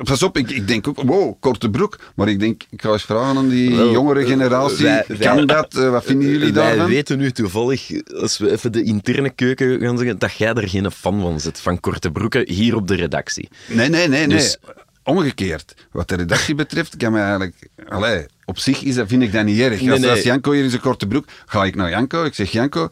pas 0.04 0.24
op, 0.24 0.38
ik, 0.38 0.50
ik 0.50 0.68
denk 0.68 0.88
ook, 0.88 1.02
wow, 1.02 1.36
korte 1.40 1.70
broek. 1.70 2.00
Maar 2.16 2.28
ik 2.30 2.40
denk, 2.40 2.64
ik 2.70 2.82
ga 2.82 2.90
eens 2.92 3.04
vragen 3.04 3.38
aan 3.38 3.50
die 3.50 3.76
Wel, 3.76 3.92
jongere 3.92 4.20
eh, 4.20 4.28
generatie. 4.28 4.84
wij- 4.84 5.04
wij- 5.08 5.18
kan 5.18 5.46
dat? 5.48 5.76
Eh, 5.76 5.90
wat 5.90 6.04
vinden 6.04 6.30
jullie 6.30 6.54
Wij 6.54 6.64
daarvan? 6.64 6.88
weten 6.90 7.18
nu 7.18 7.32
toevallig, 7.32 7.90
als 8.22 8.38
we 8.38 8.52
even 8.52 8.72
de 8.72 8.84
interne 8.84 9.30
keuken 9.30 9.80
gaan 9.82 9.98
zeggen, 9.98 10.20
dat 10.20 10.34
jij 10.34 10.54
er 10.54 10.70
geen 10.70 10.92
fan 10.92 11.22
van 11.22 11.40
zit, 11.40 11.60
van 11.60 11.80
korte 11.80 12.12
broeken, 12.12 12.50
hier 12.50 12.76
op 12.76 12.88
de 12.88 12.96
redactie. 12.96 13.50
Nee, 13.68 13.90
nee, 13.90 14.08
nee, 14.08 14.28
nee. 14.28 14.38
Dus- 14.38 14.58
Omgekeerd. 15.04 15.74
Wat 15.92 16.08
de 16.10 16.16
redactie 16.16 16.56
betreft, 16.56 16.98
kan 16.98 17.12
mij 17.12 17.22
eigenlijk... 17.22 17.56
Allee, 17.88 18.26
op 18.46 18.60
zich 18.60 18.82
is 18.84 18.96
dat, 18.96 19.08
vind 19.08 19.22
ik 19.24 19.32
dat 19.32 19.46
niet 19.46 19.60
erg. 19.60 19.82
Nee, 19.82 19.92
als, 19.92 20.00
nee. 20.00 20.10
als 20.10 20.22
Janko 20.22 20.52
hier 20.52 20.64
in 20.64 20.70
zijn 20.70 20.82
korte 20.82 21.08
broek... 21.08 21.26
Ga 21.46 21.66
ik 21.66 21.76
naar 21.76 21.90
Janko, 21.90 22.24
ik 22.24 22.34
zeg 22.34 22.52
Janko... 22.52 22.90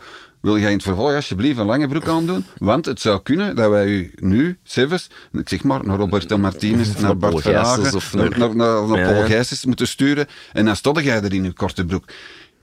Wil 0.48 0.60
jij 0.60 0.70
in 0.70 0.76
het 0.76 0.84
vervolg 0.86 1.14
alsjeblieft 1.14 1.58
een 1.58 1.66
lange 1.66 1.88
broek 1.88 2.08
aandoen? 2.08 2.46
Want 2.58 2.86
het 2.86 3.02
zou 3.02 3.22
kunnen 3.24 3.56
dat 3.56 3.70
wij 3.70 3.88
u 3.88 4.12
nu, 4.16 4.58
Seves, 4.64 5.10
ik 5.32 5.50
zeg 5.50 5.64
maar, 5.64 5.86
naar 5.86 5.98
Roberto 5.98 6.38
Martinez, 6.38 6.96
naar 7.02 7.18
Bart 7.18 7.42
Verhagen, 7.42 7.96
of 7.96 8.14
naar, 8.14 8.38
naar- 8.38 8.56
naar. 8.56 8.86
Paul 8.86 9.26
Gijsens 9.26 9.66
moeten 9.66 9.88
sturen. 9.88 10.28
En 10.54 10.66
dan 10.66 10.76
stond 10.76 11.04
jij 11.04 11.22
er 11.22 11.34
in 11.34 11.44
uw 11.44 11.54
korte 11.54 11.86
broek. 11.86 12.04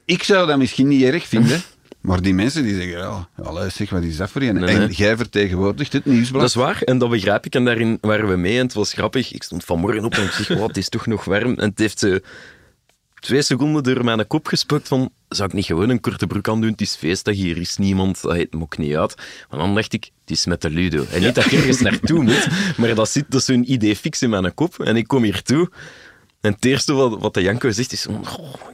Ik 0.05 0.23
zou 0.23 0.47
dat 0.47 0.59
misschien 0.59 0.89
niet 0.89 1.03
erg 1.03 1.27
vinden, 1.27 1.63
maar 2.01 2.23
die 2.23 2.35
mensen 2.35 2.63
die 2.63 2.75
zeggen, 2.75 2.99
ja, 2.99 3.29
allee, 3.43 3.69
zeg, 3.71 3.91
wat 3.91 4.03
is 4.03 4.17
dat 4.17 4.31
voor 4.31 4.43
je? 4.43 4.53
Nee, 4.53 4.75
en 4.75 4.79
nee. 4.79 4.89
jij 4.89 5.17
vertegenwoordigt 5.17 5.93
het 5.93 6.05
nieuwsblad. 6.05 6.41
Dat 6.41 6.51
is 6.51 6.57
waar, 6.57 6.83
en 6.83 6.99
dat 6.99 7.11
begrijp 7.11 7.47
ik, 7.47 7.55
en 7.55 7.65
daarin 7.65 7.99
waren 8.01 8.29
we 8.29 8.37
mee, 8.37 8.59
en 8.59 8.65
het 8.65 8.75
was 8.75 8.93
grappig. 8.93 9.33
Ik 9.33 9.43
stond 9.43 9.65
vanmorgen 9.65 10.05
op 10.05 10.15
en 10.15 10.23
ik 10.23 10.31
zeg, 10.31 10.51
oh, 10.51 10.67
het 10.67 10.77
is 10.77 10.89
toch 10.89 11.07
nog 11.07 11.25
warm. 11.25 11.55
En 11.55 11.69
het 11.69 11.79
heeft 11.79 12.03
eh, 12.03 12.17
twee 13.15 13.43
seconden 13.43 13.83
door 13.83 14.05
mijn 14.05 14.27
kop 14.27 14.47
gespukt 14.47 14.89
van, 14.89 15.11
zou 15.35 15.49
ik 15.49 15.55
niet 15.55 15.65
gewoon 15.65 15.89
een 15.89 16.01
korte 16.01 16.27
broek 16.27 16.49
aan 16.49 16.61
doen? 16.61 16.71
Het 16.71 16.81
is 16.81 16.95
feestdag, 16.95 17.35
hier 17.35 17.57
is 17.57 17.77
niemand, 17.77 18.23
dat 18.23 18.37
het 18.37 18.55
maakt 18.55 18.79
niet 18.79 18.97
uit. 18.97 19.15
Maar 19.51 19.59
dan 19.59 19.75
dacht 19.75 19.93
ik, 19.93 20.11
het 20.21 20.31
is 20.31 20.47
met 20.47 20.63
de 20.63 20.71
Ludo. 20.71 21.05
En 21.11 21.21
niet 21.23 21.35
dat 21.35 21.45
ik 21.45 21.53
ergens 21.53 21.81
naartoe 21.81 22.23
moet, 22.23 22.49
maar 22.77 22.95
dat 22.95 23.09
zit, 23.09 23.25
dat 23.29 23.41
is 23.41 23.47
zo'n 23.47 23.73
idee 23.73 23.97
fix 23.97 24.23
in 24.23 24.31
mijn 24.31 24.55
kop. 24.55 24.79
En 24.79 24.97
ik 24.97 25.07
kom 25.07 25.23
hier 25.23 25.43
toe, 25.43 25.71
en 26.45 26.53
het 26.53 26.65
eerste 26.65 26.93
wat, 26.93 27.17
wat 27.21 27.35
de 27.35 27.43
Janko 27.43 27.71
zegt 27.71 27.93
is, 27.93 28.07
oh, 28.07 28.15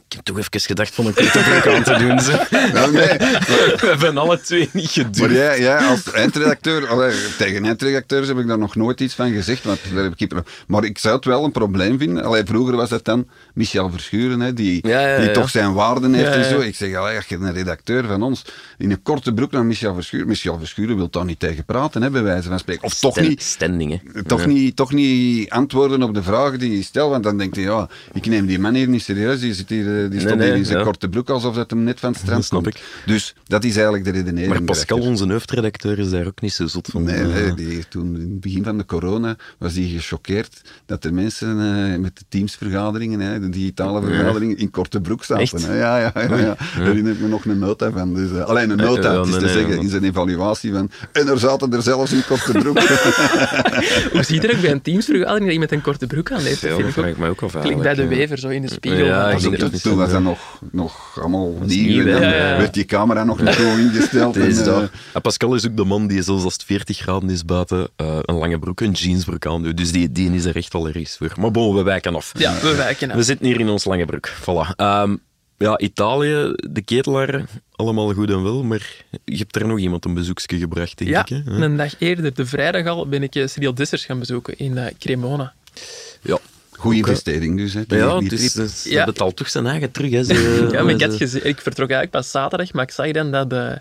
ik 0.07 0.13
heb 0.15 0.25
toch 0.25 0.37
even 0.37 0.59
gedacht 0.59 0.95
van 0.95 1.05
een 1.05 1.13
korte 1.13 1.71
aan 1.75 1.83
te 1.83 1.95
doen. 1.99 2.19
Ze. 2.19 2.45
Nou, 2.73 2.91
nee. 2.97 3.07
We 3.17 3.77
hebben 3.79 4.17
alle 4.17 4.41
twee 4.41 4.69
niet 4.73 4.89
gedurfd. 4.89 5.19
Maar 5.19 5.31
jij, 5.31 5.59
jij 5.59 5.77
als 5.77 6.11
eindredacteur, 6.11 6.87
allee, 6.87 7.13
tegen 7.37 7.65
eindredacteurs 7.65 8.27
heb 8.27 8.37
ik 8.37 8.47
daar 8.47 8.57
nog 8.57 8.75
nooit 8.75 9.01
iets 9.01 9.13
van 9.13 9.31
gezegd, 9.31 9.63
want 9.63 9.79
daar 9.93 10.03
heb 10.03 10.13
ik, 10.15 10.31
maar 10.67 10.83
ik 10.83 10.97
zou 10.97 11.15
het 11.15 11.25
wel 11.25 11.43
een 11.43 11.51
probleem 11.51 11.97
vinden. 11.97 12.23
Allee, 12.23 12.43
vroeger 12.45 12.75
was 12.75 12.89
dat 12.89 13.05
dan 13.05 13.27
Michel 13.53 13.89
Verschuren, 13.89 14.39
hè, 14.39 14.53
die, 14.53 14.87
Ja, 14.87 15.07
ja, 15.07 15.19
die 15.19 15.31
toch 15.31 15.49
zijn 15.49 15.73
waarden 15.73 16.13
heeft 16.13 16.31
en 16.31 16.45
zo. 16.45 16.59
Ik 16.59 16.75
zeg, 16.75 16.95
allee, 16.95 17.15
als 17.15 17.25
je 17.25 17.35
een 17.35 17.53
redacteur 17.53 18.07
van 18.07 18.21
ons 18.21 18.45
in 18.77 18.91
een 18.91 19.01
korte 19.01 19.33
broek 19.33 19.51
naar 19.51 19.65
Michel 19.65 19.93
Verschuren, 19.93 20.27
Michel 20.27 20.57
Verschuren 20.57 20.95
wil 20.95 21.09
daar 21.09 21.25
niet 21.25 21.39
tegen 21.39 21.65
praten, 21.65 22.01
hè, 22.01 22.09
bij 22.09 22.23
wijze 22.23 22.49
van 22.49 22.59
spreken. 22.59 22.83
Of 22.83 22.99
toch 22.99 23.11
Sten- 23.11 23.27
niet, 23.27 23.43
Standing, 23.43 24.01
toch, 24.27 24.45
niet, 24.45 24.75
toch 24.75 24.91
niet 24.91 25.49
antwoorden 25.49 26.03
op 26.03 26.13
de 26.13 26.23
vragen 26.23 26.59
die 26.59 26.77
je 26.77 26.83
stelt, 26.83 27.11
want 27.11 27.23
dan 27.23 27.37
denkt 27.37 27.55
hij, 27.55 27.60
ja, 27.61 27.89
ik 28.13 28.25
neem 28.25 28.45
die 28.45 28.59
man 28.59 28.73
hier 28.73 28.87
niet 28.87 29.01
serieus, 29.01 29.39
die, 29.39 29.53
zit 29.53 29.69
hier, 29.69 30.03
eh, 30.03 30.09
die 30.11 30.19
stond 30.19 30.35
nee, 30.35 30.47
hier 30.47 30.57
in 30.57 30.65
zijn 30.65 30.77
ja. 30.77 30.83
korte 30.83 31.09
broek 31.09 31.29
alsof 31.29 31.55
dat 31.55 31.69
hem 31.69 31.83
net 31.83 31.99
van 31.99 32.09
het 32.09 32.17
strand 32.19 32.37
Dat 32.37 32.45
snap 32.47 32.63
komt. 32.63 32.75
ik. 32.75 32.83
Dus 33.05 33.35
dat 33.47 33.63
is 33.63 33.73
eigenlijk 33.73 34.05
de 34.05 34.11
redenering. 34.11 34.49
Maar 34.53 34.61
Pascal, 34.63 34.97
erachter. 34.97 35.21
onze 35.21 35.33
hoofdredacteur, 35.33 35.99
is 35.99 36.09
daar 36.09 36.25
ook 36.27 36.41
niet 36.41 36.53
zo 36.53 36.67
zot 36.67 36.87
van. 36.91 37.03
Nee, 37.03 37.15
Eh, 37.15 37.27
nee 37.27 37.53
die, 37.53 37.87
toen 37.87 38.15
in 38.15 38.21
het 38.21 38.39
begin 38.41 38.63
van 38.63 38.77
de 38.77 38.85
corona 38.85 39.35
was 39.57 39.73
hij 39.73 39.83
gechoqueerd 39.83 40.61
dat 40.85 41.03
er 41.03 41.13
mensen 41.13 41.49
eh, 41.49 41.99
met 41.99 42.17
de 42.17 42.23
teamsvergaderingen, 42.29 43.19
hè, 43.19 43.39
de 43.39 43.49
digitale 43.49 44.01
vergaderingen, 44.01 44.57
in 44.57 44.69
korte 44.69 45.01
broek 45.01 45.23
zaten. 45.23 45.43
Echt? 45.43 45.65
Hè. 45.67 45.77
Ja, 45.77 45.97
ja, 45.99 46.11
ja, 46.15 46.21
ja. 46.21 46.37
Daar 46.37 46.57
herinner 46.85 47.11
ik 47.13 47.19
me 47.19 47.27
nog 47.27 47.45
een 47.45 47.59
nota 47.59 47.91
van. 47.91 48.13
Dus, 48.13 48.31
eh, 48.31 48.43
alleen 48.43 48.69
een 48.69 48.77
nota, 48.77 49.19
het 49.19 49.27
is 49.27 49.33
te 49.39 49.47
zeggen, 49.49 49.79
in 49.81 49.89
zijn 49.89 50.03
evaluatie 50.03 50.71
van... 50.73 50.89
En 51.11 51.27
er 51.27 51.39
zaten 51.39 51.73
er 51.73 51.81
zelfs 51.81 52.11
in 52.11 52.23
korte 52.27 52.51
broek. 52.51 52.79
Hoe 54.11 54.23
ziet 54.23 54.43
er 54.43 54.55
ook 54.55 54.61
bij 54.61 54.71
een 54.71 54.81
teamsvergadering 54.81 55.43
dat 55.45 55.53
je 55.53 55.59
met 55.59 55.71
een 55.71 55.81
korte 55.81 56.07
broek 56.07 56.31
aan 56.31 56.41
heeft? 56.41 56.61
Ja, 56.61 56.67
Dat 56.67 56.77
vind 56.77 56.89
ik 56.89 56.97
ook. 56.97 57.05
ik 57.05 57.17
mij 57.17 57.29
ook 57.29 57.41
af. 57.41 57.50
Klinkt 57.59 57.81
bij 57.83 57.93
de 57.93 58.01
eigenlijk, 58.01 58.15
wever 58.29 58.37
zo 58.37 58.47
in 58.47 58.61
de 58.61 58.69
spiegel. 58.69 59.05
Ja, 59.05 59.27
ik 59.27 59.33
Als 59.33 59.41
denk 59.43 59.53
ik- 59.53 59.59
dat 59.59 59.81
toen, 59.81 59.95
was 59.97 60.09
dat 60.09 60.17
eh, 60.19 60.23
nog, 60.25 60.59
nog 60.71 61.17
allemaal 61.19 61.53
nieuw. 61.65 61.99
en 61.99 62.11
dan 62.11 62.21
Ja, 62.21 62.29
ja, 62.35 62.49
ja. 62.51 62.57
werd 62.57 62.73
die 62.73 62.85
camera 62.85 63.23
nog 63.23 63.41
niet 63.41 63.53
zo 63.53 63.75
ingesteld. 63.85 64.37
Eh, 64.37 65.21
Pascal 65.21 65.55
is 65.55 65.67
ook 65.67 65.77
de 65.77 65.83
man 65.85 66.07
die 66.07 66.21
zelfs 66.21 66.43
als 66.43 66.53
het 66.53 66.63
40 66.63 66.97
graden 66.97 67.29
is 67.29 67.45
buiten 67.45 67.87
eh, 67.95 68.19
een 68.21 68.35
lange 68.35 68.59
broek, 68.59 68.79
een 68.81 68.91
jeansbroek 68.91 69.45
aan 69.45 69.63
doet. 69.63 69.77
Dus 69.77 69.91
die, 69.91 70.11
die 70.11 70.31
is 70.33 70.45
er 70.45 70.55
echt 70.55 70.73
allergisch 70.75 71.17
voor. 71.17 71.31
Maar 71.39 71.51
bon, 71.51 71.75
we 71.75 71.83
wijken 71.83 72.15
af. 72.15 72.31
Ja, 72.37 72.53
we 72.61 72.75
wijken 72.75 73.09
af. 73.09 73.15
We 73.15 73.23
zitten 73.23 73.45
hier 73.45 73.59
in 73.59 73.69
ons 73.69 73.85
lange 73.85 74.05
broek. 74.05 74.29
Voilà. 74.29 74.75
Ehm, 74.75 75.15
ja, 75.57 75.79
Italië, 75.79 76.53
de 76.69 76.81
ketelaar, 76.81 77.45
allemaal 77.75 78.13
goed 78.13 78.29
en 78.29 78.43
wel, 78.43 78.63
maar 78.63 78.95
je 79.25 79.37
hebt 79.37 79.55
er 79.55 79.67
nog 79.67 79.79
iemand 79.79 80.05
een 80.05 80.13
bezoekje 80.13 80.57
gebracht, 80.57 80.97
denk 80.97 81.09
Ja, 81.09 81.21
ik. 81.21 81.27
Hè? 81.27 81.41
een 81.63 81.77
dag 81.77 81.93
eerder, 81.99 82.33
de 82.33 82.45
vrijdag 82.45 82.85
al, 82.85 83.07
ben 83.07 83.23
ik 83.23 83.35
eh, 83.35 83.47
Cyril 83.47 83.73
Dessers 83.73 84.05
gaan 84.05 84.19
bezoeken 84.19 84.57
in 84.57 84.77
eh, 84.77 84.85
Cremona. 84.99 85.53
Ja, 86.21 86.37
Goeie 86.81 86.99
Ook, 86.99 87.05
eh, 87.05 87.09
investering 87.11 87.57
dus. 87.57 87.73
Hè, 87.73 87.83
die- 87.87 87.97
Ja, 87.97 88.19
dus, 88.19 88.53
dus 88.53 88.83
Ja. 88.83 88.95
dat 88.95 89.05
betaalt 89.13 89.35
toch 89.35 89.49
zijn 89.49 89.65
eigen 89.67 89.91
terug. 89.91 90.11
Hè. 90.11 90.21
Ja, 90.71 90.83
maar 90.83 90.93
ik, 90.93 91.01
had 91.01 91.13
gezien, 91.15 91.45
ik 91.45 91.61
vertrok 91.61 91.89
eigenlijk 91.89 92.11
pas 92.11 92.31
zaterdag, 92.31 92.73
maar 92.73 92.83
ik 92.83 92.91
zag 92.91 93.11
dan 93.11 93.31
dat 93.31 93.49
de 93.49 93.79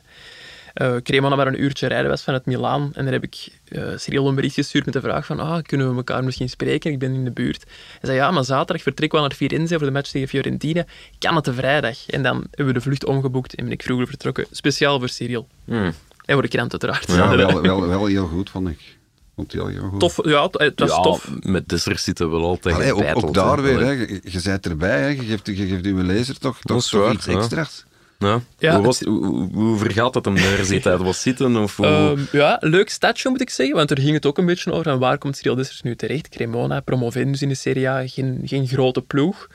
eh 0.74 0.96
Cremona 1.02 1.36
maar 1.36 1.46
een 1.46 1.62
uurtje 1.62 1.86
rijden 1.86 2.10
was 2.10 2.22
vanuit 2.22 2.46
Milaan. 2.46 2.90
En 2.94 3.04
daar 3.04 3.12
heb 3.12 3.22
ik 3.22 3.48
eh 3.68 3.82
Cyril 3.96 4.28
een 4.28 4.34
bericht 4.34 4.54
gestuurd 4.54 4.84
met 4.84 4.94
de 4.94 5.00
vraag 5.00 5.26
van 5.26 5.40
ah, 5.40 5.62
kunnen 5.62 5.90
we 5.90 5.96
elkaar 5.96 6.24
misschien 6.24 6.48
spreken? 6.48 6.90
Ik 6.92 6.98
ben 6.98 7.14
in 7.14 7.24
de 7.24 7.30
buurt. 7.30 7.64
Hij 7.90 7.98
zei 8.02 8.16
ja, 8.16 8.30
maar 8.30 8.44
zaterdag 8.44 8.82
vertrekken 8.82 9.18
we 9.22 9.26
naar 9.28 9.36
Firenze 9.36 9.76
voor 9.76 9.86
de 9.86 9.92
match 9.92 10.10
tegen 10.10 10.28
Fiorentina. 10.28 10.84
Kan 11.18 11.34
het 11.36 11.44
de 11.44 11.52
vrijdag? 11.54 12.06
En 12.06 12.22
dan 12.22 12.36
hebben 12.50 12.66
we 12.66 12.72
de 12.72 12.80
vlucht 12.80 13.04
omgeboekt 13.04 13.54
en 13.54 13.64
ben 13.64 13.72
ik 13.72 13.82
vroeger 13.82 14.06
vertrokken. 14.06 14.46
Speciaal 14.50 14.98
voor 14.98 15.08
Cyril. 15.08 15.48
Hmm. 15.64 15.92
En 16.24 16.32
voor 16.32 16.42
de 16.42 16.48
krant 16.48 16.70
uiteraard. 16.72 17.12
Ja, 17.12 17.36
wel, 17.36 17.62
wel, 17.62 17.88
wel 17.88 18.06
heel 18.06 18.26
goed, 18.26 18.50
vond 18.50 18.68
ik. 18.68 18.98
Vond 19.40 19.52
het 19.52 19.62
heel, 19.62 19.70
heel 19.70 19.88
goed. 19.90 20.00
Tof, 20.00 20.18
ja, 20.22 20.48
het, 20.52 20.80
was 20.80 20.90
ja, 20.90 21.00
tof. 21.00 21.30
met 21.40 21.68
Dessers 21.68 22.04
zitten 22.04 22.30
we 22.30 22.36
wel 22.36 22.46
altijd 22.46 22.74
Allee, 22.74 23.14
ook, 23.14 23.34
daar 23.34 23.56
hè. 23.56 23.62
weer, 23.62 23.80
hè. 23.80 23.90
Je, 23.90 24.20
je 24.24 24.40
bent 24.44 24.66
erbij, 24.66 25.00
hè. 25.00 25.06
Je, 25.06 25.22
geeft, 25.24 25.46
je 25.46 25.54
geeft 25.66 25.84
uw 25.84 26.02
lezer 26.02 26.38
toch, 26.38 26.58
toch, 26.60 26.82
toch 26.86 27.00
waar, 27.02 27.12
iets 27.12 27.24
ja. 27.26 27.32
extra's. 27.32 27.84
Ja. 28.18 28.40
Ja, 28.58 28.74
hoe, 28.74 28.84
was, 28.84 29.00
hoe, 29.00 29.26
hoe- 29.26 29.48
hoe 29.52 29.78
vergaat 29.78 30.12
dat 30.12 30.24
hem 30.24 30.34
daar 30.34 30.64
zit? 30.64 30.84
Hij 30.84 30.96
was 30.96 31.22
zitten 31.22 31.56
of 31.56 31.76
hoe... 31.76 31.86
Ehm, 31.86 32.20
ja, 32.32 32.56
leuk 32.60 32.90
stadje 32.90 33.28
moet 33.28 33.40
ik 33.40 33.50
zeggen, 33.50 33.76
want 33.76 33.90
er 33.90 33.98
ging 34.00 34.12
het 34.12 34.26
ook 34.26 34.38
een 34.38 34.46
beetje 34.46 34.72
over. 34.72 34.92
En 34.92 34.98
waar 34.98 35.18
komt 35.18 35.36
Cyril 35.36 35.54
Dessers 35.54 35.82
nu 35.82 35.96
terecht? 35.96 36.28
Cremona, 36.28 36.80
promovendus 36.80 37.42
in 37.42 37.48
de 37.48 37.54
Serie 37.54 37.88
A, 37.88 38.06
geen, 38.08 38.40
geen 38.44 38.66
grote 38.68 39.02
ploeg. 39.02 39.46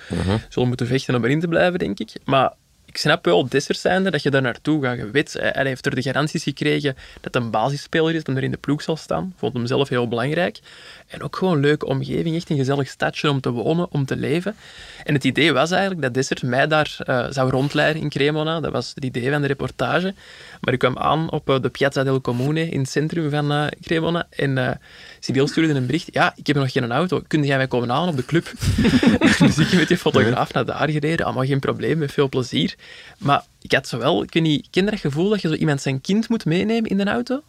Zullen 0.49 0.67
moeten 0.67 0.87
vechten 0.87 1.15
om 1.15 1.23
erin 1.23 1.39
te 1.39 1.47
blijven, 1.47 1.79
denk 1.79 1.99
ik. 1.99 2.09
Maar 2.23 2.53
ik 2.95 3.01
snap 3.01 3.25
wel, 3.25 3.49
Dessers 3.49 3.81
zijnde, 3.81 4.11
dat 4.11 4.23
je 4.23 4.29
daar 4.29 4.41
naartoe 4.41 4.83
gaat. 4.83 4.97
Je 4.97 5.11
weet, 5.11 5.33
hij 5.33 5.51
hij 5.53 5.65
heeft 5.65 5.85
er 5.85 5.95
de 5.95 6.01
garanties 6.01 6.43
gekregen 6.43 6.95
dat 7.21 7.35
een 7.35 7.51
basisspeler 7.51 8.15
is, 8.15 8.23
dat 8.23 8.35
er 8.35 8.43
in 8.43 8.51
de 8.51 8.57
ploeg 8.57 8.81
zal 8.81 8.97
staan. 8.97 9.33
Vond 9.37 9.53
hem 9.53 9.65
zelf 9.65 9.89
heel 9.89 10.07
belangrijk. 10.07 10.59
En 11.07 11.21
ook 11.21 11.35
gewoon 11.35 11.53
een 11.53 11.59
leuke 11.59 11.85
omgeving, 11.85 12.35
echt 12.35 12.49
een 12.49 12.57
gezellig 12.57 12.87
stadje 12.87 13.29
om 13.29 13.41
te 13.41 13.49
wonen, 13.49 13.91
om 13.91 14.05
te 14.05 14.15
leven. 14.15 14.55
En 15.03 15.13
het 15.13 15.23
idee 15.23 15.53
was 15.53 15.71
eigenlijk 15.71 16.01
dat 16.01 16.13
Dessers 16.13 16.41
mij 16.41 16.67
daar 16.67 16.95
eh, 16.99 17.25
zou 17.29 17.49
rondleiden 17.49 18.01
in 18.01 18.09
Cremona. 18.09 18.59
Dat 18.59 18.71
was 18.71 18.91
het 18.95 19.03
idee 19.03 19.31
van 19.31 19.41
de 19.41 19.47
reportage. 19.47 20.13
Maar 20.61 20.73
ik 20.73 20.79
kwam 20.79 20.97
aan 20.97 21.31
op 21.31 21.49
eh, 21.49 21.61
de 21.61 21.69
Piazza 21.69 22.03
del 22.03 22.21
Comune 22.21 22.69
in 22.69 22.79
het 22.79 22.89
centrum 22.89 23.29
van 23.29 23.51
eh, 23.51 23.65
Cremona. 23.81 24.27
En 24.29 24.79
Cyril 25.19 25.47
stuurde 25.47 25.73
een 25.73 25.85
bericht. 25.85 26.07
Ja, 26.11 26.33
ik 26.35 26.47
heb 26.47 26.55
nog 26.55 26.71
geen 26.71 26.91
auto. 26.91 27.21
Kun 27.27 27.43
jij 27.43 27.57
mij 27.57 27.67
komen 27.67 27.89
halen 27.89 28.09
op 28.09 28.17
de 28.17 28.25
club? 28.25 28.51
dus 29.39 29.57
ik 29.57 29.73
met 29.73 29.87
die 29.87 29.97
fotograaf 29.97 30.53
naar 30.53 30.65
daar 30.65 30.89
gereden. 30.89 31.25
Allemaal 31.25 31.45
geen 31.45 31.59
probleem, 31.59 31.97
met 31.97 32.11
veel 32.11 32.29
plezier. 32.29 32.75
Maar 33.17 33.43
ik 33.61 33.71
had 33.71 33.87
zo 33.87 33.97
wel... 33.97 34.23
Ik 34.23 34.33
weet 34.33 34.43
niet, 34.43 34.67
ken 34.69 34.85
je 34.85 34.91
dat 34.91 34.99
gevoel 34.99 35.29
dat 35.29 35.41
je 35.41 35.47
zo 35.47 35.53
iemand 35.53 35.81
zijn 35.81 36.01
kind 36.01 36.29
moet 36.29 36.45
meenemen 36.45 36.89
in 36.89 36.97
de 36.97 37.05
auto? 37.05 37.41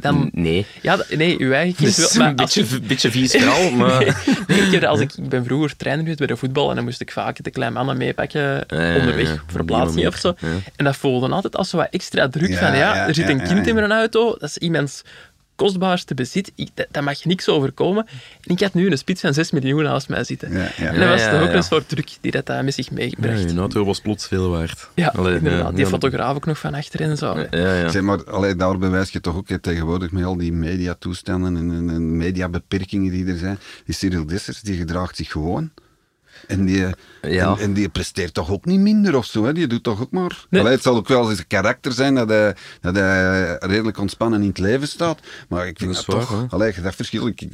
Dan, 0.00 0.30
Nee. 0.32 0.66
ja, 0.82 0.98
nee, 1.16 1.40
uw 1.40 1.52
eigen 1.52 1.74
kind 1.76 1.96
Het 1.96 2.04
is 2.06 2.12
wel. 2.12 2.18
Maar 2.22 2.28
een 2.28 2.36
beetje, 2.36 2.64
je- 2.68 2.80
beetje 2.80 3.10
vies 3.10 3.30
verhaal, 3.32 3.70
maar... 3.86 4.16
Nee, 4.46 4.86
als 4.86 5.00
ik, 5.00 5.12
ik 5.12 5.28
ben 5.28 5.44
vroeger 5.44 5.76
trainer 5.76 6.00
geweest 6.02 6.18
bij 6.18 6.26
de 6.28 6.36
voetbal 6.36 6.68
en 6.70 6.74
dan 6.76 6.84
moest 6.84 7.00
ik 7.00 7.12
vaak 7.12 7.42
de 7.44 7.50
kleine 7.50 7.74
mannen 7.74 7.96
meepakken 7.96 8.64
onderweg, 8.70 9.44
verplaatsing 9.46 9.96
die 9.96 10.06
of 10.06 10.16
zo. 10.16 10.34
ja. 10.40 10.48
En 10.76 10.84
dat 10.84 10.96
voelde 10.96 11.28
altijd 11.28 11.56
als 11.56 11.68
zo 11.70 11.76
wat 11.76 11.88
extra 11.90 12.28
druk 12.28 12.48
Ja, 12.48 12.58
van, 12.58 12.68
ja, 12.68 12.94
ja, 12.94 13.06
er 13.06 13.14
zit 13.14 13.24
ja, 13.24 13.30
een 13.30 13.38
ja, 13.38 13.44
kind 13.46 13.66
in 13.66 13.74
mijn 13.74 13.92
auto, 13.92 14.30
dat 14.38 14.48
is 14.48 14.58
iemands 14.58 15.02
kostbaarste 15.58 16.14
bezit, 16.14 16.52
ik, 16.54 16.68
dat, 16.74 16.86
dat 16.90 17.02
mag 17.02 17.24
niks 17.24 17.48
overkomen. 17.48 18.06
En 18.40 18.54
ik 18.54 18.60
had 18.60 18.74
nu 18.74 18.90
een 18.90 18.98
spits 18.98 19.20
van 19.20 19.34
6 19.34 19.50
miljoen 19.50 19.82
naast 19.82 20.08
mij 20.08 20.24
zitten. 20.24 20.52
Ja, 20.52 20.58
ja. 20.58 20.68
En 20.76 20.94
dat 20.94 21.02
Ja, 21.02 21.08
was 21.08 21.20
ja, 21.20 21.30
toch 21.30 21.40
ook 21.42 21.48
ja. 21.48 21.54
een 21.54 21.62
soort 21.62 21.88
druk 21.88 22.10
die 22.20 22.30
dat 22.32 22.48
eh, 22.48 22.60
met 22.60 22.74
zich 22.74 22.86
Ja, 22.88 22.94
meebracht. 22.94 23.50
je 23.50 23.56
auto 23.58 23.84
was 23.84 24.00
plots 24.00 24.26
veel 24.26 24.50
waard. 24.50 24.88
Ja, 24.94 25.12
Allee, 25.16 25.36
inderdaad. 25.36 25.62
ja, 25.62 25.70
Die 25.70 25.84
ja, 25.84 25.86
fotograaf 25.90 26.36
ook 26.36 26.46
nog 26.46 26.58
van 26.58 26.74
achter 26.74 27.00
en 27.00 27.16
zo. 27.16 27.38
Ja, 27.50 27.74
ja. 27.74 27.88
Zeg 27.88 28.02
maar, 28.02 28.24
allee, 28.24 28.56
daar 28.56 28.78
bewijs 28.78 29.10
je 29.10 29.20
toch 29.20 29.36
ook 29.36 29.48
hè, 29.48 29.58
tegenwoordig 29.58 30.10
met 30.10 30.24
al 30.24 30.36
die 30.36 30.52
mediatoestanden 30.52 31.56
en, 31.56 31.70
en, 31.70 31.90
en 31.90 32.16
mediabeperkingen 32.16 33.12
die 33.12 33.26
er 33.26 33.38
zijn. 33.38 33.58
Die 33.84 33.94
Cyril 33.94 34.26
Dessers, 34.26 34.60
die 34.60 34.76
gedraagt 34.76 35.16
zich 35.16 35.30
gewoon. 35.30 35.70
En 36.46 36.64
die, 36.64 36.84
Ja. 37.22 37.52
en, 37.52 37.58
en 37.58 37.72
die 37.72 37.88
presteert 37.88 38.34
toch 38.34 38.50
ook 38.50 38.64
niet 38.64 38.80
minder 38.80 39.16
of 39.16 39.24
zo. 39.26 39.44
Hè? 39.44 39.52
Die 39.52 39.66
doet 39.66 39.82
toch 39.82 40.00
ook 40.00 40.10
maar... 40.10 40.46
Nee. 40.50 40.60
Allee, 40.60 40.72
het 40.74 40.82
zal 40.82 40.96
ook 40.96 41.08
wel 41.08 41.30
eens 41.30 41.38
een 41.38 41.46
karakter 41.46 41.92
zijn 41.92 42.14
dat 42.14 42.28
hij, 42.28 42.54
dat 42.80 42.94
hij 42.94 43.56
redelijk 43.58 43.98
ontspannen 43.98 44.42
in 44.42 44.48
het 44.48 44.58
leven 44.58 44.88
staat. 44.88 45.20
Maar 45.48 45.66
ik 45.66 45.78
vind 45.78 45.94
Dat 45.94 46.04
dat, 46.06 46.22
is 46.22 46.28
waar, 46.28 46.38
toch... 46.40 46.52
Allee, 46.52 46.74
dat 46.82 46.94
verschil... 46.94 47.26
Ik, 47.26 47.46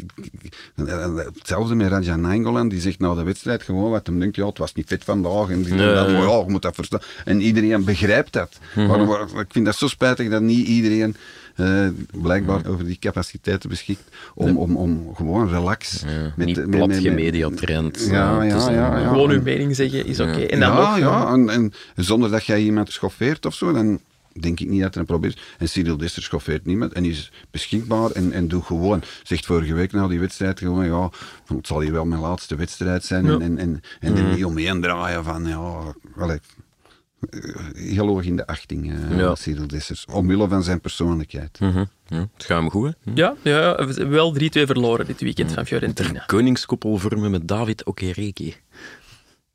hetzelfde 1.35 1.74
met 1.74 1.89
Raja 1.89 2.16
Nainggolan. 2.16 2.68
Die 2.68 2.80
zegt 2.80 2.99
na 2.99 3.14
de 3.14 3.22
wedstrijd 3.22 3.62
gewoon 3.62 3.91
wat 3.91 4.07
hem 4.07 4.18
denkt. 4.18 4.37
Ja, 4.37 4.47
het 4.47 4.59
was 4.59 4.74
niet 4.74 4.87
fit 4.87 5.05
vandaag. 5.05 5.49
En 5.49 5.62
die 5.62 5.74
Ja, 5.74 5.95
dat, 5.95 6.07
ja. 6.07 6.12
maar 6.12 6.28
ja, 6.28 6.39
je 6.39 6.45
moet 6.49 6.62
dat 6.62 6.74
verstaan. 6.74 7.01
En 7.24 7.41
iedereen 7.41 7.85
begrijpt 7.85 8.32
dat. 8.32 8.59
Mhm. 8.74 8.87
Maar, 8.87 9.07
maar 9.07 9.41
ik 9.43 9.53
vind 9.53 9.64
dat 9.64 9.76
zo 9.76 9.89
spijtig 9.89 10.30
dat 10.30 10.43
niet 10.43 10.66
iedereen 10.66 11.16
eh, 11.55 11.88
blijkbaar 12.20 12.66
over 12.66 12.84
die 12.84 12.98
capaciteiten 12.98 13.68
beschikt 13.68 14.02
om, 14.34 14.57
om, 14.57 14.76
om 14.76 15.14
gewoon 15.14 15.48
relax... 15.48 16.02
Ja, 16.07 16.32
met- 16.36 16.46
niet 16.46 16.70
plat 16.70 16.88
Ja, 18.11 18.40
eh, 18.42 18.48
ja, 18.48 18.70
ja, 18.70 18.98
ja. 18.98 19.09
Gewoon 19.09 19.30
uw 19.30 19.42
mening 19.42 19.76
zeggen 19.76 20.07
is 20.07 20.20
oké. 20.20 20.30
En 20.40 20.61
dan 20.61 20.72
ja, 20.72 20.90
nog, 20.90 20.98
ja. 20.98 21.32
En, 21.32 21.48
en 21.48 21.72
zonder 21.96 22.30
dat 22.30 22.44
jij 22.44 22.61
iemand 22.62 22.92
schoffeert 22.92 23.46
of 23.46 23.55
zo, 23.55 23.72
dan 23.72 24.00
denk 24.40 24.61
ik 24.61 24.68
niet 24.68 24.82
dat 24.82 24.94
er 24.94 25.00
een 25.00 25.07
probleem 25.07 25.30
is. 25.30 25.42
En 25.59 25.68
Cyril 25.68 25.96
Dester 25.96 26.22
schoffeert 26.22 26.66
niemand 26.66 26.92
en 26.92 27.05
is 27.05 27.32
beschikbaar 27.50 28.11
en, 28.11 28.32
en 28.32 28.48
doet 28.48 28.64
gewoon. 28.64 29.02
Zegt 29.22 29.46
vorige 29.46 29.74
week 29.74 29.92
na 29.92 30.09
die 30.09 30.20
wedstrijd 30.20 30.59
gewoon, 30.59 30.84
ja, 30.86 31.11
het 31.46 31.66
zal 31.66 31.80
hier 31.80 31.92
wel 31.92 32.05
mijn 32.05 32.20
laatste 32.20 32.57
wedstrijd 32.57 33.05
zijn. 33.05 33.24
Ja. 33.26 33.32
En, 33.32 33.42
en, 33.42 33.59
en, 33.59 33.80
en 34.00 34.11
Mm. 34.12 34.16
er 34.16 34.34
niet 34.34 34.44
omheen 34.44 34.80
draaien 34.80 35.24
van, 35.24 35.46
ja, 35.46 35.94
wel, 36.14 36.38
heel 37.75 38.07
hoog 38.07 38.25
in 38.25 38.37
de 38.37 38.47
achting, 38.47 38.93
eh 38.93 39.18
Ja. 39.18 39.35
Cyril 39.35 39.66
Dessers. 39.66 40.05
Omwille 40.12 40.49
van 40.49 40.62
zijn 40.62 40.81
persoonlijkheid. 40.81 41.61
Mhm. 41.61 41.85
Ja, 42.07 42.29
het 42.37 42.45
gaat 42.45 42.61
hem 42.61 42.70
goed, 42.70 42.95
hè? 43.05 43.11
Ja, 43.14 43.35
ja, 43.43 43.75
we 43.87 43.93
hebben 43.95 44.11
wel 44.11 44.33
3-2 44.33 44.37
verloren 44.66 45.07
dit 45.07 45.20
weekend 45.20 45.53
van 45.53 45.66
Fiorentina. 45.66 46.25
Koningskoppel 46.27 46.97
vormen 46.99 47.31
met 47.31 47.49
David 47.49 47.85
Okereke. 47.85 48.53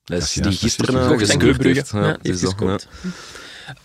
Dat 0.03 0.21
is 0.21 0.33
die 0.33 0.51
gisteren 0.51 1.01
eh, 1.11 1.17
gescoord 1.17 1.65
u, 1.65 1.73
heeft. 1.73 1.89
Ja, 1.91 2.17
dat, 2.21 2.55
ja. 2.59 2.79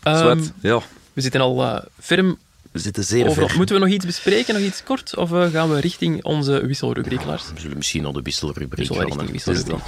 Ehm, 0.02 0.18
Zwart, 0.18 0.52
ja, 0.60 0.80
we 1.12 1.20
zitten 1.20 1.40
al 1.40 1.62
eh 1.64 1.82
ferm 2.00 2.38
we 2.74 2.80
zitten 2.80 3.04
zeer 3.04 3.26
overal. 3.28 3.48
ver. 3.48 3.56
Moeten 3.56 3.74
we 3.74 3.80
nog 3.80 3.90
iets 3.90 4.06
bespreken, 4.06 4.54
nog 4.54 4.62
iets 4.62 4.82
kort? 4.82 5.16
Of 5.16 5.32
eh, 5.32 5.46
gaan 5.50 5.70
we 5.70 5.80
richting 5.80 6.24
onze 6.24 6.66
wisselrubriek, 6.66 7.24
Lars? 7.24 7.52
We 7.54 7.60
zullen 7.60 7.76
misschien 7.76 8.02
naar 8.02 8.12
de 8.12 8.22
wisselrubriek 8.22 8.86
gaan. 8.86 9.26
wisselrubriek. 9.30 9.82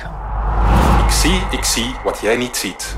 Ik 1.06 1.12
zie, 1.12 1.58
ik 1.58 1.64
zie 1.64 1.94
wat 2.04 2.18
jij 2.22 2.36
niet 2.36 2.56
ziet. 2.56 2.96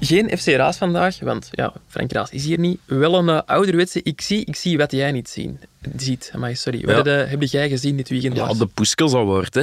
Geen 0.00 0.38
FC 0.38 0.46
Raas 0.46 0.76
vandaag, 0.76 1.18
want 1.20 1.48
ja, 1.50 1.72
Frank 1.86 2.12
Raas 2.12 2.30
is 2.30 2.44
hier 2.44 2.58
niet. 2.58 2.80
Wel 2.84 3.14
een 3.14 3.28
eh, 3.28 3.40
ouderwetse 3.46 4.00
ik 4.02 4.20
zie, 4.20 4.44
ik 4.44 4.56
zie 4.56 4.78
wat 4.78 4.92
jij 4.92 5.12
niet 5.12 5.28
zien. 5.28 5.58
ziet. 5.96 6.30
Amai, 6.34 6.54
sorry. 6.54 6.88
Ja. 6.88 7.02
heb, 7.02 7.42
jij 7.42 7.68
gezien 7.68 7.96
dit 7.96 8.08
weekend, 8.08 8.36
Ja, 8.36 8.54
de 8.54 8.66
Puskas 8.66 9.14
Award, 9.14 9.54
hè. 9.54 9.62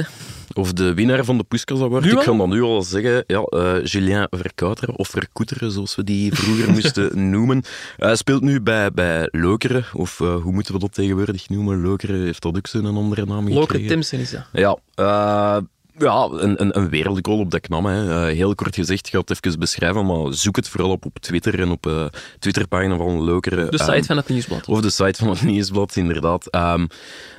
Of 0.54 0.72
de 0.72 0.94
winnaar 0.94 1.24
van 1.24 1.38
de 1.38 1.44
Puskas 1.44 1.80
Award. 1.80 2.04
Ik 2.04 2.20
ga 2.20 2.36
dat 2.36 2.48
nu 2.48 2.62
al 2.62 2.82
zeggen. 2.82 3.24
Ja, 3.26 3.40
eh, 3.40 3.84
Julien 3.84 4.26
Verkouteren, 4.30 4.96
of 4.96 5.08
Verkoeteren, 5.08 5.70
zoals 5.70 5.94
we 5.94 6.04
die 6.04 6.34
vroeger 6.34 6.70
moesten 6.76 7.30
noemen. 7.30 7.62
Hij 7.96 8.16
speelt 8.16 8.42
nu 8.42 8.60
bij, 8.60 8.90
bij 8.90 9.28
Lokeren, 9.30 9.84
of 9.92 10.20
eh, 10.20 10.34
hoe 10.34 10.52
moeten 10.52 10.74
we 10.74 10.80
dat 10.80 10.94
tegenwoordig 10.94 11.48
noemen? 11.48 11.82
Lokeren 11.82 12.24
heeft 12.24 12.42
dat 12.42 12.56
ook 12.56 12.66
zo'n 12.66 12.96
andere 12.96 13.24
naam 13.26 13.44
Lokeren 13.44 13.62
gekregen. 13.62 13.88
Timsen 13.88 14.18
is 14.18 14.30
dat. 14.30 14.44
Ja, 14.52 14.78
eh, 14.94 15.56
ja 15.98 16.28
een, 16.30 16.60
een, 16.60 16.78
een 16.78 16.88
wereldgoal 16.88 17.38
op 17.38 17.50
de 17.50 17.60
knam. 17.60 17.86
Hè. 17.86 18.26
Eh, 18.28 18.34
heel 18.36 18.54
kort 18.54 18.74
gezegd, 18.74 19.06
ik 19.06 19.12
ga 19.12 19.18
het 19.18 19.30
even 19.30 19.58
beschrijven, 19.58 20.06
maar 20.06 20.34
zoek 20.34 20.56
het 20.56 20.68
vooral 20.68 20.90
op 20.90 21.04
op 21.04 21.18
Twitter 21.18 21.60
en 21.60 21.70
op 21.70 21.82
de 21.82 22.10
Twitterpagina 22.38 22.96
van 22.96 23.20
Lokeren. 23.24 23.70
De 23.70 23.78
site 23.78 23.92
Ehm, 23.92 24.02
van 24.02 24.16
het 24.16 24.28
Nieuwsblad. 24.28 24.66
of 24.68 24.80
de 24.80 24.90
site 24.90 25.18
van 25.18 25.28
het 25.28 25.42
Nieuwsblad, 25.42 25.96
inderdaad. 25.96 26.46
Ehm, 26.50 26.86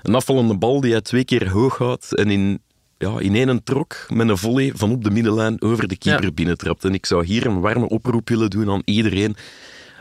een 0.01 0.15
afvallende 0.15 0.57
bal 0.57 0.81
die 0.81 0.91
hij 0.91 1.01
twee 1.01 1.25
keer 1.25 1.49
hoog 1.49 1.77
houdt 1.77 2.15
en 2.15 2.29
in, 2.31 2.61
ja, 2.97 3.19
in 3.19 3.35
één 3.35 3.63
trok 3.63 3.95
met 4.09 4.29
een 4.29 4.37
volley 4.37 4.71
van 4.75 4.91
op 4.91 5.03
de 5.03 5.11
middenlijn 5.11 5.61
over 5.61 5.87
de 5.87 5.97
keeper 5.97 6.23
Ja. 6.25 6.31
binnentrapt. 6.31 6.85
En 6.85 6.93
ik 6.93 7.05
zou 7.05 7.25
hier 7.25 7.45
een 7.45 7.59
warme 7.59 7.89
oproep 7.89 8.29
willen 8.29 8.49
doen 8.49 8.69
aan 8.69 8.81
iedereen. 8.85 9.35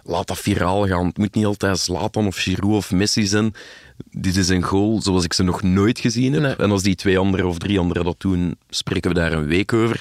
Laat 0.05 0.26
dat 0.26 0.38
viraal 0.38 0.86
gaan. 0.86 1.07
Het 1.07 1.18
moet 1.18 1.34
niet 1.34 1.44
altijd 1.44 1.78
Zlatan 1.78 2.26
of 2.26 2.36
Giroud 2.36 2.74
of 2.76 2.90
Messi 2.92 3.26
zijn. 3.26 3.55
Dit 4.11 4.36
is 4.36 4.48
een 4.48 4.62
goal 4.62 5.03
zoals 5.03 5.24
ik 5.24 5.32
ze 5.32 5.42
nog 5.42 5.62
nooit 5.62 5.98
gezien 5.98 6.32
heb. 6.32 6.42
Nee. 6.42 6.55
En 6.57 6.70
als 6.70 6.82
die 6.82 6.94
twee 6.94 7.18
anderen 7.18 7.46
of 7.46 7.59
drie 7.59 7.78
anderen 7.78 8.05
dat 8.05 8.20
doen, 8.20 8.57
spreken 8.70 9.11
we 9.11 9.16
daar 9.16 9.32
een 9.32 9.46
week 9.46 9.72
over. 9.72 10.00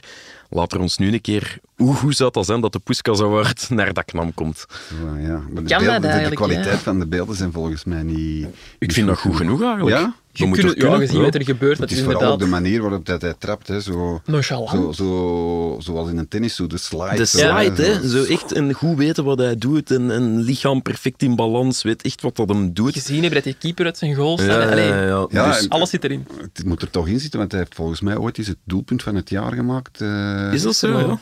Laat 0.50 0.74
er 0.74 0.80
ons 0.80 0.98
nu 0.98 1.14
een 1.14 1.22
keer... 1.22 1.58
Hoe 1.76 1.96
goed 1.96 2.16
zou 2.16 2.32
dat 2.32 2.46
zijn 2.46 2.62
dat 2.62 2.74
de 2.74 2.80
Puskas 2.80 3.22
Award 3.22 3.70
naar 3.70 3.94
dat 3.94 4.06
knam 4.06 4.34
komt? 4.34 4.66
Zo, 4.90 5.18
ja. 5.18 5.28
Maar 5.38 5.40
de, 5.40 5.54
Kan 5.54 5.64
dat 5.64 5.68
beelden- 5.80 5.94
de- 5.94 6.00
de, 6.02 6.08
eigenlijk, 6.08 6.36
kwaliteit 6.36 6.76
ja? 6.76 6.78
van 6.78 7.00
de 7.00 7.08
beelden 7.08 7.36
zijn 7.36 7.52
volgens 7.52 7.84
mij 7.84 8.04
niet... 8.04 8.48
Ik 8.80 8.92
vind 8.92 9.08
dat 9.08 9.18
goed 9.18 9.36
genoeg 9.36 9.62
eigenlijk. 9.64 9.98
Ja? 9.98 10.16
Je 10.34 10.46
moet 10.46 10.56
kunt, 10.58 10.68
toch 10.68 10.76
ja, 10.76 10.82
kunnen? 10.90 11.08
gezien 11.08 11.22
wat 11.22 11.36
er 11.36 11.44
gebeurt, 11.44 11.72
Het 11.72 11.80
dat 11.80 11.92
is 11.92 11.98
is 11.98 12.04
vooral 12.04 12.22
ook 12.22 12.32
inderdaad 12.32 12.48
de 12.56 12.62
manier 12.62 12.82
waarop 12.82 13.06
dat 13.06 13.22
hij 13.22 13.34
trapt. 13.40 13.68
Hè. 13.68 13.82
Zo, 13.82 14.22
nonchalant. 14.26 14.70
zo, 14.70 14.92
zo, 14.92 15.76
zoals 15.80 16.10
in 16.10 16.18
een 16.18 16.28
tennis, 16.28 16.56
zo 16.56 16.68
de 16.68 16.78
slide. 16.78 17.16
De 17.16 17.26
zo, 17.26 17.38
slide, 17.38 17.84
hè. 17.84 18.08
zo. 18.10 18.24
Zo 18.24 18.32
echt 18.34 18.56
een 18.56 18.74
goed 18.74 18.98
weten 18.98 19.24
wat 19.24 19.38
hij 19.40 19.56
doet. 19.56 19.92
En 19.92 20.10
een 20.10 20.40
lichaam 20.42 20.82
perfect 20.82 21.22
in 21.24 21.36
balans. 21.36 21.84
Weet 21.84 22.02
echt 22.02 22.22
wat 22.22 22.36
dat 22.36 22.50
hem 22.50 22.74
doet. 22.74 22.94
gezien 22.94 23.22
hebben 23.22 23.34
dat 23.34 23.44
die 23.44 23.56
keeper 23.60 23.86
uit 23.86 23.98
zijn 23.98 24.16
goal 24.16 24.38
staat. 24.38 24.64
Ja, 24.64 24.70
Allee, 24.72 24.88
ja, 24.88 25.02
ja. 25.06 25.28
Ja, 25.30 25.48
Dus- 25.48 25.62
en- 25.64 25.70
Alles 25.70 25.90
zit 25.90 26.04
erin. 26.04 26.28
Het 26.42 26.66
moet 26.66 26.82
er 26.82 26.90
toch 26.90 27.08
in 27.08 27.20
zitten, 27.20 27.40
want 27.40 27.52
hij 27.52 27.60
heeft 27.62 27.76
volgens 27.76 28.02
mij 28.02 28.18
ooit 28.18 28.38
eens 28.38 28.48
het 28.48 28.58
doelpunt 28.64 29.04
van 29.04 29.16
het 29.16 29.30
jaar 29.30 29.52
gemaakt. 29.54 30.02
eh, 30.02 30.54
is 30.54 30.62
dat 30.62 30.76
zo? 30.76 31.00
Ja? 31.00 31.20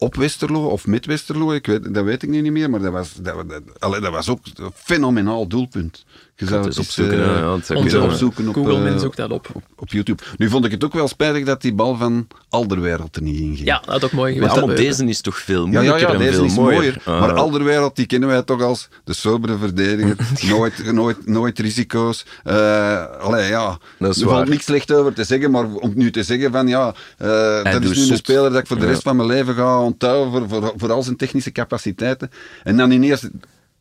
op 0.00 0.14
Westerlo 0.16 0.66
of 0.66 0.86
met 0.86 1.06
Westerlo, 1.06 1.52
ik 1.52 1.66
weet, 1.66 1.94
dat 1.94 2.04
weet 2.04 2.22
ik 2.22 2.28
nu 2.28 2.40
niet 2.40 2.52
meer, 2.52 2.70
maar 2.70 2.80
dat 2.80 2.92
was, 2.92 3.12
dat, 3.22 3.48
dat, 3.48 3.62
allee, 3.78 4.00
dat 4.00 4.12
was 4.12 4.28
ook 4.28 4.40
een 4.54 4.70
fenomenaal 4.74 5.46
doelpunt. 5.46 6.04
Je 6.40 6.46
zou 6.46 6.58
het 6.58 6.66
eens, 6.66 6.78
opzoeken, 6.78 7.18
eh, 7.20 7.26
ja, 7.38 7.54
het 7.56 7.70
Onze 7.74 8.00
opzoeken 8.00 8.48
op, 8.48 8.54
Google 8.54 8.74
eh, 8.74 8.82
men 8.82 9.00
zoekt 9.00 9.16
dat 9.16 9.30
op. 9.30 9.48
op, 9.52 9.62
op 9.76 9.88
YouTube. 9.88 10.22
Nu 10.36 10.48
vond 10.48 10.64
ik 10.64 10.70
het 10.70 10.84
ook 10.84 10.92
wel 10.92 11.08
spijtig 11.08 11.44
dat 11.44 11.60
die 11.62 11.74
bal 11.74 11.96
van 11.96 12.26
Alderwereld 12.48 13.16
er 13.16 13.22
niet 13.22 13.40
in 13.40 13.54
ging. 13.56 13.66
Ja, 13.66 13.78
dat 13.84 13.88
had 13.88 14.04
ook 14.04 14.12
mooi 14.12 14.34
Ja, 14.34 14.48
geweest. 14.48 14.66
maar 14.66 14.76
deze 14.76 15.04
is 15.04 15.20
toch 15.20 15.38
veel 15.38 15.66
Ja, 15.66 15.80
ja, 15.80 15.96
ja, 15.96 16.08
en 16.12 16.18
deze 16.18 16.32
veel 16.32 16.44
is 16.44 16.54
mooier. 16.54 16.74
mooier. 16.76 17.00
Ah. 17.04 17.20
maar 17.20 17.32
Alderwereld, 17.32 17.96
die 17.96 18.06
kennen 18.06 18.28
wij 18.28 18.42
toch 18.42 18.62
als 18.62 18.88
de 19.04 19.12
sobere 19.12 19.58
verdediger. 19.58 20.16
nooit, 20.48 20.92
nooit, 20.92 21.26
nooit 21.26 21.58
risico's. 21.58 22.26
Eh 22.44 23.04
allee, 23.20 23.48
ja, 23.48 23.78
Dat 23.98 24.16
is 24.16 24.22
er 24.22 24.28
valt 24.28 24.48
niks 24.48 24.64
slecht 24.64 24.92
over 24.92 25.12
te 25.12 25.24
zeggen, 25.24 25.50
maar 25.50 25.64
om 25.66 25.92
nu 25.94 26.10
te 26.10 26.22
zeggen 26.22 26.52
van 26.52 26.68
ja, 26.68 26.94
eh, 27.18 27.72
dat 27.72 27.82
is 27.82 27.96
nu 28.06 28.10
een 28.10 28.16
speler 28.16 28.50
dat 28.50 28.60
ik 28.60 28.66
voor 28.66 28.76
de 28.78 28.82
Ja. 28.84 28.88
rest 28.90 29.02
van 29.02 29.16
mijn 29.16 29.28
leven 29.28 29.54
ga 29.54 29.80
onthouden 29.80 30.48
voor, 30.48 30.62
voor, 30.62 30.72
voor 30.76 30.92
al 30.92 31.02
zijn 31.02 31.16
technische 31.16 31.52
capaciteiten. 31.52 32.30
En 32.62 32.76
dan 32.76 32.90
ineens 32.90 33.28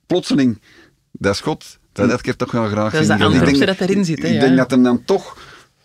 plotseling 0.07 0.61
dat 1.11 1.35
schot, 1.35 1.77
dat 1.97 2.09
had 2.09 2.19
ik 2.19 2.27
er 2.27 2.35
toch 2.35 2.51
wel 2.51 2.67
graag 2.67 2.91
Dat 2.91 3.01
is 3.01 3.07
zien. 3.07 3.17
dat 3.17 3.33
Ik 3.33 3.45
denk- 3.45 3.65
dat 3.65 3.79
erin 3.89 4.05
zit, 4.05 4.21
hè, 4.21 4.27
Ik 4.27 4.33
ja. 4.33 4.39
denk 4.39 4.57
dat 4.57 4.71
hem 4.71 4.83
dan 4.83 5.03
toch 5.05 5.37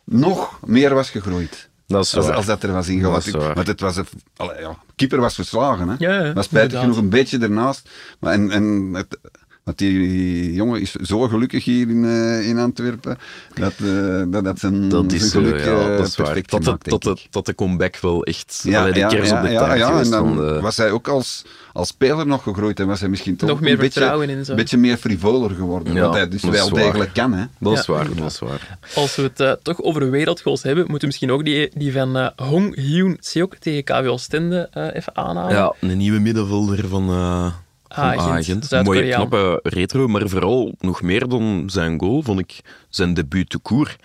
nog 0.04 0.58
meer 0.64 0.94
was 0.94 1.10
gegroeid. 1.10 1.70
Dat 1.86 2.04
is 2.04 2.16
Als, 2.16 2.46
dat 2.46 2.62
er 2.62 2.72
was 2.72 2.88
ingehaald. 2.88 3.30
waar. 3.30 3.54
Want 3.54 3.66
het 3.66 3.80
was 3.80 3.96
een, 3.96 4.06
allee, 4.36 4.60
ja, 4.60 4.76
keeper 4.96 5.20
was 5.20 5.34
verslagen. 5.34 5.88
Hè? 5.88 5.94
Ja, 5.98 6.24
ja, 6.24 6.32
maar 6.34 6.44
spijtig 6.44 6.80
genoeg 6.80 6.96
een 6.96 7.08
beetje 7.08 7.38
ernaast. 7.38 7.88
Maar 8.20 8.32
en, 8.32 8.50
en 8.50 8.90
het, 8.94 9.18
want 9.64 9.78
die 9.78 10.52
jongen 10.52 10.80
is 10.80 10.90
zo 10.92 11.28
gelukkig 11.28 11.64
hier 11.64 11.88
in, 11.88 12.04
eh, 12.04 12.48
in 12.48 12.58
Antwerpen. 12.58 13.18
Dat, 13.54 13.72
eh, 13.82 14.22
dat, 14.26 14.44
dat 14.44 14.58
zijn, 14.58 14.88
Dat 14.88 15.12
is, 15.12 15.30
zijn 15.30 15.44
geluk 15.44 15.64
ja, 15.64 15.90
eh, 15.90 15.96
dat 15.96 16.06
is 16.06 16.14
perfect 16.14 16.50
de, 16.50 16.56
gemaakt, 16.56 16.90
dat, 16.90 17.02
denk 17.02 17.16
de, 17.16 17.22
ik. 17.22 17.32
dat 17.32 17.46
de 17.46 17.54
comeback 17.54 17.98
wel 18.00 18.24
echt 18.24 18.60
Ja, 18.62 18.80
allee, 18.80 18.92
de 18.92 18.98
ja, 18.98 19.08
kers 19.08 19.28
ja, 19.28 19.36
op 19.36 19.46
de 19.46 19.52
ja, 19.52 19.58
taart 19.58 19.78
ja, 19.78 20.00
en 20.00 20.10
dan 20.10 20.34
van 20.36 20.60
was 20.60 20.76
hij 20.76 20.90
ook 20.90 21.08
als, 21.08 21.44
als 21.72 21.88
speler 21.88 22.26
nog 22.26 22.42
gegroeid 22.42 22.80
en 22.80 22.86
was 22.86 23.00
hij 23.00 23.08
misschien 23.08 23.36
toch 23.36 23.48
Nog 23.48 23.58
een 23.58 23.64
meer 23.64 23.76
beetje, 23.76 23.92
vertrouwen 23.92 24.28
in 24.28 24.44
zo. 24.44 24.50
Een 24.50 24.56
beetje 24.56 24.78
meer 24.78 24.96
frivoler 24.96 25.50
geworden. 25.50 25.94
Ja, 25.94 26.00
wat 26.00 26.14
hij 26.14 26.28
dus 26.28 26.42
wel 26.42 26.70
degelijk 26.70 27.12
kan. 27.12 27.32
Hè? 27.32 27.44
Dat 27.58 27.78
is 27.78 27.86
waar, 27.86 28.14
dat 28.14 28.30
is 28.30 28.38
waar. 28.38 28.78
Als 28.94 29.16
we 29.16 29.22
het 29.22 29.40
eh, 29.40 29.52
toch 29.62 29.82
over 29.82 30.10
wereldgoals 30.10 30.62
hebben, 30.62 30.82
moeten 30.82 31.00
we 31.00 31.06
misschien 31.06 31.32
ook 31.32 31.44
die, 31.44 31.70
die 31.74 31.92
van 31.92 32.32
Hong 32.36 32.74
Hyun 32.74 33.16
Seok 33.20 33.56
tegen 33.56 33.84
KV 33.84 34.06
Oostende 34.06 34.68
eh, 34.72 34.94
even 34.94 35.16
aanhalen. 35.16 35.54
Ja, 35.54 35.74
een 35.80 35.98
nieuwe 35.98 36.18
middenvelder 36.18 36.88
van, 36.88 37.08
eh 37.08 37.46
van 37.94 38.18
Agent. 38.18 38.70
Mooie, 38.84 39.08
knappe 39.12 39.60
retro, 39.62 40.08
maar 40.08 40.28
vooral 40.28 40.74
nog 40.80 41.02
meer 41.02 41.28
dan 41.28 41.62
zijn 41.66 42.00
goal, 42.00 42.22
vond 42.22 42.38
ik 42.38 42.60
zijn 42.88 43.14
debuut 43.14 43.50
te 43.50 43.58
koer. 43.58 43.96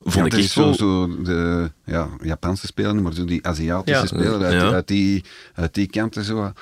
Vond 0.00 0.14
Ja, 0.14 0.24
ik 0.38 0.42
echt 0.44 0.50
zo, 0.52 0.62
wel... 0.64 0.74
zo 0.74 1.22
de 1.22 1.70
ja, 1.84 2.08
Japanse 2.22 2.66
speler, 2.66 3.02
maar 3.02 3.12
zo 3.12 3.24
die 3.24 3.46
Aziatische 3.46 4.00
Ja. 4.00 4.06
speler 4.06 4.42
uit, 4.44 4.52
Ja. 4.62 4.70
uit, 4.72 4.86
die, 4.88 5.24
uit 5.54 5.74
die 5.74 5.86
kanten 5.86 6.24
zo. 6.24 6.52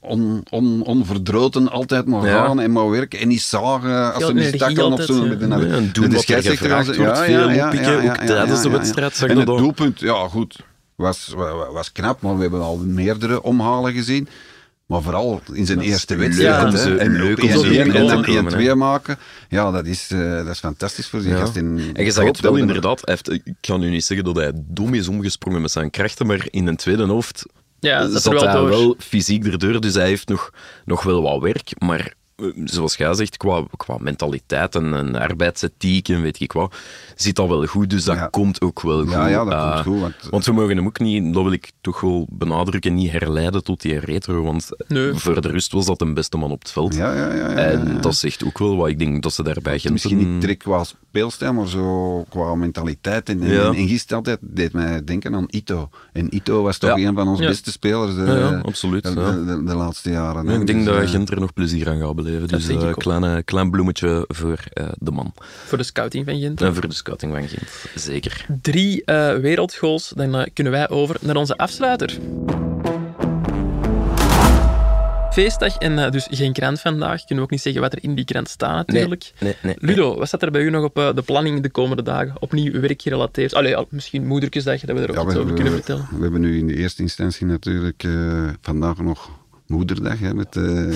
On, 0.00 0.42
on, 0.50 0.82
onverdroten, 0.82 1.70
altijd 1.70 2.06
maar 2.06 2.26
Ja. 2.26 2.44
gaan 2.46 2.60
en 2.60 2.72
maar 2.72 2.90
werken. 2.90 3.18
En 3.18 3.28
niet 3.28 3.42
zagen 3.42 4.04
als 4.14 4.16
Veel 4.24 4.26
ze 4.26 4.32
niet 4.32 4.54
stakken 4.54 4.92
of 4.92 5.02
zo. 5.02 5.14
ja. 5.14 5.24
Met 5.24 5.40
de, 5.40 5.46
Ja, 5.46 5.56
doen 5.56 5.92
de 5.92 6.00
wat 6.00 6.12
er 6.12 6.18
scheidsrechter 6.18 6.68
gaan 6.70 6.84
ze- 6.84 6.96
wordt, 6.96 7.18
veel 7.18 7.44
oppikken, 7.64 8.10
ook 8.10 8.16
tijdens 8.16 8.62
de 8.62 8.68
wedstrijd, 8.70 9.16
zag 9.16 9.28
En 9.28 9.34
je 9.34 9.40
het 9.40 9.48
dat? 9.50 9.58
doelpunt, 9.58 10.00
ja 10.00 10.28
goed, 10.28 10.56
was, 10.94 11.32
was, 11.36 11.52
was 11.72 11.92
knap, 11.92 12.20
maar 12.20 12.34
we 12.36 12.42
hebben 12.42 12.60
al 12.62 12.76
meerdere 12.76 13.42
omhalen 13.42 13.92
gezien. 13.92 14.28
Maar 14.86 15.02
vooral 15.02 15.40
in 15.52 15.66
zijn 15.66 15.80
eerste 15.80 16.16
wedstrijd. 16.16 16.62
leuk 16.62 16.68
om 16.68 16.74
hè. 16.74 16.82
ze- 16.82 16.96
en 16.96 17.12
leuk 17.12 17.42
om 17.42 17.48
ze 17.48 17.56
1-1 17.56 17.70
in 17.72 17.94
en 17.94 18.06
dan 18.06 18.24
komen, 18.24 18.52
1-2 18.52 18.74
maken. 18.74 19.18
Ja, 19.48 19.70
dat 19.70 19.86
is, 19.86 20.10
eh, 20.10 20.34
dat 20.36 20.46
is 20.46 20.58
fantastisch 20.58 21.06
voor 21.08 21.20
die 21.20 21.28
Ja. 21.30 21.36
gast. 21.38 21.56
En, 21.56 21.64
En 21.78 21.84
je 21.84 21.92
ik 21.92 22.12
zag 22.12 22.24
het 22.24 22.40
wel 22.40 22.56
inderdaad. 22.56 23.00
Hij 23.04 23.14
heeft, 23.24 23.46
ik 23.46 23.54
kan 23.60 23.80
nu 23.80 23.90
niet 23.90 24.04
zeggen 24.04 24.26
dat 24.26 24.36
hij 24.36 24.52
dom 24.54 24.94
is 24.94 25.08
omgesprongen 25.08 25.60
met 25.60 25.70
zijn 25.70 25.90
krachten, 25.90 26.26
maar 26.26 26.46
in 26.50 26.66
een 26.66 26.76
tweede 26.76 27.04
helft 27.06 27.46
Ja, 27.80 28.00
dat 28.06 28.22
zat 28.22 28.32
er 28.32 28.38
wel 28.40 28.48
hij 28.48 28.54
door. 28.60 28.68
wel 28.68 28.94
fysiek 28.98 29.46
erdoor. 29.46 29.80
Dus 29.80 29.94
hij 29.94 30.06
heeft 30.06 30.28
nog, 30.28 30.50
nog 30.84 31.02
wel 31.02 31.22
wat 31.22 31.40
werk. 31.42 31.70
Maar 31.78 32.12
zoals 32.64 32.96
jij 32.96 33.14
zegt, 33.14 33.36
qua, 33.36 33.64
qua 33.76 33.96
mentaliteit 34.00 34.74
en, 34.74 34.94
en 34.94 35.14
arbeidsethiek 35.14 36.08
en 36.08 36.22
weet 36.22 36.40
ik 36.40 36.52
wat, 36.52 36.74
zit 37.14 37.36
dat 37.36 37.48
wel 37.48 37.66
goed. 37.66 37.90
Dus 37.90 38.04
dat 38.04 38.16
Ja. 38.16 38.26
komt 38.26 38.60
ook 38.60 38.82
wel 38.82 39.00
goed. 39.02 39.10
Ja, 39.10 39.26
ja, 39.26 39.44
dat 39.44 39.52
Eh, 39.52 39.72
komt 39.72 39.84
goed. 39.86 40.00
Want, 40.00 40.14
Want 40.30 40.44
we 40.46 40.52
mogen 40.52 40.76
hem 40.76 40.86
ook 40.86 40.98
niet, 40.98 41.34
dat 41.34 41.42
wil 41.42 41.52
ik 41.52 41.70
toch 41.80 42.00
wel 42.00 42.26
benadrukken, 42.30 42.94
niet 42.94 43.10
herleiden 43.10 43.64
tot 43.64 43.80
die 43.80 43.98
retro. 43.98 44.42
Want 44.42 44.68
Nee. 44.88 45.12
voor 45.14 45.40
de 45.40 45.48
rust 45.48 45.72
was 45.72 45.86
dat 45.86 45.98
de 45.98 46.12
beste 46.12 46.36
man 46.36 46.50
op 46.50 46.58
het 46.62 46.70
veld. 46.70 46.94
ja, 46.94 47.14
ja, 47.14 47.34
ja, 47.34 47.48
ja, 47.50 47.54
En 47.56 47.86
ja. 47.94 48.00
dat 48.00 48.14
zegt 48.14 48.44
ook 48.44 48.58
wel 48.58 48.76
wat 48.76 48.88
ik 48.88 48.98
denk 48.98 49.22
dat 49.22 49.32
ze 49.32 49.42
daarbij 49.42 49.78
Gent 49.78 49.92
Misschien 49.92 50.18
een- 50.18 50.32
niet 50.32 50.40
direct 50.40 50.62
qua 50.62 50.84
speelstijl, 50.84 51.52
maar 51.52 51.68
zo 51.68 52.22
qua 52.28 52.54
mentaliteit. 52.54 53.28
En, 53.28 53.42
en, 53.42 53.52
Ja. 53.52 53.72
en 53.72 53.88
gesteldheid 53.88 54.38
deed 54.40 54.72
mij 54.72 55.04
denken 55.04 55.34
aan 55.34 55.46
Ito. 55.50 55.88
En 56.12 56.34
Ito 56.34 56.62
was 56.62 56.78
toch 56.78 56.98
Ja. 56.98 57.08
een 57.08 57.14
van 57.14 57.28
onze 57.28 57.42
Ja. 57.42 57.48
beste 57.48 57.70
spelers 57.70 58.16
eh, 58.16 58.26
Ja, 58.26 58.36
ja, 58.36 58.58
absoluut, 58.64 59.02
de, 59.02 59.08
ja. 59.20 59.30
de, 59.32 59.44
de- 59.44 59.64
de 59.64 59.74
laatste 59.74 60.10
jaren. 60.10 60.48
Ik 60.48 60.66
denk 60.66 60.78
Dus, 60.78 60.94
dat 60.94 61.02
eh, 61.02 61.08
Gent 61.08 61.30
er 61.30 61.40
nog 61.40 61.52
plezier 61.52 61.88
aan 61.88 61.98
gaat 61.98 62.14
beleven. 62.24 62.48
Dus 62.48 62.68
een 62.68 62.94
kleine, 62.94 63.42
klein 63.42 63.70
bloemetje 63.70 64.24
voor 64.28 64.58
eh, 64.72 64.88
de 64.98 65.10
man. 65.10 65.32
Voor 65.64 65.78
de 65.78 65.84
scouting 65.84 66.24
van 66.24 66.38
Gent. 66.38 66.62
En 66.62 66.74
voor 66.74 66.88
de 66.88 66.94
scouting 66.94 67.32
van 67.32 67.48
Gent, 67.48 67.68
zeker. 67.94 68.46
Drie 68.62 69.04
eh, 69.04 69.36
wereldgoals, 69.36 70.12
dan 70.16 70.34
eh, 70.34 70.46
kunnen 70.52 70.72
wij 70.72 70.88
over 70.88 71.16
naar 71.20 71.36
onze 71.36 71.56
afsluiter. 71.56 72.18
Feestdag 75.34 75.76
en 75.76 75.98
eh, 75.98 76.10
dus 76.10 76.26
geen 76.30 76.52
krant 76.52 76.80
vandaag. 76.80 77.18
Kunnen 77.18 77.36
we 77.36 77.42
ook 77.42 77.50
niet 77.50 77.60
zeggen 77.60 77.80
wat 77.80 77.92
er 77.92 78.02
in 78.02 78.14
die 78.14 78.24
krant 78.24 78.48
staat 78.48 78.86
natuurlijk. 78.86 79.32
Nee, 79.40 79.54
nee, 79.62 79.74
nee. 79.80 79.90
Ludo, 79.90 80.16
wat 80.18 80.28
staat 80.28 80.42
er 80.42 80.50
bij 80.50 80.62
u 80.62 80.70
nog 80.70 80.84
op 80.84 80.98
eh, 80.98 81.14
de 81.14 81.22
planning 81.22 81.62
de 81.62 81.70
komende 81.70 82.02
dagen? 82.02 82.34
Opnieuw 82.38 82.80
werkgerelateerd. 82.80 83.54
Allee, 83.54 83.70
ja, 83.70 83.84
misschien 83.88 84.26
moederkesdag, 84.26 84.80
dat 84.80 84.96
we 84.96 85.02
er 85.02 85.10
ook 85.10 85.16
ja, 85.16 85.24
iets 85.24 85.36
over 85.36 85.54
kunnen 85.54 85.72
vertellen. 85.72 86.08
we 86.16 86.22
hebben 86.22 86.40
nu 86.40 86.58
in 86.58 86.66
de 86.66 86.76
eerste 86.76 87.02
instantie 87.02 87.46
natuurlijk 87.46 88.04
eh, 88.04 88.48
vandaag 88.60 88.98
nog 88.98 89.30
Moederdag. 89.66 90.18
Hè, 90.18 90.34
met, 90.34 90.56
eh, 90.56 90.64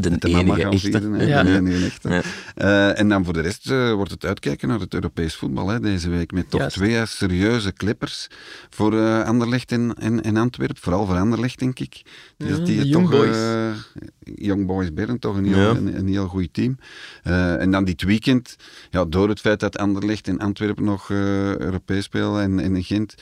De 0.00 0.18
de 0.18 0.28
mama 0.28 0.40
enige 0.42 0.60
gaan 0.62 0.72
echte. 0.72 0.90
vieren, 0.90 1.12
hè, 1.12 1.24
Ja. 1.26 1.42
de 1.42 1.50
enige 1.56 1.84
echte. 1.84 2.08
Ja. 2.08 2.22
Eh, 2.54 2.98
en 3.00 3.08
dan 3.08 3.24
voor 3.24 3.32
de 3.32 3.40
rest 3.40 3.70
eh, 3.70 3.92
wordt 3.92 4.10
het 4.10 4.24
uitkijken 4.24 4.68
naar 4.68 4.80
het 4.80 4.94
Europees 4.94 5.34
voetbal 5.34 5.68
hè, 5.68 5.80
deze 5.80 6.08
week. 6.08 6.32
Met 6.32 6.50
toch 6.50 6.60
Juist. 6.60 6.76
twee 6.76 7.06
serieuze 7.06 7.72
clippers 7.72 8.26
voor 8.70 8.98
eh 8.98 9.22
Anderlecht 9.24 9.72
en, 9.72 9.94
en, 9.98 10.22
en 10.22 10.36
Antwerpen. 10.36 10.76
Vooral 10.80 11.06
voor 11.06 11.16
Anderlecht, 11.16 11.58
denk 11.58 11.78
ik. 11.78 12.02
Die, 12.36 12.48
Ja, 12.48 12.56
die 12.56 12.82
de 12.82 12.88
toch, 12.90 13.10
Boys. 13.10 13.36
Young 14.34 14.66
Boys 14.66 14.92
Bern, 14.92 15.18
toch 15.18 15.36
een 15.36 15.44
heel, 15.44 15.58
Ja. 15.58 15.68
een, 15.70 15.98
een 15.98 16.08
heel 16.08 16.26
goed 16.28 16.48
team. 16.52 16.78
Eh, 17.22 17.60
en 17.60 17.70
dan 17.70 17.84
dit 17.84 18.02
weekend, 18.02 18.56
ja, 18.90 19.04
door 19.04 19.28
het 19.28 19.40
feit 19.40 19.60
dat 19.60 19.78
Anderlecht 19.78 20.28
en 20.28 20.38
Antwerpen 20.38 20.84
nog 20.84 21.10
eh, 21.10 21.56
Europees 21.56 22.04
spelen 22.04 22.42
en, 22.42 22.58
en 22.74 22.84
Gent, 22.84 23.14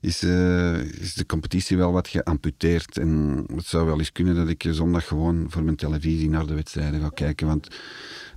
is, 0.00 0.22
eh, 0.22 0.78
is 0.78 1.14
de 1.14 1.26
competitie 1.26 1.76
wel 1.76 1.92
wat 1.92 2.08
geamputeerd. 2.08 2.98
En 2.98 3.44
het 3.54 3.66
zou 3.66 3.86
wel 3.86 3.98
eens 3.98 4.12
kunnen 4.12 4.34
dat 4.34 4.48
ik 4.48 4.64
zondag 4.70 5.06
gewoon 5.06 5.46
voor 5.48 5.62
mijn 5.62 5.76
televisie 5.76 6.30
naar 6.30 6.46
de 6.46 6.54
wedstrijden 6.54 7.00
ga 7.00 7.08
kijken. 7.14 7.46
Want 7.46 7.68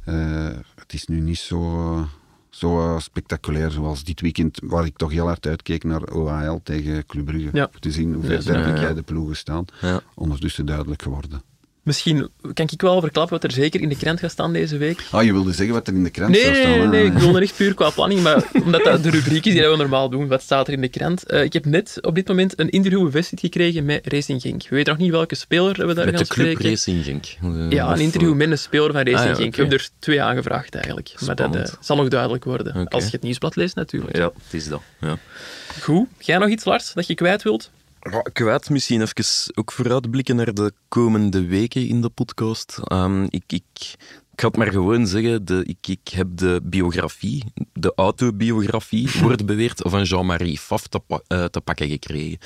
eh, 0.05 0.47
het 0.75 0.93
is 0.93 1.05
nu 1.05 1.19
niet 1.19 1.37
zo, 1.37 2.07
zo 2.49 2.97
spectaculair 3.01 3.71
zoals 3.71 4.03
dit 4.03 4.21
weekend, 4.21 4.59
waar 4.63 4.85
ik 4.85 4.97
toch 4.97 5.11
heel 5.11 5.25
hard 5.27 5.47
uitkeek 5.47 5.83
naar 5.83 6.03
OHL 6.03 6.59
tegen 6.63 7.05
Club 7.05 7.25
Brugge. 7.25 7.49
Ja. 7.53 7.63
Om 7.73 7.79
te 7.79 7.91
zien 7.91 8.13
hoe 8.13 8.23
ver 8.23 8.43
Ja, 8.53 8.67
ja. 8.67 8.79
jij 8.81 8.93
de 8.93 9.01
ploegen 9.01 9.35
staan. 9.35 9.65
Ja. 9.81 10.01
Ondertussen 10.15 10.65
duidelijk 10.65 11.01
geworden. 11.01 11.41
Misschien 11.83 12.29
kan 12.53 12.67
ik 12.71 12.81
wel 12.81 12.99
verklappen 13.01 13.33
wat 13.33 13.43
er 13.43 13.51
zeker 13.51 13.81
in 13.81 13.89
de 13.89 13.95
krant 13.97 14.19
gaat 14.19 14.31
staan 14.31 14.53
deze 14.53 14.77
week. 14.77 15.03
Ah, 15.11 15.23
je 15.23 15.31
wilde 15.31 15.53
zeggen 15.53 15.73
wat 15.75 15.87
er 15.87 15.93
in 15.93 16.03
de 16.03 16.09
krant 16.09 16.31
Nee, 16.31 16.41
zou 16.41 16.53
nee, 16.53 16.61
staan. 16.61 16.71
nee, 16.73 16.81
hè? 16.81 16.87
nee, 16.87 17.05
ik 17.05 17.13
bedoel 17.13 17.37
echt 17.39 17.55
puur 17.55 17.73
qua 17.73 17.89
planning, 17.89 18.21
maar 18.21 18.43
omdat 18.63 18.83
dat 18.83 19.03
de 19.03 19.09
rubriek 19.09 19.45
is 19.45 19.53
die 19.53 19.67
we 19.67 19.75
normaal 19.75 20.09
doen, 20.09 20.27
wat 20.27 20.41
staat 20.41 20.67
er 20.67 20.73
in 20.73 20.81
de 20.81 20.87
krant. 20.87 21.23
Eh, 21.23 21.43
ik 21.43 21.53
heb 21.53 21.65
net 21.65 21.97
op 22.01 22.15
dit 22.15 22.27
moment 22.27 22.59
een 22.59 22.69
interview 22.69 23.03
bevestigd 23.03 23.41
gekregen 23.41 23.85
met 23.85 24.07
Racing 24.07 24.41
Genk. 24.41 24.61
We 24.61 24.75
weten 24.75 24.93
nog 24.93 25.01
niet 25.01 25.11
welke 25.11 25.35
speler 25.35 25.87
we 25.87 25.93
daar 25.93 26.05
Met 26.05 26.15
gaan 26.15 26.23
de 26.23 26.27
club 26.33 26.47
spreken. 26.51 26.69
Racing 26.69 27.03
Genk. 27.03 27.25
Eh, 27.41 27.69
Ja, 27.71 27.91
een 27.93 27.99
interview 27.99 28.29
eh, 28.31 28.35
met 28.35 28.51
een 28.51 28.57
speler 28.57 28.91
van 28.91 29.01
Racing 29.01 29.19
Ah, 29.19 29.25
ja, 29.27 29.35
Genk. 29.35 29.55
We 29.55 29.61
hebben 29.61 29.79
er 29.79 29.89
twee 29.99 30.21
aangevraagd 30.21 30.73
eigenlijk. 30.75 31.13
Maar 31.19 31.35
dat 31.35 31.45
Spannend. 31.47 31.77
zal 31.79 31.95
nog 31.95 32.07
duidelijk 32.07 32.43
worden. 32.43 32.87
Als 32.87 33.03
je 33.05 33.09
het 33.11 33.21
nieuwsblad 33.21 33.55
leest 33.55 33.75
natuurlijk. 33.75 34.15
Ja, 34.17 34.31
het 34.43 34.53
is 34.53 34.67
dat. 34.67 34.81
Ja. 35.01 35.17
Goed. 35.81 36.07
Jij 36.19 36.37
nog 36.37 36.49
iets, 36.49 36.65
Lars, 36.65 36.93
dat 36.93 37.07
je 37.07 37.15
kwijt 37.15 37.43
wilt? 37.43 37.71
Kwijt 38.33 38.69
misschien 38.69 39.01
even 39.01 39.55
ook 39.55 39.71
vooruitblikken 39.71 40.35
naar 40.35 40.53
de 40.53 40.71
komende 40.87 41.45
weken 41.45 41.87
in 41.87 42.01
de 42.01 42.09
podcast. 42.09 42.79
Ehm, 42.83 43.23
ik, 43.23 43.43
ik, 43.47 43.63
ik 44.31 44.41
ga 44.41 44.47
het 44.47 44.57
maar 44.57 44.71
gewoon 44.71 45.07
zeggen, 45.07 45.45
de, 45.45 45.63
ik, 45.65 45.87
ik 45.87 46.07
heb 46.07 46.27
de 46.31 46.59
biografie, 46.63 47.43
de 47.73 47.93
autobiografie, 47.95 49.09
wordt 49.21 49.45
beweerd, 49.45 49.81
van 49.85 50.03
Jean-Marie 50.03 50.57
Faf 50.59 50.87
te, 50.87 50.99
pa- 50.99 51.21
eh, 51.27 51.45
te 51.45 51.61
pakken 51.61 51.87
gekregen. 51.89 52.37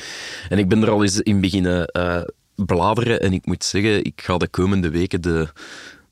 En 0.49 0.57
ik 0.57 0.67
ben 0.69 0.81
er 0.81 0.89
al 0.89 1.03
eens 1.03 1.21
in 1.21 1.41
beginnen 1.41 1.85
eh, 1.87 2.21
bladeren 2.55 3.21
en 3.21 3.33
ik 3.33 3.45
moet 3.45 3.63
zeggen, 3.63 4.03
ik 4.03 4.21
ga 4.21 4.37
de 4.37 4.47
komende 4.47 4.89
weken 4.89 5.21
de, 5.21 5.47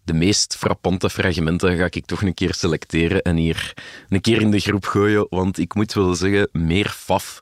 de 0.03 0.13
meest 0.13 0.55
frappante 0.55 1.09
fragmenten 1.09 1.77
ga 1.77 1.87
ik 1.89 2.05
toch 2.05 2.21
een 2.21 2.33
keer 2.33 2.53
selecteren 2.53 3.21
en 3.21 3.35
hier 3.35 3.73
een 4.09 4.21
keer 4.21 4.41
in 4.41 4.51
de 4.51 4.59
groep 4.59 4.85
gooien, 4.85 5.27
want 5.29 5.57
ik 5.57 5.73
moet 5.75 5.93
wel 5.93 6.15
zeggen, 6.15 6.49
meer 6.51 6.89
Faf 6.89 7.39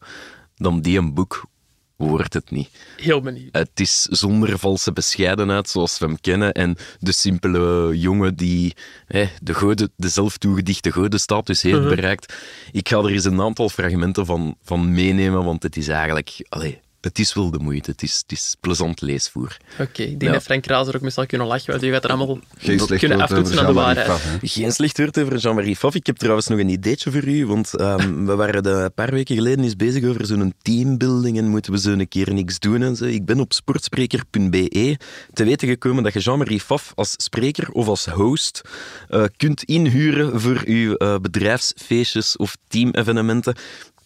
dan 0.55 0.81
die 0.81 0.97
een 0.97 1.13
boek 1.13 1.51
wordt 1.95 2.33
het 2.33 2.51
niet. 2.51 2.69
Heel 2.97 3.21
benieuwd. 3.21 3.49
Het 3.51 3.79
is 3.79 4.01
zonder 4.01 4.59
valse 4.59 4.91
bescheidenheid, 4.93 5.69
zoals 5.69 5.99
we 5.99 6.05
hem 6.05 6.19
kennen, 6.21 6.51
en 6.51 6.75
de 6.99 7.11
simpele 7.11 7.97
jongen 7.97 8.35
die 8.35 8.73
hè, 9.07 9.25
de, 9.41 9.53
goede, 9.53 9.89
de 9.95 10.09
zelftoegedichte 10.09 10.91
goede 10.91 11.17
status 11.17 11.61
heeft 11.61 11.79
Mhm. 11.79 11.87
bereikt. 11.89 12.33
Ik 12.71 12.89
ga 12.89 12.97
er 12.97 13.11
eens 13.11 13.25
een 13.25 13.41
aantal 13.41 13.69
fragmenten 13.69 14.25
van, 14.25 14.55
van 14.63 14.91
meenemen, 14.91 15.43
want 15.43 15.63
het 15.63 15.77
is 15.77 15.87
eigenlijk... 15.87 16.45
Allee, 16.49 16.81
het 17.03 17.19
is 17.19 17.33
wel 17.33 17.51
de 17.51 17.59
moeite. 17.59 17.91
Het 17.91 18.03
is, 18.03 18.17
het 18.21 18.31
is 18.31 18.55
plezant 18.59 19.01
leesvoer. 19.01 19.57
Oké, 19.79 20.01
ik 20.01 20.09
denk 20.09 20.21
Ja. 20.21 20.31
dat 20.31 20.43
Frank 20.43 20.65
Raas 20.65 20.87
er 20.87 20.95
ook 20.95 21.01
mee 21.01 21.09
zal 21.11 21.25
kunnen 21.25 21.47
lachen, 21.47 21.69
want 21.71 21.81
je 21.81 21.91
gaat 21.91 22.03
er 22.03 22.09
allemaal 22.09 22.39
Geen 22.57 22.87
kunnen 22.97 23.21
aftoetsen 23.21 23.55
naar 23.55 23.65
de 23.65 23.73
waarheid. 23.73 24.21
Geen 24.41 24.71
slecht 24.71 24.97
woord 24.97 25.19
over 25.19 25.37
Jean-Marie 25.37 25.75
Pfaff. 25.75 25.95
Ik 25.95 26.05
heb 26.05 26.17
trouwens 26.17 26.47
nog 26.47 26.59
een 26.59 26.69
ideetje 26.69 27.11
voor 27.11 27.23
u, 27.27 27.45
want 27.45 27.73
ehm, 27.75 28.25
we 28.29 28.35
waren 28.35 28.63
de- 28.63 28.69
een 28.69 28.93
paar 28.93 29.11
weken 29.11 29.35
geleden 29.35 29.63
eens 29.63 29.75
bezig 29.75 30.03
over 30.05 30.25
zo'n 30.25 30.53
teambuilding 30.61 31.37
en 31.37 31.47
moeten 31.47 31.71
we 31.71 31.79
zo 31.79 31.91
een 31.91 32.07
keer 32.07 32.33
niks 32.33 32.59
doen 32.59 32.81
en 32.83 32.95
zo. 32.95 33.05
Ik 33.05 33.25
ben 33.25 33.39
op 33.39 33.53
sportspreker.be 33.53 34.97
te 35.33 35.43
weten 35.43 35.67
gekomen 35.67 36.03
dat 36.03 36.13
je 36.13 36.19
Jean-Marie 36.19 36.57
Pfaff 36.59 36.91
als 36.95 37.13
spreker 37.17 37.69
of 37.71 37.87
als 37.87 38.05
host 38.05 38.61
eh, 39.09 39.23
kunt 39.37 39.63
inhuren 39.63 40.41
voor 40.41 40.61
uw 40.65 40.95
eh, 40.95 41.15
bedrijfsfeestjes 41.21 42.37
of 42.37 42.55
teamevenementen. 42.67 43.53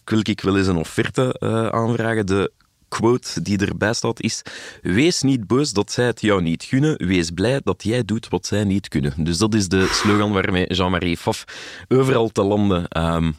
Ik 0.03 0.09
wil 0.13 0.19
ik 0.23 0.41
wel 0.41 0.57
eens 0.57 0.67
een 0.67 0.75
offerte 0.77 1.35
eh, 1.39 1.67
aanvragen. 1.67 2.25
De 2.25 2.51
quote 2.87 3.41
die 3.41 3.57
erbij 3.65 3.93
staat 3.93 4.21
is: 4.21 4.41
Wees 4.81 5.21
niet 5.21 5.47
boos 5.47 5.73
dat 5.73 5.91
zij 5.91 6.05
het 6.05 6.21
jou 6.21 6.41
niet 6.41 6.63
gunnen, 6.63 7.07
wees 7.07 7.31
blij 7.31 7.61
dat 7.63 7.83
jij 7.83 8.05
doet 8.05 8.27
wat 8.29 8.45
zij 8.45 8.63
niet 8.63 8.87
kunnen. 8.87 9.13
Dus 9.17 9.37
dat 9.37 9.53
is 9.53 9.67
de 9.67 9.87
slogan 9.91 10.31
waarmee 10.31 10.73
Jean-Marie 10.73 11.15
Pfaff 11.15 11.43
overal 11.87 12.29
te 12.29 12.43
landen 12.43 12.87
ehm, 12.87 13.31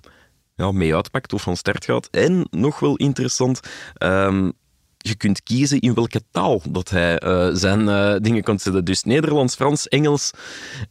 ja, 0.57 0.73
mee 0.73 0.95
uitpakt 0.95 1.33
of 1.33 1.43
van 1.43 1.57
start 1.57 1.85
gaat. 1.85 2.09
En 2.11 2.47
nog 2.51 2.79
wel 2.79 2.97
interessant. 2.97 3.61
ehm, 3.95 4.51
je 4.99 5.15
kunt 5.15 5.43
kiezen 5.43 5.81
in 5.81 5.95
welke 5.95 6.21
taal 6.31 6.63
dat 6.69 6.91
hij 6.91 7.19
eh, 7.19 7.49
zijn 7.53 7.89
eh, 7.89 8.15
dingen 8.21 8.43
kan 8.43 8.59
zetten. 8.59 8.85
Dus 8.85 9.03
Nederlands, 9.03 9.55
Frans, 9.55 9.89
Engels 9.89 10.31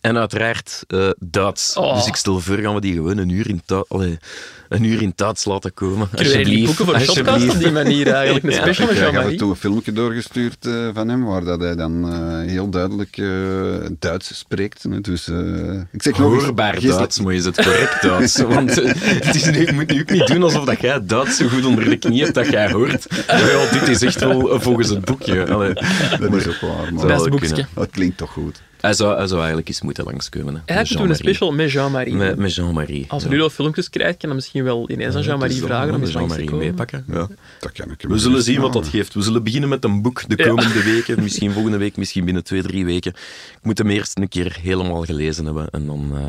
en 0.02 0.18
uiteraard 0.18 0.84
eh, 0.88 1.10
Duits. 1.20 1.76
Oh. 1.76 1.96
Dus 1.96 2.08
ik 2.08 2.16
stel 2.16 2.40
voor, 2.40 2.58
gaan 2.58 2.74
we 2.74 2.82
die 2.82 2.94
gewoon 2.94 3.18
een 3.18 3.30
uur 3.30 3.50
in, 3.50 3.62
allee, 3.88 4.18
een 4.70 4.84
uur 4.84 5.02
in 5.02 5.14
Duits 5.16 5.46
laten 5.46 5.74
komen. 5.74 6.10
Kunnen 6.10 6.34
wij 6.34 6.44
die 6.44 6.66
boeken 6.66 6.86
voor 6.86 7.50
op 7.50 7.60
die 7.60 7.72
manier 7.72 8.08
eigenlijk? 8.08 8.46
Een 8.46 8.52
Ja, 8.58 8.62
special 8.62 8.90
Ik 8.90 8.96
van 8.96 8.96
krijg 8.96 9.08
af 9.08 9.08
en 9.08 9.12
Jean-Marie? 9.14 9.38
toe 9.38 9.50
een 9.50 9.56
filmpje 9.56 9.92
doorgestuurd 9.92 10.66
eh, 10.66 10.90
van 10.94 11.08
hem, 11.10 11.24
waar 11.26 11.44
dat 11.44 11.60
hij 11.62 11.76
dan 11.76 12.12
eh, 12.12 12.50
heel 12.52 12.70
duidelijk 12.70 13.18
eh, 13.18 13.26
Duits 14.00 14.38
spreekt. 14.38 14.84
hè. 14.84 15.02
Dus 15.02 15.28
eh, 15.28 15.38
ik 15.92 16.02
zeg 16.02 16.18
nog 16.18 16.34
eens, 16.34 16.44
Hoorbaar 16.44 16.82
Duits, 16.82 17.20
maar 17.20 17.34
is 17.34 17.46
het 17.46 17.56
correct 17.56 18.02
Duits? 18.02 18.42
Want 18.54 18.76
het 18.76 19.36
is 19.36 19.46
nu, 19.46 19.66
je 19.66 19.74
moet 19.74 19.92
nu 19.92 20.00
ook 20.02 20.10
niet 20.10 20.28
doen 20.28 20.44
alsof 20.44 20.66
dat 20.66 20.82
jij 20.82 21.06
Duits 21.06 21.38
zo 21.38 21.48
goed 21.48 21.66
onder 21.66 21.90
de 21.90 21.98
knie 21.98 22.22
hebt 22.24 22.36
dat 22.36 22.50
jij 22.50 22.72
hoort. 22.72 23.08
Dit 23.72 23.88
is 23.88 24.02
echt 24.08 24.20
wel 24.20 24.52
eh, 24.54 24.60
volgens 24.60 24.90
het 24.90 25.06
boekje. 25.06 25.48
Allee. 25.54 25.74
Dat 26.20 26.34
is 26.34 26.48
ook 26.48 26.60
waar, 26.60 26.94
maar 26.94 27.30
boekje. 27.30 27.66
het 27.76 27.90
klinkt 27.92 28.18
toch 28.18 28.32
goed. 28.32 28.62
Hij 28.82 28.94
zou, 28.94 29.16
hij 29.18 29.28
zou 29.28 29.38
eigenlijk 29.38 29.68
eens 29.68 29.82
moeten 29.82 30.04
langskomen. 30.04 30.54
hè, 30.54 30.60
met 30.60 30.70
Eigenlijk 30.70 31.00
doen 31.00 31.08
we 31.08 31.14
een 31.14 31.20
special 31.30 31.52
met 31.52 31.72
Jean-Marie. 31.72 32.14
Met, 32.16 32.38
met 32.38 32.56
Jean-Marie. 32.56 33.06
Als 33.08 33.24
ja. 33.24 33.30
Ludo 33.30 33.50
filmpjes 33.50 33.90
krijgt, 33.90 34.18
kan 34.18 34.28
hij 34.30 34.36
misschien 34.36 34.64
wel 34.64 34.90
ineens 34.90 35.16
aan 35.16 35.22
Jean-Marie 35.22 35.60
dan 35.60 35.68
vragen 35.68 35.94
om 35.94 36.00
met 36.00 36.02
eens 36.02 36.14
langs 36.14 36.34
te 36.34 36.40
Jean-Marie 36.44 36.74
komen. 36.76 36.86
meepakken. 36.88 37.06
Ja. 37.08 37.28
Dat 37.60 37.72
kan 37.72 37.92
ik 37.92 38.02
We 38.08 38.18
zullen 38.18 38.42
zien 38.44 38.62
wat 38.62 38.74
dat 38.74 38.88
geeft. 38.88 39.14
We 39.14 39.22
zullen 39.22 39.44
beginnen 39.44 39.70
met 39.70 39.84
een 39.84 40.02
boek 40.02 40.24
de 40.30 40.44
Ja. 40.44 40.48
komende 40.50 40.84
weken. 40.84 41.24
Misschien 41.24 41.52
volgende 41.52 41.78
week, 41.78 41.98
misschien 41.98 42.26
binnen 42.26 42.44
twee, 42.44 42.62
drie 42.62 42.86
weken. 42.86 43.12
Ik 43.52 43.60
moet 43.62 43.78
hem 43.78 43.90
eerst 43.90 44.18
een 44.18 44.28
keer 44.28 44.58
helemaal 44.62 45.04
gelezen 45.04 45.46
hebben 45.46 45.70
en 45.70 45.86
dan, 45.86 46.12
eh, 46.14 46.22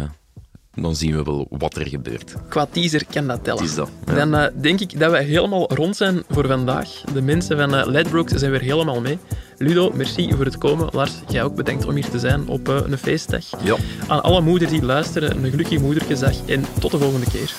dan 0.83 0.97
zien 0.97 1.17
we 1.17 1.23
wel 1.23 1.47
wat 1.51 1.77
er 1.77 1.87
gebeurt. 1.87 2.35
Qua 2.49 2.67
teaser 2.71 3.05
kan 3.11 3.27
dat 3.27 3.45
tellen. 3.45 3.61
Het 3.61 3.69
is 3.71 3.77
dat, 3.77 3.91
ja. 4.07 4.15
Dan 4.15 4.35
eh, 4.35 4.47
denk 4.61 4.81
ik 4.81 4.99
dat 4.99 5.11
we 5.11 5.19
helemaal 5.19 5.73
rond 5.75 5.97
zijn 5.97 6.23
voor 6.29 6.47
vandaag. 6.47 6.89
De 7.13 7.23
mensen 7.23 7.57
van 7.57 7.75
eh 7.75 7.87
Ledbrokes 7.87 8.39
zijn 8.39 8.51
weer 8.51 8.61
helemaal 8.61 9.01
mee. 9.01 9.19
Ludo, 9.59 9.91
merci 9.95 10.33
voor 10.37 10.45
het 10.45 10.59
komen. 10.59 10.89
Lars, 10.93 11.13
jij 11.29 11.43
ook 11.43 11.55
bedankt 11.55 11.87
om 11.87 11.95
hier 11.95 12.11
te 12.11 12.19
zijn 12.19 12.49
op 12.49 12.69
eh, 12.69 12.77
een 12.87 12.99
feestdag. 12.99 13.45
Ja. 13.65 13.77
Aan 14.07 14.23
alle 14.23 14.41
moeders 14.41 14.71
die 14.71 14.83
luisteren, 14.83 15.45
een 15.45 15.51
gelukkig 15.51 15.81
moedergedag 15.81 16.47
en 16.47 16.65
tot 16.81 16.91
de 16.91 16.99
volgende 16.99 17.27
keer. 17.31 17.55